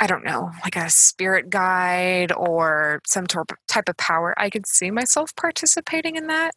I 0.00 0.06
don't 0.06 0.24
know, 0.24 0.50
like 0.62 0.76
a 0.76 0.90
spirit 0.90 1.50
guide 1.50 2.32
or 2.32 3.00
some 3.06 3.26
type 3.26 3.88
of 3.88 3.96
power, 3.96 4.34
I 4.36 4.50
could 4.50 4.66
see 4.66 4.90
myself 4.90 5.34
participating 5.36 6.16
in 6.16 6.26
that. 6.28 6.52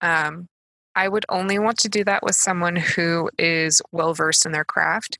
Um, 0.00 0.48
I 0.94 1.08
would 1.08 1.24
only 1.28 1.58
want 1.58 1.78
to 1.78 1.88
do 1.88 2.04
that 2.04 2.22
with 2.22 2.34
someone 2.34 2.76
who 2.76 3.30
is 3.38 3.80
well 3.92 4.14
versed 4.14 4.44
in 4.44 4.52
their 4.52 4.64
craft 4.64 5.18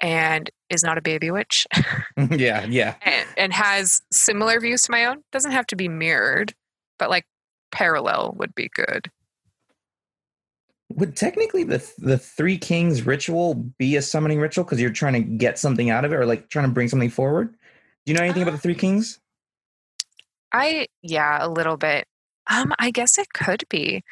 and 0.00 0.50
is 0.68 0.82
not 0.82 0.98
a 0.98 1.02
baby 1.02 1.30
witch 1.30 1.66
yeah, 2.30 2.64
yeah. 2.64 2.94
and, 3.02 3.28
and 3.36 3.52
has 3.52 4.02
similar 4.10 4.60
views 4.60 4.82
to 4.82 4.90
my 4.90 5.04
own. 5.06 5.22
Doesn't 5.32 5.52
have 5.52 5.66
to 5.68 5.76
be 5.76 5.88
mirrored, 5.88 6.54
but 6.98 7.10
like 7.10 7.24
parallel 7.70 8.34
would 8.38 8.54
be 8.54 8.68
good. 8.74 9.10
Would 10.90 11.16
technically 11.16 11.64
the 11.64 11.90
the 11.98 12.18
three 12.18 12.58
kings 12.58 13.06
ritual 13.06 13.54
be 13.54 13.96
a 13.96 14.02
summoning 14.02 14.40
ritual 14.40 14.64
because 14.64 14.78
you're 14.78 14.90
trying 14.90 15.14
to 15.14 15.20
get 15.20 15.58
something 15.58 15.88
out 15.88 16.04
of 16.04 16.12
it, 16.12 16.16
or 16.16 16.26
like 16.26 16.50
trying 16.50 16.66
to 16.66 16.72
bring 16.72 16.88
something 16.88 17.08
forward? 17.08 17.54
Do 18.04 18.12
you 18.12 18.18
know 18.18 18.22
anything 18.24 18.42
about 18.42 18.52
the 18.52 18.58
three 18.58 18.74
kings? 18.74 19.18
I 20.52 20.88
yeah, 21.00 21.38
a 21.40 21.48
little 21.48 21.78
bit. 21.78 22.06
Um, 22.50 22.74
I 22.78 22.90
guess 22.90 23.16
it 23.16 23.32
could 23.32 23.64
be. 23.70 24.04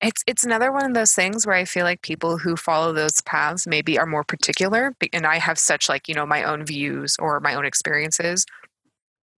It's 0.00 0.22
it's 0.28 0.44
another 0.44 0.70
one 0.70 0.84
of 0.86 0.94
those 0.94 1.12
things 1.12 1.44
where 1.46 1.56
I 1.56 1.64
feel 1.64 1.84
like 1.84 2.02
people 2.02 2.38
who 2.38 2.56
follow 2.56 2.92
those 2.92 3.20
paths 3.22 3.66
maybe 3.66 3.98
are 3.98 4.06
more 4.06 4.22
particular, 4.24 4.94
and 5.12 5.26
I 5.26 5.38
have 5.38 5.58
such 5.58 5.88
like 5.88 6.08
you 6.08 6.14
know 6.14 6.26
my 6.26 6.44
own 6.44 6.64
views 6.64 7.16
or 7.18 7.40
my 7.40 7.54
own 7.54 7.64
experiences 7.64 8.44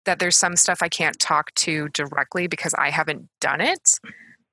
that 0.06 0.18
there's 0.18 0.36
some 0.36 0.56
stuff 0.56 0.78
I 0.82 0.88
can't 0.88 1.18
talk 1.18 1.54
to 1.56 1.88
directly 1.90 2.46
because 2.46 2.74
I 2.74 2.90
haven't 2.90 3.28
done 3.40 3.60
it, 3.60 3.90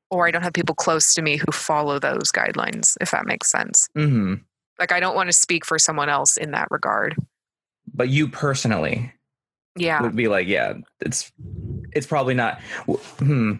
or 0.10 0.28
I 0.28 0.32
don't 0.32 0.44
have 0.44 0.54
people 0.54 0.76
close 0.76 1.14
to 1.16 1.22
me 1.22 1.38
who 1.38 1.52
follow 1.52 2.00
those 2.00 2.32
guidelines. 2.32 2.96
If 3.02 3.12
that 3.12 3.26
makes 3.26 3.50
sense. 3.52 3.88
Mm-hmm. 3.98 4.36
Like 4.80 4.92
I 4.94 5.00
don't 5.02 5.16
want 5.16 5.28
to 5.28 5.34
speak 5.34 5.66
for 5.66 5.78
someone 5.80 6.08
else 6.10 6.38
in 6.38 6.52
that 6.52 6.68
regard. 6.72 7.16
But 7.94 8.08
you 8.10 8.28
personally 8.30 9.12
Yeah. 9.76 10.02
would 10.02 10.16
be 10.16 10.28
like, 10.30 10.48
yeah, 10.48 10.74
it's 11.02 11.32
it's 11.92 12.08
probably 12.08 12.34
not. 12.34 12.62
Hmm. 13.20 13.54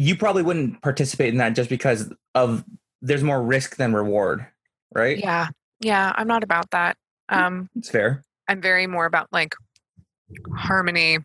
You 0.00 0.16
probably 0.16 0.42
wouldn't 0.42 0.82
participate 0.82 1.28
in 1.28 1.38
that 1.38 1.54
just 1.54 1.68
because 1.68 2.12
of 2.34 2.64
there's 3.02 3.22
more 3.22 3.42
risk 3.42 3.76
than 3.76 3.94
reward, 3.94 4.46
right? 4.94 5.18
Yeah. 5.18 5.48
Yeah. 5.80 6.12
I'm 6.14 6.26
not 6.26 6.42
about 6.42 6.70
that. 6.70 6.96
Um, 7.28 7.68
It's 7.76 7.90
fair. 7.90 8.22
I'm 8.48 8.60
very 8.60 8.86
more 8.86 9.06
about 9.06 9.28
like 9.30 9.54
harmony 10.54 11.18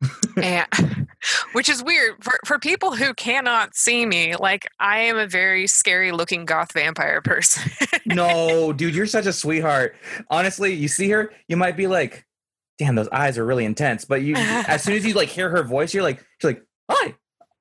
and 0.36 1.08
which 1.52 1.68
is 1.68 1.82
weird 1.82 2.22
for, 2.22 2.38
for 2.44 2.58
people 2.58 2.94
who 2.94 3.12
cannot 3.14 3.74
see 3.74 4.06
me 4.06 4.36
like 4.36 4.66
i 4.78 5.00
am 5.00 5.18
a 5.18 5.26
very 5.26 5.66
scary 5.66 6.12
looking 6.12 6.44
goth 6.44 6.72
vampire 6.72 7.20
person 7.20 7.68
no, 8.08 8.72
dude, 8.76 8.94
you're 8.94 9.06
such 9.06 9.26
a 9.26 9.32
sweetheart. 9.32 9.94
Honestly, 10.30 10.72
you 10.72 10.88
see 10.88 11.10
her, 11.10 11.32
you 11.46 11.56
might 11.56 11.76
be 11.76 11.86
like, 11.86 12.26
damn, 12.78 12.94
those 12.94 13.08
eyes 13.08 13.38
are 13.38 13.44
really 13.44 13.64
intense. 13.64 14.04
But 14.04 14.22
you 14.22 14.34
as 14.36 14.82
soon 14.82 14.94
as 14.94 15.04
you 15.04 15.14
like 15.14 15.28
hear 15.28 15.50
her 15.50 15.62
voice, 15.62 15.94
you're 15.94 16.02
like, 16.02 16.18
she's 16.40 16.52
like, 16.52 16.62
hi, 16.90 17.14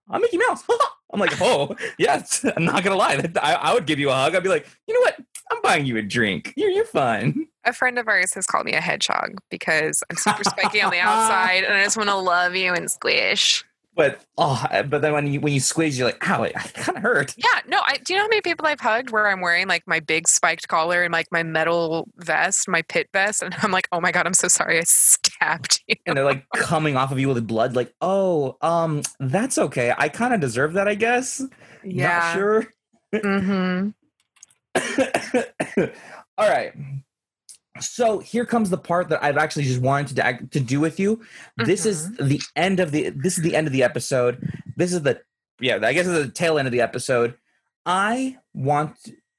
I'm 0.10 0.22
Mickey 0.22 0.38
Mouse. 0.38 0.64
I'm 1.14 1.20
like, 1.20 1.40
oh, 1.42 1.76
yes. 1.98 2.46
I'm 2.56 2.66
not 2.66 2.84
gonna 2.84 2.96
lie. 2.96 3.24
I, 3.42 3.54
I 3.54 3.74
would 3.74 3.86
give 3.86 4.00
you 4.00 4.10
a 4.10 4.14
hug. 4.14 4.36
I'd 4.36 4.44
be 4.44 4.50
like, 4.50 4.68
you 4.88 4.94
know 4.94 5.02
what? 5.02 5.18
I'm 5.52 5.62
buying 5.62 5.86
you 5.86 5.98
a 5.98 6.02
drink. 6.02 6.54
You're 6.58 6.70
you're 6.70 6.86
fun. 6.86 7.48
a 7.64 7.72
friend 7.74 7.98
of 7.98 8.08
ours 8.08 8.34
has 8.34 8.46
called 8.46 8.66
me 8.66 8.74
a 8.74 8.82
hedgehog 8.82 9.38
because 9.50 10.04
i'm 10.10 10.18
super 10.18 10.44
spiky 10.44 10.82
on 10.82 10.92
the 10.92 11.00
outside 11.00 11.64
and 11.64 11.74
i 11.74 11.84
just 11.84 11.98
want 11.98 12.10
to 12.10 12.16
love 12.16 12.56
you 12.56 12.74
and 12.74 12.90
squish 12.92 13.64
But 13.98 14.22
oh, 14.38 14.64
but 14.88 15.02
then 15.02 15.12
when 15.14 15.28
you 15.28 15.42
when 15.42 15.52
you 15.54 15.60
squeeze, 15.60 15.98
you're 15.98 16.08
like, 16.08 16.30
ow, 16.30 16.44
it 16.44 16.54
kind 16.54 16.96
of 16.98 17.04
hurt. 17.04 17.34
yeah 17.38 17.62
no 17.68 17.82
i 17.86 17.98
do 18.06 18.14
you 18.14 18.20
know 18.20 18.24
how 18.24 18.30
many 18.30 18.42
people 18.42 18.66
i've 18.66 18.80
hugged 18.80 19.10
where 19.10 19.28
i'm 19.28 19.42
wearing 19.42 19.68
like 19.68 19.84
my 19.88 20.00
big 20.00 20.28
spiked 20.28 20.68
collar 20.68 21.04
and 21.04 21.12
like 21.12 21.28
my 21.32 21.44
metal 21.44 22.08
vest 22.18 22.68
my 22.70 22.82
pit 22.84 23.10
vest 23.12 23.42
and 23.42 23.54
i'm 23.64 23.72
like 23.72 23.88
oh 23.92 24.00
my 24.00 24.12
god 24.12 24.26
i'm 24.28 24.34
so 24.34 24.48
sorry 24.48 24.78
i 24.78 24.84
stabbed 24.84 25.82
you 25.88 25.96
And 26.06 26.16
they're 26.16 26.24
like 26.24 26.46
coming 26.56 26.96
off 26.96 27.12
of 27.12 27.20
you 27.20 27.28
with 27.28 27.46
blood. 27.48 27.76
Like, 27.76 27.94
oh, 28.02 28.58
um, 28.62 29.02
that's 29.20 29.58
okay. 29.58 29.94
I 29.98 30.10
kind 30.10 30.34
of 30.34 30.40
deserve 30.40 30.74
that, 30.74 30.88
I 30.88 30.96
guess. 30.96 31.42
Not 31.84 32.34
sure. 32.34 32.68
hmm 33.14 33.90
All 36.38 36.50
right. 36.50 36.74
So 37.82 38.20
here 38.20 38.46
comes 38.46 38.70
the 38.70 38.78
part 38.78 39.10
that 39.10 39.24
I've 39.24 39.38
actually 39.38 39.64
just 39.64 39.82
wanted 39.82 40.16
to 40.16 40.48
to 40.52 40.60
do 40.60 40.80
with 40.80 41.00
you. 41.00 41.22
This 41.58 41.86
is 41.86 42.10
mm-hmm. 42.10 42.28
the 42.28 42.42
end 42.56 42.80
of 42.80 42.92
the 42.92 43.10
this 43.10 43.38
is 43.38 43.44
the 43.44 43.56
end 43.56 43.68
of 43.68 43.74
the 43.74 43.84
episode. 43.84 44.64
This 44.76 44.94
is 44.94 45.02
the 45.02 45.22
yeah, 45.60 45.80
I 45.82 45.94
guess 45.94 46.08
it's 46.08 46.28
the 46.28 46.32
tail 46.32 46.58
end 46.58 46.68
of 46.68 46.72
the 46.72 46.82
episode. 46.82 47.36
I 47.86 48.38
want 48.54 48.96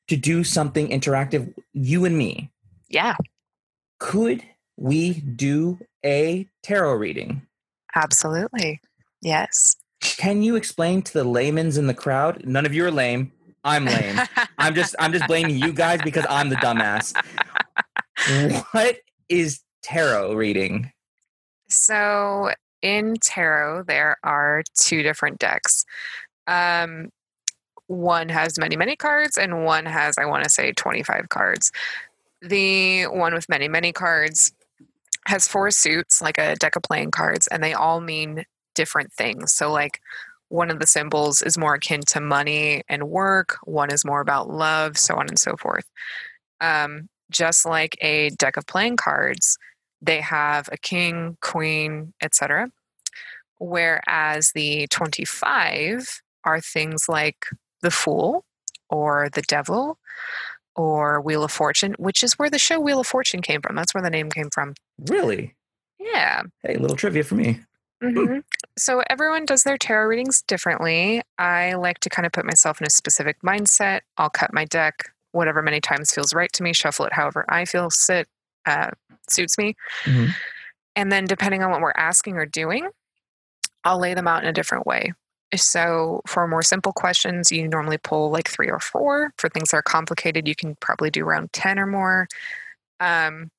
to 0.08 0.16
do 0.16 0.42
something 0.42 0.88
interactive 0.88 1.54
you 1.72 2.04
and 2.04 2.16
me. 2.16 2.50
yeah 2.88 3.14
Could 3.98 4.42
we 4.76 5.20
do 5.20 5.78
a 6.04 6.48
tarot 6.62 6.94
reading? 6.94 7.42
absolutely 7.94 8.80
yes 9.22 9.76
Can 10.00 10.42
you 10.42 10.56
explain 10.56 11.02
to 11.02 11.12
the 11.12 11.24
layman's 11.24 11.76
in 11.76 11.86
the 11.86 11.94
crowd? 11.94 12.44
None 12.46 12.64
of 12.64 12.72
you 12.72 12.84
are 12.84 12.90
lame. 12.90 13.32
I'm 13.64 13.84
lame. 13.84 14.20
I'm 14.58 14.74
just 14.74 14.94
I'm 14.98 15.12
just 15.12 15.26
blaming 15.26 15.58
you 15.58 15.72
guys 15.72 16.00
because 16.02 16.24
I'm 16.30 16.48
the 16.48 16.56
dumbass. 16.56 17.14
What 18.72 18.98
is 19.28 19.60
tarot 19.82 20.34
reading? 20.34 20.92
So 21.68 22.52
in 22.82 23.16
tarot, 23.20 23.84
there 23.84 24.16
are 24.22 24.62
two 24.74 25.02
different 25.02 25.38
decks. 25.38 25.84
Um, 26.46 27.10
one 27.86 28.28
has 28.28 28.58
many, 28.58 28.76
many 28.76 28.96
cards, 28.96 29.38
and 29.38 29.64
one 29.64 29.86
has, 29.86 30.16
I 30.18 30.26
want 30.26 30.44
to 30.44 30.50
say, 30.50 30.72
25 30.72 31.28
cards. 31.28 31.72
The 32.42 33.04
one 33.06 33.34
with 33.34 33.48
many, 33.48 33.68
many 33.68 33.92
cards 33.92 34.52
has 35.26 35.48
four 35.48 35.70
suits, 35.70 36.22
like 36.22 36.38
a 36.38 36.56
deck 36.56 36.76
of 36.76 36.82
playing 36.82 37.10
cards, 37.10 37.46
and 37.48 37.62
they 37.62 37.72
all 37.72 38.00
mean 38.00 38.44
different 38.74 39.12
things. 39.12 39.52
So, 39.52 39.72
like, 39.72 40.00
one 40.48 40.70
of 40.70 40.78
the 40.78 40.86
symbols 40.86 41.42
is 41.42 41.58
more 41.58 41.74
akin 41.74 42.00
to 42.08 42.20
money 42.20 42.82
and 42.88 43.08
work, 43.08 43.58
one 43.64 43.92
is 43.92 44.04
more 44.04 44.20
about 44.20 44.48
love, 44.48 44.96
so 44.96 45.14
on 45.16 45.28
and 45.28 45.38
so 45.38 45.56
forth. 45.56 45.84
Um, 46.60 47.08
just 47.30 47.66
like 47.66 47.96
a 48.00 48.30
deck 48.30 48.56
of 48.56 48.66
playing 48.66 48.96
cards, 48.96 49.58
they 50.00 50.20
have 50.20 50.68
a 50.72 50.76
king, 50.76 51.36
queen, 51.40 52.12
etc. 52.22 52.70
Whereas 53.58 54.52
the 54.54 54.86
25 54.88 56.22
are 56.44 56.60
things 56.60 57.04
like 57.08 57.46
the 57.82 57.90
fool 57.90 58.44
or 58.88 59.28
the 59.32 59.42
devil 59.42 59.98
or 60.76 61.20
Wheel 61.20 61.42
of 61.44 61.50
Fortune, 61.50 61.94
which 61.98 62.22
is 62.22 62.34
where 62.34 62.50
the 62.50 62.58
show 62.58 62.78
Wheel 62.78 63.00
of 63.00 63.06
Fortune 63.06 63.42
came 63.42 63.60
from. 63.60 63.74
That's 63.74 63.94
where 63.94 64.02
the 64.02 64.10
name 64.10 64.30
came 64.30 64.48
from. 64.50 64.74
Really? 65.06 65.54
Yeah. 65.98 66.42
Hey, 66.62 66.76
little 66.76 66.96
trivia 66.96 67.24
for 67.24 67.34
me. 67.34 67.60
hmm 68.00 68.38
So 68.78 69.02
everyone 69.10 69.44
does 69.44 69.64
their 69.64 69.76
tarot 69.76 70.06
readings 70.06 70.42
differently. 70.42 71.22
I 71.36 71.74
like 71.74 71.98
to 72.00 72.08
kind 72.08 72.26
of 72.26 72.32
put 72.32 72.44
myself 72.46 72.80
in 72.80 72.86
a 72.86 72.90
specific 72.90 73.42
mindset. 73.42 74.02
I'll 74.16 74.30
cut 74.30 74.52
my 74.52 74.64
deck 74.64 75.10
whatever 75.32 75.62
many 75.62 75.80
times 75.80 76.12
feels 76.12 76.34
right 76.34 76.52
to 76.54 76.62
me, 76.62 76.72
shuffle 76.72 77.06
it 77.06 77.12
however 77.12 77.44
I 77.48 77.64
feel 77.64 77.90
sit 77.90 78.28
uh, 78.66 78.90
suits 79.28 79.56
me, 79.58 79.74
Mhm. 80.04 80.30
and 80.96 81.12
then 81.12 81.24
depending 81.24 81.62
on 81.62 81.70
what 81.70 81.80
we're 81.80 81.92
asking 81.96 82.36
or 82.36 82.46
doing, 82.46 82.88
I'll 83.84 83.98
lay 83.98 84.14
them 84.14 84.28
out 84.28 84.42
in 84.42 84.48
a 84.48 84.52
different 84.52 84.86
way. 84.86 85.12
So 85.54 86.20
for 86.26 86.46
more 86.46 86.62
simple 86.62 86.92
questions, 86.92 87.50
you 87.50 87.68
normally 87.68 87.96
pull 87.96 88.30
like 88.30 88.48
three 88.48 88.68
or 88.68 88.80
four. 88.80 89.30
For 89.38 89.48
things 89.48 89.70
that 89.70 89.78
are 89.78 89.82
complicated, 89.82 90.46
you 90.46 90.54
can 90.54 90.76
probably 90.76 91.10
do 91.10 91.24
around 91.24 91.52
ten 91.54 91.78
or 91.78 91.86
more. 91.86 92.28
Um, 93.00 93.50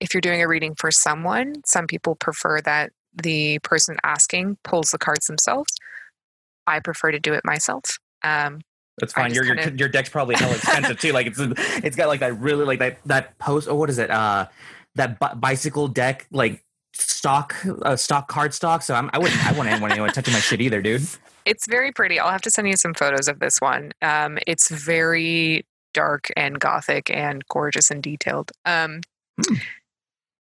if 0.00 0.12
you're 0.12 0.20
doing 0.20 0.42
a 0.42 0.48
reading 0.48 0.74
for 0.74 0.90
someone, 0.90 1.62
some 1.64 1.86
people 1.86 2.16
prefer 2.16 2.60
that 2.62 2.92
the 3.14 3.60
person 3.60 3.96
asking 4.02 4.58
pulls 4.64 4.90
the 4.90 4.98
cards 4.98 5.26
themselves. 5.26 5.72
I 6.66 6.80
prefer 6.80 7.12
to 7.12 7.20
do 7.20 7.32
it 7.32 7.44
myself. 7.44 7.98
Um, 8.22 8.60
That's 8.98 9.12
fine. 9.12 9.32
Your 9.34 9.44
your 9.44 9.56
kinda- 9.56 9.78
your 9.78 9.88
deck's 9.88 10.08
probably 10.10 10.34
hella 10.36 10.54
expensive 10.56 10.98
too. 11.00 11.12
Like 11.12 11.26
it's 11.26 11.38
it's 11.40 11.96
got 11.96 12.08
like 12.08 12.20
that 12.20 12.38
really 12.38 12.64
like 12.64 12.78
that 12.80 12.98
that 13.06 13.38
post. 13.38 13.68
Oh, 13.68 13.74
what 13.74 13.88
is 13.90 13.98
it? 13.98 14.10
Uh, 14.10 14.46
that 14.96 15.18
bi- 15.18 15.34
bicycle 15.34 15.88
deck 15.88 16.26
like 16.30 16.62
stock 16.94 17.54
uh, 17.82 17.96
stock 17.96 18.28
card 18.28 18.52
stock. 18.52 18.82
So 18.82 18.94
I'm, 18.94 19.08
I 19.12 19.18
wouldn't 19.18 19.44
I 19.46 19.52
wouldn't 19.52 19.80
want 19.80 19.92
anyone 19.92 20.10
touching 20.12 20.34
my 20.34 20.40
shit 20.40 20.60
either, 20.60 20.82
dude. 20.82 21.02
it's 21.46 21.66
very 21.66 21.90
pretty. 21.92 22.18
I'll 22.20 22.30
have 22.30 22.42
to 22.42 22.50
send 22.50 22.68
you 22.68 22.76
some 22.76 22.92
photos 22.94 23.28
of 23.28 23.38
this 23.40 23.58
one. 23.60 23.92
Um, 24.02 24.38
it's 24.46 24.68
very 24.70 25.64
dark 25.94 26.28
and 26.36 26.60
gothic 26.60 27.10
and 27.10 27.42
gorgeous 27.48 27.90
and 27.90 28.02
detailed. 28.02 28.52
Um, 28.66 29.00
Hmm. 29.48 29.54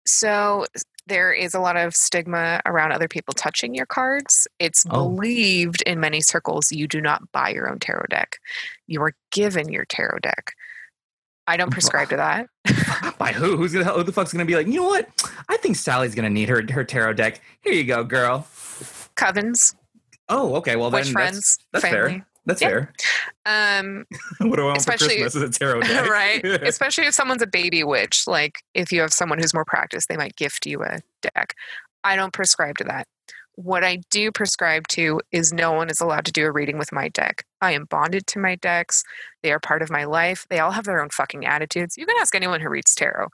So 0.06 0.66
there 1.06 1.32
is 1.32 1.54
a 1.54 1.60
lot 1.60 1.76
of 1.76 1.94
stigma 1.94 2.60
around 2.66 2.92
other 2.92 3.08
people 3.08 3.32
touching 3.34 3.74
your 3.74 3.86
cards. 3.86 4.46
It's 4.58 4.84
Oh. 4.90 5.08
believed 5.08 5.82
in 5.82 5.98
many 6.00 6.20
circles 6.20 6.70
you 6.72 6.86
do 6.86 7.00
not 7.00 7.30
buy 7.32 7.50
your 7.50 7.68
own 7.68 7.78
tarot 7.78 8.06
deck. 8.10 8.38
You 8.86 9.02
are 9.02 9.12
given 9.32 9.68
your 9.70 9.84
tarot 9.84 10.20
deck. 10.20 10.52
I 11.46 11.56
don't 11.56 11.70
prescribe 11.72 12.10
to 12.10 12.16
that. 12.16 12.46
By 13.18 13.32
who? 13.32 13.56
Who's 13.56 13.72
gonna 13.72 13.86
who 13.86 14.04
the 14.04 14.12
fuck's 14.12 14.32
gonna 14.32 14.44
be 14.44 14.54
like? 14.54 14.68
You 14.68 14.74
know 14.74 14.84
what? 14.84 15.08
I 15.48 15.56
think 15.56 15.74
Sally's 15.76 16.14
gonna 16.14 16.30
need 16.30 16.48
her 16.48 16.62
her 16.70 16.84
tarot 16.84 17.14
deck. 17.14 17.40
Here 17.62 17.72
you 17.72 17.82
go, 17.84 18.04
girl. 18.04 18.46
Covens, 19.16 19.74
Oh, 20.28 20.54
okay. 20.56 20.76
Well, 20.76 20.90
then 20.90 21.04
friends, 21.06 21.58
that's, 21.72 21.82
that's 21.82 21.92
family. 21.92 22.12
fair. 22.18 22.26
That's 22.46 22.60
Yeah. 22.62 22.68
fair. 22.68 22.92
Um, 23.46 24.06
what 24.38 24.56
do 24.56 24.62
I 24.62 24.66
want 24.66 24.82
for 24.82 24.92
Christmas? 24.92 25.34
Is 25.34 25.42
a 25.42 25.50
tarot 25.50 25.80
deck, 25.82 26.08
right? 26.08 26.44
Especially 26.62 27.04
if 27.06 27.14
someone's 27.14 27.42
a 27.42 27.46
baby 27.46 27.84
witch. 27.84 28.26
Like 28.26 28.60
if 28.74 28.92
you 28.92 29.00
have 29.02 29.12
someone 29.12 29.38
who's 29.38 29.54
more 29.54 29.64
practiced, 29.64 30.08
they 30.08 30.16
might 30.16 30.36
gift 30.36 30.66
you 30.66 30.82
a 30.82 31.00
deck. 31.22 31.54
I 32.04 32.16
don't 32.16 32.32
prescribe 32.32 32.78
to 32.78 32.84
that. 32.84 33.06
What 33.56 33.84
I 33.84 33.98
do 34.10 34.32
prescribe 34.32 34.88
to 34.88 35.20
is 35.32 35.52
no 35.52 35.72
one 35.72 35.90
is 35.90 36.00
allowed 36.00 36.24
to 36.24 36.32
do 36.32 36.46
a 36.46 36.52
reading 36.52 36.78
with 36.78 36.92
my 36.92 37.08
deck. 37.10 37.44
I 37.60 37.72
am 37.72 37.84
bonded 37.84 38.26
to 38.28 38.38
my 38.38 38.54
decks. 38.56 39.04
They 39.42 39.52
are 39.52 39.60
part 39.60 39.82
of 39.82 39.90
my 39.90 40.04
life. 40.04 40.46
They 40.48 40.60
all 40.60 40.70
have 40.70 40.84
their 40.84 41.02
own 41.02 41.10
fucking 41.10 41.44
attitudes. 41.44 41.98
You 41.98 42.06
can 42.06 42.16
ask 42.20 42.34
anyone 42.34 42.60
who 42.62 42.70
reads 42.70 42.94
tarot. 42.94 43.28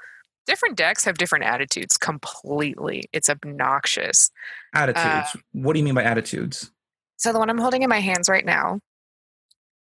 Different 0.47 0.77
decks 0.77 1.05
have 1.05 1.19
different 1.19 1.45
attitudes 1.45 1.97
completely. 1.97 3.05
It's 3.13 3.31
obnoxious. 3.31 4.31
attitudes. 4.75 5.37
what 5.53 5.75
do 5.75 5.79
you 5.79 5.85
mean 5.85 5.95
by 5.95 6.03
attitudes? 6.03 6.73
So 7.19 7.33
the 7.33 7.39
one 7.39 7.49
I'm 7.51 7.59
holding 7.59 7.83
in 7.83 7.89
my 7.89 8.01
hands 8.01 8.29
right 8.29 8.45
now, 8.45 8.81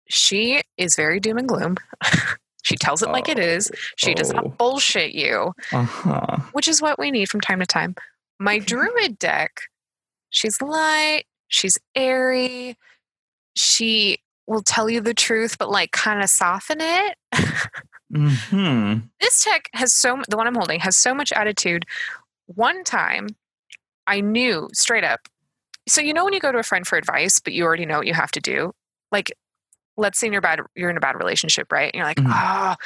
she 0.09 0.61
is 0.77 0.95
very 0.95 1.19
doom 1.19 1.37
and 1.37 1.47
gloom. 1.47 1.77
she 2.63 2.75
tells 2.75 3.01
it 3.01 3.09
like 3.09 3.29
it 3.29 3.39
is. 3.39 3.71
She 3.95 4.13
does 4.13 4.31
Oh. 4.31 4.35
not 4.35 4.57
bullshit 4.57 5.13
you, 5.13 5.53
Uh 5.71 5.83
huh. 5.83 6.37
which 6.51 6.67
is 6.67 6.81
what 6.81 6.99
we 6.99 7.11
need 7.11 7.29
from 7.29 7.41
time 7.41 7.59
to 7.59 7.65
time. 7.65 7.95
My 8.39 8.55
Okay. 8.55 8.65
druid 8.65 9.19
deck, 9.19 9.61
she's 10.29 10.61
light, 10.61 11.23
she's 11.47 11.77
airy, 11.95 12.75
she 13.55 14.17
will 14.47 14.61
tell 14.63 14.89
you 14.89 14.99
the 15.01 15.13
truth, 15.13 15.57
but 15.57 15.69
like 15.69 15.91
kind 15.91 16.21
of 16.23 16.29
soften 16.29 16.79
it. 16.81 17.15
Hmm. 18.11 18.95
this 19.19 19.43
tech 19.43 19.69
has 19.73 19.93
so 19.93 20.19
the 20.27 20.35
one 20.37 20.47
I'm 20.47 20.55
holding 20.55 20.79
has 20.79 20.97
so 20.97 21.13
much 21.13 21.31
attitude. 21.31 21.85
One 22.47 22.83
time, 22.83 23.27
I 24.07 24.21
knew 24.21 24.67
straight 24.73 25.03
up. 25.03 25.19
So 25.87 26.01
you 26.01 26.13
know 26.13 26.23
when 26.25 26.33
you 26.33 26.39
go 26.39 26.51
to 26.51 26.57
a 26.57 26.63
friend 26.63 26.87
for 26.87 26.97
advice, 26.97 27.39
but 27.39 27.53
you 27.53 27.63
already 27.65 27.85
know 27.85 27.99
what 27.99 28.07
you 28.07 28.15
have 28.15 28.31
to 28.31 28.39
do. 28.39 28.73
Like, 29.11 29.31
let's 29.99 30.19
say 30.19 30.29
you're 30.31 30.41
bad, 30.41 30.61
you're 30.75 30.89
in 30.89 30.97
a 30.97 31.01
bad 31.01 31.15
relationship, 31.15 31.71
right? 31.71 31.91
And 31.93 31.95
you're 31.95 32.05
like, 32.05 32.17
Mhm. 32.17 32.29
ah. 32.29 32.77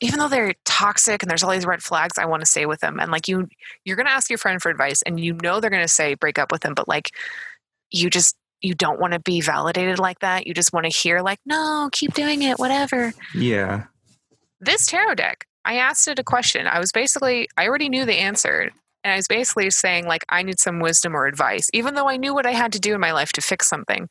even 0.00 0.20
though 0.20 0.28
they're 0.28 0.54
toxic 0.64 1.22
and 1.24 1.28
there's 1.30 1.42
all 1.42 1.50
these 1.50 1.66
red 1.66 1.82
flags, 1.82 2.18
I 2.18 2.24
want 2.24 2.40
to 2.40 2.46
stay 2.46 2.66
with 2.66 2.78
them. 2.80 3.00
And 3.00 3.10
like 3.10 3.26
you, 3.26 3.48
you're 3.84 3.96
gonna 3.96 4.10
ask 4.10 4.30
your 4.30 4.38
friend 4.38 4.62
for 4.62 4.70
advice, 4.70 5.02
and 5.02 5.18
you 5.18 5.34
know 5.42 5.58
they're 5.58 5.70
gonna 5.70 5.88
say 5.88 6.14
break 6.14 6.38
up 6.38 6.52
with 6.52 6.60
them, 6.60 6.74
but 6.74 6.86
like, 6.86 7.10
you 7.90 8.08
just 8.10 8.36
you 8.60 8.74
don't 8.74 9.00
want 9.00 9.12
to 9.12 9.20
be 9.20 9.40
validated 9.40 9.98
like 10.00 10.18
that. 10.20 10.46
You 10.46 10.52
just 10.54 10.72
want 10.72 10.84
to 10.84 10.90
hear 10.90 11.20
like, 11.20 11.38
no, 11.46 11.88
keep 11.92 12.12
doing 12.14 12.42
it, 12.42 12.58
whatever 12.58 13.12
Yeah. 13.34 13.84
this 14.60 14.84
tarot 14.86 15.14
deck, 15.14 15.46
I 15.64 15.76
asked 15.76 16.08
it 16.08 16.18
a 16.18 16.24
question. 16.24 16.66
I 16.66 16.78
was 16.80 16.90
basically, 16.90 17.48
I 17.56 17.66
already 17.68 17.88
knew 17.88 18.04
the 18.04 18.18
answer. 18.18 18.70
And 19.04 19.12
I 19.12 19.16
was 19.16 19.28
basically 19.28 19.70
saying, 19.70 20.06
like, 20.08 20.24
I 20.28 20.42
need 20.42 20.58
some 20.58 20.80
wisdom 20.80 21.14
or 21.16 21.26
advice, 21.26 21.70
even 21.72 21.94
though 21.94 22.08
I 22.08 22.16
knew 22.16 22.34
what 22.34 22.46
I 22.46 22.50
had 22.52 22.72
to 22.72 22.80
do 22.80 22.94
in 22.94 23.00
my 23.00 23.12
life 23.12 23.32
to 23.34 23.40
fix 23.40 23.68
something. 23.68 24.08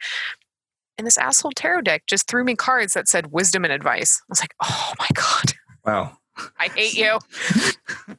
And 0.98 1.06
this 1.06 1.18
asshole 1.18 1.52
tarot 1.56 1.82
deck 1.82 2.04
just 2.08 2.28
threw 2.28 2.44
me 2.44 2.56
cards 2.56 2.94
that 2.94 3.08
said 3.08 3.32
wisdom 3.32 3.64
and 3.64 3.74
advice. 3.74 4.22
I 4.24 4.26
was 4.30 4.40
like, 4.42 4.56
oh 4.64 4.94
my 5.00 5.08
God, 5.14 5.54
Wow. 5.86 6.18
I 6.60 6.68
hate 6.68 6.96
you. 6.96 7.20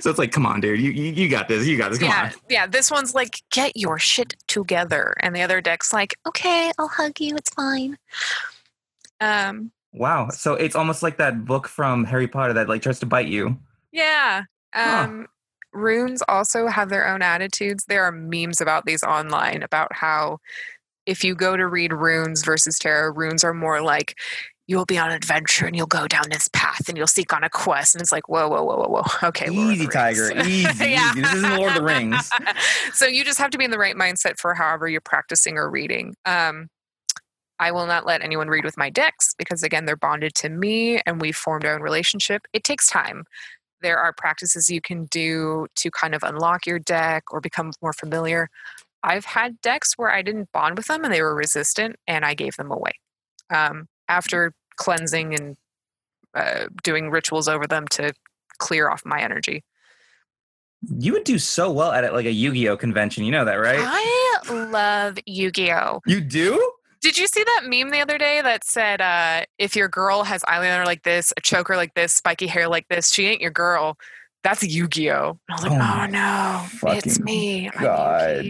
So 0.00 0.08
it's 0.08 0.18
like, 0.18 0.32
come 0.32 0.46
on, 0.46 0.60
dude. 0.62 0.80
You 0.80 0.90
you, 0.92 1.12
you 1.12 1.28
got 1.28 1.46
this. 1.46 1.66
You 1.66 1.76
got 1.76 1.90
this. 1.90 1.98
Come 1.98 2.08
yeah. 2.08 2.30
on. 2.32 2.40
Yeah. 2.48 2.66
This 2.66 2.90
one's 2.90 3.14
like, 3.14 3.42
get 3.52 3.76
your 3.76 3.98
shit 3.98 4.34
together. 4.48 5.14
And 5.20 5.36
the 5.36 5.42
other 5.42 5.60
deck's 5.60 5.92
like, 5.92 6.14
okay, 6.26 6.72
I'll 6.78 6.88
hug 6.88 7.20
you. 7.20 7.36
It's 7.36 7.50
fine. 7.50 7.98
Um, 9.20 9.72
Wow. 9.94 10.28
So 10.30 10.54
it's 10.54 10.74
almost 10.74 11.02
like 11.02 11.18
that 11.18 11.44
book 11.44 11.68
from 11.68 12.04
Harry 12.04 12.26
Potter 12.26 12.52
that 12.54 12.68
like 12.68 12.82
tries 12.82 12.98
to 13.00 13.06
bite 13.06 13.28
you. 13.28 13.56
Yeah. 13.92 14.42
Huh. 14.74 15.04
Um, 15.04 15.26
Runes 15.72 16.22
also 16.28 16.66
have 16.66 16.88
their 16.88 17.06
own 17.06 17.22
attitudes. 17.22 17.84
There 17.84 18.02
are 18.04 18.12
memes 18.12 18.60
about 18.60 18.86
these 18.86 19.02
online 19.02 19.62
about 19.62 19.92
how 19.92 20.38
if 21.06 21.22
you 21.24 21.34
go 21.34 21.56
to 21.56 21.66
read 21.66 21.92
runes 21.92 22.44
versus 22.44 22.78
tarot, 22.78 23.12
runes 23.14 23.44
are 23.44 23.54
more 23.54 23.82
like 23.82 24.18
you'll 24.66 24.86
be 24.86 24.96
on 24.98 25.10
an 25.10 25.16
adventure 25.16 25.66
and 25.66 25.76
you'll 25.76 25.86
go 25.86 26.08
down 26.08 26.24
this 26.30 26.48
path 26.54 26.88
and 26.88 26.96
you'll 26.96 27.06
seek 27.06 27.34
on 27.34 27.44
a 27.44 27.50
quest. 27.50 27.94
And 27.94 28.00
it's 28.00 28.10
like, 28.12 28.28
whoa, 28.30 28.48
whoa, 28.48 28.62
whoa, 28.64 28.76
whoa, 28.76 28.88
whoa. 29.02 29.28
Okay. 29.28 29.50
Easy, 29.50 29.86
Tiger. 29.86 30.32
Easy, 30.46 30.90
Yeah. 30.90 31.10
easy. 31.12 31.20
This 31.20 31.34
isn't 31.34 31.56
Lord 31.56 31.72
of 31.72 31.74
the 31.76 31.84
Rings. 31.84 32.30
so 32.94 33.04
you 33.06 33.24
just 33.24 33.38
have 33.38 33.50
to 33.50 33.58
be 33.58 33.64
in 33.66 33.70
the 33.70 33.78
right 33.78 33.94
mindset 33.94 34.38
for 34.38 34.54
however 34.54 34.88
you're 34.88 35.02
practicing 35.02 35.58
or 35.58 35.68
reading. 35.68 36.14
Um, 36.24 36.68
I 37.58 37.72
will 37.72 37.86
not 37.86 38.06
let 38.06 38.22
anyone 38.22 38.48
read 38.48 38.64
with 38.64 38.78
my 38.78 38.88
decks 38.88 39.34
because, 39.36 39.62
again, 39.62 39.84
they're 39.84 39.96
bonded 39.96 40.34
to 40.36 40.48
me 40.48 41.00
and 41.04 41.20
we've 41.20 41.36
formed 41.36 41.66
our 41.66 41.74
own 41.74 41.82
relationship. 41.82 42.46
It 42.54 42.64
takes 42.64 42.88
time. 42.88 43.24
There 43.82 43.98
are 43.98 44.14
practices 44.14 44.70
you 44.70 44.80
can 44.80 45.04
do 45.06 45.66
to 45.76 45.90
kind 45.90 46.14
of 46.14 46.22
unlock 46.22 46.66
your 46.66 46.78
deck 46.78 47.24
or 47.30 47.40
become 47.42 47.72
more 47.82 47.92
familiar. 47.92 48.48
I've 49.04 49.26
had 49.26 49.60
decks 49.60 49.92
where 49.96 50.10
I 50.10 50.22
didn't 50.22 50.50
bond 50.52 50.78
with 50.78 50.86
them 50.86 51.04
and 51.04 51.12
they 51.12 51.20
were 51.20 51.34
resistant 51.34 51.96
and 52.08 52.24
I 52.24 52.32
gave 52.34 52.56
them 52.56 52.70
away 52.70 52.92
um, 53.50 53.86
after 54.08 54.52
cleansing 54.76 55.34
and 55.34 55.56
uh, 56.34 56.66
doing 56.82 57.10
rituals 57.10 57.46
over 57.46 57.66
them 57.66 57.86
to 57.88 58.12
clear 58.58 58.88
off 58.88 59.02
my 59.04 59.20
energy. 59.20 59.62
You 60.98 61.12
would 61.12 61.24
do 61.24 61.38
so 61.38 61.70
well 61.70 61.92
at 61.92 62.04
it 62.04 62.12
like 62.12 62.26
a 62.26 62.32
Yu-Gi-Oh 62.32 62.78
convention. 62.78 63.24
You 63.24 63.32
know 63.32 63.44
that, 63.44 63.56
right? 63.56 63.78
I 63.80 64.40
love 64.50 65.18
Yu 65.26 65.50
Gi 65.50 65.72
Oh! 65.72 66.00
You 66.06 66.20
do? 66.20 66.72
Did 67.00 67.18
you 67.18 67.26
see 67.26 67.44
that 67.44 67.62
meme 67.66 67.90
the 67.90 68.00
other 68.00 68.16
day 68.16 68.40
that 68.40 68.64
said, 68.64 69.02
uh, 69.02 69.44
if 69.58 69.76
your 69.76 69.88
girl 69.88 70.24
has 70.24 70.42
eyeliner 70.42 70.86
like 70.86 71.02
this, 71.02 71.32
a 71.36 71.40
choker 71.42 71.76
like 71.76 71.92
this, 71.94 72.14
spiky 72.14 72.46
hair 72.46 72.68
like 72.68 72.88
this, 72.88 73.12
she 73.12 73.26
ain't 73.26 73.42
your 73.42 73.50
girl. 73.50 73.98
That's 74.44 74.62
Yu 74.62 74.86
Gi 74.86 75.10
Oh! 75.10 75.38
I 75.50 75.52
was 75.54 75.62
like, 75.62 75.72
Oh 75.72 76.00
oh, 76.02 76.06
no, 76.06 76.66
it's 76.92 77.18
me. 77.20 77.70
I'm 77.74 77.82
God. 77.82 78.44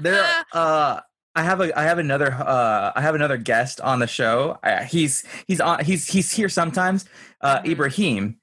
There 0.00 0.44
uh 0.52 1.00
I 1.34 1.42
have 1.42 1.60
a 1.60 1.78
I 1.78 1.84
have 1.84 1.98
another 1.98 2.32
uh 2.32 2.92
I 2.94 3.00
have 3.00 3.14
another 3.14 3.36
guest 3.36 3.80
on 3.80 4.00
the 4.00 4.06
show. 4.08 4.58
Uh, 4.62 4.82
he's 4.82 5.24
he's 5.46 5.60
on 5.60 5.84
he's 5.84 6.08
he's 6.08 6.32
here 6.32 6.48
sometimes. 6.48 7.04
Uh 7.40 7.60
Mhm. 7.60 7.70
Ibrahim. 7.70 8.40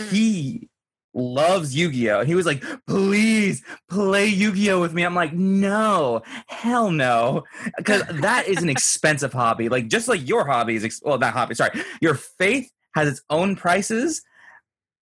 Mhm. 0.00 0.08
He 0.10 0.68
loves 1.14 1.76
Yu-Gi-Oh. 1.76 2.24
He 2.24 2.34
was 2.34 2.46
like, 2.46 2.64
"Please 2.88 3.62
play 3.90 4.26
Yu-Gi-Oh 4.26 4.80
with 4.80 4.94
me." 4.94 5.02
I'm 5.04 5.14
like, 5.14 5.32
"No. 5.34 6.22
Hell 6.48 6.90
no." 6.90 7.44
Cuz 7.84 8.02
that 8.22 8.48
is 8.48 8.62
an 8.62 8.68
expensive 8.76 9.32
hobby. 9.32 9.68
Like 9.68 9.86
just 9.88 10.08
like 10.08 10.26
your 10.26 10.46
hobby 10.46 10.74
is 10.74 10.84
ex- 10.84 11.00
well, 11.04 11.18
not 11.18 11.32
hobby, 11.34 11.54
sorry. 11.54 11.80
Your 12.00 12.14
faith 12.14 12.70
has 12.96 13.06
its 13.08 13.22
own 13.30 13.54
prices. 13.56 14.20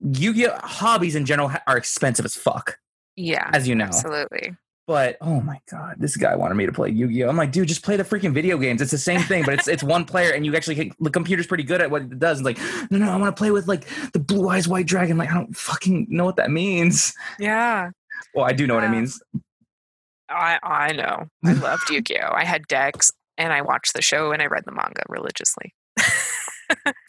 Yu-Gi-Oh 0.03 0.57
hobbies 0.63 1.15
in 1.15 1.25
general 1.25 1.51
are 1.67 1.77
expensive 1.77 2.25
as 2.25 2.35
fuck, 2.35 2.79
Yeah, 3.15 3.49
as 3.53 3.67
you 3.67 3.75
know. 3.75 3.85
absolutely. 3.85 4.55
But 4.87 5.17
oh 5.21 5.39
my 5.41 5.61
god, 5.69 5.97
this 5.99 6.17
guy 6.17 6.35
wanted 6.35 6.55
me 6.55 6.65
to 6.65 6.71
play 6.71 6.89
Yu-Gi-Oh. 6.89 7.29
I'm 7.29 7.37
like, 7.37 7.51
dude, 7.51 7.67
just 7.67 7.83
play 7.83 7.95
the 7.95 8.03
freaking 8.03 8.33
video 8.33 8.57
games. 8.57 8.81
It's 8.81 8.91
the 8.91 8.97
same 8.97 9.21
thing, 9.21 9.43
but 9.45 9.53
it's 9.53 9.67
it's 9.67 9.83
one 9.83 10.03
player, 10.05 10.31
and 10.33 10.45
you 10.45 10.55
actually 10.55 10.75
can, 10.75 10.91
the 10.99 11.11
computer's 11.11 11.45
pretty 11.47 11.63
good 11.63 11.81
at 11.81 11.91
what 11.91 12.01
it 12.01 12.19
does. 12.19 12.39
It's 12.39 12.45
like, 12.45 12.57
no, 12.91 12.97
no, 12.97 13.09
I 13.11 13.15
want 13.15 13.33
to 13.33 13.39
play 13.39 13.51
with 13.51 13.67
like 13.67 13.85
the 14.11 14.19
blue 14.19 14.49
eyes 14.49 14.67
white 14.67 14.87
dragon. 14.87 15.17
Like, 15.17 15.29
I 15.29 15.35
don't 15.35 15.55
fucking 15.55 16.07
know 16.09 16.25
what 16.25 16.35
that 16.37 16.49
means. 16.51 17.13
Yeah, 17.39 17.91
Well, 18.33 18.43
I 18.45 18.53
do 18.53 18.65
know 18.67 18.75
what 18.75 18.83
it 18.83 18.89
means. 18.89 19.21
I 20.29 20.59
I 20.63 20.91
know. 20.93 21.27
I 21.45 21.53
loved 21.53 21.89
Yu-Gi-Oh. 21.89 22.31
I 22.33 22.43
had 22.43 22.67
decks, 22.67 23.11
and 23.37 23.53
I 23.53 23.61
watched 23.61 23.93
the 23.93 24.01
show, 24.01 24.31
and 24.31 24.41
I 24.41 24.47
read 24.47 24.63
the 24.65 24.71
manga 24.71 25.03
religiously. 25.07 25.73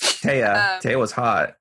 Taya, 0.02 0.54
Um, 0.74 0.80
Taya 0.82 0.98
was 0.98 1.12
hot. 1.12 1.54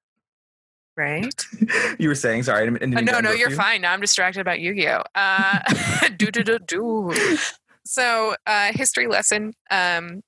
Right? 1.02 1.45
You 1.99 2.08
were 2.10 2.16
saying, 2.16 2.43
sorry. 2.43 2.68
I 2.68 2.70
didn't, 2.72 3.06
no, 3.06 3.20
no, 3.20 3.32
you're 3.32 3.49
you. 3.49 3.56
fine. 3.56 3.82
Now 3.82 3.93
I'm 3.93 4.02
distracted 4.02 4.39
about 4.41 4.60
Yu-Gi-Oh. 4.60 5.04
Uh, 5.16 5.60
do 6.18 6.28
do 6.32 6.43
do 6.43 6.60
do. 6.60 7.14
So, 7.86 8.36
uh, 8.47 8.72
history 8.74 9.08
lesson. 9.08 9.54
Um, 9.70 10.22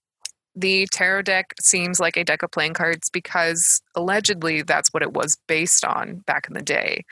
the 0.56 0.88
tarot 0.92 1.24
deck 1.24 1.54
seems 1.62 2.00
like 2.00 2.16
a 2.18 2.24
deck 2.24 2.44
of 2.44 2.52
playing 2.52 2.74
cards 2.74 3.10
because 3.10 3.82
allegedly 3.96 4.62
that's 4.62 4.90
what 4.94 5.02
it 5.04 5.14
was 5.14 5.38
based 5.48 5.84
on 5.86 6.18
back 6.28 6.48
in 6.48 6.54
the 6.54 6.62
day. 6.62 7.04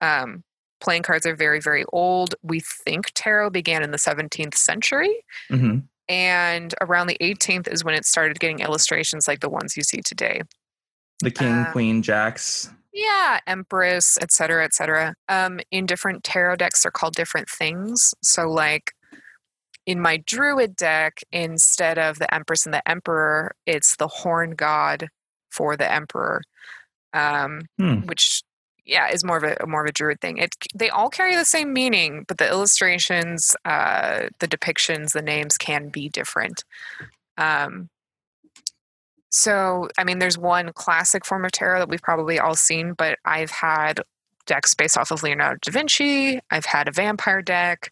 Um, 0.00 0.42
playing 0.80 1.02
cards 1.02 1.24
are 1.26 1.34
very, 1.36 1.60
very 1.60 1.84
old. 1.92 2.34
We 2.42 2.60
think 2.60 3.10
tarot 3.14 3.50
began 3.50 3.82
in 3.82 3.90
the 3.90 3.98
17th 3.98 4.54
century, 4.54 5.14
Mhm. 5.50 5.84
and 6.10 6.74
around 6.82 7.06
the 7.06 7.16
18th 7.20 7.68
is 7.68 7.84
when 7.84 7.94
it 7.94 8.04
started 8.04 8.38
getting 8.38 8.58
illustrations 8.60 9.26
like 9.26 9.40
the 9.40 9.48
ones 9.48 9.76
you 9.78 9.82
see 9.82 10.02
today. 10.02 10.42
The 11.20 11.30
king, 11.30 11.52
Uh, 11.52 11.72
queen, 11.72 12.02
jacks. 12.02 12.68
Yeah, 12.94 13.40
Empress, 13.48 14.16
etc 14.20 14.30
cetera, 14.32 14.64
et 14.64 14.74
cetera. 14.74 15.14
Um, 15.28 15.58
in 15.72 15.84
different 15.84 16.22
tarot 16.22 16.56
decks, 16.56 16.82
they're 16.84 16.92
called 16.92 17.14
different 17.16 17.50
things. 17.50 18.14
So, 18.22 18.48
like 18.48 18.92
in 19.86 20.00
my 20.00 20.18
Druid 20.26 20.76
deck, 20.76 21.18
instead 21.32 21.98
of 21.98 22.18
the 22.20 22.32
Empress 22.32 22.64
and 22.66 22.72
the 22.74 22.88
Emperor, 22.88 23.54
it's 23.66 23.96
the 23.96 24.06
Horn 24.08 24.52
God 24.52 25.08
for 25.50 25.76
the 25.76 25.90
Emperor, 25.92 26.42
um, 27.12 27.62
Hmm. 27.78 28.02
which 28.06 28.42
yeah 28.86 29.08
is 29.10 29.24
more 29.24 29.38
of 29.38 29.44
a 29.44 29.66
more 29.66 29.82
of 29.82 29.88
a 29.88 29.92
Druid 29.92 30.20
thing. 30.20 30.38
It 30.38 30.54
they 30.74 30.90
all 30.90 31.10
carry 31.10 31.34
the 31.34 31.44
same 31.44 31.72
meaning, 31.72 32.24
but 32.28 32.38
the 32.38 32.48
illustrations, 32.48 33.56
uh, 33.64 34.28
the 34.38 34.48
depictions, 34.48 35.12
the 35.12 35.22
names 35.22 35.56
can 35.58 35.88
be 35.88 36.08
different. 36.10 36.62
Um, 37.38 37.88
so, 39.36 39.88
I 39.98 40.04
mean, 40.04 40.20
there's 40.20 40.38
one 40.38 40.72
classic 40.74 41.24
form 41.24 41.44
of 41.44 41.50
tarot 41.50 41.80
that 41.80 41.88
we've 41.88 42.00
probably 42.00 42.38
all 42.38 42.54
seen, 42.54 42.92
but 42.92 43.18
I've 43.24 43.50
had 43.50 44.00
decks 44.46 44.74
based 44.74 44.96
off 44.96 45.10
of 45.10 45.24
Leonardo 45.24 45.58
da 45.60 45.72
Vinci. 45.72 46.38
I've 46.52 46.66
had 46.66 46.86
a 46.86 46.92
vampire 46.92 47.42
deck. 47.42 47.90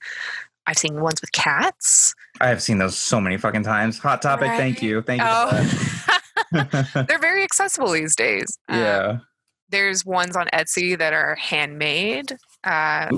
I've 0.69 0.79
seen 0.79 1.01
ones 1.01 1.21
with 1.21 1.33
cats. 1.33 2.15
I 2.41 2.47
have 2.47 2.63
seen 2.63 2.79
those 2.79 2.97
so 2.97 3.21
many 3.21 3.39
fucking 3.39 3.65
times. 3.65 3.99
Hot 3.99 4.23
topic. 4.23 4.53
Thank 4.53 4.85
you. 4.85 5.03
Thank 5.03 5.21
you. 5.21 5.29
Oh, 5.29 7.03
they're 7.09 7.19
very 7.19 7.43
accessible 7.43 7.91
these 7.91 8.15
days. 8.15 8.57
Um, 8.69 8.79
yeah. 8.79 9.19
there's 9.69 10.07
ones 10.07 10.37
on 10.37 10.47
Etsy 10.53 10.97
that 10.97 11.13
are 11.13 11.35
handmade. 11.35 12.37
Uh, 12.63 13.09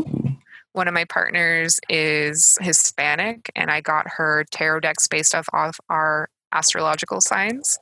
one 0.73 0.89
of 0.89 0.95
my 0.95 1.05
partners 1.05 1.79
is 1.91 2.57
Hispanic, 2.63 3.51
and 3.55 3.71
I 3.71 3.83
got 3.83 4.07
her 4.09 4.47
tarot 4.51 4.81
decks 4.81 5.09
based 5.09 5.35
off 5.35 5.47
of 5.53 5.75
our 5.91 6.31
astrological 6.55 7.21
signs 7.21 7.79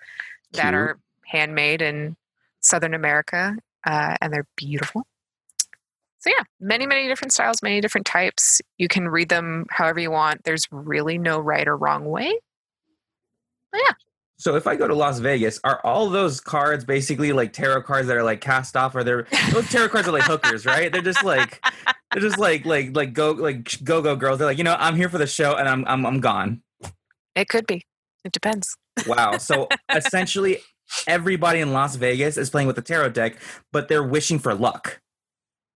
that 0.53 0.63
Cute. 0.71 0.75
are 0.75 0.99
handmade 1.27 1.83
in 1.83 2.17
Southern 2.61 2.95
America, 2.95 3.57
uh, 3.87 4.17
and 4.21 4.33
they're 4.33 4.47
beautiful. 4.57 5.03
So 6.21 6.31
yeah, 6.31 6.45
many 6.61 6.87
many 6.87 7.09
different 7.09 7.33
styles, 7.33 7.63
many 7.63 7.81
different 7.81 8.07
types. 8.07 8.61
You 8.79 8.87
can 8.87 9.09
read 9.09 9.29
them 9.29 9.67
however 9.71 9.99
you 9.99 10.13
want. 10.13 10.45
There's 10.45 10.67
really 10.71 11.19
no 11.19 11.41
right 11.41 11.67
or 11.67 11.77
wrong 11.77 12.05
way. 12.05 12.33
Yeah. 13.75 13.93
So 14.37 14.57
if 14.57 14.67
I 14.67 14.77
go 14.77 14.89
to 14.89 14.95
Las 14.95 15.19
Vegas, 15.21 15.61
are 15.63 15.81
all 15.85 16.11
those 16.11 16.41
cards 16.41 16.85
basically 16.85 17.33
like 17.33 17.53
tarot 17.53 17.83
cards 17.83 18.09
that 18.09 18.17
are 18.17 18.23
like 18.23 18.41
cast 18.41 18.77
off, 18.77 18.95
Are 18.95 19.05
they're 19.05 19.27
those 19.53 19.69
tarot 19.69 19.89
cards 19.89 20.09
are 20.09 20.13
like 20.13 20.25
hookers, 20.25 20.67
right? 20.67 20.93
They're 20.93 21.01
just 21.01 21.25
like 21.25 21.65
they're 22.13 22.23
just 22.23 22.39
like 22.39 22.65
like 22.67 22.95
like 22.95 23.13
go 23.13 23.33
like 23.33 23.83
go 23.83 24.03
go 24.03 24.15
girls. 24.15 24.39
They're 24.39 24.49
like, 24.49 24.59
you 24.59 24.65
know, 24.65 24.77
I'm 24.79 24.97
here 24.97 25.09
for 25.09 25.19
the 25.19 25.27
show 25.27 25.55
and 25.57 25.69
I'm 25.69 25.85
I'm 25.87 26.07
I'm 26.07 26.21
gone. 26.21 26.63
It 27.35 27.49
could 27.49 27.67
be. 27.67 27.85
It 28.25 28.33
depends. 28.33 28.77
Wow. 29.07 29.39
So 29.39 29.69
essentially, 29.95 30.59
everybody 31.07 31.61
in 31.61 31.73
Las 31.73 31.97
Vegas 31.97 32.37
is 32.37 32.51
playing 32.51 32.67
with 32.67 32.77
the 32.77 32.83
tarot 32.83 33.11
deck, 33.11 33.37
but 33.73 33.89
they're 33.89 34.03
wishing 34.03 34.39
for 34.39 34.55
luck 34.55 35.01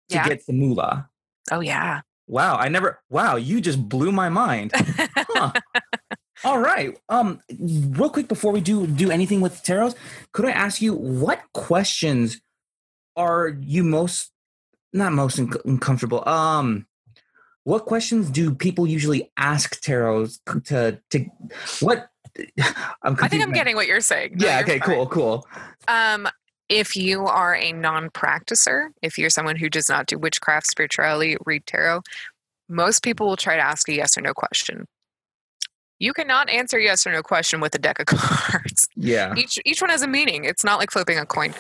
to 0.10 0.16
Yeah. 0.16 0.28
get 0.28 0.46
the 0.46 0.54
moolah. 0.54 1.10
Oh 1.52 1.60
yeah. 1.62 2.02
Wow, 2.28 2.56
I 2.58 2.70
never. 2.70 3.00
Wow, 3.10 3.36
you 3.36 3.62
just 3.62 3.88
blew 3.88 4.12
my 4.12 4.30
mind. 4.30 4.72
Huh. 4.76 5.52
All 6.44 6.60
right. 6.60 6.98
Um, 7.08 7.40
real 7.60 8.10
quick 8.10 8.28
before 8.28 8.52
we 8.52 8.62
do 8.62 8.88
do 8.88 9.10
anything 9.12 9.42
with 9.42 9.64
tarots, 9.64 9.96
could 10.34 10.46
I 10.46 10.52
ask 10.52 10.82
you 10.82 10.94
what 10.94 11.42
questions 11.54 12.42
are 13.16 13.48
you 13.62 13.84
most 13.84 14.32
not 14.92 15.14
most 15.14 15.40
un- 15.40 15.52
uncomfortable? 15.66 16.28
Um, 16.28 16.88
what 17.64 17.86
questions 17.86 18.30
do 18.30 18.54
people 18.54 18.86
usually 18.88 19.32
ask 19.38 19.82
tarots 19.82 20.40
to 20.66 21.00
to 21.12 21.26
what? 21.80 22.10
I'm 23.04 23.16
I 23.22 23.28
think 23.28 23.44
I'm 23.44 23.50
now. 23.50 23.56
getting 23.56 23.76
what 23.76 23.88
you're 23.88 24.02
saying. 24.02 24.36
No, 24.38 24.46
Yeah. 24.48 24.60
you're 24.60 24.64
Okay. 24.64 24.80
fine. 24.80 24.96
Cool. 24.96 25.08
Cool. 25.08 25.48
Um, 25.88 26.28
if 26.70 26.96
you 26.96 27.26
are 27.26 27.56
a 27.56 27.72
non-practicer, 27.74 28.90
if 29.02 29.18
you're 29.18 29.30
someone 29.30 29.56
who 29.56 29.70
does 29.70 29.88
not 29.90 30.08
do 30.08 30.18
witchcraft, 30.18 30.68
spirituality, 30.68 31.38
read 31.46 31.66
tarot, 31.68 32.02
most 32.68 33.04
people 33.04 33.28
will 33.28 33.38
try 33.38 33.56
to 33.56 33.62
ask 33.62 33.88
a 33.90 33.94
yes 33.94 34.18
or 34.18 34.22
no 34.22 34.34
question. 34.34 34.86
You 36.00 36.12
cannot 36.12 36.50
answer 36.50 36.78
yes 36.80 37.08
or 37.08 37.12
no 37.14 37.22
question 37.24 37.62
with 37.62 37.74
a 37.76 37.78
deck 37.80 38.00
of 38.00 38.06
cards. 38.08 38.88
Yeah. 38.96 39.34
Each 39.38 39.58
each 39.64 39.80
one 39.82 39.90
has 39.92 40.02
a 40.02 40.08
meaning. 40.08 40.44
It's 40.44 40.64
not 40.64 40.78
like 40.80 40.92
flipping 40.92 41.18
a 41.18 41.26
coin. 41.26 41.54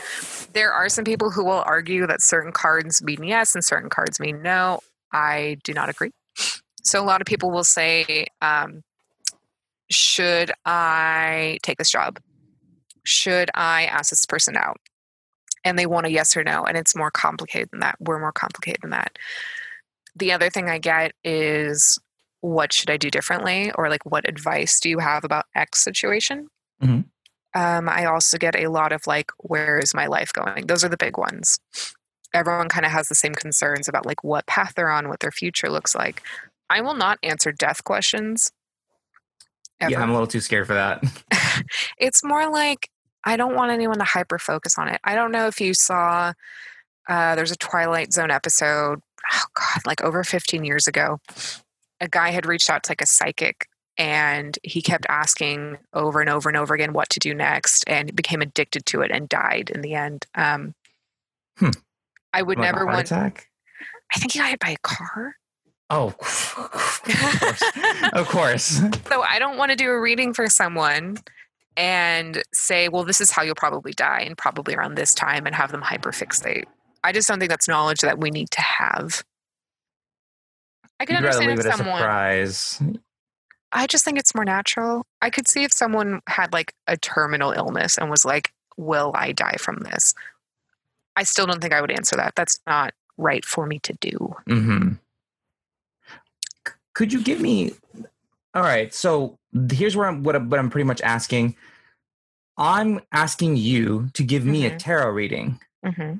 There 0.53 0.73
are 0.73 0.89
some 0.89 1.05
people 1.05 1.29
who 1.31 1.45
will 1.45 1.63
argue 1.65 2.05
that 2.07 2.21
certain 2.21 2.51
cards 2.51 3.01
mean 3.01 3.23
yes 3.23 3.55
and 3.55 3.63
certain 3.63 3.89
cards 3.89 4.19
mean 4.19 4.41
no. 4.41 4.79
I 5.13 5.57
do 5.63 5.73
not 5.73 5.87
agree. 5.89 6.11
So 6.83 7.01
a 7.01 7.05
lot 7.05 7.21
of 7.21 7.25
people 7.27 7.49
will 7.49 7.63
say, 7.63 8.25
um, 8.41 8.81
"Should 9.89 10.51
I 10.65 11.59
take 11.63 11.77
this 11.77 11.91
job? 11.91 12.19
Should 13.03 13.51
I 13.53 13.85
ask 13.85 14.09
this 14.09 14.25
person 14.25 14.57
out?" 14.57 14.77
And 15.63 15.77
they 15.79 15.85
want 15.85 16.05
a 16.05 16.11
yes 16.11 16.35
or 16.37 16.43
no, 16.43 16.63
and 16.63 16.77
it's 16.77 16.95
more 16.95 17.11
complicated 17.11 17.69
than 17.71 17.79
that. 17.79 17.95
We're 17.99 18.19
more 18.19 18.31
complicated 18.31 18.81
than 18.83 18.91
that. 18.91 19.17
The 20.15 20.31
other 20.31 20.49
thing 20.49 20.69
I 20.69 20.77
get 20.77 21.13
is, 21.23 21.99
"What 22.41 22.71
should 22.71 22.89
I 22.89 22.97
do 22.97 23.09
differently?" 23.09 23.71
or 23.73 23.89
like, 23.89 24.05
"What 24.05 24.27
advice 24.29 24.79
do 24.79 24.89
you 24.89 24.99
have 24.99 25.23
about 25.23 25.45
X 25.55 25.79
situation?" 25.83 26.49
Mhm. 26.83 27.05
Um, 27.53 27.89
I 27.89 28.05
also 28.05 28.37
get 28.37 28.55
a 28.55 28.67
lot 28.67 28.91
of 28.91 29.07
like, 29.07 29.31
"Where 29.37 29.79
is 29.79 29.93
my 29.93 30.07
life 30.07 30.33
going?" 30.33 30.67
Those 30.67 30.83
are 30.83 30.89
the 30.89 30.97
big 30.97 31.17
ones. 31.17 31.57
Everyone 32.33 32.67
kind 32.69 32.85
of 32.85 32.91
has 32.91 33.07
the 33.07 33.15
same 33.15 33.33
concerns 33.33 33.87
about 33.87 34.05
like 34.05 34.23
what 34.23 34.45
path 34.45 34.73
they're 34.75 34.91
on, 34.91 35.07
what 35.09 35.21
their 35.21 35.31
future 35.31 35.69
looks 35.69 35.95
like. 35.95 36.21
I 36.69 36.81
will 36.81 36.95
not 36.95 37.17
answer 37.23 37.51
death 37.51 37.83
questions. 37.83 38.51
Ever. 39.81 39.91
Yeah. 39.91 40.01
I'm 40.01 40.09
a 40.09 40.13
little 40.13 40.27
too 40.27 40.39
scared 40.39 40.67
for 40.67 40.73
that. 40.73 41.03
it's 41.97 42.23
more 42.23 42.49
like 42.49 42.89
I 43.23 43.37
don't 43.37 43.55
want 43.55 43.71
anyone 43.71 43.97
to 43.97 44.03
hyper 44.03 44.37
focus 44.39 44.77
on 44.77 44.87
it. 44.87 44.99
I 45.03 45.15
don't 45.15 45.31
know 45.31 45.47
if 45.47 45.59
you 45.59 45.73
saw 45.73 46.33
uh, 47.07 47.35
there's 47.35 47.51
a 47.51 47.57
Twilight 47.57 48.13
Zone 48.13 48.31
episode, 48.31 48.99
oh 49.31 49.43
God, 49.53 49.81
like 49.85 50.01
over 50.03 50.23
15 50.23 50.63
years 50.63 50.87
ago. 50.87 51.19
A 52.01 52.07
guy 52.07 52.31
had 52.31 52.45
reached 52.45 52.69
out 52.69 52.83
to 52.83 52.91
like 52.91 53.01
a 53.01 53.07
psychic 53.07 53.67
and 53.97 54.57
he 54.63 54.81
kept 54.81 55.05
asking 55.07 55.77
over 55.93 56.19
and 56.19 56.29
over 56.29 56.49
and 56.49 56.57
over 56.57 56.73
again 56.73 56.93
what 56.93 57.09
to 57.09 57.19
do 57.19 57.33
next 57.33 57.83
and 57.87 58.15
became 58.15 58.41
addicted 58.41 58.85
to 58.87 59.01
it 59.01 59.11
and 59.11 59.29
died 59.29 59.69
in 59.73 59.81
the 59.81 59.93
end. 59.93 60.25
Um, 60.35 60.73
Hmm. 61.57 61.69
I 62.33 62.41
would 62.41 62.57
Like 62.57 62.73
never 62.73 62.85
want, 62.85 62.99
attack. 62.99 63.47
I 64.13 64.19
think 64.19 64.33
he 64.33 64.39
got 64.39 64.49
hit 64.49 64.59
by 64.59 64.71
a 64.71 64.77
car. 64.83 65.35
Oh, 65.89 66.07
of 66.19 67.01
course. 67.03 67.63
of 68.13 68.27
course. 68.27 68.81
So 69.09 69.21
I 69.21 69.39
don't 69.39 69.57
want 69.57 69.71
to 69.71 69.77
do 69.77 69.89
a 69.89 69.99
reading 69.99 70.33
for 70.33 70.47
someone 70.49 71.17
and 71.77 72.41
say, 72.53 72.89
well, 72.89 73.03
this 73.03 73.21
is 73.21 73.31
how 73.31 73.43
you'll 73.43 73.55
probably 73.55 73.93
die 73.93 74.21
and 74.21 74.37
probably 74.37 74.75
around 74.75 74.95
this 74.95 75.13
time 75.13 75.45
and 75.45 75.55
have 75.55 75.71
them 75.71 75.81
hyperfixate. 75.81 76.65
I 77.03 77.11
just 77.11 77.27
don't 77.27 77.39
think 77.39 77.49
that's 77.49 77.67
knowledge 77.67 78.01
that 78.01 78.19
we 78.19 78.31
need 78.31 78.49
to 78.51 78.61
have. 78.61 79.23
I 80.99 81.05
can 81.05 81.15
You'd 81.15 81.25
rather 81.25 81.37
understand 81.37 81.49
leave 81.51 81.59
if 81.59 81.65
it 81.65 81.73
a 81.73 81.77
someone 81.77 81.97
surprise. 81.97 82.81
I 83.71 83.87
just 83.87 84.05
think 84.05 84.17
it's 84.17 84.33
more 84.33 84.45
natural. 84.45 85.05
I 85.21 85.29
could 85.29 85.47
see 85.47 85.63
if 85.63 85.73
someone 85.73 86.21
had 86.27 86.53
like 86.53 86.73
a 86.87 86.97
terminal 86.97 87.51
illness 87.51 87.97
and 87.97 88.09
was 88.09 88.25
like, 88.25 88.51
Will 88.77 89.13
I 89.15 89.31
die 89.31 89.55
from 89.57 89.79
this? 89.79 90.13
I 91.15 91.23
still 91.23 91.45
don't 91.45 91.61
think 91.61 91.73
I 91.73 91.79
would 91.79 91.91
answer 91.91 92.17
that. 92.17 92.35
That's 92.35 92.59
not 92.67 92.93
right 93.17 93.45
for 93.45 93.65
me 93.65 93.79
to 93.79 93.93
do. 93.93 94.35
Mm-hmm. 94.49 94.93
Could 96.95 97.13
you 97.13 97.21
give 97.21 97.39
me? 97.41 97.73
All 98.55 98.63
right. 98.63 98.93
So 98.93 99.37
here's 99.71 99.95
where 99.95 100.07
I'm. 100.07 100.23
What, 100.23 100.35
I'm- 100.35 100.49
what 100.49 100.59
I'm 100.59 100.69
pretty 100.69 100.85
much 100.85 101.01
asking. 101.01 101.55
I'm 102.57 103.01
asking 103.11 103.57
you 103.57 104.09
to 104.13 104.23
give 104.23 104.45
me 104.45 104.65
a 104.65 104.71
Mhm. 104.71 104.79
tarot 104.79 105.09
reading. 105.11 105.59
hmm 105.83 106.13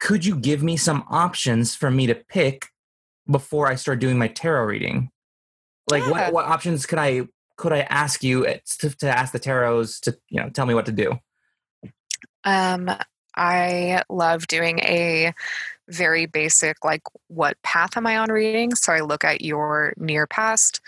Could 0.00 0.24
you 0.24 0.34
give 0.34 0.62
me 0.64 0.76
some 0.76 1.04
options 1.08 1.76
for 1.76 1.88
me 1.90 2.06
to 2.08 2.14
pick 2.16 2.66
before 3.30 3.68
I 3.68 3.76
start 3.76 4.00
doing 4.00 4.18
my 4.18 4.26
tarot 4.26 4.64
reading? 4.64 5.10
Like 5.90 6.02
Yeah. 6.02 6.10
what 6.10 6.32
what 6.32 6.44
options 6.46 6.86
could 6.86 6.98
I 6.98 7.28
could 7.56 7.72
I 7.72 7.80
ask 7.82 8.24
you 8.24 8.44
to, 8.78 8.90
to 8.98 9.08
ask 9.08 9.32
the 9.32 9.38
tarots 9.38 10.00
to 10.00 10.18
you 10.28 10.40
know 10.40 10.48
tell 10.50 10.66
me 10.66 10.74
what 10.74 10.86
to 10.86 10.92
do? 10.92 11.20
Um, 12.44 12.90
I 13.36 14.02
love 14.08 14.46
doing 14.48 14.80
a 14.80 15.32
very 15.92 16.26
basic, 16.26 16.84
like, 16.84 17.02
what 17.28 17.60
path 17.62 17.96
am 17.96 18.06
I 18.06 18.18
on 18.18 18.30
reading? 18.30 18.74
So 18.74 18.92
I 18.92 19.00
look 19.00 19.24
at 19.24 19.42
your 19.42 19.94
near 19.96 20.26
past, 20.26 20.80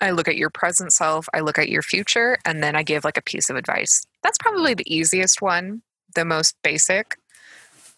I 0.00 0.10
look 0.10 0.28
at 0.28 0.36
your 0.36 0.50
present 0.50 0.92
self, 0.92 1.28
I 1.34 1.40
look 1.40 1.58
at 1.58 1.68
your 1.68 1.82
future, 1.82 2.38
and 2.44 2.62
then 2.62 2.76
I 2.76 2.82
give 2.82 3.04
like 3.04 3.16
a 3.16 3.22
piece 3.22 3.50
of 3.50 3.56
advice. 3.56 4.04
That's 4.22 4.38
probably 4.38 4.74
the 4.74 4.94
easiest 4.94 5.42
one, 5.42 5.82
the 6.14 6.24
most 6.24 6.56
basic. 6.62 7.16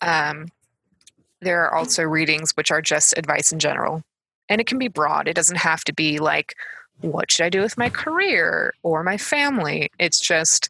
Um, 0.00 0.48
there 1.40 1.64
are 1.64 1.74
also 1.74 2.02
readings 2.02 2.52
which 2.52 2.70
are 2.70 2.82
just 2.82 3.16
advice 3.16 3.52
in 3.52 3.58
general, 3.58 4.02
and 4.48 4.60
it 4.60 4.66
can 4.66 4.78
be 4.78 4.88
broad. 4.88 5.28
It 5.28 5.34
doesn't 5.34 5.56
have 5.56 5.84
to 5.84 5.92
be 5.92 6.18
like, 6.18 6.54
what 7.00 7.30
should 7.30 7.44
I 7.44 7.50
do 7.50 7.60
with 7.60 7.76
my 7.76 7.90
career 7.90 8.72
or 8.82 9.02
my 9.02 9.18
family? 9.18 9.90
It's 9.98 10.20
just 10.20 10.68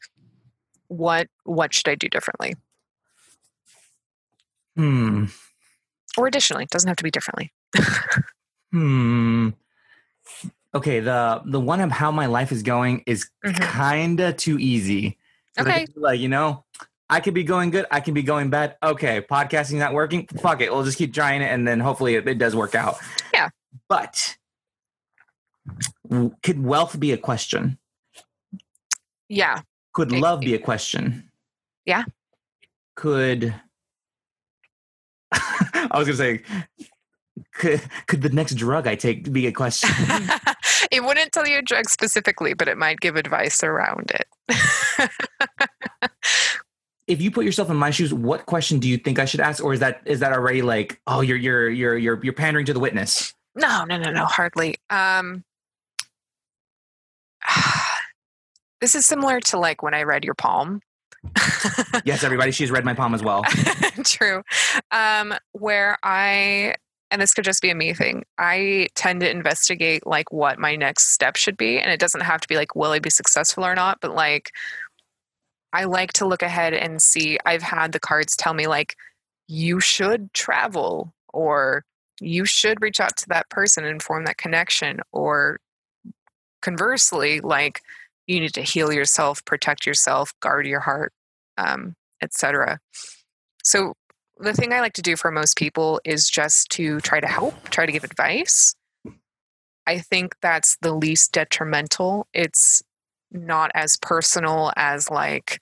what 0.88 1.28
what 1.44 1.74
should 1.74 1.88
I 1.88 1.96
do 1.96 2.08
differently 2.08 2.54
Hmm. 4.76 5.24
or 6.18 6.26
additionally. 6.26 6.64
It 6.64 6.70
doesn't 6.70 6.88
have 6.88 6.96
to 6.96 7.04
be 7.04 7.10
differently. 7.10 7.52
Hmm. 8.72 9.50
Okay, 10.74 11.00
the 11.00 11.40
the 11.46 11.60
one 11.60 11.80
of 11.80 11.90
how 11.90 12.10
my 12.10 12.26
life 12.26 12.52
is 12.52 12.62
going 12.62 13.02
is 13.06 13.30
Mhm. 13.44 13.72
kinda 13.72 14.32
too 14.34 14.58
easy. 14.58 15.16
Okay. 15.58 15.86
Like, 15.94 16.20
you 16.20 16.28
know, 16.28 16.64
I 17.08 17.20
could 17.20 17.32
be 17.32 17.44
going 17.44 17.70
good, 17.70 17.86
I 17.90 18.00
can 18.00 18.12
be 18.12 18.22
going 18.22 18.50
bad. 18.50 18.76
Okay, 18.82 19.22
podcasting 19.22 19.78
not 19.78 19.94
working. 19.94 20.26
Fuck 20.26 20.60
it. 20.60 20.70
We'll 20.72 20.84
just 20.84 20.98
keep 20.98 21.14
trying 21.14 21.40
it 21.40 21.46
and 21.46 21.66
then 21.66 21.80
hopefully 21.80 22.16
it, 22.16 22.28
it 22.28 22.36
does 22.38 22.54
work 22.54 22.74
out. 22.74 22.96
Yeah. 23.32 23.48
But 23.88 24.36
could 26.42 26.62
wealth 26.62 26.98
be 27.00 27.12
a 27.12 27.16
question? 27.18 27.78
Yeah. 29.28 29.62
Could 29.94 30.12
love 30.12 30.40
be 30.40 30.54
a 30.54 30.58
question? 30.58 31.30
Yeah. 31.86 32.04
Could 32.96 33.54
I 35.90 35.98
was 35.98 36.06
gonna 36.06 36.16
say 36.16 36.42
could 37.52 37.82
could 38.06 38.22
the 38.22 38.28
next 38.30 38.54
drug 38.54 38.86
I 38.86 38.94
take 38.94 39.32
be 39.32 39.46
a 39.46 39.52
question? 39.52 39.90
it 40.90 41.04
wouldn't 41.04 41.32
tell 41.32 41.46
you 41.46 41.58
a 41.58 41.62
drug 41.62 41.88
specifically, 41.88 42.54
but 42.54 42.68
it 42.68 42.76
might 42.76 43.00
give 43.00 43.16
advice 43.16 43.62
around 43.62 44.12
it. 44.12 45.10
if 47.06 47.20
you 47.20 47.30
put 47.30 47.44
yourself 47.44 47.70
in 47.70 47.76
my 47.76 47.90
shoes, 47.90 48.12
what 48.12 48.46
question 48.46 48.78
do 48.78 48.88
you 48.88 48.96
think 48.96 49.18
I 49.18 49.24
should 49.24 49.40
ask, 49.40 49.62
or 49.62 49.72
is 49.72 49.80
that 49.80 50.02
is 50.04 50.20
that 50.20 50.32
already 50.32 50.62
like, 50.62 51.00
oh, 51.06 51.20
you're 51.20 51.36
you're 51.36 51.68
you're 51.68 51.96
you're 51.96 52.22
you're 52.22 52.32
pandering 52.32 52.66
to 52.66 52.72
the 52.72 52.80
witness? 52.80 53.32
no, 53.54 53.84
no, 53.84 53.96
no, 53.96 54.10
no, 54.10 54.26
hardly. 54.26 54.76
Um, 54.90 55.42
this 58.80 58.94
is 58.94 59.06
similar 59.06 59.40
to 59.40 59.58
like 59.58 59.82
when 59.82 59.94
I 59.94 60.02
read 60.02 60.24
your 60.24 60.34
palm. 60.34 60.80
Yes, 62.04 62.22
everybody, 62.22 62.52
she's 62.52 62.70
read 62.70 62.84
my 62.84 62.94
palm 62.94 63.14
as 63.14 63.22
well. 63.22 63.42
True. 64.04 64.42
Um, 64.90 65.34
where 65.52 65.96
I, 66.02 66.76
and 67.10 67.20
this 67.20 67.34
could 67.34 67.44
just 67.44 67.62
be 67.62 67.70
a 67.70 67.74
me 67.74 67.94
thing, 67.94 68.24
I 68.38 68.88
tend 68.94 69.20
to 69.20 69.30
investigate 69.30 70.06
like 70.06 70.30
what 70.32 70.58
my 70.58 70.76
next 70.76 71.12
step 71.12 71.36
should 71.36 71.56
be. 71.56 71.78
And 71.78 71.90
it 71.90 71.98
doesn't 71.98 72.20
have 72.20 72.40
to 72.42 72.48
be 72.48 72.56
like, 72.56 72.76
will 72.76 72.92
I 72.92 72.98
be 72.98 73.10
successful 73.10 73.64
or 73.64 73.74
not? 73.74 73.98
But 74.00 74.14
like, 74.14 74.52
I 75.72 75.84
like 75.84 76.12
to 76.14 76.26
look 76.26 76.42
ahead 76.42 76.74
and 76.74 77.02
see. 77.02 77.38
I've 77.44 77.62
had 77.62 77.92
the 77.92 78.00
cards 78.00 78.36
tell 78.36 78.54
me, 78.54 78.66
like, 78.66 78.96
you 79.48 79.80
should 79.80 80.32
travel 80.32 81.12
or 81.32 81.84
you 82.20 82.44
should 82.44 82.80
reach 82.80 83.00
out 83.00 83.16
to 83.18 83.28
that 83.28 83.48
person 83.50 83.84
and 83.84 84.02
form 84.02 84.24
that 84.24 84.38
connection. 84.38 85.00
Or 85.12 85.58
conversely, 86.62 87.40
like, 87.40 87.82
you 88.26 88.40
need 88.40 88.54
to 88.54 88.62
heal 88.62 88.92
yourself, 88.92 89.44
protect 89.44 89.86
yourself, 89.86 90.32
guard 90.40 90.66
your 90.66 90.80
heart, 90.80 91.12
um, 91.58 91.94
etc. 92.22 92.78
So 93.62 93.94
the 94.38 94.52
thing 94.52 94.72
I 94.72 94.80
like 94.80 94.94
to 94.94 95.02
do 95.02 95.16
for 95.16 95.30
most 95.30 95.56
people 95.56 96.00
is 96.04 96.28
just 96.28 96.68
to 96.70 97.00
try 97.00 97.20
to 97.20 97.26
help, 97.26 97.54
try 97.70 97.86
to 97.86 97.92
give 97.92 98.04
advice. 98.04 98.74
I 99.86 99.98
think 99.98 100.34
that's 100.42 100.76
the 100.82 100.92
least 100.92 101.32
detrimental. 101.32 102.26
It's 102.34 102.82
not 103.30 103.70
as 103.74 103.96
personal 103.96 104.72
as 104.76 105.10
like 105.10 105.60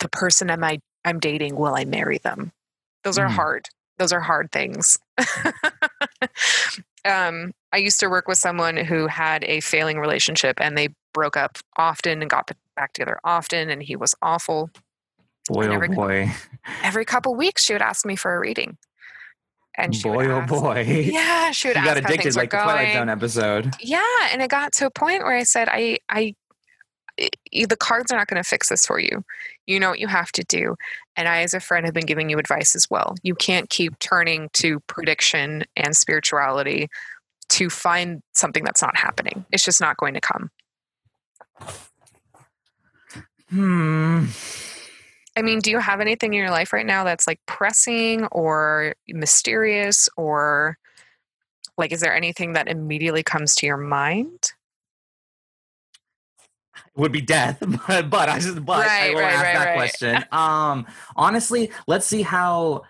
the 0.00 0.08
person 0.08 0.50
am 0.50 0.64
I 0.64 0.78
I'm 1.04 1.18
dating, 1.18 1.56
will 1.56 1.74
I 1.74 1.84
marry 1.84 2.18
them? 2.18 2.52
Those 3.04 3.18
are 3.18 3.28
Mhm. 3.28 3.34
hard. 3.34 3.68
Those 3.98 4.12
are 4.12 4.20
hard 4.20 4.50
things. 4.52 4.98
um, 7.04 7.52
I 7.72 7.78
used 7.78 8.00
to 8.00 8.08
work 8.08 8.28
with 8.28 8.38
someone 8.38 8.76
who 8.76 9.06
had 9.06 9.44
a 9.44 9.60
failing 9.60 9.98
relationship 9.98 10.60
and 10.60 10.76
they 10.76 10.88
broke 11.12 11.36
up 11.36 11.58
often 11.76 12.20
and 12.22 12.30
got 12.30 12.50
back 12.76 12.92
together 12.92 13.18
often 13.24 13.70
and 13.70 13.82
he 13.82 13.96
was 13.96 14.14
awful. 14.22 14.70
Boy, 15.48 15.64
oh 15.66 15.68
never 15.68 15.86
gonna- 15.88 15.96
boy, 15.96 16.32
every 16.82 17.04
couple 17.04 17.34
weeks 17.34 17.64
she 17.64 17.72
would 17.72 17.82
ask 17.82 18.04
me 18.06 18.16
for 18.16 18.34
a 18.34 18.38
reading. 18.40 18.76
And 19.76 19.94
she 19.94 20.02
boy, 20.02 20.16
would 20.16 20.30
oh 20.30 20.42
boy. 20.46 20.82
yeah 21.12 21.50
she 21.52 21.68
would 21.68 21.76
ask 21.76 21.86
got 21.86 21.96
addicted 21.96 22.36
like 22.36 22.50
the 22.50 22.58
Twilight. 22.58 22.92
Zone 22.94 23.08
episode. 23.08 23.74
yeah 23.80 24.28
and 24.32 24.42
it 24.42 24.50
got 24.50 24.72
to 24.74 24.86
a 24.86 24.90
point 24.90 25.22
where 25.22 25.32
i 25.36 25.42
said 25.44 25.68
i 25.70 25.96
i 26.08 26.34
i- 27.20 27.64
the 27.66 27.76
cards 27.76 28.10
are 28.12 28.16
not 28.18 28.26
going 28.28 28.42
to 28.42 28.48
fix 28.48 28.68
this 28.68 28.86
for 28.86 28.98
you. 28.98 29.24
You 29.66 29.78
know 29.80 29.90
what 29.90 29.98
you 30.00 30.06
have 30.08 30.32
to 30.32 30.44
do. 30.44 30.74
And 31.16 31.28
i 31.28 31.42
as 31.42 31.54
a 31.54 31.60
friend 31.60 31.84
have 31.86 31.94
been 31.94 32.06
giving 32.06 32.30
you 32.30 32.38
advice 32.38 32.74
as 32.76 32.86
well. 32.90 33.14
You 33.22 33.34
can't 33.34 33.68
keep 33.70 33.98
turning 33.98 34.48
to 34.54 34.80
prediction 34.80 35.64
and 35.76 35.96
spirituality 35.96 36.88
to 37.50 37.68
find 37.70 38.22
something 38.32 38.64
that's 38.64 38.80
not 38.82 38.96
happening. 38.96 39.44
It's 39.52 39.64
just 39.64 39.80
not 39.80 39.96
going 39.96 40.14
to 40.14 40.20
come 40.20 40.50
Hmm. 43.50 44.26
I 45.36 45.42
mean, 45.42 45.60
do 45.60 45.70
you 45.70 45.78
have 45.78 46.00
anything 46.00 46.34
in 46.34 46.38
your 46.38 46.50
life 46.50 46.72
right 46.72 46.86
now 46.86 47.04
that's 47.04 47.26
like 47.26 47.40
pressing 47.46 48.26
or 48.26 48.94
mysterious 49.08 50.08
or 50.16 50.76
like 51.78 51.92
is 51.92 52.00
there 52.00 52.14
anything 52.14 52.52
that 52.52 52.68
immediately 52.68 53.22
comes 53.22 53.54
to 53.56 53.66
your 53.66 53.76
mind? 53.76 54.52
It 56.76 56.82
Would 56.96 57.12
be 57.12 57.20
death, 57.20 57.58
but 57.86 58.10
but 58.10 58.28
I 58.28 58.38
just 58.38 58.64
but 58.64 58.86
I 58.86 59.10
will 59.10 59.20
right, 59.20 59.32
ask 59.32 59.42
right, 59.42 59.54
that 59.54 59.64
right. 59.66 59.74
question. 59.74 60.24
Um, 60.30 60.86
honestly, 61.16 61.70
let's 61.86 62.06
see 62.06 62.22
how. 62.22 62.82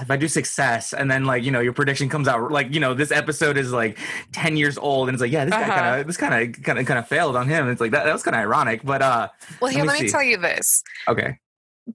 If 0.00 0.10
I 0.12 0.16
do 0.16 0.28
success 0.28 0.92
and 0.92 1.10
then 1.10 1.24
like 1.24 1.42
you 1.42 1.50
know 1.50 1.58
your 1.60 1.72
prediction 1.72 2.08
comes 2.08 2.28
out 2.28 2.52
like 2.52 2.72
you 2.72 2.78
know 2.78 2.94
this 2.94 3.10
episode 3.10 3.56
is 3.56 3.72
like 3.72 3.98
ten 4.32 4.56
years 4.56 4.78
old 4.78 5.08
and 5.08 5.14
it's 5.16 5.20
like 5.22 5.32
yeah 5.32 5.44
this 5.44 5.52
Uh-huh. 5.54 5.72
kind 5.74 6.00
of 6.00 6.06
this 6.06 6.16
kind 6.16 6.34
of 6.56 6.62
kind 6.62 6.78
of 6.78 6.86
kind 6.86 6.98
of 7.00 7.08
failed 7.08 7.34
on 7.34 7.48
him 7.48 7.68
it's 7.68 7.80
like 7.80 7.90
that, 7.90 8.04
that 8.04 8.12
was 8.12 8.22
kind 8.22 8.36
of 8.36 8.40
ironic 8.42 8.82
but 8.84 9.02
uh 9.02 9.28
Well, 9.60 9.72
Let 9.72 9.74
here, 9.74 9.82
me 9.82 9.88
let 9.88 10.00
me 10.00 10.06
see. 10.06 10.12
tell 10.12 10.22
you 10.22 10.36
this. 10.36 10.84
okay 11.08 11.38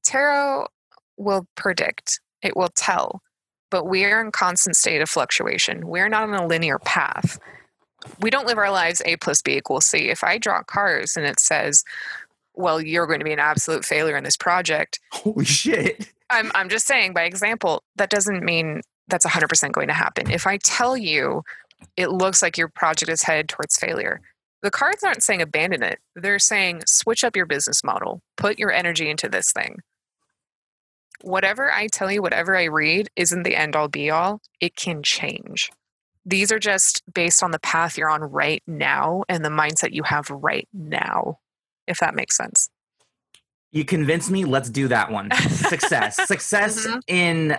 Tarot 0.04 0.68
will 1.18 1.48
predict, 1.56 2.20
it 2.42 2.56
will 2.58 2.70
tell, 2.76 3.22
but 3.72 3.86
we 3.86 4.04
are 4.06 4.20
in 4.22 4.32
constant 4.32 4.76
state 4.76 5.02
of 5.02 5.10
fluctuation. 5.10 5.88
We're 5.88 6.10
not 6.10 6.24
on 6.30 6.36
a 6.36 6.46
linear 6.46 6.80
path. 6.80 7.40
We 8.20 8.30
don't 8.30 8.46
live 8.46 8.58
our 8.58 8.70
lives 8.72 9.02
A 9.06 9.16
plus 9.16 9.42
B 9.42 9.56
equals 9.58 9.86
C. 9.86 10.10
If 10.10 10.24
I 10.26 10.38
draw 10.38 10.62
cards 10.64 11.16
and 11.18 11.26
it 11.26 11.40
says, 11.40 11.84
well, 12.54 12.82
you're 12.82 13.08
going 13.08 13.20
to 13.20 13.26
be 13.26 13.32
an 13.34 13.40
absolute 13.40 13.86
failure 13.86 14.18
in 14.18 14.24
this 14.26 14.38
project, 14.38 15.00
holy 15.12 15.46
shit 15.46 16.12
I'm, 16.30 16.52
I'm 16.56 16.70
just 16.70 16.88
saying 16.88 17.14
by 17.14 17.24
example, 17.24 17.84
that 17.96 18.10
doesn't 18.10 18.44
mean 18.44 18.82
that's 19.08 19.26
100% 19.26 19.72
going 19.72 19.88
to 19.88 19.94
happen. 19.94 20.30
If 20.30 20.46
I 20.48 20.58
tell 20.58 20.98
you 20.98 21.44
it 21.96 22.12
looks 22.12 22.42
like 22.42 22.58
your 22.58 22.68
project 22.70 23.12
is 23.12 23.24
headed 23.24 23.50
towards 23.50 23.78
failure, 23.78 24.22
the 24.64 24.72
cards 24.72 25.04
aren't 25.04 25.24
saying 25.24 25.42
abandon 25.42 25.84
it. 25.84 26.00
They're 26.16 26.40
saying 26.40 26.82
switch 26.88 27.24
up 27.24 27.36
your 27.36 27.46
business 27.46 27.84
model, 27.84 28.22
put 28.36 28.60
your 28.60 28.72
energy 28.72 29.10
into 29.10 29.30
this 29.30 29.52
thing. 29.52 29.78
Whatever 31.22 31.72
I 31.72 31.88
tell 31.88 32.12
you, 32.12 32.22
whatever 32.22 32.56
I 32.56 32.66
read 32.66 33.10
isn't 33.16 33.44
the 33.44 33.56
end 33.56 33.76
all 33.76 33.88
be 33.88 34.10
all. 34.10 34.42
It 34.60 34.76
can 34.76 35.04
change. 35.04 35.72
These 36.26 36.52
are 36.52 36.60
just 36.60 37.02
based 37.14 37.42
on 37.42 37.52
the 37.52 37.60
path 37.60 37.98
you're 37.98 38.10
on 38.10 38.22
right 38.22 38.62
now 38.68 39.24
and 39.30 39.46
the 39.46 39.50
mindset 39.50 39.94
you 39.94 40.04
have 40.04 40.30
right 40.30 40.68
now, 40.74 41.40
if 41.88 42.00
that 42.00 42.16
makes 42.16 42.36
sense. 42.36 42.70
You 43.72 43.84
convinced 43.86 44.32
me 44.32 44.46
let's 44.46 44.70
do 44.70 44.88
that 44.88 45.12
one 45.12 45.30
success 45.32 46.16
success 46.28 46.86
Mhm. 46.88 47.02
in 47.08 47.58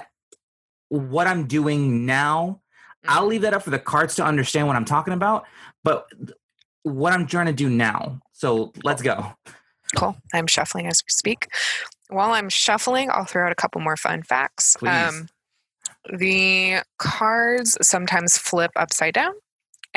what 0.89 1.27
i'm 1.27 1.47
doing 1.47 2.07
now 2.07 2.61
I'll 3.07 3.27
leave 3.27 3.43
that 3.43 3.55
up 3.55 3.63
for 3.63 3.71
the 3.71 3.79
cards 3.79 4.17
to 4.17 4.25
understand 4.25 4.67
what 4.67 4.75
I'm 4.75 4.85
talking 4.85 5.15
about. 5.15 5.47
But 5.85 6.09
what 6.83 7.13
I'm 7.13 7.29
trying 7.29 7.47
to 7.47 7.53
do 7.53 7.71
now. 7.71 8.21
So 8.33 8.73
let's 8.83 9.03
go. 9.03 9.33
Cool. 9.97 10.17
I'm 10.35 10.49
shuffling 10.49 10.89
as 10.89 11.01
we 11.07 11.11
speak. 11.11 11.47
While 12.11 12.33
I'm 12.33 12.49
shuffling, 12.49 13.09
I'll 13.11 13.25
throw 13.25 13.47
out 13.47 13.53
a 13.53 13.55
couple 13.55 13.81
more 13.81 13.97
fun 13.97 14.25
facts. 14.25 14.77
Um, 14.85 15.29
the 16.13 16.83
cards 16.99 17.79
sometimes 17.83 18.37
flip 18.37 18.73
upside 18.75 19.15
down, 19.15 19.33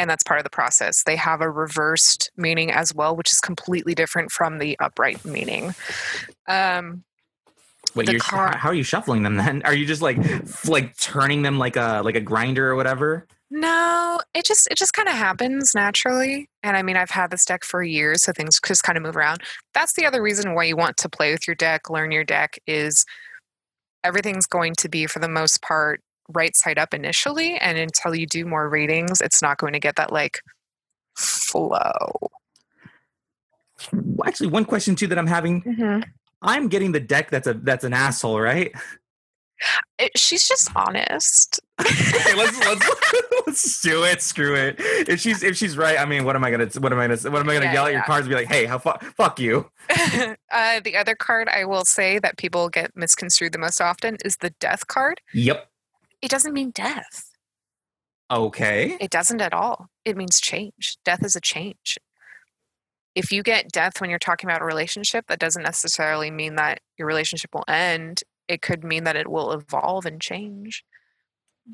and 0.02 0.10
that's 0.10 0.24
part 0.24 0.40
of 0.40 0.44
the 0.44 0.50
process. 0.50 1.04
They 1.04 1.16
have 1.16 1.42
a 1.42 1.50
reversed 1.50 2.32
meaning 2.36 2.72
as 2.72 2.94
well, 2.94 3.16
which 3.16 3.32
is 3.32 3.40
completely 3.40 3.94
different 3.94 4.32
from 4.32 4.58
the 4.58 4.78
upright 4.80 5.24
meaning. 5.24 5.76
Um, 6.48 7.04
Wait, 7.94 8.10
you're, 8.10 8.20
car- 8.20 8.58
how 8.58 8.70
are 8.70 8.74
you 8.74 8.84
shuffling 8.84 9.22
them 9.22 9.36
then? 9.36 9.62
Are 9.66 9.74
you 9.74 9.86
just 9.86 10.02
like 10.02 10.18
like 10.68 10.98
turning 10.98 11.42
them 11.42 11.60
like 11.60 11.76
a 11.76 12.02
like 12.04 12.16
a 12.16 12.22
grinder 12.22 12.70
or 12.70 12.76
whatever? 12.76 13.28
No, 13.50 14.20
it 14.34 14.46
just 14.46 14.68
it 14.72 14.78
just 14.78 14.94
kind 14.94 15.10
of 15.10 15.16
happens 15.16 15.72
naturally. 15.76 16.48
And 16.64 16.78
I 16.78 16.84
mean, 16.84 16.96
I've 16.96 17.12
had 17.12 17.32
this 17.32 17.44
deck 17.44 17.64
for 17.64 17.84
years, 17.84 18.24
so 18.24 18.32
things 18.32 18.60
just 18.66 18.84
kind 18.84 18.98
of 18.98 19.04
move 19.04 19.18
around. 19.18 19.42
That's 19.74 19.94
the 19.94 20.06
other 20.06 20.22
reason 20.22 20.56
why 20.56 20.64
you 20.64 20.78
want 20.78 20.98
to 20.98 21.10
play 21.10 21.32
with 21.32 21.48
your 21.48 21.56
deck, 21.56 21.90
learn 21.90 22.12
your 22.12 22.24
deck 22.24 22.58
is 22.66 23.06
everything's 24.04 24.48
going 24.48 24.74
to 24.76 24.90
be 24.90 25.06
for 25.06 25.20
the 25.20 25.30
most 25.30 25.62
part 25.62 26.02
right 26.32 26.56
side 26.56 26.78
up 26.78 26.94
initially 26.94 27.58
and 27.58 27.78
until 27.78 28.16
you 28.16 28.26
do 28.26 28.46
more 28.46 28.70
readings, 28.70 29.22
it's 29.22 29.42
not 29.42 29.58
going 29.58 29.74
to 29.74 29.80
get 29.80 29.96
that 29.96 30.12
like 30.12 30.40
flow. 31.16 32.12
Actually, 34.26 34.48
one 34.48 34.66
question 34.66 34.96
too 34.96 35.08
that 35.08 35.18
I'm 35.18 35.28
having. 35.28 36.04
I'm 36.42 36.68
getting 36.68 36.92
the 36.92 37.00
deck 37.00 37.30
that's 37.30 37.48
a 37.48 37.54
that's 37.54 37.84
an 37.84 37.94
asshole, 37.94 38.40
right? 38.40 38.72
It, 40.00 40.12
she's 40.18 40.48
just 40.48 40.76
honest. 40.76 41.60
okay, 41.80 42.34
let's 42.38 42.58
let's 42.60 42.90
let's 43.48 43.82
do 43.82 44.04
it. 44.04 44.22
Screw 44.22 44.56
it. 44.56 44.76
If 44.80 45.20
she's 45.20 45.44
if 45.44 45.56
she's 45.56 45.78
right, 45.78 46.00
I 46.00 46.06
mean, 46.06 46.26
what 46.26 46.36
am 46.36 46.44
I 46.44 46.50
gonna 46.52 46.68
what 46.80 46.92
am 46.92 47.00
I 47.00 47.08
gonna 47.08 47.30
what 47.30 47.42
am 47.42 47.50
I 47.50 47.54
gonna 47.54 47.66
Yeah, 47.66 47.74
yell 47.74 47.86
at 47.86 47.94
your 47.94 48.04
cards? 48.04 48.26
And 48.26 48.30
be 48.30 48.36
like, 48.36 48.48
hey, 48.48 48.66
how 48.66 48.80
fu- 48.80 48.98
fuck 49.18 49.40
you. 49.40 49.70
uh, 50.52 50.80
the 50.84 50.96
other 50.98 51.16
card 51.16 51.48
I 51.48 51.66
will 51.66 51.86
say 51.86 52.18
that 52.20 52.38
people 52.38 52.70
get 52.70 52.96
misconstrued 52.96 53.54
the 53.54 53.60
most 53.60 53.80
often 53.80 54.18
is 54.26 54.38
the 54.38 54.50
death 54.60 54.88
card. 54.88 55.22
Yep. 55.34 55.71
It 56.22 56.30
doesn't 56.30 56.54
mean 56.54 56.72
death. 56.72 57.32
Okay. 58.30 58.98
It 59.02 59.10
doesn't 59.12 59.42
at 59.42 59.54
all. 59.54 59.88
It 60.06 60.16
means 60.16 60.40
change. 60.40 60.98
Death 61.04 61.24
is 61.26 61.36
a 61.36 61.42
change. 61.42 61.98
If 63.14 63.32
you 63.32 63.44
get 63.44 63.72
death 63.72 64.00
when 64.00 64.10
you're 64.10 64.20
talking 64.20 64.50
about 64.50 64.62
a 64.62 64.66
relationship, 64.66 65.26
that 65.28 65.40
doesn't 65.40 65.64
necessarily 65.64 66.32
mean 66.32 66.56
that 66.56 66.80
your 66.98 67.08
relationship 67.08 67.54
will 67.54 67.66
end. 67.68 68.22
It 68.48 68.62
could 68.62 68.84
mean 68.86 69.04
that 69.04 69.18
it 69.18 69.30
will 69.30 69.52
evolve 69.52 70.06
and 70.06 70.22
change. 70.22 70.86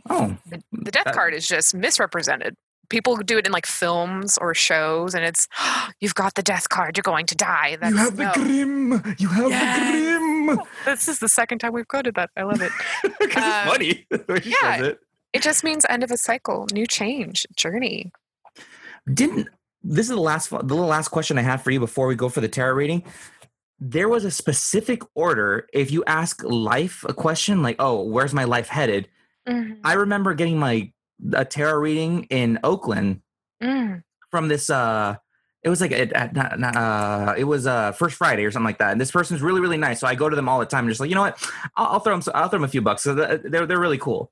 Oh, 0.10 0.38
The, 0.50 0.62
the 0.72 0.92
death 0.92 1.06
That- 1.06 1.14
card 1.14 1.34
is 1.36 1.48
just 1.48 1.76
misrepresented. 1.76 2.56
People 2.90 3.18
do 3.18 3.38
it 3.38 3.46
in 3.46 3.52
like 3.52 3.66
films 3.66 4.38
or 4.40 4.54
shows, 4.54 5.14
and 5.14 5.26
it's 5.26 5.46
you've 6.00 6.16
got 6.16 6.36
the 6.36 6.42
death 6.42 6.70
card. 6.70 6.96
You're 6.98 7.04
going 7.04 7.26
to 7.28 7.36
die. 7.36 7.78
That's, 7.80 7.92
you 7.92 7.98
have 7.98 8.16
the 8.18 8.32
grim. 8.34 8.92
You 9.20 9.28
have 9.28 9.50
Yes. 9.50 9.78
the 9.78 9.92
grim. 9.92 10.27
This 10.86 11.08
is 11.08 11.20
the 11.20 11.30
second 11.30 11.60
time 11.60 11.74
we've 11.74 11.88
quoted 11.88 12.16
that. 12.16 12.30
I 12.38 12.44
love 12.44 12.62
it. 12.62 12.72
Because 13.20 13.44
Um, 13.44 13.50
it's 13.52 13.72
funny. 13.72 14.08
the 14.10 14.26
way 14.34 14.40
she 14.42 14.50
yeah. 14.62 14.84
it. 14.84 15.00
It 15.34 15.42
just 15.42 15.64
means 15.64 15.86
end 15.90 16.04
of 16.04 16.12
a 16.12 16.18
cycle, 16.18 16.68
new 16.74 16.86
change, 16.88 17.46
journey. 17.56 18.12
Didn't 19.14 19.48
this 19.84 20.06
is 20.06 20.16
the 20.16 20.22
last 20.22 20.50
the 20.50 20.58
little 20.58 20.86
last 20.88 21.10
question 21.10 21.38
I 21.38 21.42
have 21.42 21.62
for 21.62 21.72
you 21.72 21.80
before 21.80 22.08
we 22.08 22.16
go 22.16 22.30
for 22.30 22.42
the 22.42 22.48
tarot 22.48 22.74
reading? 22.76 23.04
There 23.80 24.10
was 24.10 24.26
a 24.26 24.32
specific 24.32 25.02
order. 25.16 25.68
If 25.74 25.92
you 25.92 26.04
ask 26.08 26.44
life 26.44 27.06
a 27.08 27.14
question 27.14 27.62
like, 27.62 27.76
"Oh, 27.80 28.04
where's 28.04 28.34
my 28.34 28.44
life 28.46 28.68
headed?" 28.68 29.08
I 29.84 29.94
remember 29.94 30.34
getting 30.34 30.58
my 30.60 30.92
a 31.34 31.46
tarot 31.46 31.80
reading 31.80 32.24
in 32.30 32.60
Oakland 32.64 33.22
Mm. 33.64 34.04
from 34.30 34.50
this 34.50 34.70
uh 34.70 35.16
it 35.68 35.70
was 35.70 35.82
like 35.82 35.92
a, 35.92 36.04
a- 36.16 36.32
not- 36.34 36.60
not, 36.60 36.76
uh 36.78 37.34
it 37.38 37.44
was 37.44 37.68
uh 37.68 37.92
first 37.92 38.16
friday 38.16 38.46
or 38.46 38.52
something 38.52 38.66
like 38.72 38.78
that. 38.80 38.94
And 38.94 39.02
this 39.02 39.12
person's 39.12 39.42
really 39.42 39.60
really 39.60 39.76
nice. 39.78 40.00
So 40.00 40.08
i 40.08 40.16
go 40.16 40.30
to 40.30 40.36
them 40.36 40.48
all 40.48 40.60
the 40.60 40.66
time. 40.66 40.86
And 40.86 40.90
just 40.90 41.02
like 41.02 41.10
you 41.10 41.16
know 41.16 41.22
what? 41.28 41.38
I'll, 41.76 41.88
I'll 41.94 42.00
throw 42.00 42.18
them 42.18 42.34
i'll 42.34 42.48
throw 42.48 42.60
them 42.60 42.64
a 42.64 42.70
few 42.70 42.82
bucks. 42.82 43.04
So 43.04 43.14
they're, 43.14 43.66
they're 43.68 43.80
really 43.80 43.98
cool. 43.98 44.32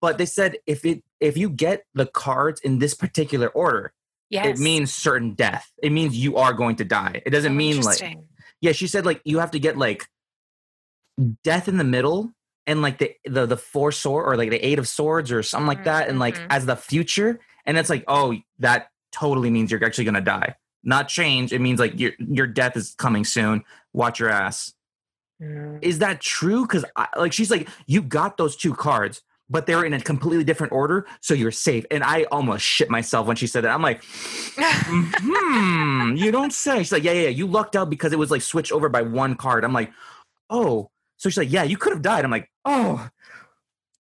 But 0.00 0.18
they 0.18 0.26
said 0.26 0.56
if 0.66 0.84
it 0.84 1.04
if 1.20 1.36
you 1.36 1.48
get 1.48 1.84
the 1.94 2.06
cards 2.06 2.60
in 2.60 2.78
this 2.80 2.92
particular 2.94 3.48
order 3.48 3.92
Yes. 4.30 4.58
it 4.58 4.62
means 4.62 4.92
certain 4.92 5.34
death. 5.34 5.70
It 5.80 5.92
means 5.92 6.16
you 6.16 6.36
are 6.38 6.52
going 6.52 6.76
to 6.76 6.84
die. 6.84 7.22
It 7.24 7.30
doesn't 7.30 7.52
Oh, 7.52 7.54
mean 7.54 7.80
like 7.82 8.18
yeah 8.60 8.72
she 8.72 8.86
said 8.88 9.06
like 9.06 9.20
you 9.24 9.38
have 9.38 9.52
to 9.52 9.60
get 9.60 9.78
like 9.78 10.08
death 11.44 11.68
in 11.68 11.76
the 11.76 11.84
middle 11.84 12.32
and 12.66 12.82
like 12.82 12.98
the 12.98 13.12
the 13.24 13.46
the 13.46 13.56
four 13.56 13.92
sword 13.92 14.26
or 14.26 14.36
like 14.36 14.50
the 14.50 14.58
eight 14.66 14.78
of 14.78 14.88
swords 14.88 15.30
or 15.30 15.42
something 15.42 15.66
like 15.68 15.84
that 15.84 16.08
and 16.08 16.18
like 16.18 16.36
Mhm. 16.36 16.46
as 16.50 16.66
the 16.66 16.74
future. 16.76 17.38
And 17.66 17.78
it's 17.78 17.90
like 17.90 18.04
oh 18.08 18.34
that 18.58 18.88
totally 19.12 19.50
means 19.50 19.70
you're 19.70 19.84
actually 19.84 20.04
gonna 20.06 20.20
die 20.20 20.56
not 20.84 21.08
change 21.08 21.52
it 21.52 21.60
means 21.60 21.80
like 21.80 21.98
your 21.98 22.12
your 22.18 22.46
death 22.46 22.76
is 22.76 22.94
coming 22.98 23.24
soon 23.24 23.62
watch 23.92 24.20
your 24.20 24.30
ass 24.30 24.72
Mm. 25.42 25.80
is 25.82 25.98
that 25.98 26.20
true 26.20 26.62
because 26.62 26.84
like 27.16 27.32
she's 27.32 27.50
like 27.50 27.68
you 27.88 28.02
got 28.02 28.36
those 28.36 28.54
two 28.54 28.72
cards 28.72 29.20
but 29.50 29.66
they 29.66 29.74
were 29.74 29.84
in 29.84 29.92
a 29.92 30.00
completely 30.00 30.44
different 30.44 30.72
order 30.72 31.08
so 31.20 31.34
you're 31.34 31.50
safe 31.50 31.84
and 31.90 32.04
i 32.04 32.22
almost 32.30 32.64
shit 32.64 32.88
myself 32.88 33.26
when 33.26 33.34
she 33.34 33.48
said 33.48 33.64
that 33.64 33.72
i'm 33.72 33.82
like 33.82 34.04
hmm, 34.56 36.16
you 36.16 36.30
don't 36.30 36.52
say. 36.52 36.78
She's 36.78 36.92
like, 36.92 37.04
yeah, 37.04 37.12
yeah, 37.12 37.22
yeah, 37.22 37.28
you 37.28 37.46
lucked 37.46 37.76
out 37.76 37.90
because 37.90 38.12
it 38.12 38.18
was 38.18 38.30
like 38.30 38.42
switched 38.42 38.72
over 38.72 38.88
by 38.88 39.02
one 39.02 39.34
card. 39.34 39.64
I'm 39.64 39.72
like, 39.72 39.92
oh. 40.50 40.90
So 41.16 41.28
she's 41.28 41.38
like, 41.38 41.52
yeah, 41.52 41.62
you 41.62 41.76
could 41.76 41.92
have 41.92 42.02
died. 42.02 42.24
I'm 42.24 42.30
like, 42.30 42.50
oh, 42.64 43.08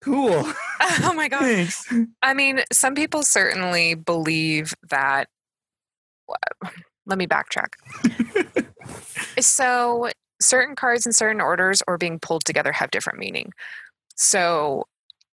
cool. 0.01 0.43
oh 0.81 1.13
my 1.15 1.27
god. 1.27 1.41
Thanks. 1.41 1.91
I 2.21 2.33
mean, 2.33 2.61
some 2.71 2.95
people 2.95 3.23
certainly 3.23 3.95
believe 3.95 4.73
that. 4.89 5.27
Let 7.05 7.17
me 7.17 7.27
backtrack. 7.27 7.73
so, 9.39 10.09
certain 10.41 10.75
cards 10.75 11.05
in 11.05 11.13
certain 11.13 11.41
orders 11.41 11.81
or 11.87 11.97
being 11.97 12.19
pulled 12.19 12.45
together 12.45 12.71
have 12.71 12.91
different 12.91 13.19
meaning. 13.19 13.51
So, 14.15 14.85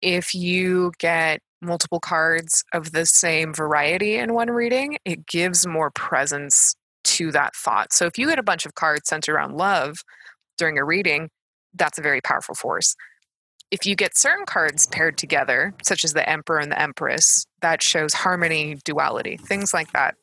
if 0.02 0.34
you 0.34 0.92
get 0.98 1.40
multiple 1.62 2.00
cards 2.00 2.64
of 2.72 2.92
the 2.92 3.06
same 3.06 3.52
variety 3.52 4.16
in 4.16 4.34
one 4.34 4.50
reading, 4.50 4.98
it 5.04 5.26
gives 5.26 5.66
more 5.66 5.90
presence 5.90 6.74
to 7.04 7.30
that 7.32 7.54
thought. 7.54 7.92
So, 7.92 8.06
if 8.06 8.18
you 8.18 8.26
get 8.26 8.38
a 8.38 8.44
bunch 8.44 8.66
of 8.66 8.74
cards 8.74 9.08
centered 9.08 9.34
around 9.34 9.56
love 9.56 9.98
during 10.58 10.78
a 10.78 10.84
reading, 10.84 11.30
that's 11.74 11.98
a 11.98 12.02
very 12.02 12.20
powerful 12.20 12.54
force 12.54 12.96
if 13.70 13.86
you 13.86 13.94
get 13.94 14.16
certain 14.16 14.46
cards 14.46 14.86
paired 14.86 15.16
together, 15.16 15.74
such 15.82 16.04
as 16.04 16.12
the 16.12 16.28
Emperor 16.28 16.58
and 16.58 16.72
the 16.72 16.80
Empress, 16.80 17.46
that 17.60 17.82
shows 17.82 18.14
harmony, 18.14 18.76
duality, 18.84 19.36
things 19.36 19.72
like 19.72 19.92
that. 19.92 20.16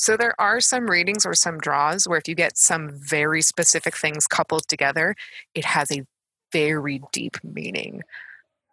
So 0.00 0.16
there 0.16 0.40
are 0.40 0.60
some 0.60 0.88
readings 0.88 1.26
or 1.26 1.34
some 1.34 1.58
draws 1.58 2.06
where 2.06 2.18
if 2.18 2.28
you 2.28 2.36
get 2.36 2.56
some 2.56 2.88
very 2.92 3.42
specific 3.42 3.96
things 3.96 4.28
coupled 4.28 4.68
together, 4.68 5.16
it 5.56 5.64
has 5.64 5.90
a 5.90 6.04
very 6.52 7.02
deep 7.10 7.36
meaning. 7.42 8.02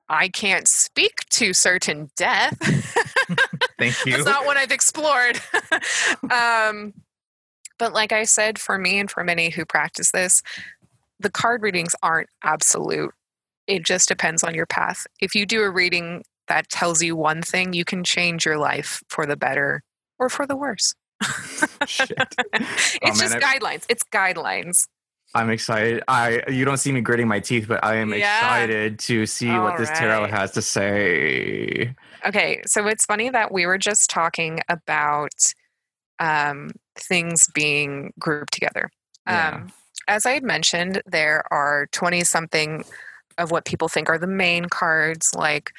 I 0.08 0.30
can't 0.30 0.68
speak 0.68 1.28
to 1.32 1.52
certain 1.52 2.12
death. 2.16 2.56
Thank 3.80 4.06
you. 4.06 4.12
That's 4.12 4.26
not 4.26 4.46
what 4.46 4.56
I've 4.56 4.72
explored. 4.72 5.42
um, 6.32 6.94
but 7.80 7.92
like 7.92 8.12
I 8.12 8.26
said, 8.26 8.60
for 8.60 8.78
me 8.78 9.00
and 9.00 9.10
for 9.10 9.24
many 9.24 9.50
who 9.50 9.66
practice 9.66 10.12
this, 10.12 10.44
the 11.20 11.32
card 11.32 11.64
readings 11.64 11.96
aren't 12.04 12.30
absolute. 12.44 13.16
It 13.66 13.84
just 13.84 14.08
depends 14.08 14.44
on 14.44 14.54
your 14.54 14.68
path. 14.68 15.08
If 15.20 15.34
you 15.34 15.48
do 15.48 15.64
a 15.64 15.72
reading 15.72 16.24
that 16.50 16.70
tells 16.70 17.02
you 17.02 17.16
one 17.16 17.42
thing, 17.42 17.74
you 17.74 17.84
can 17.84 18.04
change 18.04 18.46
your 18.46 18.60
life 18.60 19.02
for 19.10 19.26
the 19.26 19.36
better 19.36 19.82
or 20.20 20.30
for 20.30 20.46
the 20.46 20.56
worse. 20.56 20.94
Shit. 21.88 22.12
it's 22.54 23.00
Oh, 23.04 23.08
man, 23.08 23.16
just 23.18 23.36
I- 23.36 23.40
guidelines. 23.58 23.86
It's 23.90 24.04
guidelines. 24.04 24.88
I'm 25.34 25.50
excited. 25.50 26.02
I 26.08 26.44
you 26.48 26.64
don't 26.64 26.78
see 26.78 26.94
me 26.94 27.02
gritting 27.02 27.28
my 27.28 27.42
teeth, 27.42 27.68
but 27.68 27.84
I 27.84 27.96
am 27.96 28.14
Yeah. 28.14 28.38
excited 28.38 29.00
to 29.00 29.26
see 29.26 29.50
what 29.50 29.74
All 29.74 29.78
this 29.78 29.90
tarot 29.90 30.28
has 30.28 30.52
to 30.52 30.62
say. 30.62 31.94
Okay, 32.26 32.62
so 32.66 32.88
it's 32.88 33.06
funny 33.06 33.30
that 33.30 33.52
we 33.52 33.66
were 33.66 33.78
just 33.78 34.10
talking 34.10 34.62
about 34.70 35.34
um, 36.20 36.72
things 36.96 37.48
being 37.54 38.14
grouped 38.18 38.54
together. 38.54 38.90
Yeah. 39.28 39.50
Um, 39.56 39.72
as 40.08 40.26
I 40.26 40.32
had 40.32 40.44
mentioned, 40.44 41.02
there 41.06 41.44
are 41.52 41.88
20 41.92 42.24
something 42.24 42.86
of 43.38 43.52
what 43.52 43.66
people 43.66 43.90
think 43.90 44.10
are 44.10 44.18
the 44.18 44.28
main 44.28 44.66
cards, 44.66 45.32
like 45.36 45.72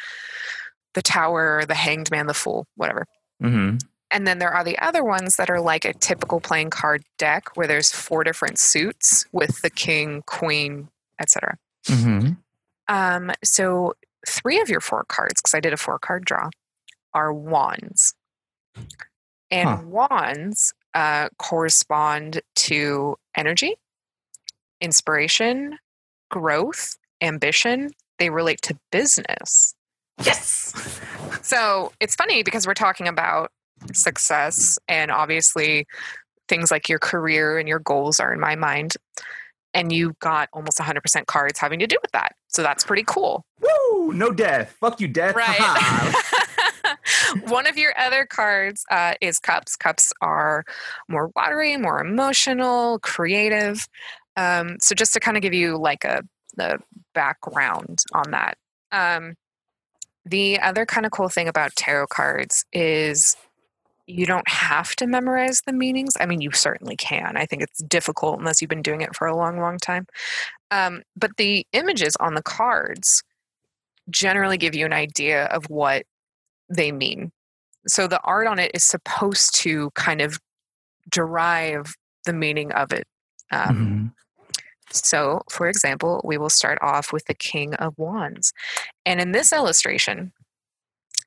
the 0.92 1.00
Tower, 1.02 1.64
the 1.66 1.74
Hanged 1.74 2.10
Man, 2.10 2.26
the 2.26 2.34
Fool, 2.34 2.66
whatever. 2.76 3.06
hmm 3.40 3.76
And 4.10 4.26
then 4.26 4.38
there 4.38 4.52
are 4.52 4.64
the 4.64 4.78
other 4.78 5.04
ones 5.04 5.36
that 5.36 5.50
are 5.50 5.60
like 5.60 5.84
a 5.84 5.92
typical 5.94 6.40
playing 6.40 6.70
card 6.70 7.02
deck 7.18 7.56
where 7.56 7.66
there's 7.66 7.90
four 7.90 8.24
different 8.24 8.58
suits 8.58 9.26
with 9.32 9.60
the 9.62 9.70
king, 9.70 10.22
queen, 10.26 10.88
etc. 11.20 11.56
hmm 11.88 12.30
Um, 12.88 13.32
so 13.44 13.94
three 14.26 14.60
of 14.60 14.68
your 14.68 14.80
four 14.80 15.04
cards, 15.08 15.40
because 15.42 15.54
I 15.54 15.60
did 15.60 15.72
a 15.72 15.76
four 15.76 15.98
card 15.98 16.24
draw, 16.24 16.50
are 17.14 17.32
wands. 17.32 18.14
And 19.50 19.68
Huh. 19.68 19.78
wands 19.84 20.72
uh, 20.94 21.28
correspond 21.38 22.40
to 22.56 23.16
energy, 23.36 23.76
inspiration, 24.80 25.78
growth, 26.30 26.96
ambition. 27.20 27.90
They 28.18 28.30
relate 28.30 28.62
to 28.62 28.78
business, 28.90 29.74
Yes. 30.24 30.72
So 31.42 31.92
it's 32.00 32.14
funny 32.14 32.42
because 32.42 32.66
we're 32.66 32.74
talking 32.74 33.06
about 33.06 33.50
success, 33.94 34.78
and 34.88 35.10
obviously 35.10 35.86
things 36.48 36.70
like 36.70 36.88
your 36.88 36.98
career 36.98 37.58
and 37.58 37.68
your 37.68 37.80
goals 37.80 38.20
are 38.20 38.32
in 38.32 38.40
my 38.40 38.56
mind. 38.56 38.94
And 39.74 39.92
you 39.92 40.14
got 40.20 40.48
almost 40.54 40.78
100% 40.78 41.26
cards 41.26 41.58
having 41.58 41.80
to 41.80 41.86
do 41.86 41.98
with 42.00 42.12
that. 42.12 42.32
So 42.48 42.62
that's 42.62 42.82
pretty 42.84 43.04
cool. 43.06 43.44
Woo! 43.60 44.12
No 44.14 44.30
death. 44.30 44.74
Fuck 44.80 45.00
you, 45.00 45.08
death. 45.08 45.36
Right. 45.36 46.14
One 47.48 47.66
of 47.66 47.76
your 47.76 47.92
other 47.98 48.24
cards 48.24 48.84
uh, 48.90 49.14
is 49.20 49.38
cups. 49.38 49.76
Cups 49.76 50.12
are 50.22 50.64
more 51.08 51.30
watery, 51.36 51.76
more 51.76 52.00
emotional, 52.00 52.98
creative. 53.00 53.86
Um, 54.36 54.76
so 54.80 54.94
just 54.94 55.12
to 55.12 55.20
kind 55.20 55.36
of 55.36 55.42
give 55.42 55.52
you 55.52 55.76
like 55.76 56.04
a 56.04 56.22
the 56.56 56.78
background 57.14 58.02
on 58.12 58.30
that. 58.30 58.56
Um, 58.90 59.34
the 60.24 60.58
other 60.60 60.86
kind 60.86 61.06
of 61.06 61.12
cool 61.12 61.28
thing 61.28 61.48
about 61.48 61.76
tarot 61.76 62.08
cards 62.08 62.64
is 62.72 63.36
you 64.06 64.26
don't 64.26 64.48
have 64.48 64.94
to 64.96 65.06
memorize 65.06 65.62
the 65.66 65.72
meanings. 65.72 66.14
I 66.20 66.26
mean, 66.26 66.40
you 66.40 66.52
certainly 66.52 66.96
can. 66.96 67.36
I 67.36 67.46
think 67.46 67.62
it's 67.62 67.82
difficult 67.82 68.38
unless 68.38 68.60
you've 68.60 68.68
been 68.68 68.82
doing 68.82 69.00
it 69.00 69.16
for 69.16 69.26
a 69.26 69.36
long, 69.36 69.58
long 69.58 69.78
time. 69.78 70.06
Um, 70.70 71.02
but 71.16 71.36
the 71.36 71.66
images 71.72 72.16
on 72.16 72.34
the 72.34 72.42
cards 72.42 73.22
generally 74.08 74.58
give 74.58 74.74
you 74.74 74.86
an 74.86 74.92
idea 74.92 75.46
of 75.46 75.68
what 75.68 76.04
they 76.68 76.92
mean. 76.92 77.32
So 77.88 78.06
the 78.06 78.20
art 78.22 78.46
on 78.46 78.58
it 78.58 78.70
is 78.74 78.84
supposed 78.84 79.54
to 79.56 79.90
kind 79.94 80.20
of 80.20 80.38
derive 81.10 81.94
the 82.24 82.32
meaning 82.32 82.72
of 82.72 82.92
it. 82.92 83.06
Um, 83.52 84.12
Mhm. 84.90 84.94
so, 84.94 85.42
for 85.50 85.68
example, 85.68 86.20
we 86.24 86.38
will 86.38 86.50
start 86.50 86.78
off 86.82 87.12
with 87.12 87.24
the 87.26 87.34
King 87.34 87.74
of 87.74 87.94
Wands. 87.96 88.52
And 89.04 89.20
in 89.20 89.32
this 89.32 89.52
illustration, 89.52 90.32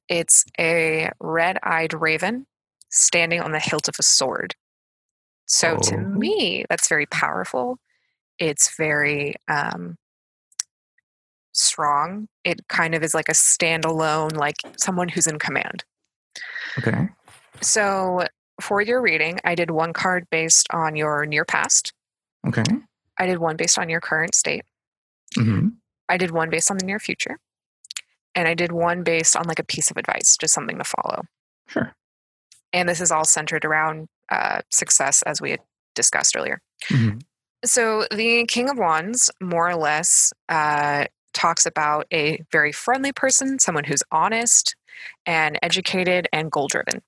it's 0.10 0.44
a 0.60 1.12
red 1.20 1.60
eyed 1.64 1.94
raven 1.94 2.46
standing 2.90 3.42
on 3.42 3.52
the 3.52 3.60
hilt 3.60 3.88
of 3.88 3.96
a 4.00 4.04
sword. 4.04 4.56
So, 5.46 5.78
to 5.78 5.96
Oh. 5.96 6.00
me, 6.00 6.66
that's 6.70 6.88
very 6.88 7.06
powerful. 7.08 7.80
It's 8.38 8.76
very 8.76 9.36
um, 9.48 9.98
strong. 11.54 12.28
It 12.44 12.68
kind 12.68 12.96
of 12.96 13.04
is 13.04 13.14
like 13.14 13.30
a 13.30 13.34
standalone, 13.34 14.36
like 14.36 14.58
someone 14.78 15.10
who's 15.10 15.28
in 15.28 15.40
command. 15.40 15.84
Okay. 16.78 17.10
So, 17.62 18.26
for 18.62 18.82
your 18.82 19.02
reading, 19.02 19.40
I 19.44 19.56
did 19.56 19.72
one 19.72 19.94
card 19.94 20.28
based 20.30 20.68
on 20.72 20.96
your 20.96 21.26
near 21.26 21.46
past, 21.46 21.94
Okay. 22.48 22.64
I 23.18 23.26
did 23.26 23.40
one 23.40 23.58
based 23.58 23.78
on 23.78 23.90
your 23.90 24.00
current 24.00 24.34
state. 24.34 24.64
Mm-hmm. 25.38 25.70
I 26.08 26.18
did 26.18 26.32
one 26.32 26.50
based 26.50 26.72
on 26.72 26.78
the 26.78 26.86
near 26.86 27.00
future. 27.00 27.38
And 28.34 28.48
I 28.48 28.54
did 28.54 28.72
one 28.72 29.04
based 29.04 29.36
on 29.36 29.46
like 29.46 29.60
a 29.60 29.64
piece 29.66 29.92
of 29.92 29.98
advice, 29.98 30.38
just 30.40 30.54
something 30.54 30.78
to 30.78 30.84
follow. 30.86 31.24
Sure. 31.68 31.94
And 32.74 32.88
this 32.88 33.02
is 33.02 33.12
all 33.12 33.26
centered 33.26 33.66
around 33.66 34.08
uh, 34.32 34.62
success, 34.70 35.22
as 35.24 35.42
we 35.42 35.52
had 35.52 35.60
discussed 35.96 36.36
earlier. 36.36 36.62
Mhm. 36.90 37.22
So 37.66 38.06
the 38.12 38.46
King 38.46 38.70
of 38.70 38.78
Wands, 38.78 39.30
more 39.42 39.68
or 39.68 39.76
less, 39.76 40.32
uh, 40.48 41.06
talks 41.34 41.66
about 41.66 42.06
a 42.14 42.42
very 42.52 42.72
friendly 42.72 43.12
person, 43.12 43.60
someone 43.60 43.84
who's 43.84 44.04
honest 44.12 44.76
and 45.26 45.58
educated 45.62 46.28
and 46.32 46.52
goal 46.52 46.68
driven. 46.68 47.02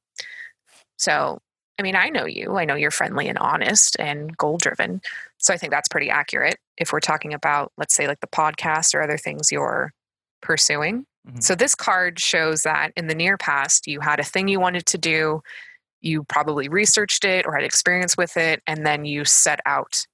So, 0.97 1.39
I 1.80 1.84
mean, 1.84 1.95
I 1.95 2.09
know 2.09 2.26
you. 2.26 2.57
I 2.57 2.66
know 2.66 2.76
you're 2.76 2.91
friendly 2.91 3.28
and 3.28 3.38
honest 3.38 3.95
and 3.99 4.36
goal 4.38 4.57
driven. 4.57 5.01
So 5.38 5.53
I 5.53 5.57
think 5.57 5.72
that's 5.72 5.88
pretty 5.88 6.09
accurate 6.09 6.57
if 6.78 6.93
we're 6.93 6.99
talking 6.99 7.34
about, 7.34 7.72
let's 7.78 7.95
say, 7.95 8.07
like 8.07 8.20
the 8.20 8.28
podcast 8.28 8.93
or 8.93 9.01
other 9.01 9.18
things 9.18 9.51
you're 9.51 9.93
pursuing. 10.41 11.05
Mhm. 11.28 11.44
So 11.44 11.56
this 11.56 11.76
card 11.76 12.20
shows 12.20 12.64
that 12.64 12.92
in 12.96 13.08
the 13.08 13.16
near 13.16 13.38
past, 13.38 13.88
you 13.88 14.00
had 14.00 14.20
a 14.20 14.24
thing 14.24 14.48
you 14.48 14.60
wanted 14.60 14.86
to 14.88 14.98
do. 14.98 15.42
You 16.02 16.24
probably 16.26 16.68
researched 16.68 17.26
it 17.26 17.46
or 17.46 17.54
had 17.54 17.64
experience 17.64 18.18
with 18.18 18.38
it, 18.38 18.62
and 18.68 18.86
then 18.86 19.06
you 19.06 19.26
set 19.26 19.60
out 19.66 20.06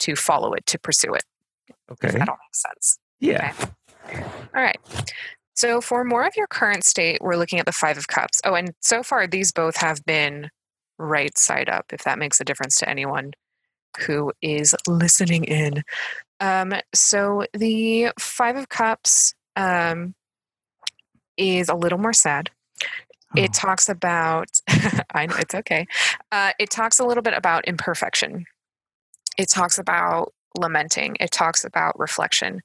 to 0.00 0.16
follow 0.16 0.52
it, 0.54 0.66
to 0.66 0.78
pursue 0.78 1.14
it. 1.14 1.24
Okay. 1.90 2.08
If 2.08 2.14
that 2.14 2.28
all 2.28 2.38
makes 2.48 2.62
sense. 2.62 2.98
Yeah. 3.20 3.54
All 4.54 4.62
right. 4.62 4.78
So 5.54 5.80
for 5.80 6.04
more 6.04 6.24
of 6.26 6.36
your 6.36 6.46
current 6.48 6.84
state, 6.84 7.18
we're 7.22 7.36
looking 7.36 7.58
at 7.58 7.66
the 7.66 7.72
Five 7.72 7.96
of 7.96 8.08
Cups. 8.08 8.40
Oh, 8.44 8.54
and 8.54 8.72
so 8.80 9.02
far 9.02 9.26
these 9.26 9.52
both 9.52 9.76
have 9.76 10.04
been 10.04 10.50
right 10.98 11.36
side 11.38 11.68
up, 11.70 11.86
if 11.92 12.02
that 12.04 12.18
makes 12.18 12.40
a 12.40 12.44
difference 12.44 12.76
to 12.80 12.88
anyone 12.88 13.32
who 14.00 14.32
is 14.42 14.74
listening 14.86 15.44
in. 15.44 15.82
Um, 16.40 16.74
so 16.94 17.46
the 17.54 18.10
Five 18.18 18.56
of 18.56 18.68
Cups 18.68 19.34
um, 19.56 20.14
is 21.36 21.68
a 21.68 21.74
little 21.74 21.98
more 21.98 22.12
sad. 22.12 22.50
It 23.36 23.50
Oh. 23.50 23.58
talks 23.60 23.88
about, 23.88 24.48
I 25.14 25.26
know 25.26 25.36
it's 25.38 25.54
okay. 25.54 25.86
Uh, 26.32 26.52
it 26.58 26.70
talks 26.70 26.98
a 26.98 27.04
little 27.04 27.22
bit 27.22 27.34
about 27.34 27.66
imperfection. 27.66 28.46
It 29.36 29.50
talks 29.50 29.78
about 29.78 30.32
lamenting. 30.56 31.16
It 31.20 31.30
talks 31.32 31.64
about 31.64 31.98
reflection. 31.98 32.60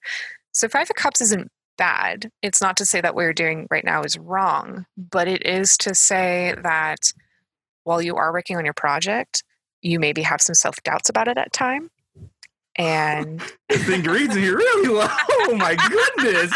So, 0.53 0.69
Five 0.69 0.89
of 0.89 0.95
Cups 0.95 1.19
isn't 1.21 1.51
bad. 1.77 2.29
It's 2.41 2.61
not 2.61 2.77
to 2.77 2.85
say 2.85 3.01
that 3.01 3.15
what 3.15 3.23
you're 3.23 3.33
doing 3.33 3.67
right 3.71 3.83
now 3.83 4.03
is 4.03 4.17
wrong, 4.17 4.85
but 4.97 5.27
it 5.27 5.45
is 5.45 5.75
to 5.77 5.95
say 5.95 6.53
that 6.63 6.99
while 7.83 8.01
you 8.01 8.15
are 8.15 8.31
working 8.31 8.57
on 8.57 8.65
your 8.65 8.73
project, 8.73 9.43
you 9.81 9.99
maybe 9.99 10.21
have 10.21 10.41
some 10.41 10.53
self 10.55 10.81
doubts 10.83 11.09
about 11.09 11.27
it 11.27 11.37
at 11.37 11.51
time. 11.51 11.89
And 12.78 13.41
This 13.69 13.86
thing 13.86 14.03
reads 14.03 14.36
me 14.36 14.47
really 14.49 14.89
well. 14.89 15.11
Oh 15.43 15.55
my 15.55 15.76
goodness. 15.76 16.53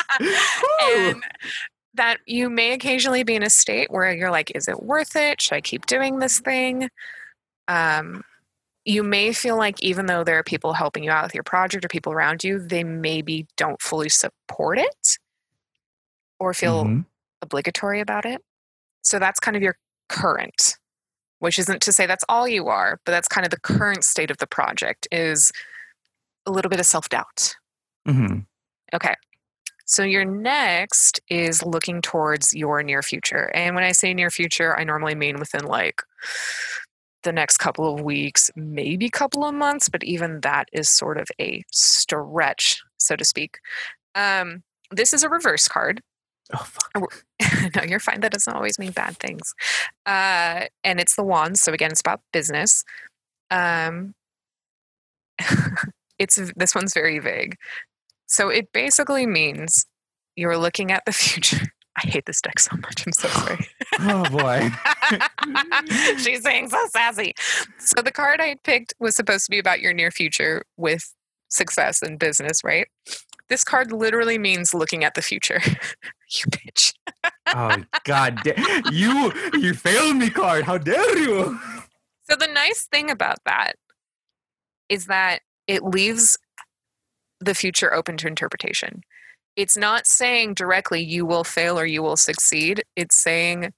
And 0.83 1.23
that 1.95 2.19
you 2.25 2.49
may 2.49 2.71
occasionally 2.73 3.23
be 3.23 3.35
in 3.35 3.43
a 3.43 3.49
state 3.49 3.91
where 3.91 4.11
you're 4.13 4.31
like, 4.31 4.51
is 4.55 4.67
it 4.67 4.83
worth 4.83 5.15
it? 5.15 5.41
Should 5.41 5.55
I 5.55 5.61
keep 5.61 5.85
doing 5.85 6.19
this 6.19 6.39
thing? 6.39 6.89
Um, 7.67 8.23
you 8.85 9.03
may 9.03 9.33
feel 9.33 9.57
like 9.57 9.81
even 9.81 10.05
though 10.05 10.23
there 10.23 10.37
are 10.37 10.43
people 10.43 10.73
helping 10.73 11.03
you 11.03 11.11
out 11.11 11.23
with 11.23 11.33
your 11.33 11.43
project 11.43 11.83
or 11.83 11.87
people 11.87 12.13
around 12.13 12.43
you, 12.43 12.59
they 12.59 12.83
maybe 12.83 13.47
don't 13.57 13.81
fully 13.81 14.09
support 14.09 14.77
it 14.77 15.17
or 16.39 16.53
feel 16.53 16.85
Mhm. 16.85 17.05
obligatory 17.41 17.99
about 17.99 18.25
it. 18.25 18.41
So 19.01 19.19
that's 19.19 19.39
kind 19.39 19.57
of 19.57 19.63
your 19.63 19.77
current, 20.07 20.77
which 21.39 21.57
isn't 21.59 21.81
to 21.81 21.91
say 21.91 22.05
that's 22.05 22.25
all 22.29 22.47
you 22.47 22.67
are, 22.67 22.99
but 23.05 23.11
that's 23.11 23.27
kind 23.27 23.45
of 23.45 23.51
the 23.51 23.59
current 23.59 24.03
state 24.05 24.29
of 24.31 24.37
the 24.37 24.47
project 24.47 25.07
is 25.11 25.51
a 26.45 26.51
little 26.51 26.69
bit 26.69 26.79
of 26.79 26.85
self-doubt. 26.85 27.55
Mhm. 28.07 28.45
Okay. 28.93 29.15
So 29.85 30.03
your 30.03 30.25
next 30.25 31.19
is 31.29 31.63
looking 31.63 32.01
towards 32.01 32.53
your 32.53 32.81
near 32.81 33.03
future. 33.03 33.51
And 33.53 33.75
when 33.75 33.83
I 33.83 33.91
say 33.91 34.13
near 34.13 34.31
future, 34.31 34.77
I 34.77 34.83
normally 34.83 35.15
mean 35.15 35.37
within 35.39 35.65
like 35.65 36.01
the 37.23 37.31
next 37.31 37.57
couple 37.57 37.93
of 37.93 38.01
weeks, 38.01 38.49
maybe 38.55 39.09
couple 39.09 39.45
of 39.45 39.53
months, 39.53 39.89
but 39.89 40.03
even 40.03 40.41
that 40.41 40.69
is 40.73 40.89
sort 40.89 41.17
of 41.19 41.27
a 41.39 41.63
stretch, 41.71 42.81
so 42.97 43.15
to 43.15 43.25
speak. 43.25 43.59
Um, 44.15 44.63
this 44.91 45.13
is 45.13 45.23
a 45.23 45.29
reverse 45.29 45.67
card. 45.67 46.01
Oh 46.53 46.63
fuck. 46.63 47.23
no, 47.75 47.83
you're 47.83 47.99
fine. 47.99 48.21
That 48.21 48.31
doesn't 48.31 48.53
always 48.53 48.79
mean 48.79 48.91
bad 48.91 49.17
things. 49.17 49.53
Uh, 50.05 50.65
and 50.83 50.99
it's 50.99 51.15
the 51.15 51.23
wands. 51.23 51.61
So 51.61 51.73
again, 51.73 51.91
it's 51.91 52.01
about 52.01 52.21
business. 52.31 52.83
Um, 53.51 54.13
it's 56.19 56.39
this 56.55 56.75
one's 56.75 56.93
very 56.93 57.19
vague. 57.19 57.55
So 58.27 58.49
it 58.49 58.71
basically 58.73 59.25
means 59.25 59.85
you're 60.35 60.57
looking 60.57 60.91
at 60.91 61.03
the 61.05 61.11
future. 61.13 61.67
I 61.97 62.07
hate 62.07 62.25
this 62.25 62.41
deck 62.41 62.59
so 62.59 62.75
much. 62.77 63.05
I'm 63.05 63.13
so 63.13 63.29
sorry. 63.29 63.67
Oh 63.99 64.25
boy. 64.29 64.69
She's 66.17 66.43
saying 66.43 66.69
so 66.69 66.77
sassy. 66.89 67.33
So 67.79 68.01
the 68.01 68.11
card 68.11 68.41
I 68.41 68.57
picked 68.65 68.93
was 68.99 69.15
supposed 69.15 69.45
to 69.45 69.51
be 69.51 69.59
about 69.59 69.79
your 69.79 69.93
near 69.93 70.11
future 70.11 70.65
with 70.75 71.13
success 71.47 72.01
in 72.01 72.17
business, 72.17 72.65
right? 72.65 72.87
This 73.47 73.63
card 73.63 73.93
literally 73.93 74.37
means 74.37 74.73
looking 74.73 75.05
at 75.05 75.13
the 75.13 75.21
future. 75.21 75.61
you 75.63 76.45
bitch. 76.49 76.93
Oh 77.47 77.77
god. 78.03 78.41
You 78.91 79.31
you 79.53 79.73
failed 79.73 80.17
me, 80.17 80.29
card. 80.29 80.65
How 80.65 80.77
dare 80.77 81.17
you? 81.17 81.57
So 82.29 82.35
the 82.35 82.47
nice 82.47 82.87
thing 82.91 83.09
about 83.09 83.37
that 83.45 83.73
is 84.89 85.05
that 85.05 85.39
it 85.67 85.83
leaves 85.83 86.37
the 87.39 87.55
future 87.55 87.93
open 87.93 88.17
to 88.17 88.27
interpretation. 88.27 89.01
It's 89.55 89.77
not 89.77 90.07
saying 90.07 90.53
directly 90.55 91.01
you 91.01 91.25
will 91.25 91.43
fail 91.43 91.79
or 91.79 91.85
you 91.85 92.03
will 92.03 92.17
succeed. 92.17 92.83
It's 92.95 93.15
saying 93.15 93.73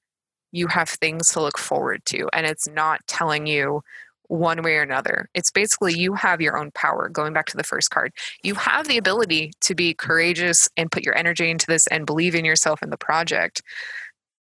you 0.51 0.67
have 0.67 0.89
things 0.89 1.29
to 1.29 1.41
look 1.41 1.57
forward 1.57 2.01
to 2.05 2.29
and 2.33 2.45
it's 2.45 2.67
not 2.67 3.01
telling 3.07 3.45
you 3.45 3.81
one 4.27 4.61
way 4.61 4.75
or 4.75 4.81
another. 4.81 5.29
It's 5.33 5.51
basically 5.51 5.93
you 5.93 6.13
have 6.13 6.41
your 6.41 6.57
own 6.57 6.71
power. 6.71 7.09
Going 7.09 7.33
back 7.33 7.45
to 7.47 7.57
the 7.57 7.63
first 7.63 7.91
card, 7.91 8.11
you 8.43 8.55
have 8.55 8.87
the 8.87 8.97
ability 8.97 9.53
to 9.61 9.75
be 9.75 9.93
courageous 9.93 10.67
and 10.75 10.91
put 10.91 11.03
your 11.03 11.17
energy 11.17 11.49
into 11.49 11.67
this 11.67 11.87
and 11.87 12.05
believe 12.05 12.35
in 12.35 12.45
yourself 12.45 12.81
and 12.81 12.91
the 12.91 12.97
project. 12.97 13.61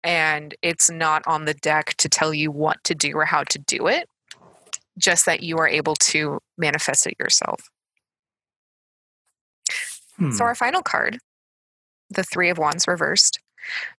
And 0.05 0.55
it's 0.63 0.91
not 0.91 1.23
on 1.27 1.45
the 1.45 1.55
deck 1.55 1.95
to 1.99 2.09
tell 2.09 2.35
you 2.35 2.51
what 2.51 2.83
to 2.85 2.95
do 2.95 3.17
or 3.17 3.25
how 3.25 3.45
to 3.45 3.59
do 3.59 3.87
it, 3.87 4.09
just 4.99 5.27
that 5.27 5.43
you 5.43 5.59
are 5.59 5.69
able 5.69 5.95
to 5.97 6.39
manifest 6.59 7.07
it 7.07 7.15
yourself. 7.19 7.71
Hmm. 10.17 10.31
So, 10.31 10.45
our 10.45 10.55
final 10.55 10.83
card, 10.83 11.19
the 12.11 12.23
Three 12.23 12.51
of 12.51 12.59
Wands 12.59 12.87
reversed, 12.87 13.41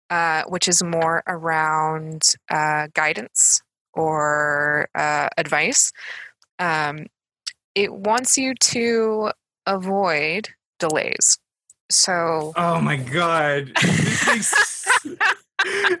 uh, 0.09 0.43
which 0.47 0.67
is 0.67 0.83
more 0.83 1.23
around 1.27 2.23
uh, 2.49 2.87
guidance 2.93 3.61
or 3.93 4.87
uh, 4.95 5.29
advice. 5.37 5.91
Um, 6.59 7.07
it 7.75 7.93
wants 7.93 8.37
you 8.37 8.53
to 8.55 9.31
avoid 9.65 10.49
delays. 10.79 11.39
So, 11.89 12.53
Oh 12.55 12.79
my 12.79 12.97
god. 12.97 13.71
This 13.81 14.27
makes 14.27 14.85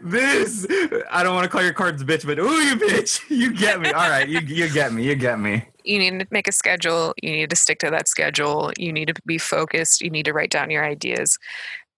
this 0.01 0.65
I 1.11 1.23
don't 1.23 1.35
want 1.35 1.45
to 1.45 1.49
call 1.49 1.63
your 1.63 1.73
cards 1.73 2.03
bitch, 2.03 2.25
but 2.25 2.39
ooh 2.39 2.61
you 2.61 2.75
bitch. 2.75 3.21
You 3.29 3.53
get 3.53 3.81
me. 3.81 3.91
All 3.91 4.09
right, 4.09 4.27
you 4.27 4.39
you 4.39 4.69
get 4.69 4.93
me. 4.93 5.03
You 5.03 5.15
get 5.15 5.39
me. 5.39 5.67
you 5.83 5.99
need 5.99 6.19
to 6.19 6.27
make 6.31 6.47
a 6.47 6.51
schedule. 6.51 7.13
You 7.21 7.31
need 7.31 7.49
to 7.49 7.55
stick 7.55 7.79
to 7.79 7.89
that 7.89 8.07
schedule. 8.07 8.71
You 8.77 8.93
need 8.93 9.07
to 9.07 9.15
be 9.25 9.37
focused. 9.37 10.01
You 10.01 10.09
need 10.09 10.25
to 10.25 10.33
write 10.33 10.51
down 10.51 10.69
your 10.69 10.85
ideas. 10.85 11.37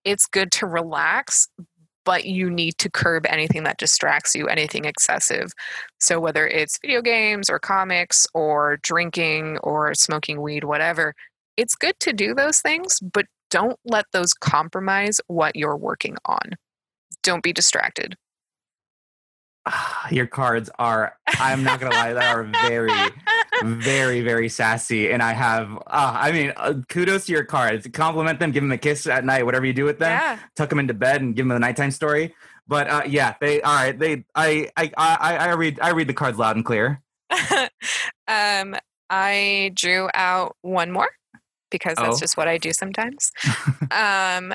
It's 0.04 0.26
good 0.28 0.52
to 0.54 0.68
relax, 0.68 1.48
but 2.04 2.26
you 2.26 2.50
need 2.50 2.78
to 2.78 2.90
curb 2.90 3.26
anything 3.28 3.64
that 3.64 3.78
distracts 3.78 4.36
you, 4.36 4.48
anything 4.48 4.86
excessive. 4.86 5.52
So, 6.00 6.20
whether 6.20 6.48
it's 6.48 6.78
video 6.80 7.02
games 7.02 7.50
or 7.50 7.60
comics 7.60 8.28
or 8.34 8.78
drinking 8.78 9.58
or 9.60 9.94
smoking 9.94 10.42
weed, 10.42 10.64
whatever, 10.64 11.16
it's 11.58 11.76
good 11.76 12.00
to 12.02 12.14
do 12.14 12.34
those 12.34 12.60
things, 12.60 13.00
but 13.02 13.26
don't 13.50 13.80
let 13.86 14.06
those 14.12 14.34
compromise 14.34 15.20
what 15.28 15.56
you're 15.56 15.78
working 15.78 16.16
on. 16.26 16.56
Don't 17.26 17.44
be 17.44 17.52
distracted. 17.52 18.16
Your 20.12 20.28
cards 20.28 20.70
are 20.78 21.18
I'm 21.28 21.64
not 21.64 21.80
going 21.80 21.92
to 21.92 21.98
lie, 21.98 22.14
they 22.14 22.24
are 22.26 22.44
very 22.44 22.92
very 23.64 24.22
very 24.22 24.48
sassy 24.48 25.10
and 25.10 25.24
I 25.24 25.34
have 25.34 25.72
uh, 25.88 26.18
I 26.20 26.32
mean 26.32 26.54
uh, 26.56 26.76
kudos 26.88 27.26
to 27.26 27.32
your 27.32 27.46
cards. 27.46 27.88
Compliment 27.92 28.40
them, 28.40 28.52
give 28.52 28.62
them 28.62 28.72
a 28.72 28.78
kiss 28.78 29.08
at 29.08 29.26
night, 29.26 29.44
whatever 29.44 29.66
you 29.66 29.74
do 29.74 29.84
with 29.86 29.98
them. 29.98 30.12
yeah. 30.12 30.38
Tuck 30.56 30.70
them 30.70 30.78
into 30.78 30.94
bed 30.94 31.22
and 31.22 31.36
give 31.36 31.48
them 31.48 31.56
a 31.56 31.60
nighttime 31.60 31.90
story. 31.90 32.36
But 32.68 32.88
uh, 32.88 33.02
yeah, 33.08 33.34
they 33.42 33.62
all 33.64 33.74
right. 33.74 33.98
They 33.98 34.26
I, 34.36 34.70
I 34.78 34.92
I 34.98 35.38
I 35.38 35.54
read 35.54 35.80
I 35.82 35.90
read 35.92 36.08
the 36.08 36.14
cards 36.14 36.38
loud 36.38 36.56
and 36.58 36.66
clear. 36.66 37.02
um, 38.28 38.76
I 39.10 39.72
drew 39.74 40.10
out 40.14 40.56
one 40.62 40.92
more 40.92 41.10
because 41.72 41.96
that's 41.98 42.18
Oh. 42.18 42.20
just 42.20 42.38
what 42.38 42.48
I 42.48 42.58
do 42.60 42.72
sometimes. 42.72 43.32
um, 43.92 44.54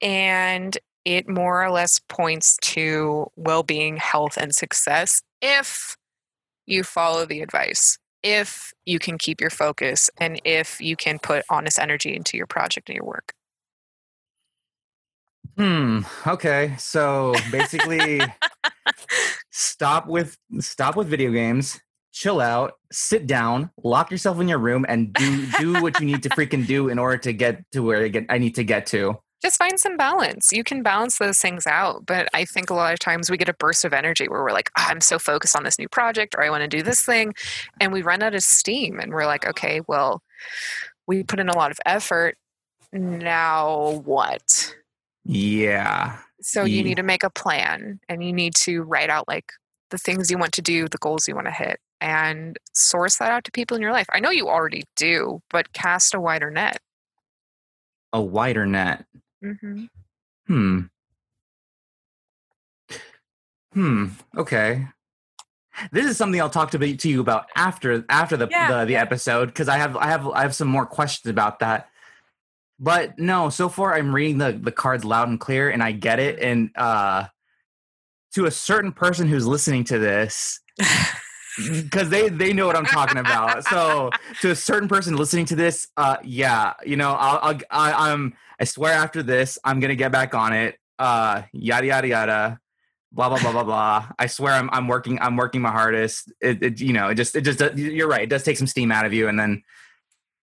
and 0.00 0.76
it 1.06 1.28
more 1.28 1.64
or 1.64 1.70
less 1.70 2.00
points 2.08 2.58
to 2.60 3.28
well 3.36 3.62
being, 3.62 3.96
health, 3.96 4.36
and 4.36 4.54
success 4.54 5.22
if 5.40 5.96
you 6.66 6.82
follow 6.82 7.24
the 7.24 7.40
advice, 7.40 7.96
if 8.22 8.72
you 8.84 8.98
can 8.98 9.16
keep 9.16 9.40
your 9.40 9.50
focus, 9.50 10.10
and 10.18 10.40
if 10.44 10.80
you 10.80 10.96
can 10.96 11.18
put 11.20 11.44
honest 11.48 11.78
energy 11.78 12.14
into 12.14 12.36
your 12.36 12.46
project 12.46 12.88
and 12.88 12.96
your 12.96 13.06
work. 13.06 13.32
Hmm. 15.56 16.00
Okay. 16.26 16.74
So 16.76 17.34
basically, 17.52 18.20
stop 19.52 20.08
with 20.08 20.36
stop 20.58 20.96
with 20.96 21.06
video 21.06 21.30
games. 21.30 21.80
Chill 22.12 22.40
out. 22.40 22.72
Sit 22.90 23.26
down. 23.26 23.70
Lock 23.82 24.10
yourself 24.10 24.40
in 24.40 24.48
your 24.48 24.58
room 24.58 24.84
and 24.88 25.12
do 25.12 25.46
do 25.58 25.80
what 25.80 26.00
you 26.00 26.06
need 26.06 26.24
to 26.24 26.30
freaking 26.30 26.66
do 26.66 26.88
in 26.88 26.98
order 26.98 27.18
to 27.18 27.32
get 27.32 27.62
to 27.72 27.82
where 27.82 28.04
I, 28.04 28.08
get, 28.08 28.26
I 28.28 28.38
need 28.38 28.56
to 28.56 28.64
get 28.64 28.86
to. 28.86 29.20
Just 29.46 29.58
find 29.58 29.78
some 29.78 29.96
balance. 29.96 30.52
You 30.52 30.64
can 30.64 30.82
balance 30.82 31.18
those 31.18 31.38
things 31.38 31.68
out. 31.68 32.04
But 32.04 32.28
I 32.34 32.44
think 32.44 32.68
a 32.68 32.74
lot 32.74 32.92
of 32.92 32.98
times 32.98 33.30
we 33.30 33.36
get 33.36 33.48
a 33.48 33.54
burst 33.54 33.84
of 33.84 33.92
energy 33.92 34.26
where 34.28 34.42
we're 34.42 34.52
like, 34.52 34.70
"Ah, 34.76 34.88
I'm 34.90 35.00
so 35.00 35.20
focused 35.20 35.56
on 35.56 35.62
this 35.62 35.78
new 35.78 35.88
project 35.88 36.34
or 36.34 36.42
I 36.42 36.50
want 36.50 36.62
to 36.62 36.68
do 36.68 36.82
this 36.82 37.02
thing. 37.02 37.32
And 37.80 37.92
we 37.92 38.02
run 38.02 38.22
out 38.22 38.34
of 38.34 38.42
steam 38.42 38.98
and 38.98 39.12
we're 39.12 39.26
like, 39.26 39.46
okay, 39.46 39.80
well, 39.86 40.22
we 41.06 41.22
put 41.22 41.38
in 41.38 41.48
a 41.48 41.56
lot 41.56 41.70
of 41.70 41.78
effort. 41.86 42.36
Now 42.92 44.02
what? 44.04 44.74
Yeah. 45.24 46.18
So 46.40 46.64
you 46.64 46.82
need 46.82 46.96
to 46.96 47.02
make 47.04 47.22
a 47.22 47.30
plan 47.30 48.00
and 48.08 48.24
you 48.24 48.32
need 48.32 48.54
to 48.56 48.82
write 48.82 49.10
out 49.10 49.28
like 49.28 49.52
the 49.90 49.98
things 49.98 50.28
you 50.28 50.38
want 50.38 50.52
to 50.54 50.62
do, 50.62 50.88
the 50.88 50.98
goals 50.98 51.28
you 51.28 51.34
want 51.36 51.46
to 51.46 51.52
hit, 51.52 51.78
and 52.00 52.58
source 52.72 53.18
that 53.18 53.30
out 53.30 53.44
to 53.44 53.52
people 53.52 53.76
in 53.76 53.82
your 53.82 53.92
life. 53.92 54.06
I 54.12 54.18
know 54.18 54.30
you 54.30 54.48
already 54.48 54.84
do, 54.96 55.40
but 55.50 55.72
cast 55.72 56.14
a 56.14 56.20
wider 56.20 56.50
net. 56.50 56.78
A 58.12 58.20
wider 58.20 58.66
net. 58.66 59.04
Hmm 59.42 59.84
Hmm. 60.46 60.80
Hmm. 63.72 64.06
Okay. 64.36 64.86
This 65.92 66.06
is 66.06 66.16
something 66.16 66.40
I'll 66.40 66.48
talk 66.48 66.70
to, 66.70 66.96
to 66.96 67.08
you 67.08 67.20
about 67.20 67.46
after 67.54 68.04
after 68.08 68.36
the 68.36 68.48
Yeah, 68.50 68.80
the, 68.80 68.84
the 68.86 68.96
episode 68.96 69.46
because 69.46 69.68
I 69.68 69.76
have 69.76 69.96
I 69.96 70.06
have 70.06 70.26
I 70.28 70.42
have 70.42 70.54
some 70.54 70.68
more 70.68 70.86
questions 70.86 71.30
about 71.30 71.58
that. 71.58 71.90
But 72.78 73.18
no, 73.18 73.50
so 73.50 73.68
far 73.68 73.94
I'm 73.94 74.14
reading 74.14 74.38
the 74.38 74.52
the 74.52 74.72
cards 74.72 75.04
loud 75.04 75.28
and 75.28 75.38
clear, 75.40 75.70
and 75.70 75.82
I 75.82 75.92
get 75.92 76.18
it. 76.18 76.38
And 76.38 76.70
uh, 76.76 77.26
to 78.34 78.46
a 78.46 78.50
certain 78.50 78.92
person 78.92 79.28
who's 79.28 79.46
listening 79.46 79.84
to 79.84 79.98
this, 79.98 80.60
because 81.58 82.08
they 82.08 82.28
they 82.28 82.52
know 82.52 82.66
what 82.66 82.76
I'm 82.76 82.86
talking 82.86 83.18
about. 83.18 83.64
So 83.64 84.10
to 84.40 84.50
a 84.50 84.56
certain 84.56 84.88
person 84.88 85.16
listening 85.16 85.46
to 85.46 85.56
this, 85.56 85.88
uh, 85.96 86.16
yeah, 86.22 86.74
you 86.84 86.96
know, 86.96 87.12
I'll, 87.12 87.38
I'll 87.42 87.60
I, 87.70 88.10
I'm 88.12 88.34
I 88.60 88.64
swear 88.64 88.92
after 88.92 89.22
this, 89.22 89.58
I'm 89.64 89.80
gonna 89.80 89.96
get 89.96 90.12
back 90.12 90.34
on 90.34 90.52
it. 90.52 90.76
Uh, 90.98 91.42
yada 91.52 91.86
yada 91.86 92.08
yada, 92.08 92.60
blah 93.12 93.28
blah 93.28 93.38
blah 93.38 93.52
blah 93.52 93.64
blah. 93.64 94.08
I 94.18 94.26
swear 94.26 94.54
I'm 94.54 94.70
I'm 94.72 94.88
working 94.88 95.18
I'm 95.20 95.36
working 95.36 95.60
my 95.60 95.70
hardest. 95.70 96.32
It, 96.40 96.62
it 96.62 96.80
you 96.80 96.92
know 96.92 97.08
it 97.08 97.16
just 97.16 97.36
it 97.36 97.42
just 97.42 97.60
you're 97.76 98.08
right. 98.08 98.22
It 98.22 98.30
does 98.30 98.42
take 98.42 98.56
some 98.56 98.66
steam 98.66 98.92
out 98.92 99.06
of 99.06 99.12
you, 99.12 99.28
and 99.28 99.38
then 99.38 99.62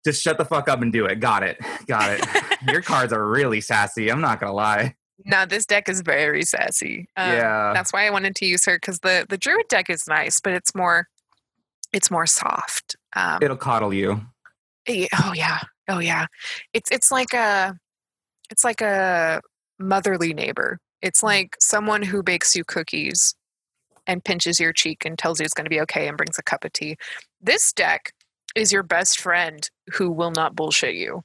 just 0.05 0.23
shut 0.23 0.39
the 0.39 0.45
fuck 0.45 0.69
up 0.69 0.83
and 0.83 0.93
do 0.93 1.07
it. 1.07 1.21
Got 1.21 1.43
it, 1.43 1.59
got 1.87 2.11
it. 2.11 2.25
Your 2.67 2.83
cards 2.83 3.13
are 3.13 3.27
really 3.27 3.61
sassy. 3.61 4.11
I'm 4.11 4.21
not 4.21 4.41
gonna 4.41 4.53
lie. 4.53 4.95
now 5.25 5.45
this 5.45 5.67
deck 5.67 5.89
is 5.89 6.01
very 6.01 6.43
sassy. 6.45 7.09
Um, 7.17 7.33
yeah, 7.33 7.73
that's 7.75 7.93
why 7.93 8.07
I 8.07 8.11
wanted 8.11 8.35
to 8.37 8.47
use 8.47 8.65
her 8.65 8.77
because 8.77 9.01
the 9.01 9.27
the 9.29 9.39
druid 9.39 9.69
deck 9.69 9.91
is 9.91 10.07
nice, 10.09 10.41
but 10.41 10.53
it's 10.55 10.75
more 10.75 11.09
it's 11.93 12.11
more 12.11 12.27
soft. 12.27 12.97
Um, 13.15 13.39
it'll 13.43 13.57
coddle 13.57 13.93
you. 13.93 14.23
yeah, 14.89 15.07
oh 15.25 15.33
yeah, 15.35 15.61
oh 15.89 15.99
yeah. 15.99 16.27
It's 16.73 16.91
it's 16.91 17.11
like 17.11 17.33
a 17.35 17.77
it's 18.53 18.65
like 18.65 18.81
a 18.83 19.41
motherly 19.79 20.35
neighbor. 20.35 20.79
It's 21.01 21.23
like 21.23 21.57
someone 21.59 22.03
who 22.03 22.23
bakes 22.23 22.55
you 22.55 22.65
cookies 22.65 23.35
and 24.07 24.23
pinches 24.25 24.61
your 24.61 24.73
cheek 24.73 25.05
and 25.05 25.19
tells 25.19 25.41
you 25.41 25.45
it's 25.45 25.55
going 25.55 25.65
to 25.65 25.71
be 25.71 25.81
okay 25.81 26.07
and 26.07 26.17
brings 26.17 26.39
a 26.39 26.43
cup 26.43 26.65
of 26.65 26.73
tea. 26.73 26.97
This 27.41 27.73
deck 27.73 28.13
is 28.55 28.71
your 28.71 28.83
best 28.83 29.21
friend 29.21 29.69
who 29.95 30.11
will 30.11 30.31
not 30.31 30.55
bullshit 30.55 30.95
you. 30.95 31.23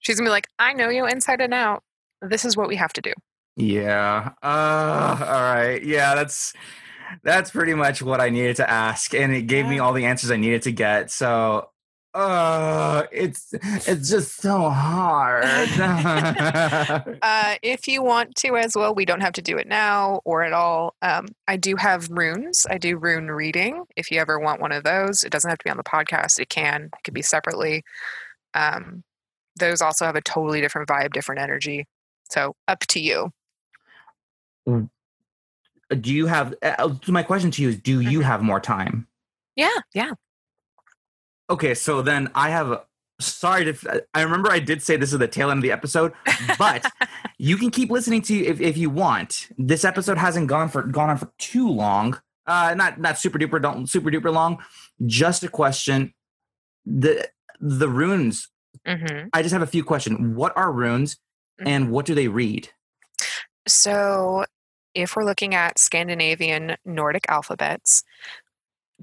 She's 0.00 0.18
gonna 0.18 0.26
be 0.28 0.32
like, 0.32 0.48
I 0.58 0.74
know 0.74 0.90
you 0.90 1.06
inside 1.06 1.40
and 1.40 1.54
out. 1.54 1.82
This 2.20 2.44
is 2.44 2.56
what 2.56 2.68
we 2.68 2.76
have 2.76 2.92
to 2.94 3.00
do. 3.00 3.12
Yeah. 3.56 4.32
Uh 4.42 5.16
all 5.20 5.42
right. 5.42 5.82
Yeah, 5.82 6.14
that's 6.14 6.52
that's 7.22 7.50
pretty 7.50 7.74
much 7.74 8.02
what 8.02 8.20
I 8.20 8.28
needed 8.28 8.56
to 8.56 8.68
ask 8.68 9.14
and 9.14 9.32
it 9.32 9.42
gave 9.42 9.66
me 9.66 9.78
all 9.78 9.92
the 9.92 10.04
answers 10.04 10.30
I 10.30 10.36
needed 10.36 10.62
to 10.62 10.72
get. 10.72 11.10
So 11.10 11.70
uh 12.14 13.04
it's 13.10 13.52
it's 13.52 14.08
just 14.08 14.36
so 14.36 14.70
hard. 14.70 15.44
Uh, 17.22 17.54
if 17.62 17.88
you 17.88 18.02
want 18.02 18.34
to 18.36 18.56
as 18.56 18.74
well, 18.76 18.94
we 18.94 19.04
don't 19.04 19.20
have 19.22 19.32
to 19.32 19.40
do 19.42 19.56
it 19.56 19.66
now 19.66 20.20
or 20.24 20.42
at 20.42 20.52
all. 20.52 20.94
Um, 21.00 21.26
I 21.48 21.56
do 21.56 21.74
have 21.76 22.08
runes. 22.10 22.66
I 22.68 22.76
do 22.78 22.96
rune 22.98 23.30
reading. 23.30 23.84
If 23.96 24.10
you 24.10 24.20
ever 24.20 24.38
want 24.38 24.60
one 24.60 24.72
of 24.72 24.84
those, 24.84 25.24
it 25.24 25.30
doesn't 25.30 25.48
have 25.48 25.58
to 25.58 25.64
be 25.64 25.70
on 25.70 25.76
the 25.78 25.82
podcast. 25.84 26.38
It 26.38 26.50
can. 26.50 26.84
It 26.92 27.02
could 27.04 27.14
be 27.14 27.22
separately. 27.22 27.82
Um, 28.52 29.04
those 29.58 29.80
also 29.80 30.04
have 30.04 30.16
a 30.16 30.20
totally 30.20 30.60
different 30.60 30.88
vibe, 30.88 31.12
different 31.12 31.40
energy. 31.40 31.86
So 32.30 32.54
up 32.68 32.80
to 32.88 33.00
you. 33.00 33.32
do 34.66 36.12
you 36.14 36.26
have 36.26 36.54
uh, 36.62 36.94
my 37.08 37.22
question 37.22 37.50
to 37.52 37.62
you 37.62 37.70
is 37.70 37.76
do 37.80 38.00
you 38.00 38.20
Mhm. 38.20 38.24
have 38.24 38.42
more 38.42 38.60
time? 38.60 39.06
Yeah, 39.56 39.68
yeah. 39.94 40.10
Okay, 41.50 41.74
so 41.74 42.02
then 42.02 42.30
I 42.34 42.50
have 42.50 42.84
sorry 43.20 43.72
to 43.72 44.04
I 44.12 44.22
remember 44.22 44.50
I 44.50 44.58
did 44.58 44.82
say 44.82 44.96
this 44.96 45.12
is 45.12 45.18
the 45.18 45.28
tail 45.28 45.50
end 45.50 45.58
of 45.58 45.62
the 45.62 45.72
episode, 45.72 46.12
but 46.58 46.84
you 47.38 47.56
can 47.56 47.70
keep 47.70 47.90
listening 47.90 48.22
to 48.22 48.34
if, 48.34 48.60
if 48.60 48.76
you 48.76 48.90
want. 48.90 49.48
This 49.58 49.84
episode 49.84 50.18
hasn't 50.18 50.48
gone 50.48 50.68
for 50.68 50.82
gone 50.82 51.10
on 51.10 51.18
for 51.18 51.32
too 51.38 51.68
long. 51.68 52.20
Uh 52.46 52.74
not 52.76 53.00
not 53.00 53.18
super 53.18 53.38
duper 53.38 53.60
don't 53.60 53.86
super 53.88 54.10
duper 54.10 54.32
long. 54.32 54.58
Just 55.06 55.42
a 55.42 55.48
question. 55.48 56.12
The 56.86 57.28
the 57.60 57.88
runes, 57.88 58.48
hmm 58.86 59.28
I 59.32 59.42
just 59.42 59.52
have 59.52 59.62
a 59.62 59.66
few 59.66 59.84
questions. 59.84 60.36
What 60.36 60.56
are 60.56 60.72
runes 60.72 61.16
and 61.64 61.90
what 61.90 62.06
do 62.06 62.14
they 62.14 62.28
read? 62.28 62.68
So, 63.66 64.44
if 64.94 65.16
we're 65.16 65.24
looking 65.24 65.54
at 65.54 65.78
Scandinavian 65.78 66.76
Nordic 66.84 67.24
alphabets, 67.28 68.04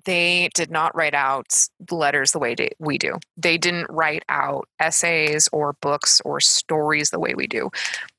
they 0.06 0.49
did 0.54 0.72
not 0.72 0.95
write 0.95 1.14
out 1.14 1.47
letters 1.89 2.32
the 2.32 2.39
way 2.39 2.56
we 2.80 2.97
do. 2.97 3.20
They 3.38 3.58
didn't 3.58 3.88
write 3.89 4.24
out 4.30 4.68
essays 4.80 5.49
or 5.52 5.74
books 5.82 6.22
or 6.26 6.39
stories 6.39 7.10
the 7.10 7.20
way 7.20 7.34
we 7.36 7.47
do. 7.47 7.70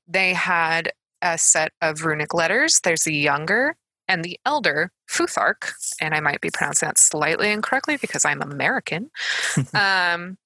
They 0.07 0.35
had 0.35 0.93
a 1.23 1.39
set 1.39 1.73
of 1.81 2.05
runic 2.05 2.35
letters. 2.35 2.81
There's 2.83 3.05
the 3.05 3.15
younger 3.15 3.77
and 4.09 4.25
the 4.25 4.39
elder 4.45 4.91
Futhark, 5.11 5.73
and 6.01 6.15
I 6.15 6.21
might 6.21 6.41
be 6.41 6.51
pronouncing 6.51 6.89
that 6.89 6.99
slightly 6.99 7.51
incorrectly 7.51 7.97
because 7.97 8.25
I'm 8.25 8.43
American. 8.43 9.11
um, 9.75 10.37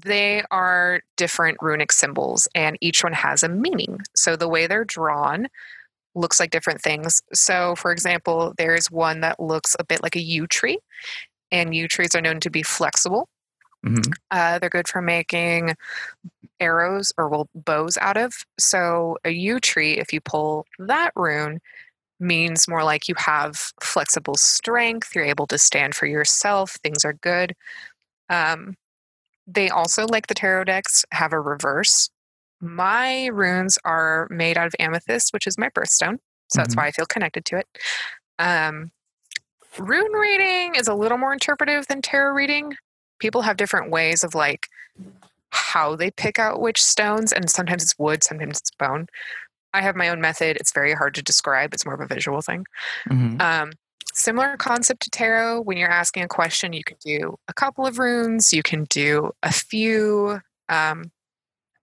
they 0.00 0.42
are 0.50 1.02
different 1.16 1.58
runic 1.60 1.92
symbols, 1.92 2.48
and 2.54 2.76
each 2.80 3.04
one 3.04 3.12
has 3.12 3.42
a 3.42 3.48
meaning. 3.48 4.00
So 4.16 4.36
the 4.36 4.48
way 4.48 4.66
they're 4.66 4.84
drawn 4.84 5.48
looks 6.14 6.40
like 6.40 6.50
different 6.50 6.82
things. 6.82 7.22
So, 7.34 7.74
for 7.76 7.92
example, 7.92 8.54
there's 8.58 8.90
one 8.90 9.20
that 9.20 9.40
looks 9.40 9.76
a 9.78 9.84
bit 9.84 10.02
like 10.02 10.16
a 10.16 10.22
yew 10.22 10.46
tree, 10.46 10.78
and 11.52 11.74
yew 11.74 11.88
trees 11.88 12.14
are 12.14 12.22
known 12.22 12.40
to 12.40 12.50
be 12.50 12.62
flexible. 12.64 13.28
Mhm. 13.86 14.12
Uh, 14.30 14.58
they're 14.58 14.70
good 14.70 14.88
for 14.88 15.02
making 15.02 15.74
arrows 16.60 17.12
or 17.18 17.28
well, 17.28 17.48
bows 17.54 17.98
out 18.00 18.16
of. 18.16 18.34
So, 18.58 19.18
a 19.24 19.30
yew 19.30 19.60
tree, 19.60 19.98
if 19.98 20.12
you 20.12 20.20
pull 20.20 20.66
that 20.78 21.12
rune, 21.16 21.60
means 22.20 22.68
more 22.68 22.84
like 22.84 23.08
you 23.08 23.14
have 23.18 23.72
flexible 23.82 24.36
strength, 24.36 25.14
you're 25.14 25.24
able 25.24 25.46
to 25.48 25.58
stand 25.58 25.94
for 25.94 26.06
yourself, 26.06 26.72
things 26.84 27.04
are 27.04 27.14
good. 27.14 27.54
Um, 28.30 28.76
they 29.46 29.70
also, 29.70 30.06
like 30.08 30.28
the 30.28 30.34
tarot 30.34 30.64
decks, 30.64 31.04
have 31.12 31.32
a 31.32 31.40
reverse. 31.40 32.10
My 32.62 33.26
runes 33.26 33.76
are 33.84 34.28
made 34.30 34.56
out 34.56 34.68
of 34.68 34.74
amethyst, 34.78 35.32
which 35.32 35.46
is 35.46 35.58
my 35.58 35.68
birthstone. 35.68 36.18
So 36.48 36.60
that's 36.60 36.74
Mhm. 36.74 36.78
why 36.78 36.86
I 36.86 36.90
feel 36.92 37.06
connected 37.06 37.44
to 37.46 37.56
it. 37.58 37.66
Um, 38.38 38.92
rune 39.78 40.12
reading 40.12 40.76
is 40.76 40.86
a 40.86 40.94
little 40.94 41.18
more 41.18 41.32
interpretive 41.32 41.88
than 41.88 42.02
tarot 42.02 42.32
reading. 42.34 42.76
People 43.18 43.42
have 43.42 43.56
different 43.56 43.90
ways 43.90 44.22
of 44.22 44.34
like 44.34 44.68
how 45.50 45.96
they 45.96 46.10
pick 46.10 46.38
out 46.38 46.60
which 46.60 46.82
stones, 46.82 47.32
and 47.32 47.50
sometimes 47.50 47.82
it's 47.82 47.98
wood, 47.98 48.22
sometimes 48.22 48.58
it's 48.60 48.70
bone. 48.70 49.06
I 49.74 49.82
have 49.82 49.96
my 49.96 50.08
own 50.08 50.20
method. 50.20 50.56
It's 50.56 50.72
very 50.72 50.92
hard 50.94 51.14
to 51.16 51.22
describe. 51.22 51.74
It's 51.74 51.84
more 51.84 51.94
of 51.94 52.00
a 52.00 52.06
visual 52.06 52.42
thing. 52.42 52.66
Mhm. 53.08 53.40
Um, 53.40 53.72
similar 54.14 54.56
concept 54.56 55.02
to 55.02 55.10
tarot. 55.10 55.62
When 55.62 55.78
you're 55.78 55.90
asking 55.90 56.22
a 56.22 56.28
question, 56.28 56.72
you 56.74 56.84
can 56.84 56.98
do 57.04 57.38
a 57.48 57.54
couple 57.54 57.86
of 57.86 57.98
runes, 57.98 58.52
you 58.52 58.62
can 58.62 58.84
do 58.84 59.32
a 59.42 59.52
few. 59.52 60.40
Um, 60.68 61.10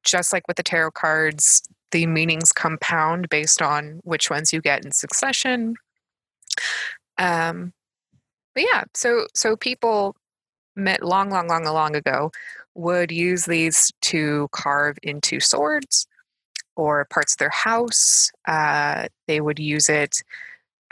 just 0.04 0.34
like 0.34 0.48
with 0.48 0.58
the 0.58 0.64
tarot 0.64 0.92
cards, 0.92 1.62
the 1.92 2.06
meanings 2.06 2.52
compound 2.52 3.30
based 3.30 3.62
on 3.62 4.00
which 4.04 4.30
ones 4.30 4.54
you 4.54 4.62
get 4.62 4.86
in 4.86 4.92
succession. 4.92 5.76
Um, 7.18 7.74
but 8.56 8.64
yeah, 8.64 8.84
so 8.94 9.28
so 9.36 9.56
people 9.56 10.16
met 10.76 11.04
long, 11.04 11.30
long, 11.30 11.48
long, 11.48 11.66
long 11.66 11.96
ago 11.96 12.32
would 12.76 13.12
use 13.12 13.46
these 13.46 13.92
to 14.02 14.48
carve 14.52 14.98
into 15.04 15.40
swords 15.40 16.08
or 16.76 17.06
parts 17.06 17.34
of 17.34 17.38
their 17.38 17.50
house. 17.50 18.32
Uh, 18.48 19.08
they 19.28 19.42
would 19.42 19.60
use 19.60 19.90
it 19.90 20.24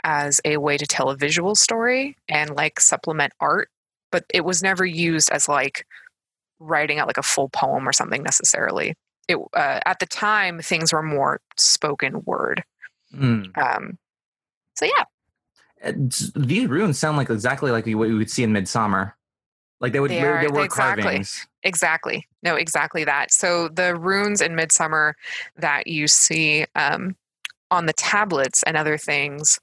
as 0.04 0.40
a 0.44 0.58
way 0.58 0.76
to 0.76 0.86
tell 0.86 1.10
a 1.10 1.16
visual 1.16 1.54
story 1.54 2.16
and 2.28 2.54
like 2.54 2.78
supplement 2.78 3.32
art, 3.40 3.70
but 4.12 4.24
it 4.32 4.44
was 4.44 4.62
never 4.62 4.84
used 4.84 5.30
as 5.30 5.48
like 5.48 5.86
writing 6.58 6.98
out 6.98 7.06
like 7.06 7.18
a 7.18 7.22
full 7.22 7.48
poem 7.48 7.88
or 7.88 7.92
something 7.92 8.22
necessarily. 8.22 8.94
It 9.28 9.36
uh, 9.54 9.80
at 9.86 9.98
the 9.98 10.06
time 10.06 10.60
things 10.60 10.92
were 10.92 11.02
more 11.02 11.40
spoken 11.58 12.22
word. 12.24 12.64
Mm. 13.14 13.56
Um, 13.58 13.98
so 14.76 14.84
yeah, 14.86 15.04
It's- 15.82 16.32
These 16.34 16.68
runes 16.68 16.98
sound 16.98 17.16
like 17.16 17.30
exactly 17.30 17.70
like 17.70 17.86
what 17.86 18.08
you 18.08 18.16
would 18.16 18.30
see 18.30 18.42
in 18.42 18.52
Midsommar. 18.52 19.12
Like 19.80 19.92
they 19.92 20.00
would 20.00 20.10
They 20.10 20.20
they, 20.20 20.26
are- 20.26 20.40
they 20.40 20.48
were 20.48 20.64
exactly. 20.64 21.02
carvings. 21.02 21.46
exactly. 21.62 22.26
No, 22.42 22.56
exactly 22.56 23.04
that. 23.04 23.32
So 23.32 23.68
the 23.68 23.94
runes 23.96 24.40
in 24.40 24.52
Midsommar 24.56 25.12
that 25.56 25.86
you 25.86 26.08
see 26.08 26.66
um, 26.74 27.14
on 27.70 27.86
the 27.86 27.92
tablets 27.92 28.62
and 28.64 28.76
other 28.76 28.98
things, 28.98 29.58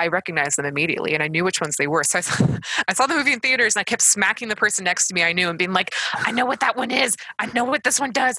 I 0.00 0.08
recognized 0.08 0.56
them 0.56 0.64
immediately 0.66 1.14
and 1.14 1.22
I 1.22 1.28
knew 1.28 1.44
which 1.44 1.60
ones 1.60 1.76
they 1.76 1.86
were. 1.86 2.02
So 2.04 2.18
I 2.18 2.20
saw, 2.22 2.46
I 2.88 2.92
saw 2.94 3.06
the 3.06 3.14
movie 3.14 3.32
in 3.32 3.40
theaters 3.40 3.76
and 3.76 3.80
I 3.80 3.84
kept 3.84 4.02
smacking 4.02 4.48
the 4.48 4.56
person 4.56 4.84
next 4.84 5.06
to 5.08 5.14
me 5.14 5.22
I 5.22 5.32
knew 5.32 5.48
and 5.48 5.58
being 5.58 5.72
like, 5.72 5.92
I 6.14 6.32
know 6.32 6.46
what 6.46 6.60
that 6.60 6.76
one 6.76 6.90
is. 6.90 7.16
I 7.38 7.46
know 7.46 7.64
what 7.64 7.84
this 7.84 8.00
one 8.00 8.10
does. 8.12 8.38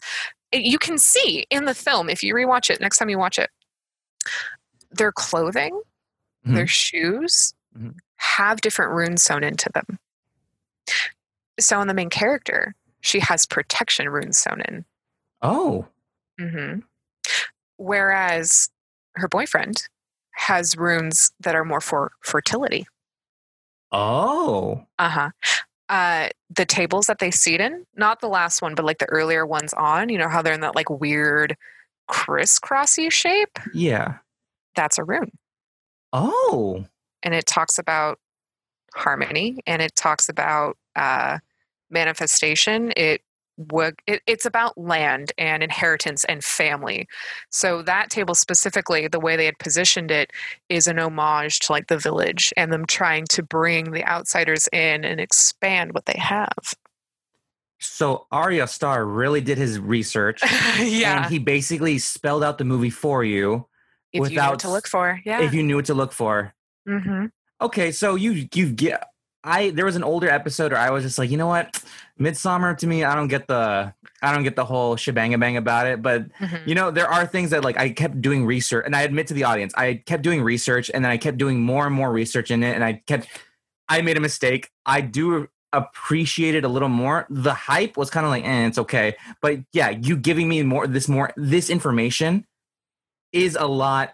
You 0.53 0.78
can 0.78 0.97
see 0.97 1.45
in 1.49 1.66
the 1.66 1.74
film, 1.76 2.09
if 2.09 2.24
you 2.24 2.34
rewatch 2.36 2.70
it, 2.70 2.82
next 2.82 2.97
time 2.97 3.09
you 3.09 3.18
watch 3.18 3.39
it, 3.39 3.49
their 4.91 5.12
clothing, 5.12 5.82
their 6.43 6.68
shoes 6.68 7.53
Mhm. 7.78 7.95
have 8.18 8.59
different 8.62 8.91
runes 8.91 9.24
sewn 9.24 9.43
into 9.43 9.70
them. 9.74 9.97
So 11.59 11.80
in 11.82 11.88
the 11.88 11.93
main 11.93 12.09
character, 12.09 12.74
she 13.01 13.20
has 13.20 13.45
protection 13.45 14.09
runes 14.09 14.38
sewn 14.38 14.62
in. 14.68 14.86
Oh, 15.41 15.88
Mm-hmm. 16.39 16.80
Whereas 17.78 18.70
her 19.16 19.28
boyfriend 19.28 19.84
has 20.34 20.77
runes 20.77 21.32
that 21.39 21.55
are 21.55 21.65
more 21.65 21.82
for 21.82 22.11
fertility. 22.23 22.86
oh, 23.91 24.86
Uh-huh. 24.99 25.29
Uh 25.89 26.29
The 26.49 26.65
tables 26.65 27.05
that 27.07 27.19
they 27.19 27.32
seat 27.32 27.59
in, 27.61 27.86
not 27.95 28.21
the 28.21 28.29
last 28.29 28.61
one, 28.61 28.75
but 28.75 28.86
like 28.86 28.99
the 28.99 29.09
earlier 29.09 29.45
ones 29.45 29.73
on, 29.73 30.09
you 30.09 30.17
know 30.17 30.29
how 30.29 30.41
they're 30.41 30.53
in 30.53 30.61
that 30.61 30.75
like 30.75 30.89
weird 30.89 31.55
crisscrossy 32.09 33.09
shape? 33.11 33.57
yeah. 33.73 34.17
That's 34.75 34.97
a 34.97 35.03
rune. 35.03 35.32
Oh, 36.13 36.86
And 37.23 37.34
it 37.34 37.45
talks 37.45 37.77
about 37.77 38.19
harmony 38.95 39.59
and 39.67 39.82
it 39.82 39.95
talks 39.95 40.29
about 40.29 40.77
uh, 40.95 41.39
manifestation. 41.89 42.93
It 42.95 43.21
would 43.57 43.95
it, 44.07 44.21
it's 44.27 44.45
about 44.45 44.77
land 44.77 45.31
and 45.37 45.61
inheritance 45.61 46.23
and 46.25 46.43
family. 46.43 47.07
So 47.49 47.81
that 47.83 48.09
table 48.09 48.33
specifically, 48.35 49.07
the 49.07 49.19
way 49.19 49.35
they 49.35 49.45
had 49.45 49.59
positioned 49.59 50.09
it, 50.11 50.31
is 50.69 50.87
an 50.87 50.99
homage 50.99 51.59
to 51.61 51.71
like 51.71 51.87
the 51.87 51.97
village 51.97 52.53
and 52.57 52.71
them 52.71 52.85
trying 52.85 53.25
to 53.31 53.43
bring 53.43 53.91
the 53.91 54.05
outsiders 54.05 54.67
in 54.73 55.03
and 55.03 55.19
expand 55.19 55.93
what 55.93 56.05
they 56.05 56.17
have. 56.17 56.73
so 57.79 58.27
Ari 58.31 58.61
Aster 58.61 59.05
really 59.05 59.41
did 59.41 59.57
his 59.57 59.79
research, 59.79 60.41
yeah, 60.79 61.23
and 61.23 61.31
he 61.31 61.39
basically 61.39 61.97
spelled 61.99 62.43
out 62.43 62.57
the 62.57 62.65
movie 62.65 62.89
for 62.91 63.23
you 63.23 63.67
if 64.13 64.17
you 64.17 64.19
know 64.19 64.23
without 64.23 64.51
what 64.51 64.59
to 64.61 64.69
look 64.69 64.87
for. 64.87 65.19
Yeah. 65.25 65.41
if 65.41 65.53
you 65.53 65.63
knew 65.63 65.77
what 65.77 65.85
to 65.85 65.93
look 65.93 66.13
for. 66.13 66.53
hmm 66.87 67.25
Okay, 67.59 67.91
so 67.91 68.15
you 68.15 68.47
you 68.55 68.71
get 68.71 69.11
I 69.43 69.71
there 69.71 69.85
was 69.85 69.95
an 69.95 70.03
older 70.03 70.29
episode 70.29 70.71
where 70.71 70.81
I 70.81 70.91
was 70.91 71.03
just 71.03 71.17
like, 71.17 71.29
you 71.29 71.37
know 71.37 71.47
what, 71.47 71.83
Midsommar 72.19 72.77
to 72.77 72.87
me, 72.87 73.03
I 73.03 73.15
don't 73.15 73.27
get 73.27 73.47
the 73.47 73.93
I 74.21 74.33
don't 74.33 74.43
get 74.43 74.55
the 74.55 74.65
whole 74.65 74.95
shebang 74.95 75.37
bang 75.39 75.57
about 75.57 75.87
it, 75.87 76.01
but 76.01 76.25
hmm 76.37 76.55
you 76.65 76.75
know 76.75 76.91
there 76.91 77.07
are 77.07 77.25
things 77.25 77.49
that 77.49 77.63
like 77.63 77.77
I 77.77 77.89
kept 77.89 78.21
doing 78.21 78.45
research, 78.45 78.85
and 78.85 78.95
I 78.95 79.01
admit 79.01 79.27
to 79.27 79.33
the 79.33 79.43
audience, 79.45 79.73
I 79.75 79.95
kept 80.05 80.23
doing 80.23 80.43
research, 80.43 80.91
and 80.93 81.03
then 81.03 81.11
I 81.11 81.17
kept 81.17 81.37
doing 81.37 81.59
more 81.59 81.85
and 81.87 81.95
more 81.95 82.11
research 82.11 82.51
in 82.51 82.63
it, 82.63 82.75
and 82.75 82.83
I 82.83 83.01
kept 83.07 83.27
I 83.89 84.01
made 84.01 84.17
a 84.17 84.21
mistake. 84.21 84.70
I 84.86 85.01
do 85.01 85.47
appreciate 85.74 86.53
it 86.53 86.63
a 86.63 86.67
little 86.67 86.89
more. 86.89 87.25
The 87.29 87.53
hype 87.53 87.97
was 87.97 88.09
kind 88.09 88.25
of 88.25 88.29
like, 88.29 88.45
eh, 88.45 88.67
it's 88.67 88.78
okay, 88.78 89.16
but 89.41 89.59
yeah, 89.74 89.89
you 89.89 90.17
giving 90.17 90.47
me 90.47 90.61
more 90.63 90.86
this 90.86 91.07
more 91.07 91.33
this 91.36 91.70
information 91.70 92.45
is 93.32 93.57
a 93.59 93.66
lot 93.66 94.13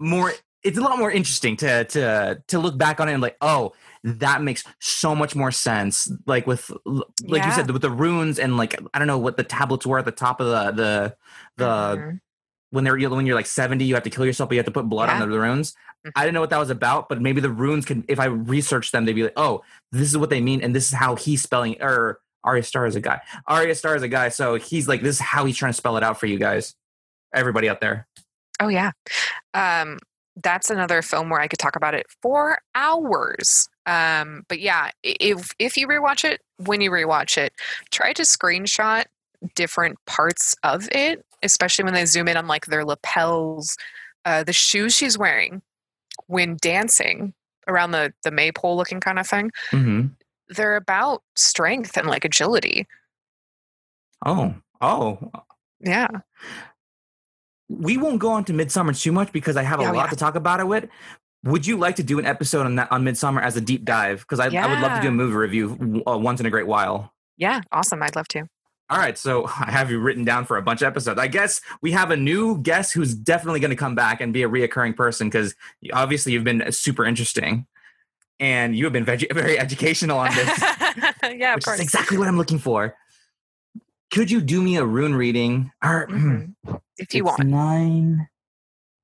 more 0.00 0.32
it's 0.64 0.78
a 0.78 0.80
lot 0.80 0.98
more 0.98 1.10
interesting 1.10 1.56
to 1.56 1.84
to 1.84 2.42
to 2.48 2.58
look 2.58 2.76
back 2.78 3.00
on 3.00 3.08
it 3.08 3.12
and 3.12 3.22
like 3.22 3.36
oh 3.40 3.72
that 4.04 4.42
makes 4.42 4.64
so 4.80 5.14
much 5.14 5.34
more 5.36 5.50
sense 5.50 6.10
like 6.26 6.46
with 6.46 6.70
like 7.24 7.44
you 7.44 7.52
said 7.52 7.70
with 7.70 7.82
the 7.82 7.90
runes 7.90 8.38
and 8.38 8.56
like 8.56 8.78
i 8.94 8.98
don't 8.98 9.08
know 9.08 9.18
what 9.18 9.36
the 9.36 9.44
tablets 9.44 9.86
were 9.86 9.98
at 9.98 10.04
the 10.04 10.10
top 10.12 10.40
of 10.40 10.46
the 10.46 10.70
the 10.82 11.16
the 11.56 11.66
Mhm. 11.96 12.20
when 12.70 12.84
they're 12.84 12.96
when 13.10 13.26
you're 13.26 13.36
like 13.36 13.46
70 13.46 13.84
you 13.84 13.94
have 13.94 14.02
to 14.04 14.10
kill 14.10 14.24
yourself 14.26 14.48
but 14.48 14.54
you 14.54 14.58
have 14.60 14.66
to 14.66 14.72
put 14.72 14.88
blood 14.88 15.08
Yeah. 15.08 15.20
on 15.22 15.30
the 15.30 15.38
runes 15.38 15.74
Mhm. 16.06 16.12
i 16.16 16.20
didn't 16.22 16.34
know 16.34 16.40
what 16.40 16.50
that 16.50 16.58
was 16.58 16.70
about 16.70 17.08
but 17.08 17.20
maybe 17.20 17.40
the 17.40 17.50
runes 17.50 17.84
can 17.84 18.04
if 18.08 18.18
i 18.18 18.24
research 18.26 18.90
them 18.92 19.04
they'd 19.04 19.12
be 19.14 19.22
like 19.24 19.32
oh 19.36 19.62
this 19.92 20.08
is 20.08 20.16
what 20.18 20.30
they 20.30 20.40
mean 20.40 20.62
and 20.62 20.74
this 20.74 20.86
is 20.88 20.92
how 20.94 21.14
he's 21.16 21.42
spelling 21.42 21.76
or 21.80 22.20
Ari 22.44 22.58
Aster 22.58 22.84
is 22.86 22.96
a 22.96 23.00
guy. 23.00 23.20
Ari 23.46 23.70
Aster 23.70 23.94
is 23.94 24.02
a 24.02 24.08
guy, 24.08 24.28
so 24.28 24.56
he's 24.56 24.88
like, 24.88 25.00
this 25.00 25.14
is 25.14 25.20
how 25.20 25.44
he's 25.44 25.56
trying 25.56 25.70
to 25.70 25.76
spell 25.76 25.96
it 25.96 26.02
out 26.02 26.18
for 26.18 26.26
you 26.26 26.40
guys, 26.40 26.74
everybody 27.32 27.68
out 27.68 27.80
there. 27.80 28.08
Oh 28.58 28.66
yeah. 28.66 28.90
Um 29.54 30.00
that's 30.36 30.70
another 30.70 31.02
film 31.02 31.28
where 31.28 31.40
I 31.40 31.48
could 31.48 31.58
talk 31.58 31.76
about 31.76 31.94
it 31.94 32.06
for 32.20 32.58
hours. 32.74 33.68
Um 33.86 34.44
but 34.48 34.60
yeah, 34.60 34.90
if 35.02 35.52
if 35.58 35.76
you 35.76 35.86
rewatch 35.88 36.24
it, 36.24 36.40
when 36.58 36.80
you 36.80 36.90
rewatch 36.90 37.36
it, 37.36 37.52
try 37.90 38.12
to 38.12 38.22
screenshot 38.22 39.04
different 39.54 39.98
parts 40.06 40.54
of 40.62 40.88
it, 40.92 41.24
especially 41.42 41.84
when 41.84 41.94
they 41.94 42.06
zoom 42.06 42.28
in 42.28 42.36
on 42.36 42.46
like 42.46 42.66
their 42.66 42.84
lapels, 42.84 43.76
uh 44.24 44.44
the 44.44 44.52
shoes 44.52 44.94
she's 44.94 45.18
wearing 45.18 45.62
when 46.26 46.56
dancing 46.60 47.34
around 47.68 47.90
the 47.90 48.12
the 48.24 48.30
maypole 48.30 48.76
looking 48.76 49.00
kind 49.00 49.18
of 49.18 49.26
thing. 49.26 49.50
Mm-hmm. 49.70 50.06
They're 50.48 50.76
about 50.76 51.22
strength 51.34 51.96
and 51.96 52.06
like 52.06 52.24
agility. 52.24 52.86
Oh, 54.24 54.54
oh, 54.80 55.18
Yeah. 55.80 56.08
We 57.80 57.96
won't 57.96 58.18
go 58.18 58.30
on 58.30 58.44
to 58.44 58.52
Midsommar 58.52 59.00
too 59.00 59.12
much 59.12 59.32
because 59.32 59.56
I 59.56 59.62
have 59.62 59.80
a 59.80 59.84
Oh, 59.84 59.92
lot 59.92 60.04
yeah. 60.04 60.10
to 60.10 60.16
talk 60.16 60.34
about 60.34 60.60
it 60.60 60.66
with. 60.66 60.88
Would 61.44 61.66
you 61.66 61.76
like 61.76 61.96
to 61.96 62.02
do 62.02 62.18
an 62.18 62.26
episode 62.26 62.66
on 62.66 62.76
that 62.76 62.90
on 62.92 63.02
Midsommar 63.04 63.42
as 63.42 63.56
a 63.56 63.60
deep 63.60 63.84
dive? 63.84 64.20
Because 64.20 64.38
I, 64.40 64.44
I 64.46 64.66
would 64.68 64.80
love 64.80 64.96
to 64.96 65.02
do 65.02 65.08
a 65.08 65.12
movie 65.12 65.34
review 65.34 66.02
uh, 66.06 66.16
once 66.18 66.38
in 66.40 66.46
a 66.46 66.50
great 66.50 66.66
while. 66.66 67.12
Yeah, 67.36 67.60
awesome. 67.72 68.02
I'd 68.02 68.14
love 68.14 68.28
to. 68.28 68.46
All 68.90 68.98
right, 68.98 69.16
so 69.18 69.46
I 69.58 69.70
have 69.70 69.90
you 69.90 69.98
written 69.98 70.24
down 70.24 70.44
for 70.44 70.56
a 70.56 70.62
bunch 70.62 70.82
of 70.82 70.86
episodes. 70.86 71.18
I 71.18 71.26
guess 71.26 71.60
we 71.80 71.92
have 71.92 72.10
a 72.10 72.16
new 72.16 72.58
guest 72.58 72.92
who's 72.92 73.14
definitely 73.14 73.58
going 73.60 73.70
to 73.70 73.76
come 73.76 73.94
back 73.94 74.20
and 74.20 74.32
be 74.32 74.42
a 74.44 74.48
reoccurring 74.48 74.94
person 74.96 75.28
because 75.28 75.54
obviously 75.92 76.32
you've 76.32 76.44
been 76.44 76.70
super 76.70 77.04
interesting. 77.04 77.66
and 78.38 78.76
you 78.76 78.84
have 78.84 78.92
been 78.92 79.04
veg- 79.04 79.26
very 79.32 79.58
educational 79.58 80.18
on 80.18 80.32
this, 80.34 80.60
yeah, 80.60 81.52
of 81.52 81.56
which 81.56 81.64
course. 81.64 81.78
is 81.78 81.80
exactly 81.80 82.18
what 82.18 82.28
I'm 82.28 82.36
looking 82.38 82.58
for. 82.58 82.94
Could 84.12 84.30
you 84.30 84.40
do 84.40 84.60
me 84.62 84.76
a 84.76 84.84
rune 84.84 85.14
reading? 85.14 85.72
Or, 85.82 86.06
Mhm. 86.10 86.54
If 86.98 87.14
you 87.14 87.26
it's 87.26 87.38
want. 87.38 87.48
nine. 87.48 88.28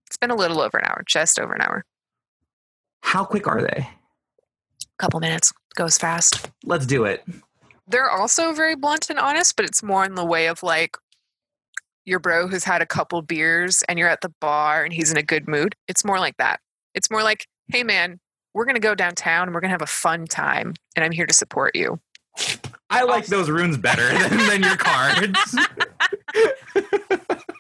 It's 0.07 0.17
been 0.17 0.31
a 0.31 0.37
little 0.37 0.61
over 0.61 0.79
an 0.79 0.85
hour, 0.87 1.03
just 1.07 1.39
over 1.39 1.53
an 1.55 1.63
hour. 1.63 1.85
How 3.03 3.25
quick 3.25 3.47
are 3.47 3.61
they? 3.63 3.89
A 3.89 4.99
couple 4.99 5.21
minutes 5.21 5.53
goes 5.75 5.99
fast. 5.99 6.51
Let's 6.65 6.87
do 6.87 7.05
it. 7.05 7.25
They're 7.87 8.11
also 8.11 8.53
very 8.53 8.75
blunt 8.75 9.11
and 9.11 9.19
honest, 9.19 9.57
but 9.57 9.65
it's 9.65 9.83
more 9.83 10.05
in 10.05 10.15
the 10.15 10.25
way 10.25 10.47
of 10.49 10.63
like 10.63 10.97
your 12.05 12.19
bro 12.19 12.49
who's 12.49 12.65
had 12.65 12.83
a 12.83 12.87
couple 12.87 13.21
beers 13.23 13.83
and 13.89 13.99
you're 13.99 14.09
at 14.09 14.23
the 14.23 14.33
bar 14.41 14.83
and 14.83 14.93
he's 14.93 15.11
in 15.11 15.17
a 15.17 15.23
good 15.23 15.47
mood. 15.47 15.75
It's 15.89 16.05
more 16.05 16.19
like 16.19 16.37
that. 16.39 16.61
It's 16.95 17.11
more 17.11 17.23
like, 17.23 17.47
hey 17.69 17.85
man, 17.85 18.19
we're 18.55 18.65
gonna 18.65 18.81
go 18.81 18.95
downtown 18.95 19.45
and 19.45 19.55
we're 19.55 19.61
gonna 19.61 19.73
have 19.73 19.83
a 19.83 19.87
fun 19.87 20.27
time, 20.27 20.75
and 20.97 21.05
I'm 21.05 21.13
here 21.13 21.27
to 21.27 21.35
support 21.35 21.77
you. 21.77 22.01
I 22.91 23.05
like 23.05 23.27
those 23.27 23.51
runes 23.51 23.77
better 23.77 24.09
than, 24.29 24.39
than 24.47 24.63
your 24.63 24.77
cards. 24.77 25.57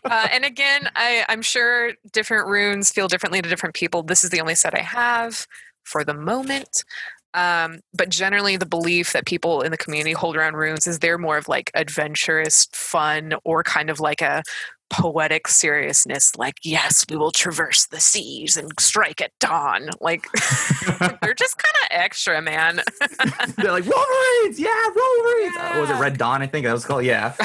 uh, 0.04 0.28
and 0.32 0.44
again, 0.44 0.88
I, 0.94 1.24
I'm 1.28 1.42
sure 1.42 1.92
different 2.12 2.48
runes 2.48 2.90
feel 2.90 3.08
differently 3.08 3.42
to 3.42 3.48
different 3.48 3.74
people. 3.74 4.02
This 4.02 4.24
is 4.24 4.30
the 4.30 4.40
only 4.40 4.54
set 4.54 4.74
I 4.74 4.82
have 4.82 5.46
for 5.84 6.04
the 6.04 6.14
moment. 6.14 6.84
Um, 7.34 7.80
but 7.94 8.08
generally, 8.08 8.56
the 8.56 8.66
belief 8.66 9.12
that 9.12 9.26
people 9.26 9.60
in 9.62 9.70
the 9.70 9.76
community 9.76 10.12
hold 10.12 10.36
around 10.36 10.54
runes 10.54 10.86
is 10.86 10.98
they're 10.98 11.18
more 11.18 11.36
of 11.36 11.48
like 11.48 11.70
adventurous, 11.74 12.68
fun, 12.72 13.34
or 13.44 13.62
kind 13.62 13.90
of 13.90 14.00
like 14.00 14.22
a 14.22 14.42
poetic 14.90 15.48
seriousness. 15.48 16.34
Like, 16.36 16.56
yes, 16.62 17.04
we 17.08 17.16
will 17.16 17.30
traverse 17.30 17.86
the 17.86 18.00
seas 18.00 18.56
and 18.56 18.72
strike 18.80 19.20
at 19.20 19.32
dawn. 19.38 19.90
Like, 20.00 20.26
they're 21.20 21.34
just 21.34 21.58
kind 21.58 21.74
of 21.82 21.88
extra, 21.90 22.40
man. 22.40 22.76
They're 23.56 23.72
like 23.72 23.84
Wolverines, 23.84 24.58
yeah, 24.58 24.88
Wolverines. 24.94 25.56
Uh, 25.56 25.70
what 25.72 25.80
was 25.80 25.90
it 25.90 26.00
Red 26.00 26.18
Dawn? 26.18 26.42
I 26.42 26.46
think 26.46 26.64
that 26.66 26.72
was 26.72 26.84
called. 26.84 27.04
Yeah, 27.04 27.34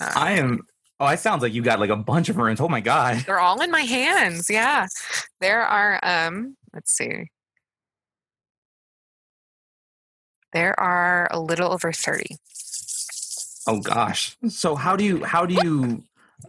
I 0.00 0.32
am. 0.32 0.66
Oh, 0.98 1.06
it 1.06 1.18
sounds 1.18 1.42
like 1.42 1.54
you 1.54 1.62
got 1.62 1.80
like 1.80 1.90
a 1.90 1.96
bunch 1.96 2.28
of 2.28 2.36
runes. 2.36 2.60
Oh 2.60 2.68
my 2.68 2.80
god. 2.80 3.24
They're 3.26 3.40
all 3.40 3.62
in 3.62 3.70
my 3.70 3.82
hands. 3.82 4.48
Yeah. 4.50 4.86
There 5.40 5.62
are 5.62 5.98
um 6.02 6.56
let's 6.74 6.92
see. 6.92 7.30
There 10.52 10.78
are 10.78 11.28
a 11.30 11.40
little 11.40 11.72
over 11.72 11.92
30. 11.92 12.36
Oh 13.66 13.80
gosh. 13.80 14.36
So 14.48 14.74
how 14.74 14.96
do 14.96 15.04
you 15.04 15.24
how 15.24 15.46
do 15.46 15.54
you 15.54 16.02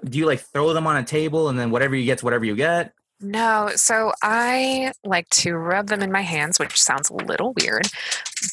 do 0.03 0.17
you 0.17 0.25
like 0.25 0.39
throw 0.39 0.73
them 0.73 0.87
on 0.87 0.97
a 0.97 1.03
table 1.03 1.49
and 1.49 1.59
then 1.59 1.71
whatever 1.71 1.95
you 1.95 2.05
get's 2.05 2.23
whatever 2.23 2.45
you 2.45 2.55
get? 2.55 2.93
No, 3.23 3.69
so 3.75 4.13
I 4.23 4.93
like 5.03 5.29
to 5.29 5.53
rub 5.53 5.87
them 5.87 6.01
in 6.01 6.11
my 6.11 6.21
hands, 6.21 6.57
which 6.57 6.81
sounds 6.81 7.09
a 7.09 7.13
little 7.13 7.53
weird, 7.61 7.87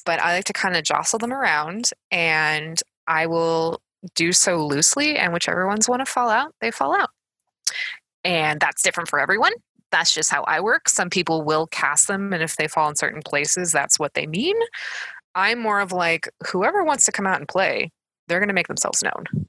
but 0.05 0.21
I 0.21 0.35
like 0.35 0.45
to 0.45 0.53
kind 0.53 0.77
of 0.77 0.85
jostle 0.85 1.19
them 1.19 1.33
around 1.33 1.91
and 2.11 2.79
I 3.07 3.27
will 3.27 3.81
do 4.15 4.33
so 4.33 4.67
loosely 4.67 5.17
and 5.17 5.33
whichever 5.33 5.67
ones 5.67 5.89
want 5.89 6.05
to 6.05 6.13
fall 6.13 6.29
out, 6.29 6.55
they 6.61 6.71
fall 6.71 6.95
out. 6.95 7.09
And 8.25 8.61
that's 8.61 8.83
different 8.83 9.09
for 9.09 9.19
everyone. 9.19 9.53
That's 9.91 10.13
just 10.13 10.31
how 10.31 10.43
I 10.43 10.61
work. 10.61 10.91
Some 10.91 11.09
people 11.09 11.43
will 11.43 11.67
cast 11.69 12.07
them 12.07 12.35
and 12.35 12.43
if 12.43 12.57
they 12.57 12.69
fall 12.69 12.91
in 12.91 12.97
certain 12.97 13.23
places, 13.23 13.73
that's 13.73 13.99
what 13.99 14.13
they 14.13 14.27
mean. 14.27 14.57
I'm 15.35 15.59
more 15.59 15.81
of 15.81 15.93
like 15.93 16.29
whoever 16.49 16.85
wants 16.85 17.05
to 17.07 17.13
come 17.13 17.27
out 17.27 17.39
and 17.39 17.49
play, 17.49 17.91
they're 18.27 18.41
going 18.41 18.49
to 18.49 18.55
make 18.55 18.69
themselves 18.69 19.03
known. 19.03 19.49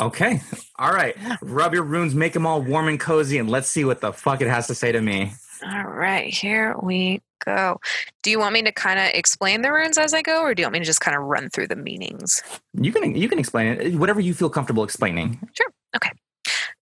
Okay. 0.00 0.42
All 0.78 0.92
right. 0.92 1.16
Rub 1.40 1.72
your 1.72 1.84
runes, 1.84 2.14
make 2.14 2.32
them 2.32 2.46
all 2.46 2.60
warm 2.60 2.88
and 2.88 2.98
cozy, 2.98 3.38
and 3.38 3.48
let's 3.48 3.68
see 3.68 3.84
what 3.84 4.00
the 4.00 4.12
fuck 4.12 4.40
it 4.40 4.48
has 4.48 4.66
to 4.66 4.74
say 4.74 4.92
to 4.92 5.00
me. 5.00 5.32
All 5.64 5.84
right, 5.84 6.32
here 6.32 6.74
we 6.82 7.20
go. 7.44 7.78
Do 8.22 8.30
you 8.30 8.38
want 8.40 8.54
me 8.54 8.62
to 8.62 8.72
kind 8.72 8.98
of 8.98 9.06
explain 9.14 9.62
the 9.62 9.72
runes 9.72 9.96
as 9.96 10.12
I 10.12 10.22
go, 10.22 10.42
or 10.42 10.54
do 10.54 10.62
you 10.62 10.66
want 10.66 10.72
me 10.74 10.78
to 10.80 10.84
just 10.84 11.00
kind 11.00 11.16
of 11.16 11.22
run 11.22 11.50
through 11.50 11.68
the 11.68 11.76
meanings? 11.76 12.42
You 12.74 12.92
can 12.92 13.14
you 13.14 13.28
can 13.28 13.38
explain 13.38 13.80
it. 13.80 13.94
Whatever 13.94 14.20
you 14.20 14.34
feel 14.34 14.50
comfortable 14.50 14.82
explaining. 14.82 15.38
Sure. 15.52 15.72
Okay. 15.94 16.10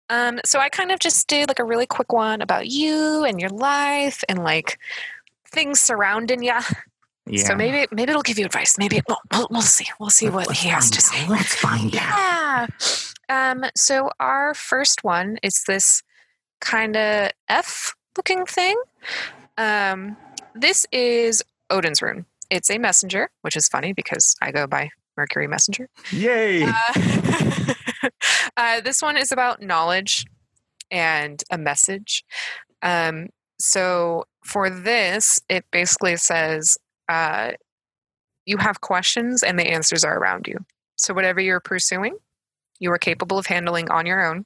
Um, 0.09 0.41
so 0.45 0.59
I 0.59 0.69
kind 0.69 0.91
of 0.91 0.99
just 0.99 1.29
did 1.29 1.49
like 1.49 1.59
a 1.59 1.65
really 1.65 1.87
quick 1.87 2.13
one 2.13 2.41
about 2.41 2.69
you 2.69 3.25
and 3.25 3.41
your 3.41 3.51
life 3.51 4.25
and 4.29 4.43
like 4.43 4.79
things 5.47 5.79
surrounding 5.79 6.43
you. 6.43 6.59
Yeah. 7.31 7.45
So 7.45 7.55
maybe 7.55 7.87
maybe 7.93 8.11
it'll 8.11 8.23
give 8.23 8.39
you 8.39 8.47
advice. 8.47 8.77
Maybe 8.79 9.01
won't. 9.09 9.21
We'll, 9.33 9.49
we'll 9.51 9.63
see. 9.63 9.87
We'll 9.99 10.11
see 10.11 10.29
what 10.29 10.49
Let's 10.49 10.61
he 10.61 10.69
has 10.69 10.91
to 10.91 10.99
out. 10.99 11.03
say. 11.03 11.29
Let's 11.29 11.55
find 11.55 11.95
out. 11.97 12.01
Yeah. 12.19 12.67
Um, 13.29 13.65
so 13.77 14.11
our 14.19 14.55
first 14.55 15.05
one 15.05 15.39
is 15.43 15.63
this 15.67 16.03
kind 16.61 16.97
of 16.97 17.31
F 17.49 17.95
looking 18.17 18.45
thing. 18.45 18.81
Um, 19.57 20.17
this 20.55 20.87
is 20.93 21.43
Odin's 21.71 22.03
rune. 22.03 22.27
It's 22.51 22.71
a 22.71 22.79
messenger, 22.79 23.31
which 23.43 23.57
is 23.57 23.69
funny 23.69 23.93
because 23.93 24.35
I 24.43 24.51
go 24.51 24.67
by 24.67 24.91
Mercury 25.17 25.47
Messenger. 25.47 25.89
Yay. 26.11 26.65
Uh, 26.65 27.73
uh, 28.57 28.81
this 28.81 29.01
one 29.01 29.17
is 29.17 29.31
about 29.31 29.63
knowledge 29.63 30.25
and 30.91 31.43
a 31.51 31.59
message. 31.59 32.25
Um, 32.83 33.29
so 33.59 34.25
for 34.45 34.71
this, 34.71 35.41
it 35.49 35.65
basically 35.71 36.17
says 36.17 36.77
uh, 37.11 37.53
you 38.47 38.57
have 38.57 38.81
questions 38.81 39.43
and 39.43 39.59
the 39.59 39.67
answers 39.67 40.05
are 40.05 40.17
around 40.17 40.47
you. 40.47 40.57
So 40.97 41.13
whatever 41.13 41.41
you're 41.41 41.61
pursuing, 41.61 42.17
you 42.79 42.91
are 42.93 42.99
capable 42.99 43.39
of 43.39 43.47
handling 43.47 43.91
on 43.91 44.07
your 44.07 44.25
own 44.25 44.45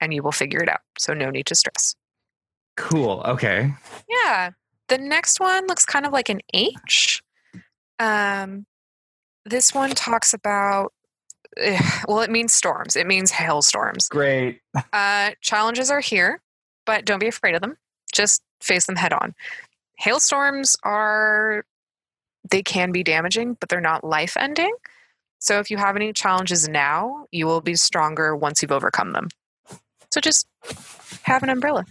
and 0.00 0.12
you 0.12 0.22
will 0.22 0.32
figure 0.32 0.62
it 0.62 0.68
out. 0.68 0.80
So 0.98 1.14
no 1.14 1.30
need 1.30 1.46
to 1.46 1.54
stress. 1.54 1.94
cool. 2.76 3.22
Okay. 3.24 3.72
Yeah. 4.08 4.50
The 4.88 4.98
next 4.98 5.40
one 5.40 5.66
looks 5.66 5.84
kind 5.84 6.06
of 6.06 6.12
like 6.12 6.28
an 6.28 6.40
H. 6.54 7.22
Um, 7.98 8.66
this 9.44 9.74
one 9.74 9.90
talks 9.90 10.32
about, 10.34 10.92
eh, 11.56 11.80
well, 12.06 12.20
it 12.20 12.30
means 12.30 12.52
storms. 12.52 12.94
It 12.96 13.06
means 13.06 13.30
hailstorms. 13.30 14.08
Great. 14.08 14.60
Uh, 14.92 15.30
challenges 15.40 15.90
are 15.90 16.00
here, 16.00 16.40
but 16.84 17.04
don't 17.04 17.18
be 17.18 17.28
afraid 17.28 17.54
of 17.54 17.62
them. 17.62 17.76
Just 18.12 18.42
face 18.60 18.86
them 18.86 18.96
head 18.96 19.12
on. 19.12 19.34
Hailstorms 19.98 20.76
are, 20.84 21.64
they 22.50 22.62
can 22.62 22.92
be 22.92 23.02
damaging, 23.02 23.56
but 23.60 23.68
they're 23.68 23.80
not 23.80 24.04
life 24.04 24.36
ending. 24.38 24.74
So 25.38 25.58
if 25.58 25.70
you 25.70 25.76
have 25.76 25.96
any 25.96 26.12
challenges 26.12 26.68
now, 26.68 27.26
you 27.30 27.46
will 27.46 27.60
be 27.60 27.74
stronger 27.74 28.34
once 28.34 28.62
you've 28.62 28.72
overcome 28.72 29.12
them. 29.12 29.28
So 30.10 30.20
just 30.20 30.46
have 31.22 31.42
an 31.42 31.50
umbrella. 31.50 31.84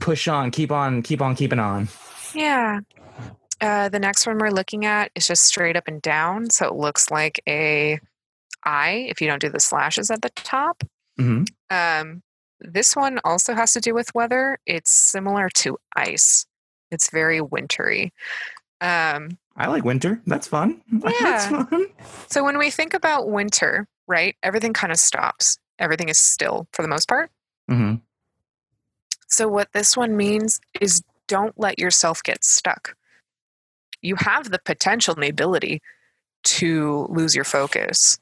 Push 0.00 0.28
on. 0.28 0.50
Keep 0.50 0.72
on. 0.72 1.02
Keep 1.02 1.22
on. 1.22 1.34
Keeping 1.34 1.58
on. 1.58 1.88
Yeah. 2.34 2.80
Uh, 3.60 3.88
the 3.88 3.98
next 3.98 4.26
one 4.26 4.38
we're 4.38 4.50
looking 4.50 4.84
at 4.84 5.10
is 5.14 5.26
just 5.26 5.44
straight 5.44 5.76
up 5.76 5.88
and 5.88 6.02
down. 6.02 6.50
So 6.50 6.66
it 6.66 6.74
looks 6.74 7.10
like 7.10 7.40
a 7.48 7.98
I 8.64 9.06
if 9.08 9.20
you 9.20 9.28
don't 9.28 9.40
do 9.40 9.48
the 9.50 9.60
slashes 9.60 10.10
at 10.10 10.22
the 10.22 10.30
top. 10.30 10.82
hmm 11.16 11.44
Um, 11.70 12.22
this 12.60 12.96
one 12.96 13.20
also 13.24 13.54
has 13.54 13.72
to 13.72 13.80
do 13.80 13.94
with 13.94 14.14
weather. 14.14 14.58
It's 14.66 14.90
similar 14.90 15.48
to 15.50 15.78
ice. 15.94 16.46
It's 16.90 17.10
very 17.10 17.40
wintry. 17.40 18.12
Um, 18.80 19.38
I 19.56 19.68
like 19.68 19.84
winter. 19.84 20.20
That's 20.26 20.46
fun. 20.48 20.82
That's 20.92 21.20
Yeah. 21.20 21.48
fun. 21.64 21.86
so 22.28 22.44
when 22.44 22.58
we 22.58 22.70
think 22.70 22.94
about 22.94 23.28
winter, 23.28 23.86
right, 24.06 24.36
everything 24.42 24.72
kind 24.72 24.92
of 24.92 24.98
stops. 24.98 25.58
Everything 25.78 26.08
is 26.08 26.18
still 26.18 26.66
for 26.72 26.82
the 26.82 26.88
most 26.88 27.08
part. 27.08 27.30
hmm 27.68 27.94
So 29.28 29.48
what 29.48 29.72
this 29.72 29.96
one 29.96 30.16
means 30.16 30.60
is 30.80 31.02
don't 31.28 31.58
let 31.58 31.78
yourself 31.78 32.22
get 32.22 32.44
stuck. 32.44 32.96
You 34.02 34.16
have 34.16 34.50
the 34.50 34.58
potential 34.64 35.14
and 35.14 35.22
the 35.22 35.28
ability 35.30 35.80
to 36.44 37.06
lose 37.10 37.34
your 37.34 37.44
focus. 37.44 38.18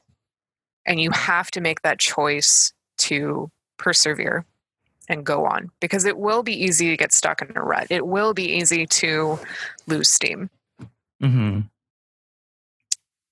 And 0.87 1.01
you 1.01 1.11
have 1.11 1.51
to 1.53 1.61
make 1.61 1.83
that 1.83 1.99
choice 1.99 2.73
to 2.99 3.51
persevere 3.79 4.45
and 5.09 5.25
go 5.27 5.45
on 5.45 5.71
because 5.81 6.05
it 6.05 6.17
will 6.19 6.43
be 6.43 6.55
easy 6.65 6.89
to 6.91 6.97
get 6.97 7.13
stuck 7.13 7.43
in 7.43 7.57
a 7.57 7.63
rut. 7.63 7.89
It 7.91 8.07
will 8.07 8.33
be 8.35 8.45
easy 8.57 8.87
to 8.87 9.39
lose 9.87 10.09
steam. 10.09 10.49
Hmm 11.23 11.61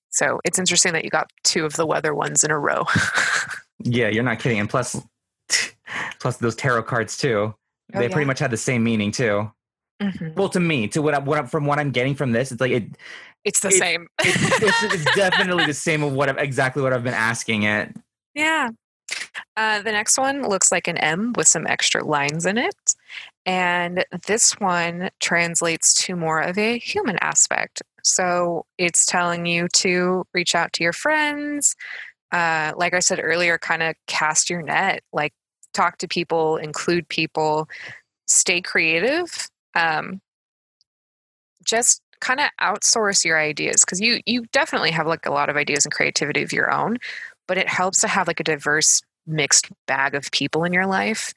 So 0.09 0.39
it's 0.45 0.57
interesting 0.59 0.93
that 0.93 1.03
you 1.03 1.09
got 1.09 1.29
two 1.43 1.65
of 1.65 1.73
the 1.75 1.85
weather 1.85 2.13
ones 2.13 2.43
in 2.43 2.51
a 2.51 2.59
row. 2.59 2.83
Yeah, 3.83 4.09
you're 4.09 4.21
not 4.21 4.37
kidding. 4.37 4.59
And 4.59 4.69
plus, 4.69 4.95
plus 6.19 6.37
those 6.37 6.53
tarot 6.55 6.83
cards 6.83 7.17
too. 7.17 7.55
Oh, 7.95 7.99
they 7.99 8.03
yeah. 8.05 8.11
pretty 8.11 8.25
much 8.27 8.37
had 8.37 8.51
the 8.51 8.57
same 8.57 8.83
meaning 8.83 9.09
too. 9.11 9.51
Mhm. 9.99 10.35
Well, 10.35 10.49
to 10.49 10.59
me, 10.59 10.87
to 10.89 11.01
what, 11.01 11.15
I, 11.15 11.17
what 11.17 11.39
I, 11.39 11.43
from 11.47 11.65
what 11.65 11.79
I'm 11.79 11.89
getting 11.89 12.13
from 12.13 12.31
this, 12.31 12.51
it's 12.51 12.61
like 12.61 12.71
it, 12.71 12.83
It's 13.43 13.59
the 13.61 13.69
It- 13.69 13.73
same. 13.79 14.07
it's, 14.23 14.61
it's, 14.61 14.83
it's 15.05 15.15
definitely 15.15 15.65
the 15.65 15.73
same 15.73 16.03
of 16.03 16.13
what 16.13 16.29
I've, 16.29 16.37
exactly 16.37 16.83
what 16.83 16.93
I've 16.93 17.03
been 17.03 17.15
asking 17.15 17.63
it. 17.63 17.95
Yeah. 18.35 18.69
Uh, 19.57 19.81
the 19.81 19.91
next 19.91 20.17
one 20.17 20.47
looks 20.47 20.71
like 20.71 20.87
an 20.87 20.97
M 20.97 21.33
with 21.35 21.47
some 21.47 21.67
extra 21.67 22.03
lines 22.03 22.45
in 22.45 22.57
it. 22.57 22.95
And 23.45 24.05
this 24.27 24.53
one 24.59 25.09
translates 25.19 25.93
to 26.05 26.15
more 26.15 26.39
of 26.39 26.57
a 26.57 26.77
human 26.77 27.17
aspect. 27.21 27.81
So 28.03 28.65
it's 28.77 29.05
telling 29.05 29.45
you 29.45 29.67
to 29.75 30.25
reach 30.33 30.55
out 30.55 30.73
to 30.73 30.83
your 30.83 30.93
friends. 30.93 31.75
Uh, 32.31 32.71
like 32.77 32.93
I 32.93 32.99
said 32.99 33.19
earlier, 33.21 33.57
kind 33.57 33.83
of 33.83 33.95
cast 34.07 34.49
your 34.49 34.61
net, 34.61 35.03
like 35.11 35.33
talk 35.73 35.97
to 35.97 36.07
people, 36.07 36.57
include 36.57 37.09
people, 37.09 37.67
stay 38.27 38.61
creative. 38.61 39.49
Um, 39.75 40.21
just 41.65 42.01
kind 42.21 42.39
of 42.39 42.49
outsource 42.61 43.25
your 43.25 43.39
ideas 43.39 43.83
because 43.83 43.99
you 43.99 44.19
you 44.25 44.45
definitely 44.51 44.91
have 44.91 45.07
like 45.07 45.25
a 45.25 45.31
lot 45.31 45.49
of 45.49 45.57
ideas 45.57 45.85
and 45.85 45.93
creativity 45.93 46.41
of 46.41 46.53
your 46.53 46.71
own, 46.71 46.97
but 47.47 47.57
it 47.57 47.67
helps 47.67 47.99
to 48.01 48.07
have 48.07 48.27
like 48.27 48.39
a 48.39 48.43
diverse 48.43 49.01
mixed 49.27 49.67
bag 49.87 50.15
of 50.15 50.31
people 50.31 50.63
in 50.63 50.73
your 50.73 50.85
life 50.85 51.33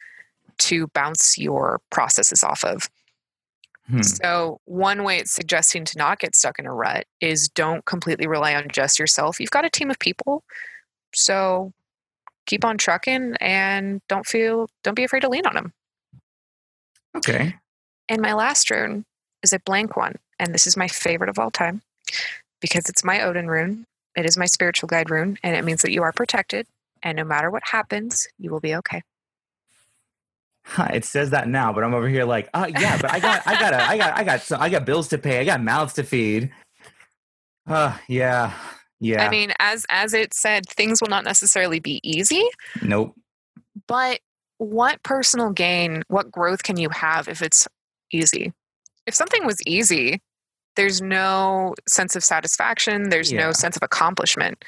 to 0.58 0.86
bounce 0.88 1.38
your 1.38 1.80
processes 1.90 2.42
off 2.44 2.64
of. 2.64 2.88
Hmm. 3.88 4.02
So, 4.02 4.60
one 4.64 5.04
way 5.04 5.18
it's 5.18 5.32
suggesting 5.32 5.84
to 5.84 5.98
not 5.98 6.18
get 6.18 6.34
stuck 6.34 6.58
in 6.58 6.66
a 6.66 6.72
rut 6.72 7.04
is 7.20 7.48
don't 7.48 7.84
completely 7.84 8.26
rely 8.26 8.54
on 8.54 8.68
just 8.72 8.98
yourself. 8.98 9.38
You've 9.38 9.50
got 9.50 9.66
a 9.66 9.70
team 9.70 9.90
of 9.90 9.98
people. 9.98 10.42
So, 11.14 11.72
keep 12.46 12.64
on 12.64 12.78
trucking 12.78 13.34
and 13.40 14.00
don't 14.08 14.26
feel 14.26 14.68
don't 14.82 14.94
be 14.94 15.04
afraid 15.04 15.20
to 15.20 15.28
lean 15.28 15.46
on 15.46 15.54
them. 15.54 15.72
Okay. 17.16 17.54
And 18.08 18.20
my 18.20 18.32
last 18.32 18.70
rune 18.70 19.04
is 19.42 19.52
a 19.52 19.58
blank 19.60 19.96
one, 19.96 20.16
and 20.38 20.54
this 20.54 20.66
is 20.66 20.76
my 20.76 20.88
favorite 20.88 21.30
of 21.30 21.38
all 21.38 21.50
time 21.50 21.82
because 22.60 22.88
it's 22.88 23.04
my 23.04 23.20
Odin 23.22 23.48
rune. 23.48 23.86
It 24.16 24.24
is 24.24 24.38
my 24.38 24.46
spiritual 24.46 24.86
guide 24.86 25.10
rune, 25.10 25.38
and 25.42 25.56
it 25.56 25.64
means 25.64 25.82
that 25.82 25.92
you 25.92 26.02
are 26.02 26.12
protected, 26.12 26.66
and 27.04 27.16
no 27.16 27.24
matter 27.24 27.50
what 27.50 27.62
happens, 27.64 28.26
you 28.38 28.50
will 28.50 28.60
be 28.60 28.74
okay. 28.76 29.02
Huh, 30.66 30.88
it 30.94 31.04
says 31.04 31.30
that 31.30 31.46
now, 31.46 31.72
but 31.74 31.84
I'm 31.84 31.92
over 31.92 32.08
here 32.08 32.24
like, 32.24 32.48
oh 32.54 32.66
yeah, 32.66 32.96
but 33.00 33.12
I 33.12 33.20
got, 33.20 33.46
I 33.46 33.60
got, 33.60 33.74
I 33.74 33.98
got, 33.98 34.16
I 34.16 34.24
got, 34.24 34.40
some, 34.40 34.62
I 34.62 34.70
got 34.70 34.86
bills 34.86 35.08
to 35.08 35.18
pay. 35.18 35.38
I 35.40 35.44
got 35.44 35.62
mouths 35.62 35.92
to 35.94 36.02
feed. 36.02 36.50
Uh, 37.66 37.96
yeah, 38.08 38.54
yeah. 38.98 39.24
I 39.26 39.30
mean, 39.30 39.52
as 39.58 39.84
as 39.90 40.14
it 40.14 40.32
said, 40.32 40.66
things 40.68 41.02
will 41.02 41.08
not 41.08 41.24
necessarily 41.24 41.80
be 41.80 42.00
easy, 42.02 42.42
nope. 42.82 43.14
but 43.86 44.20
what 44.58 45.02
personal 45.02 45.50
gain, 45.50 46.02
what 46.08 46.30
growth 46.30 46.62
can 46.62 46.78
you 46.78 46.88
have 46.90 47.28
if 47.28 47.42
it's 47.42 47.68
easy? 48.10 48.52
If 49.06 49.14
something 49.14 49.44
was 49.44 49.58
easy, 49.66 50.20
there's 50.76 51.02
no 51.02 51.74
sense 51.86 52.16
of 52.16 52.24
satisfaction, 52.24 53.10
there's 53.10 53.30
Yeah. 53.30 53.46
no 53.46 53.52
sense 53.52 53.76
of 53.76 53.82
accomplishment. 53.82 54.64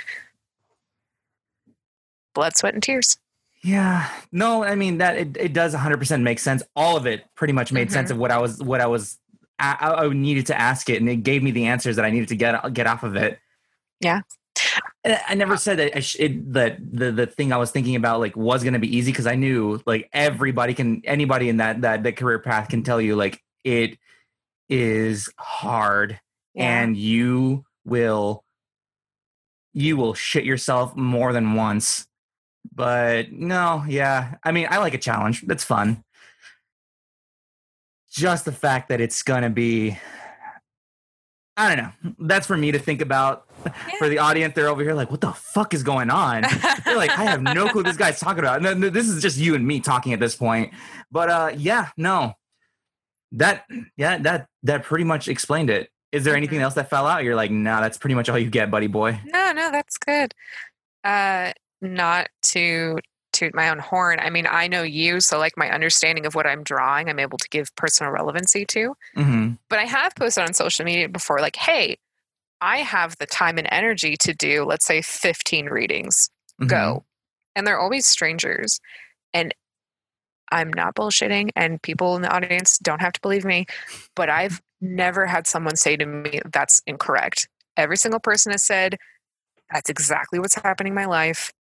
Blood, 2.37 2.57
sweat, 2.57 2.75
and 2.75 2.83
tears. 2.83 3.17
Yeah. 3.63 4.09
No, 4.31 4.63
I 4.63 4.75
mean 4.75 4.99
that 4.99 5.17
it, 5.17 5.37
it 5.37 5.53
does 5.53 5.75
100% 5.75 6.23
make 6.23 6.39
sense. 6.39 6.63
All 6.77 6.97
of 6.97 7.07
it 7.07 7.25
pretty 7.35 7.55
much 7.55 7.73
made 7.73 7.91
sense 7.91 8.11
mm-hmm. 8.11 8.17
of 8.17 8.21
what 8.21 8.31
I 8.31 8.39
was 8.39 8.63
what 8.63 8.81
I 8.81 8.87
was 8.87 9.19
I, 9.59 9.95
I 9.97 10.09
needed 10.09 10.47
to 10.47 10.61
ask 10.61 10.91
it 10.91 11.01
and 11.01 11.09
it 11.09 11.17
gave 11.17 11.43
me 11.43 11.51
the 11.51 11.65
answers 11.65 11.97
that 11.97 12.05
I 12.05 12.11
needed 12.11 12.29
to 12.29 12.37
get 12.37 12.73
get 12.75 12.87
off 12.87 13.03
of 13.03 13.17
it. 13.17 13.39
Yeah. 14.01 14.21
I 15.05 15.35
never 15.35 15.55
uh, 15.55 15.59
said 15.59 15.79
that 15.79 15.97
I 15.97 16.01
sh- 16.01 16.17
it, 16.19 16.53
that 16.53 16.79
the 16.81 17.11
the 17.11 17.27
thing 17.27 17.53
I 17.53 17.57
was 17.57 17.71
thinking 17.71 17.97
about 17.97 18.21
like 18.21 18.37
was 18.37 18.63
going 18.63 18.75
to 18.75 18.79
be 18.79 18.95
easy 18.95 19.13
because 19.13 19.27
I 19.27 19.35
knew 19.35 19.81
like 19.87 20.11
everybody 20.13 20.75
can 20.75 21.01
anybody 21.05 21.49
in 21.49 21.57
that 21.57 21.81
that 21.81 22.03
that 22.03 22.17
career 22.17 22.39
path 22.39 22.69
can 22.69 22.83
tell 22.83 23.01
you 23.01 23.17
like 23.17 23.43
it 23.65 23.99
is 24.69 25.33
hard 25.39 26.21
and 26.55 26.97
you 26.97 27.65
will 27.85 28.45
you 29.73 29.97
will 29.97 30.15
shit 30.15 30.45
yourself 30.45 30.95
more 30.97 31.33
than 31.33 31.55
once 31.55 32.07
but 32.75 33.31
no 33.33 33.85
yeah 33.89 34.35
i 34.45 34.53
mean 34.53 34.67
i 34.71 34.79
like 34.79 34.95
a 34.95 34.99
challenge 34.99 35.43
that's 35.43 35.65
fun. 35.65 36.03
Just 38.11 38.45
the 38.47 38.53
fact 38.53 38.89
that 38.89 39.01
it's 39.01 39.23
gonna 39.23 39.51
be 39.51 39.99
i 41.57 41.75
don't 41.75 41.85
know 41.85 42.15
that's 42.21 42.47
for 42.47 42.57
me 42.57 42.73
to 42.73 42.79
think 42.79 43.01
about. 43.01 43.45
For 43.99 44.09
the 44.09 44.19
audience 44.19 44.55
they're 44.55 44.69
over 44.69 44.83
here 44.83 44.95
like 44.95 45.11
what 45.11 45.21
the 45.21 45.33
fuck 45.33 45.75
is 45.75 45.83
going 45.83 46.09
on? 46.11 46.45
They're 46.85 46.97
like 46.97 47.11
i 47.11 47.25
have 47.25 47.43
no 47.43 47.67
clue 47.69 47.81
what 47.83 47.87
this 47.87 47.97
guy's 47.97 48.21
talking 48.21 48.39
about. 48.39 48.65
And 48.65 48.83
this 48.83 49.09
is 49.09 49.21
just 49.21 49.39
you 49.39 49.55
and 49.55 49.67
me 49.67 49.81
talking 49.81 50.13
at 50.13 50.21
this 50.21 50.37
point. 50.37 50.73
But 51.11 51.29
uh 51.31 51.51
yeah 51.57 51.89
no. 51.97 52.35
That 53.33 53.65
yeah 53.97 54.19
that 54.19 54.47
that 54.63 54.85
pretty 54.85 55.05
much 55.05 55.27
explained 55.29 55.69
it. 55.69 55.91
Is 56.13 56.23
there 56.25 56.37
anything 56.37 56.61
Mhm. 56.61 56.63
else 56.63 56.75
that 56.75 56.89
fell 56.89 57.07
out? 57.07 57.25
You're 57.25 57.35
like 57.35 57.51
nah 57.51 57.81
that's 57.81 57.99
pretty 57.99 58.15
much 58.15 58.29
all 58.29 58.39
you 58.39 58.49
get 58.51 58.71
buddy 58.71 58.87
boy. 58.87 59.21
No, 59.27 59.53
no, 59.53 59.71
that's 59.73 59.99
good. 59.99 60.33
Uh, 61.05 61.53
not 61.81 62.29
to 62.43 62.99
toot 63.33 63.55
my 63.55 63.69
own 63.69 63.79
horn. 63.79 64.19
I 64.19 64.31
mean, 64.31 64.47
I 64.49 64.67
know 64.67 64.83
you, 64.83 65.21
so 65.21 65.39
like 65.39 65.53
my 65.57 65.71
understanding 65.71 66.25
of 66.25 66.35
what 66.35 66.47
I'm 66.47 66.63
drawing, 66.63 67.09
I'm 67.09 67.19
able 67.19 67.39
to 67.39 67.49
give 67.51 67.75
personal 67.77 68.13
relevancy 68.13 68.65
to. 68.67 68.95
hmm 69.15 69.53
But 69.69 69.79
I 69.79 69.85
have 69.85 70.15
posted 70.15 70.45
on 70.45 70.55
social 70.55 70.85
media 70.85 71.09
before, 71.09 71.41
like, 71.41 71.57
hey, 71.57 71.99
I 72.61 72.79
have 72.79 73.19
the 73.19 73.27
time 73.27 73.59
and 73.59 73.69
energy 73.71 74.17
to 74.19 74.33
do, 74.33 74.65
let's 74.65 74.87
say, 74.87 75.03
15 75.03 75.67
readings. 75.67 76.31
Mm-hmm. 76.61 76.69
Go. 76.69 77.05
And 77.55 77.67
they're 77.67 77.79
always 77.79 78.07
strangers. 78.07 78.81
And 79.35 79.55
I'm 80.51 80.73
not 80.73 80.95
bullshitting, 80.95 81.51
and 81.57 81.83
people 81.83 82.17
in 82.17 82.23
the 82.23 82.33
audience 82.35 82.79
don't 82.79 83.01
have 83.01 83.13
to 83.15 83.21
believe 83.21 83.45
me, 83.45 83.67
but 84.15 84.31
I've 84.31 84.63
never 84.81 85.27
had 85.27 85.47
someone 85.47 85.77
say 85.77 85.97
to 85.97 86.07
me, 86.07 86.41
that's 86.53 86.81
incorrect. 86.87 87.49
Every 87.77 87.97
single 87.97 88.21
person 88.21 88.53
has 88.53 88.63
said, 88.63 88.97
that's 89.73 89.91
exactly 89.91 90.39
what's 90.39 90.55
happening 90.55 90.93
in 90.93 90.95
my 90.95 91.07
life. 91.07 91.53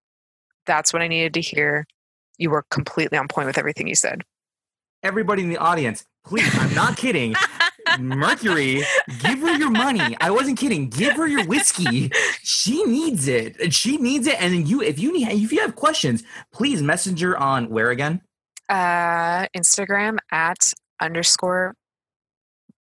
That's 0.65 0.93
what 0.93 1.01
I 1.01 1.07
needed 1.07 1.33
to 1.35 1.41
hear. 1.41 1.85
You 2.37 2.49
were 2.49 2.65
completely 2.69 3.17
on 3.17 3.27
point 3.27 3.47
with 3.47 3.57
everything 3.57 3.87
you 3.87 3.95
said. 3.95 4.23
everybody 5.03 5.43
in 5.43 5.49
the 5.49 5.57
audience 5.57 6.05
please 6.25 6.49
i'm 6.59 6.73
not 6.73 6.97
kidding. 6.97 7.35
Mercury 7.99 8.83
give 9.19 9.39
her 9.39 9.55
your 9.55 9.69
money. 9.69 10.17
I 10.19 10.31
wasn't 10.31 10.57
kidding. 10.57 10.89
Give 10.89 11.13
her 11.17 11.27
your 11.27 11.45
whiskey. 11.45 12.11
She 12.41 12.83
needs 12.83 13.27
it. 13.27 13.71
She 13.73 13.97
needs 13.97 14.25
it. 14.25 14.41
And 14.41 14.53
then 14.53 14.65
you 14.65 14.81
if 14.81 14.97
you 14.99 15.13
need 15.13 15.27
if 15.27 15.51
you 15.51 15.61
have 15.61 15.75
questions 15.75 16.23
please 16.51 16.81
messenger 16.81 17.37
on 17.37 17.69
where 17.69 17.91
again? 17.91 18.21
Uh, 18.67 19.45
Instagram 19.55 20.17
at 20.31 20.73
underscore, 20.99 21.75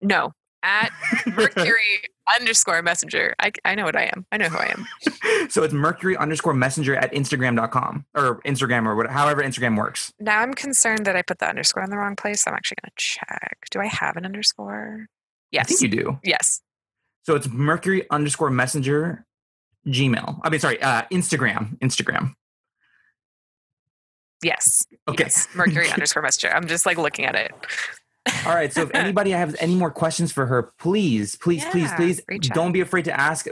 no, 0.01 0.31
at 0.63 0.91
Mercury 1.27 2.01
underscore 2.39 2.81
messenger. 2.81 3.35
I, 3.39 3.51
I 3.63 3.75
know 3.75 3.83
what 3.85 3.95
I 3.95 4.03
am. 4.15 4.25
I 4.31 4.37
know 4.37 4.49
who 4.49 4.57
I 4.57 4.67
am. 4.67 5.49
so 5.49 5.63
it's 5.63 5.73
mercury 5.73 6.17
underscore 6.17 6.53
messenger 6.53 6.95
at 6.95 7.13
instagram.com 7.13 8.05
or 8.15 8.41
instagram 8.41 8.85
or 8.87 8.95
whatever 8.95 9.13
however 9.13 9.43
instagram 9.43 9.77
works 9.77 10.11
Now 10.19 10.39
I'm 10.41 10.53
concerned 10.53 11.05
that 11.05 11.15
I 11.15 11.21
put 11.21 11.39
the 11.39 11.47
underscore 11.47 11.83
in 11.83 11.89
the 11.89 11.97
wrong 11.97 12.15
place. 12.15 12.47
I'm 12.47 12.53
actually 12.53 12.77
going 12.83 12.91
to 12.95 13.03
check. 13.03 13.57
Do 13.71 13.79
I 13.79 13.87
have 13.87 14.17
an 14.17 14.25
underscore? 14.25 15.07
Yes. 15.51 15.65
I 15.65 15.67
think 15.67 15.81
you 15.81 16.01
do 16.03 16.19
yes. 16.23 16.61
so 17.23 17.35
it's 17.35 17.47
mercury 17.47 18.05
underscore 18.09 18.49
messenger 18.49 19.25
gmail 19.87 20.39
i 20.43 20.49
mean 20.49 20.59
sorry 20.59 20.81
uh 20.81 21.03
instagram 21.11 21.77
instagram 21.79 22.33
Yes. 24.43 24.85
okay 25.07 25.23
Yes. 25.25 25.47
Mercury 25.55 25.89
underscore 25.93 26.21
messenger. 26.21 26.53
I'm 26.55 26.67
just 26.67 26.85
like 26.85 26.97
looking 26.97 27.25
at 27.25 27.35
it. 27.35 27.51
All 28.45 28.55
right. 28.55 28.73
So 28.73 28.81
if 28.83 28.91
anybody 28.93 29.31
has 29.31 29.55
any 29.59 29.75
more 29.75 29.91
questions 29.91 30.31
for 30.31 30.45
her, 30.45 30.71
please, 30.79 31.35
please, 31.35 31.63
please, 31.65 31.89
Yeah, 31.91 31.97
please 31.97 32.21
out. 32.29 32.55
don't 32.55 32.71
be 32.71 32.81
afraid 32.81 33.05
to 33.05 33.19
ask. 33.19 33.47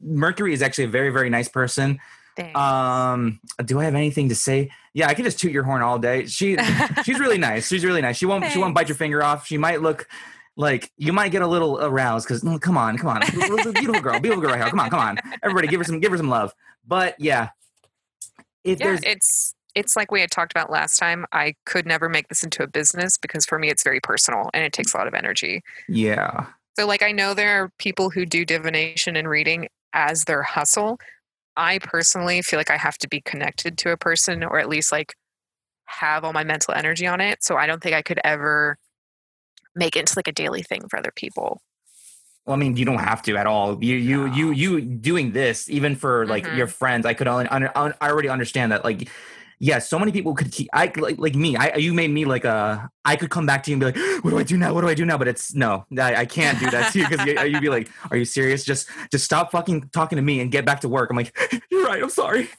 Mercury 0.00 0.52
is 0.52 0.62
actually 0.62 0.84
a 0.84 0.88
very, 0.88 1.10
very 1.10 1.30
nice 1.30 1.48
person. 1.48 1.98
Thanks. 2.36 2.58
Um, 2.58 3.40
do 3.64 3.80
I 3.80 3.84
have 3.84 3.94
anything 3.94 4.28
to 4.28 4.34
say? 4.34 4.70
Yeah, 4.92 5.08
I 5.08 5.14
can 5.14 5.24
just 5.24 5.38
toot 5.40 5.52
your 5.52 5.64
horn 5.64 5.82
all 5.82 5.98
day. 5.98 6.26
She 6.26 6.56
she's 7.04 7.18
really 7.18 7.38
nice. 7.38 7.66
She's 7.68 7.84
really 7.84 8.02
nice. 8.02 8.16
She 8.16 8.26
won't 8.26 8.44
she 8.50 8.58
won't 8.58 8.74
bite 8.74 8.88
your 8.88 8.96
finger 8.96 9.22
off. 9.22 9.46
She 9.46 9.56
might 9.56 9.80
look 9.80 10.06
like 10.56 10.90
you 10.98 11.12
might 11.12 11.30
get 11.32 11.42
a 11.42 11.46
little 11.46 11.78
aroused 11.82 12.28
because 12.28 12.42
come 12.60 12.76
on, 12.76 12.98
come 12.98 13.08
on, 13.08 13.22
beautiful 13.32 14.00
girl, 14.00 14.20
beautiful 14.20 14.40
girl 14.42 14.50
right 14.50 14.60
here. 14.60 14.70
Come 14.70 14.80
on, 14.80 14.90
come 14.90 15.00
on, 15.00 15.18
everybody, 15.42 15.66
give 15.68 15.80
her 15.80 15.84
some 15.84 15.98
give 15.98 16.12
her 16.12 16.18
some 16.18 16.28
love. 16.28 16.52
But 16.86 17.14
yeah, 17.18 17.50
if 18.64 18.80
yeah, 18.80 18.86
there's 18.86 19.00
it's 19.02 19.54
it's 19.76 19.96
like 19.96 20.10
we 20.10 20.20
had 20.20 20.32
talked 20.32 20.52
about 20.52 20.70
last 20.70 20.96
time. 20.96 21.26
I 21.32 21.54
could 21.66 21.86
never 21.86 22.08
make 22.08 22.28
this 22.28 22.42
into 22.42 22.64
a 22.64 22.68
business 22.68 23.18
because 23.18 23.46
for 23.46 23.58
me 23.60 23.70
it's 23.70 23.84
very 23.84 24.00
personal 24.00 24.50
and 24.54 24.64
it 24.64 24.72
takes 24.72 24.94
a 24.94 24.98
lot 24.98 25.06
of 25.06 25.14
energy. 25.14 25.62
yeah, 25.88 26.46
So 26.78 26.86
like 26.86 27.02
I 27.02 27.12
know 27.12 27.34
there 27.34 27.62
are 27.62 27.70
people 27.78 28.10
who 28.10 28.26
do 28.26 28.44
divination 28.44 29.16
and 29.16 29.28
reading 29.28 29.68
as 29.92 30.24
their 30.24 30.42
hustle. 30.42 30.98
I 31.56 31.78
personally 31.80 32.42
feel 32.42 32.58
like 32.60 32.70
I 32.70 32.78
have 32.78 32.98
to 32.98 33.08
be 33.08 33.20
connected 33.22 33.78
to 33.78 33.92
a 33.92 33.96
person 33.96 34.44
or 34.44 34.58
at 34.58 34.68
least 34.68 34.92
like 34.92 35.14
have 35.86 36.24
all 36.24 36.32
my 36.32 36.44
mental 36.44 36.74
energy 36.74 37.06
on 37.06 37.20
it. 37.20 37.44
So 37.44 37.56
I 37.56 37.66
don't 37.66 37.82
think 37.82 37.94
I 37.94 38.02
could 38.02 38.20
ever 38.24 38.78
make 39.74 39.96
it 39.96 40.00
into 40.00 40.14
like 40.16 40.28
a 40.28 40.32
daily 40.32 40.62
thing 40.62 40.88
for 40.88 40.98
other 40.98 41.12
people. 41.14 41.60
Well, 42.44 42.54
I 42.54 42.58
mean, 42.58 42.76
you 42.76 42.84
don't 42.84 42.98
have 43.00 43.22
to 43.22 43.36
at 43.36 43.46
all. 43.46 43.82
You, 43.82 43.96
you, 43.96 44.26
you, 44.26 44.52
you 44.52 44.80
doing 44.80 45.32
this 45.32 45.68
even 45.68 45.96
for 45.96 46.26
like 46.26 46.44
Mhm. 46.44 46.56
your 46.56 46.68
friends. 46.68 47.04
I 47.04 47.12
could 47.14 47.26
only, 47.26 47.46
under, 47.48 47.72
I 47.76 47.92
already 48.02 48.28
understand 48.28 48.70
that. 48.70 48.84
Like, 48.84 49.08
yeah, 49.58 49.78
so 49.78 49.98
many 49.98 50.12
people 50.12 50.34
could. 50.34 50.52
Keep, 50.52 50.68
I 50.72 50.92
like, 50.96 51.18
like 51.18 51.34
me. 51.34 51.56
I, 51.56 51.76
you 51.76 51.94
made 51.94 52.10
me 52.10 52.26
like 52.26 52.44
a. 52.44 52.90
I 53.04 53.16
could 53.16 53.30
come 53.30 53.46
back 53.46 53.62
to 53.62 53.70
you 53.70 53.74
and 53.74 53.80
be 53.80 53.86
like, 53.86 54.22
"What 54.22 54.30
do 54.30 54.38
I 54.38 54.42
do 54.42 54.58
now? 54.58 54.74
What 54.74 54.82
do 54.82 54.88
I 54.88 54.94
do 54.94 55.06
now?" 55.06 55.16
But 55.16 55.28
it's 55.28 55.54
no, 55.54 55.86
I, 55.98 56.14
I 56.14 56.26
can't 56.26 56.58
do 56.58 56.70
that 56.70 56.92
to 56.92 56.98
you 56.98 57.08
because 57.08 57.26
you, 57.26 57.40
you'd 57.40 57.62
be 57.62 57.70
like, 57.70 57.90
"Are 58.10 58.18
you 58.18 58.26
serious? 58.26 58.64
Just, 58.64 58.88
just 59.10 59.24
stop 59.24 59.50
fucking 59.52 59.88
talking 59.94 60.16
to 60.16 60.22
me 60.22 60.40
and 60.40 60.52
get 60.52 60.66
back 60.66 60.80
to 60.80 60.90
work." 60.90 61.08
I'm 61.08 61.16
like, 61.16 61.34
"You're 61.70 61.86
right. 61.86 62.02
I'm 62.02 62.10
sorry." 62.10 62.50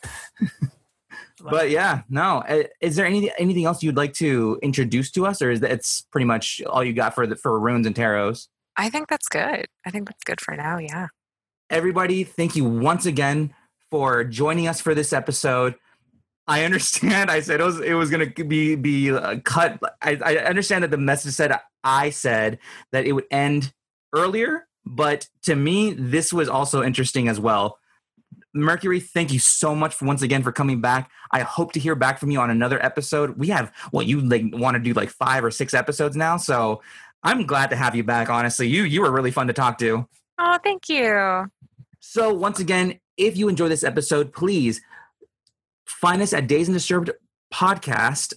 but 1.44 1.70
yeah, 1.70 2.02
no. 2.10 2.44
Is 2.82 2.96
there 2.96 3.06
any 3.06 3.32
anything 3.38 3.66
else 3.66 3.84
you'd 3.84 3.98
like 3.98 4.14
to 4.16 4.58
introduce 4.64 5.12
to 5.12 5.28
us, 5.28 5.40
or 5.42 5.52
is 5.52 5.60
that 5.60 5.72
it's 5.72 6.02
pretty 6.12 6.26
much 6.26 6.64
all 6.66 6.84
you 6.84 6.94
got 6.94 7.14
for 7.14 7.28
the 7.28 7.36
for 7.36 7.60
runes 7.60 7.86
and 7.86 7.96
tarots? 7.96 8.48
I 8.76 8.90
think 8.90 9.08
that's 9.08 9.28
good. 9.28 9.68
I 9.86 9.92
think 9.92 10.08
that's 10.08 10.24
good 10.24 10.42
for 10.42 10.56
now. 10.56 10.80
Yeah. 10.80 11.08
everybody 11.70 12.24
thank 12.24 12.56
you 12.56 12.64
once 12.64 13.06
again 13.06 13.54
for 13.92 14.24
joining 14.24 14.68
us 14.68 14.82
for 14.82 14.96
this 14.96 15.14
episode 15.14 15.76
i 16.48 16.64
understand 16.64 17.30
i 17.30 17.40
said 17.40 17.60
it 17.60 17.64
was 17.64 17.80
it 17.80 17.94
was 17.94 18.10
going 18.10 18.32
to 18.34 18.44
be 18.44 18.76
be 18.76 19.12
uh, 19.12 19.38
cut 19.44 19.80
I, 20.02 20.18
I 20.24 20.36
understand 20.38 20.84
that 20.84 20.92
the 20.92 20.98
message 20.98 21.34
said 21.34 21.58
i 21.84 22.10
said 22.10 22.60
that 22.92 23.06
it 23.06 23.14
would 23.14 23.26
end 23.32 23.74
earlier, 24.14 24.68
but 24.86 25.28
to 25.44 25.56
me, 25.56 25.94
this 25.94 26.32
was 26.32 26.50
also 26.50 26.84
interesting 26.84 27.28
as 27.28 27.40
well. 27.40 27.80
Mercury, 28.54 29.00
thank 29.00 29.32
you 29.32 29.40
so 29.40 29.76
much 29.76 29.94
for 29.94 30.06
once 30.06 30.22
again 30.22 30.42
for 30.42 30.52
coming 30.52 30.82
back. 30.82 31.12
I 31.32 31.42
hope 31.42 31.74
to 31.74 31.80
hear 31.80 31.96
back 31.96 32.20
from 32.20 32.32
you 32.32 32.40
on 32.40 32.50
another 32.50 32.84
episode. 32.84 33.38
We 33.38 33.50
have 33.50 33.72
well, 33.92 34.04
you 34.04 34.22
like 34.22 34.44
want 34.54 34.76
to 34.76 34.80
do 34.80 34.94
like 34.94 35.10
five 35.10 35.44
or 35.44 35.52
six 35.52 35.74
episodes 35.74 36.16
now, 36.16 36.38
so 36.38 36.82
I'm 37.24 37.46
glad 37.46 37.70
to 37.70 37.76
have 37.76 37.96
you 37.96 38.04
back. 38.04 38.30
Honestly, 38.30 38.68
you 38.68 38.84
you 38.84 39.02
were 39.02 39.12
really 39.12 39.32
fun 39.32 39.48
to 39.48 39.54
talk 39.54 39.78
to. 39.80 40.08
Oh, 40.40 40.58
thank 40.64 40.90
you. 40.90 41.52
So 42.00 42.34
once 42.34 42.60
again, 42.60 43.00
if 43.18 43.38
you 43.38 43.50
enjoy 43.50 43.68
this 43.68 43.84
episode, 43.84 44.34
please 44.34 44.82
find 45.88 46.22
us 46.22 46.34
at 46.34 46.48
Days 46.48 46.68
and 46.68 46.76
Disturbed 46.76 47.12
podcast 47.54 48.34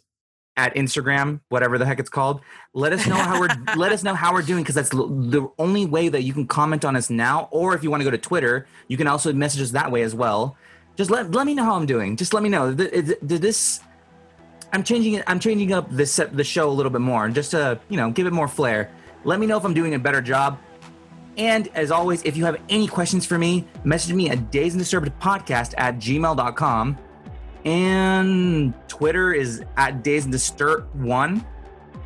at 0.57 0.75
Instagram, 0.75 1.41
whatever 1.49 1.79
the 1.79 1.87
heck 1.87 1.99
it's 1.99 2.11
called. 2.11 2.41
Let 2.75 2.93
us 2.93 3.07
know 3.07 3.17
how 3.17 3.41
we're 3.41 3.49
let 3.77 3.93
us 3.93 4.03
know 4.03 4.15
how 4.15 4.33
we're 4.33 4.43
doing 4.43 4.63
because 4.63 4.75
that's 4.75 4.91
the 4.91 5.49
only 5.59 5.87
way 5.87 6.09
that 6.09 6.23
you 6.23 6.33
can 6.33 6.47
comment 6.47 6.85
on 6.85 6.97
us 6.97 7.11
now. 7.11 7.49
Or 7.51 7.75
if 7.75 7.83
you 7.83 7.91
want 7.91 8.01
to 8.01 8.05
go 8.05 8.11
to 8.11 8.19
Twitter, 8.19 8.67
you 8.89 8.97
can 8.97 9.07
also 9.07 9.33
message 9.33 9.63
us 9.63 9.71
that 9.73 9.91
way 9.91 10.03
as 10.03 10.15
well. 10.15 10.57
Just 10.97 11.11
let 11.11 11.31
let 11.33 11.47
me 11.47 11.55
know 11.55 11.65
how 11.65 11.75
I'm 11.75 11.87
doing. 11.87 12.17
Just 12.17 12.35
let 12.35 12.43
me 12.43 12.49
know. 12.49 12.75
Did 12.75 13.19
this? 13.21 13.81
I'm 14.73 14.85
changing 14.85 15.15
it. 15.15 15.25
I'm 15.27 15.41
changing 15.41 15.73
up 15.73 15.91
this 15.91 16.21
the 16.33 16.45
show 16.45 16.69
a 16.69 16.73
little 16.73 16.93
bit 16.93 17.01
more, 17.01 17.29
just 17.29 17.53
to 17.53 17.81
you 17.89 17.97
know 17.97 18.11
give 18.11 18.27
it 18.27 18.33
more 18.33 18.49
flair. 18.49 18.93
Let 19.25 19.41
me 19.41 19.47
know 19.47 19.57
if 19.57 19.65
I'm 19.65 19.75
doing 19.75 19.95
a 19.95 19.99
better 19.99 20.21
job. 20.21 20.59
And 21.37 21.69
as 21.75 21.91
always, 21.91 22.23
if 22.25 22.37
you 22.37 22.45
have 22.45 22.61
any 22.69 22.87
questions 22.87 23.25
for 23.25 23.39
me, 23.39 23.67
message 23.85 24.13
me 24.13 24.29
at 24.29 24.51
days 24.51 24.75
and 24.75 24.81
disturbed 24.81 25.11
podcast 25.21 25.75
at 25.79 25.97
gmail.com 25.97 26.99
and 27.65 28.75
Twitter 28.89 29.33
is 29.33 29.63
at 29.77 30.03
Days 30.03 30.25
and 30.25 30.33
Disturbed 30.33 30.95
One. 31.01 31.45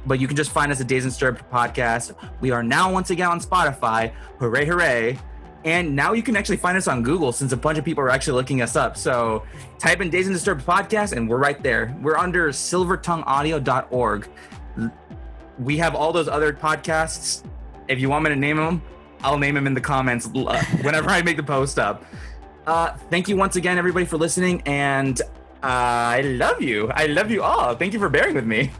But 0.06 0.20
you 0.20 0.26
can 0.26 0.36
just 0.36 0.50
find 0.50 0.70
us 0.70 0.80
at 0.80 0.86
Days 0.86 1.04
and 1.04 1.12
Disturbed 1.12 1.42
Podcast. 1.50 2.14
We 2.40 2.50
are 2.50 2.62
now 2.62 2.92
once 2.92 3.10
again 3.10 3.28
on 3.28 3.40
Spotify. 3.40 4.12
Hooray, 4.38 4.66
hooray. 4.66 5.18
And 5.64 5.96
now 5.96 6.12
you 6.12 6.22
can 6.22 6.36
actually 6.36 6.58
find 6.58 6.76
us 6.76 6.86
on 6.88 7.02
Google 7.02 7.32
since 7.32 7.52
a 7.52 7.56
bunch 7.56 7.78
of 7.78 7.86
people 7.86 8.04
are 8.04 8.10
actually 8.10 8.34
looking 8.34 8.60
us 8.60 8.76
up. 8.76 8.98
So 8.98 9.44
type 9.78 10.02
in 10.02 10.10
Days 10.10 10.26
and 10.26 10.34
Disturbed 10.34 10.66
Podcast 10.66 11.16
and 11.16 11.28
we're 11.28 11.38
right 11.38 11.62
there. 11.62 11.96
We're 12.02 12.18
under 12.18 12.50
silvertongueaudio.org. 12.50 14.28
We 15.58 15.78
have 15.78 15.94
all 15.94 16.12
those 16.12 16.28
other 16.28 16.52
podcasts. 16.52 17.44
If 17.88 17.98
you 17.98 18.10
want 18.10 18.24
me 18.24 18.30
to 18.30 18.36
name 18.36 18.58
them, 18.58 18.82
I'll 19.22 19.38
name 19.38 19.54
them 19.54 19.66
in 19.66 19.72
the 19.72 19.80
comments 19.80 20.28
uh, 20.34 20.62
whenever 20.82 21.08
I 21.08 21.22
make 21.22 21.38
the 21.38 21.42
post 21.42 21.78
up. 21.78 22.04
Uh, 22.66 22.94
thank 23.08 23.28
you 23.28 23.36
once 23.36 23.56
again, 23.56 23.78
everybody, 23.78 24.04
for 24.04 24.18
listening. 24.18 24.62
And 24.66 25.20
I 25.64 26.20
love 26.22 26.60
you. 26.60 26.90
I 26.94 27.06
love 27.06 27.30
you 27.30 27.42
all. 27.42 27.74
Thank 27.74 27.92
you 27.92 27.98
for 27.98 28.08
bearing 28.08 28.34
with 28.34 28.46
me. 28.46 28.70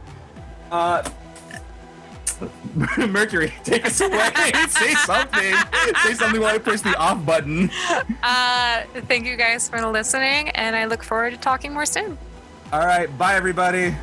Uh, 0.71 1.07
Mercury, 2.97 3.53
take 3.63 3.85
us 3.85 3.99
away. 4.01 4.31
Say 4.67 4.93
something. 4.93 5.55
Say 6.03 6.13
something 6.13 6.41
while 6.41 6.55
I 6.55 6.57
push 6.57 6.81
the 6.81 6.95
off 6.97 7.25
button. 7.25 7.69
Uh, 8.21 8.83
thank 9.07 9.25
you 9.25 9.37
guys 9.37 9.69
for 9.69 9.85
listening, 9.87 10.49
and 10.49 10.75
I 10.75 10.85
look 10.85 11.03
forward 11.03 11.31
to 11.31 11.37
talking 11.37 11.73
more 11.73 11.85
soon. 11.85 12.17
All 12.73 12.85
right. 12.85 13.15
Bye, 13.17 13.35
everybody. 13.35 13.95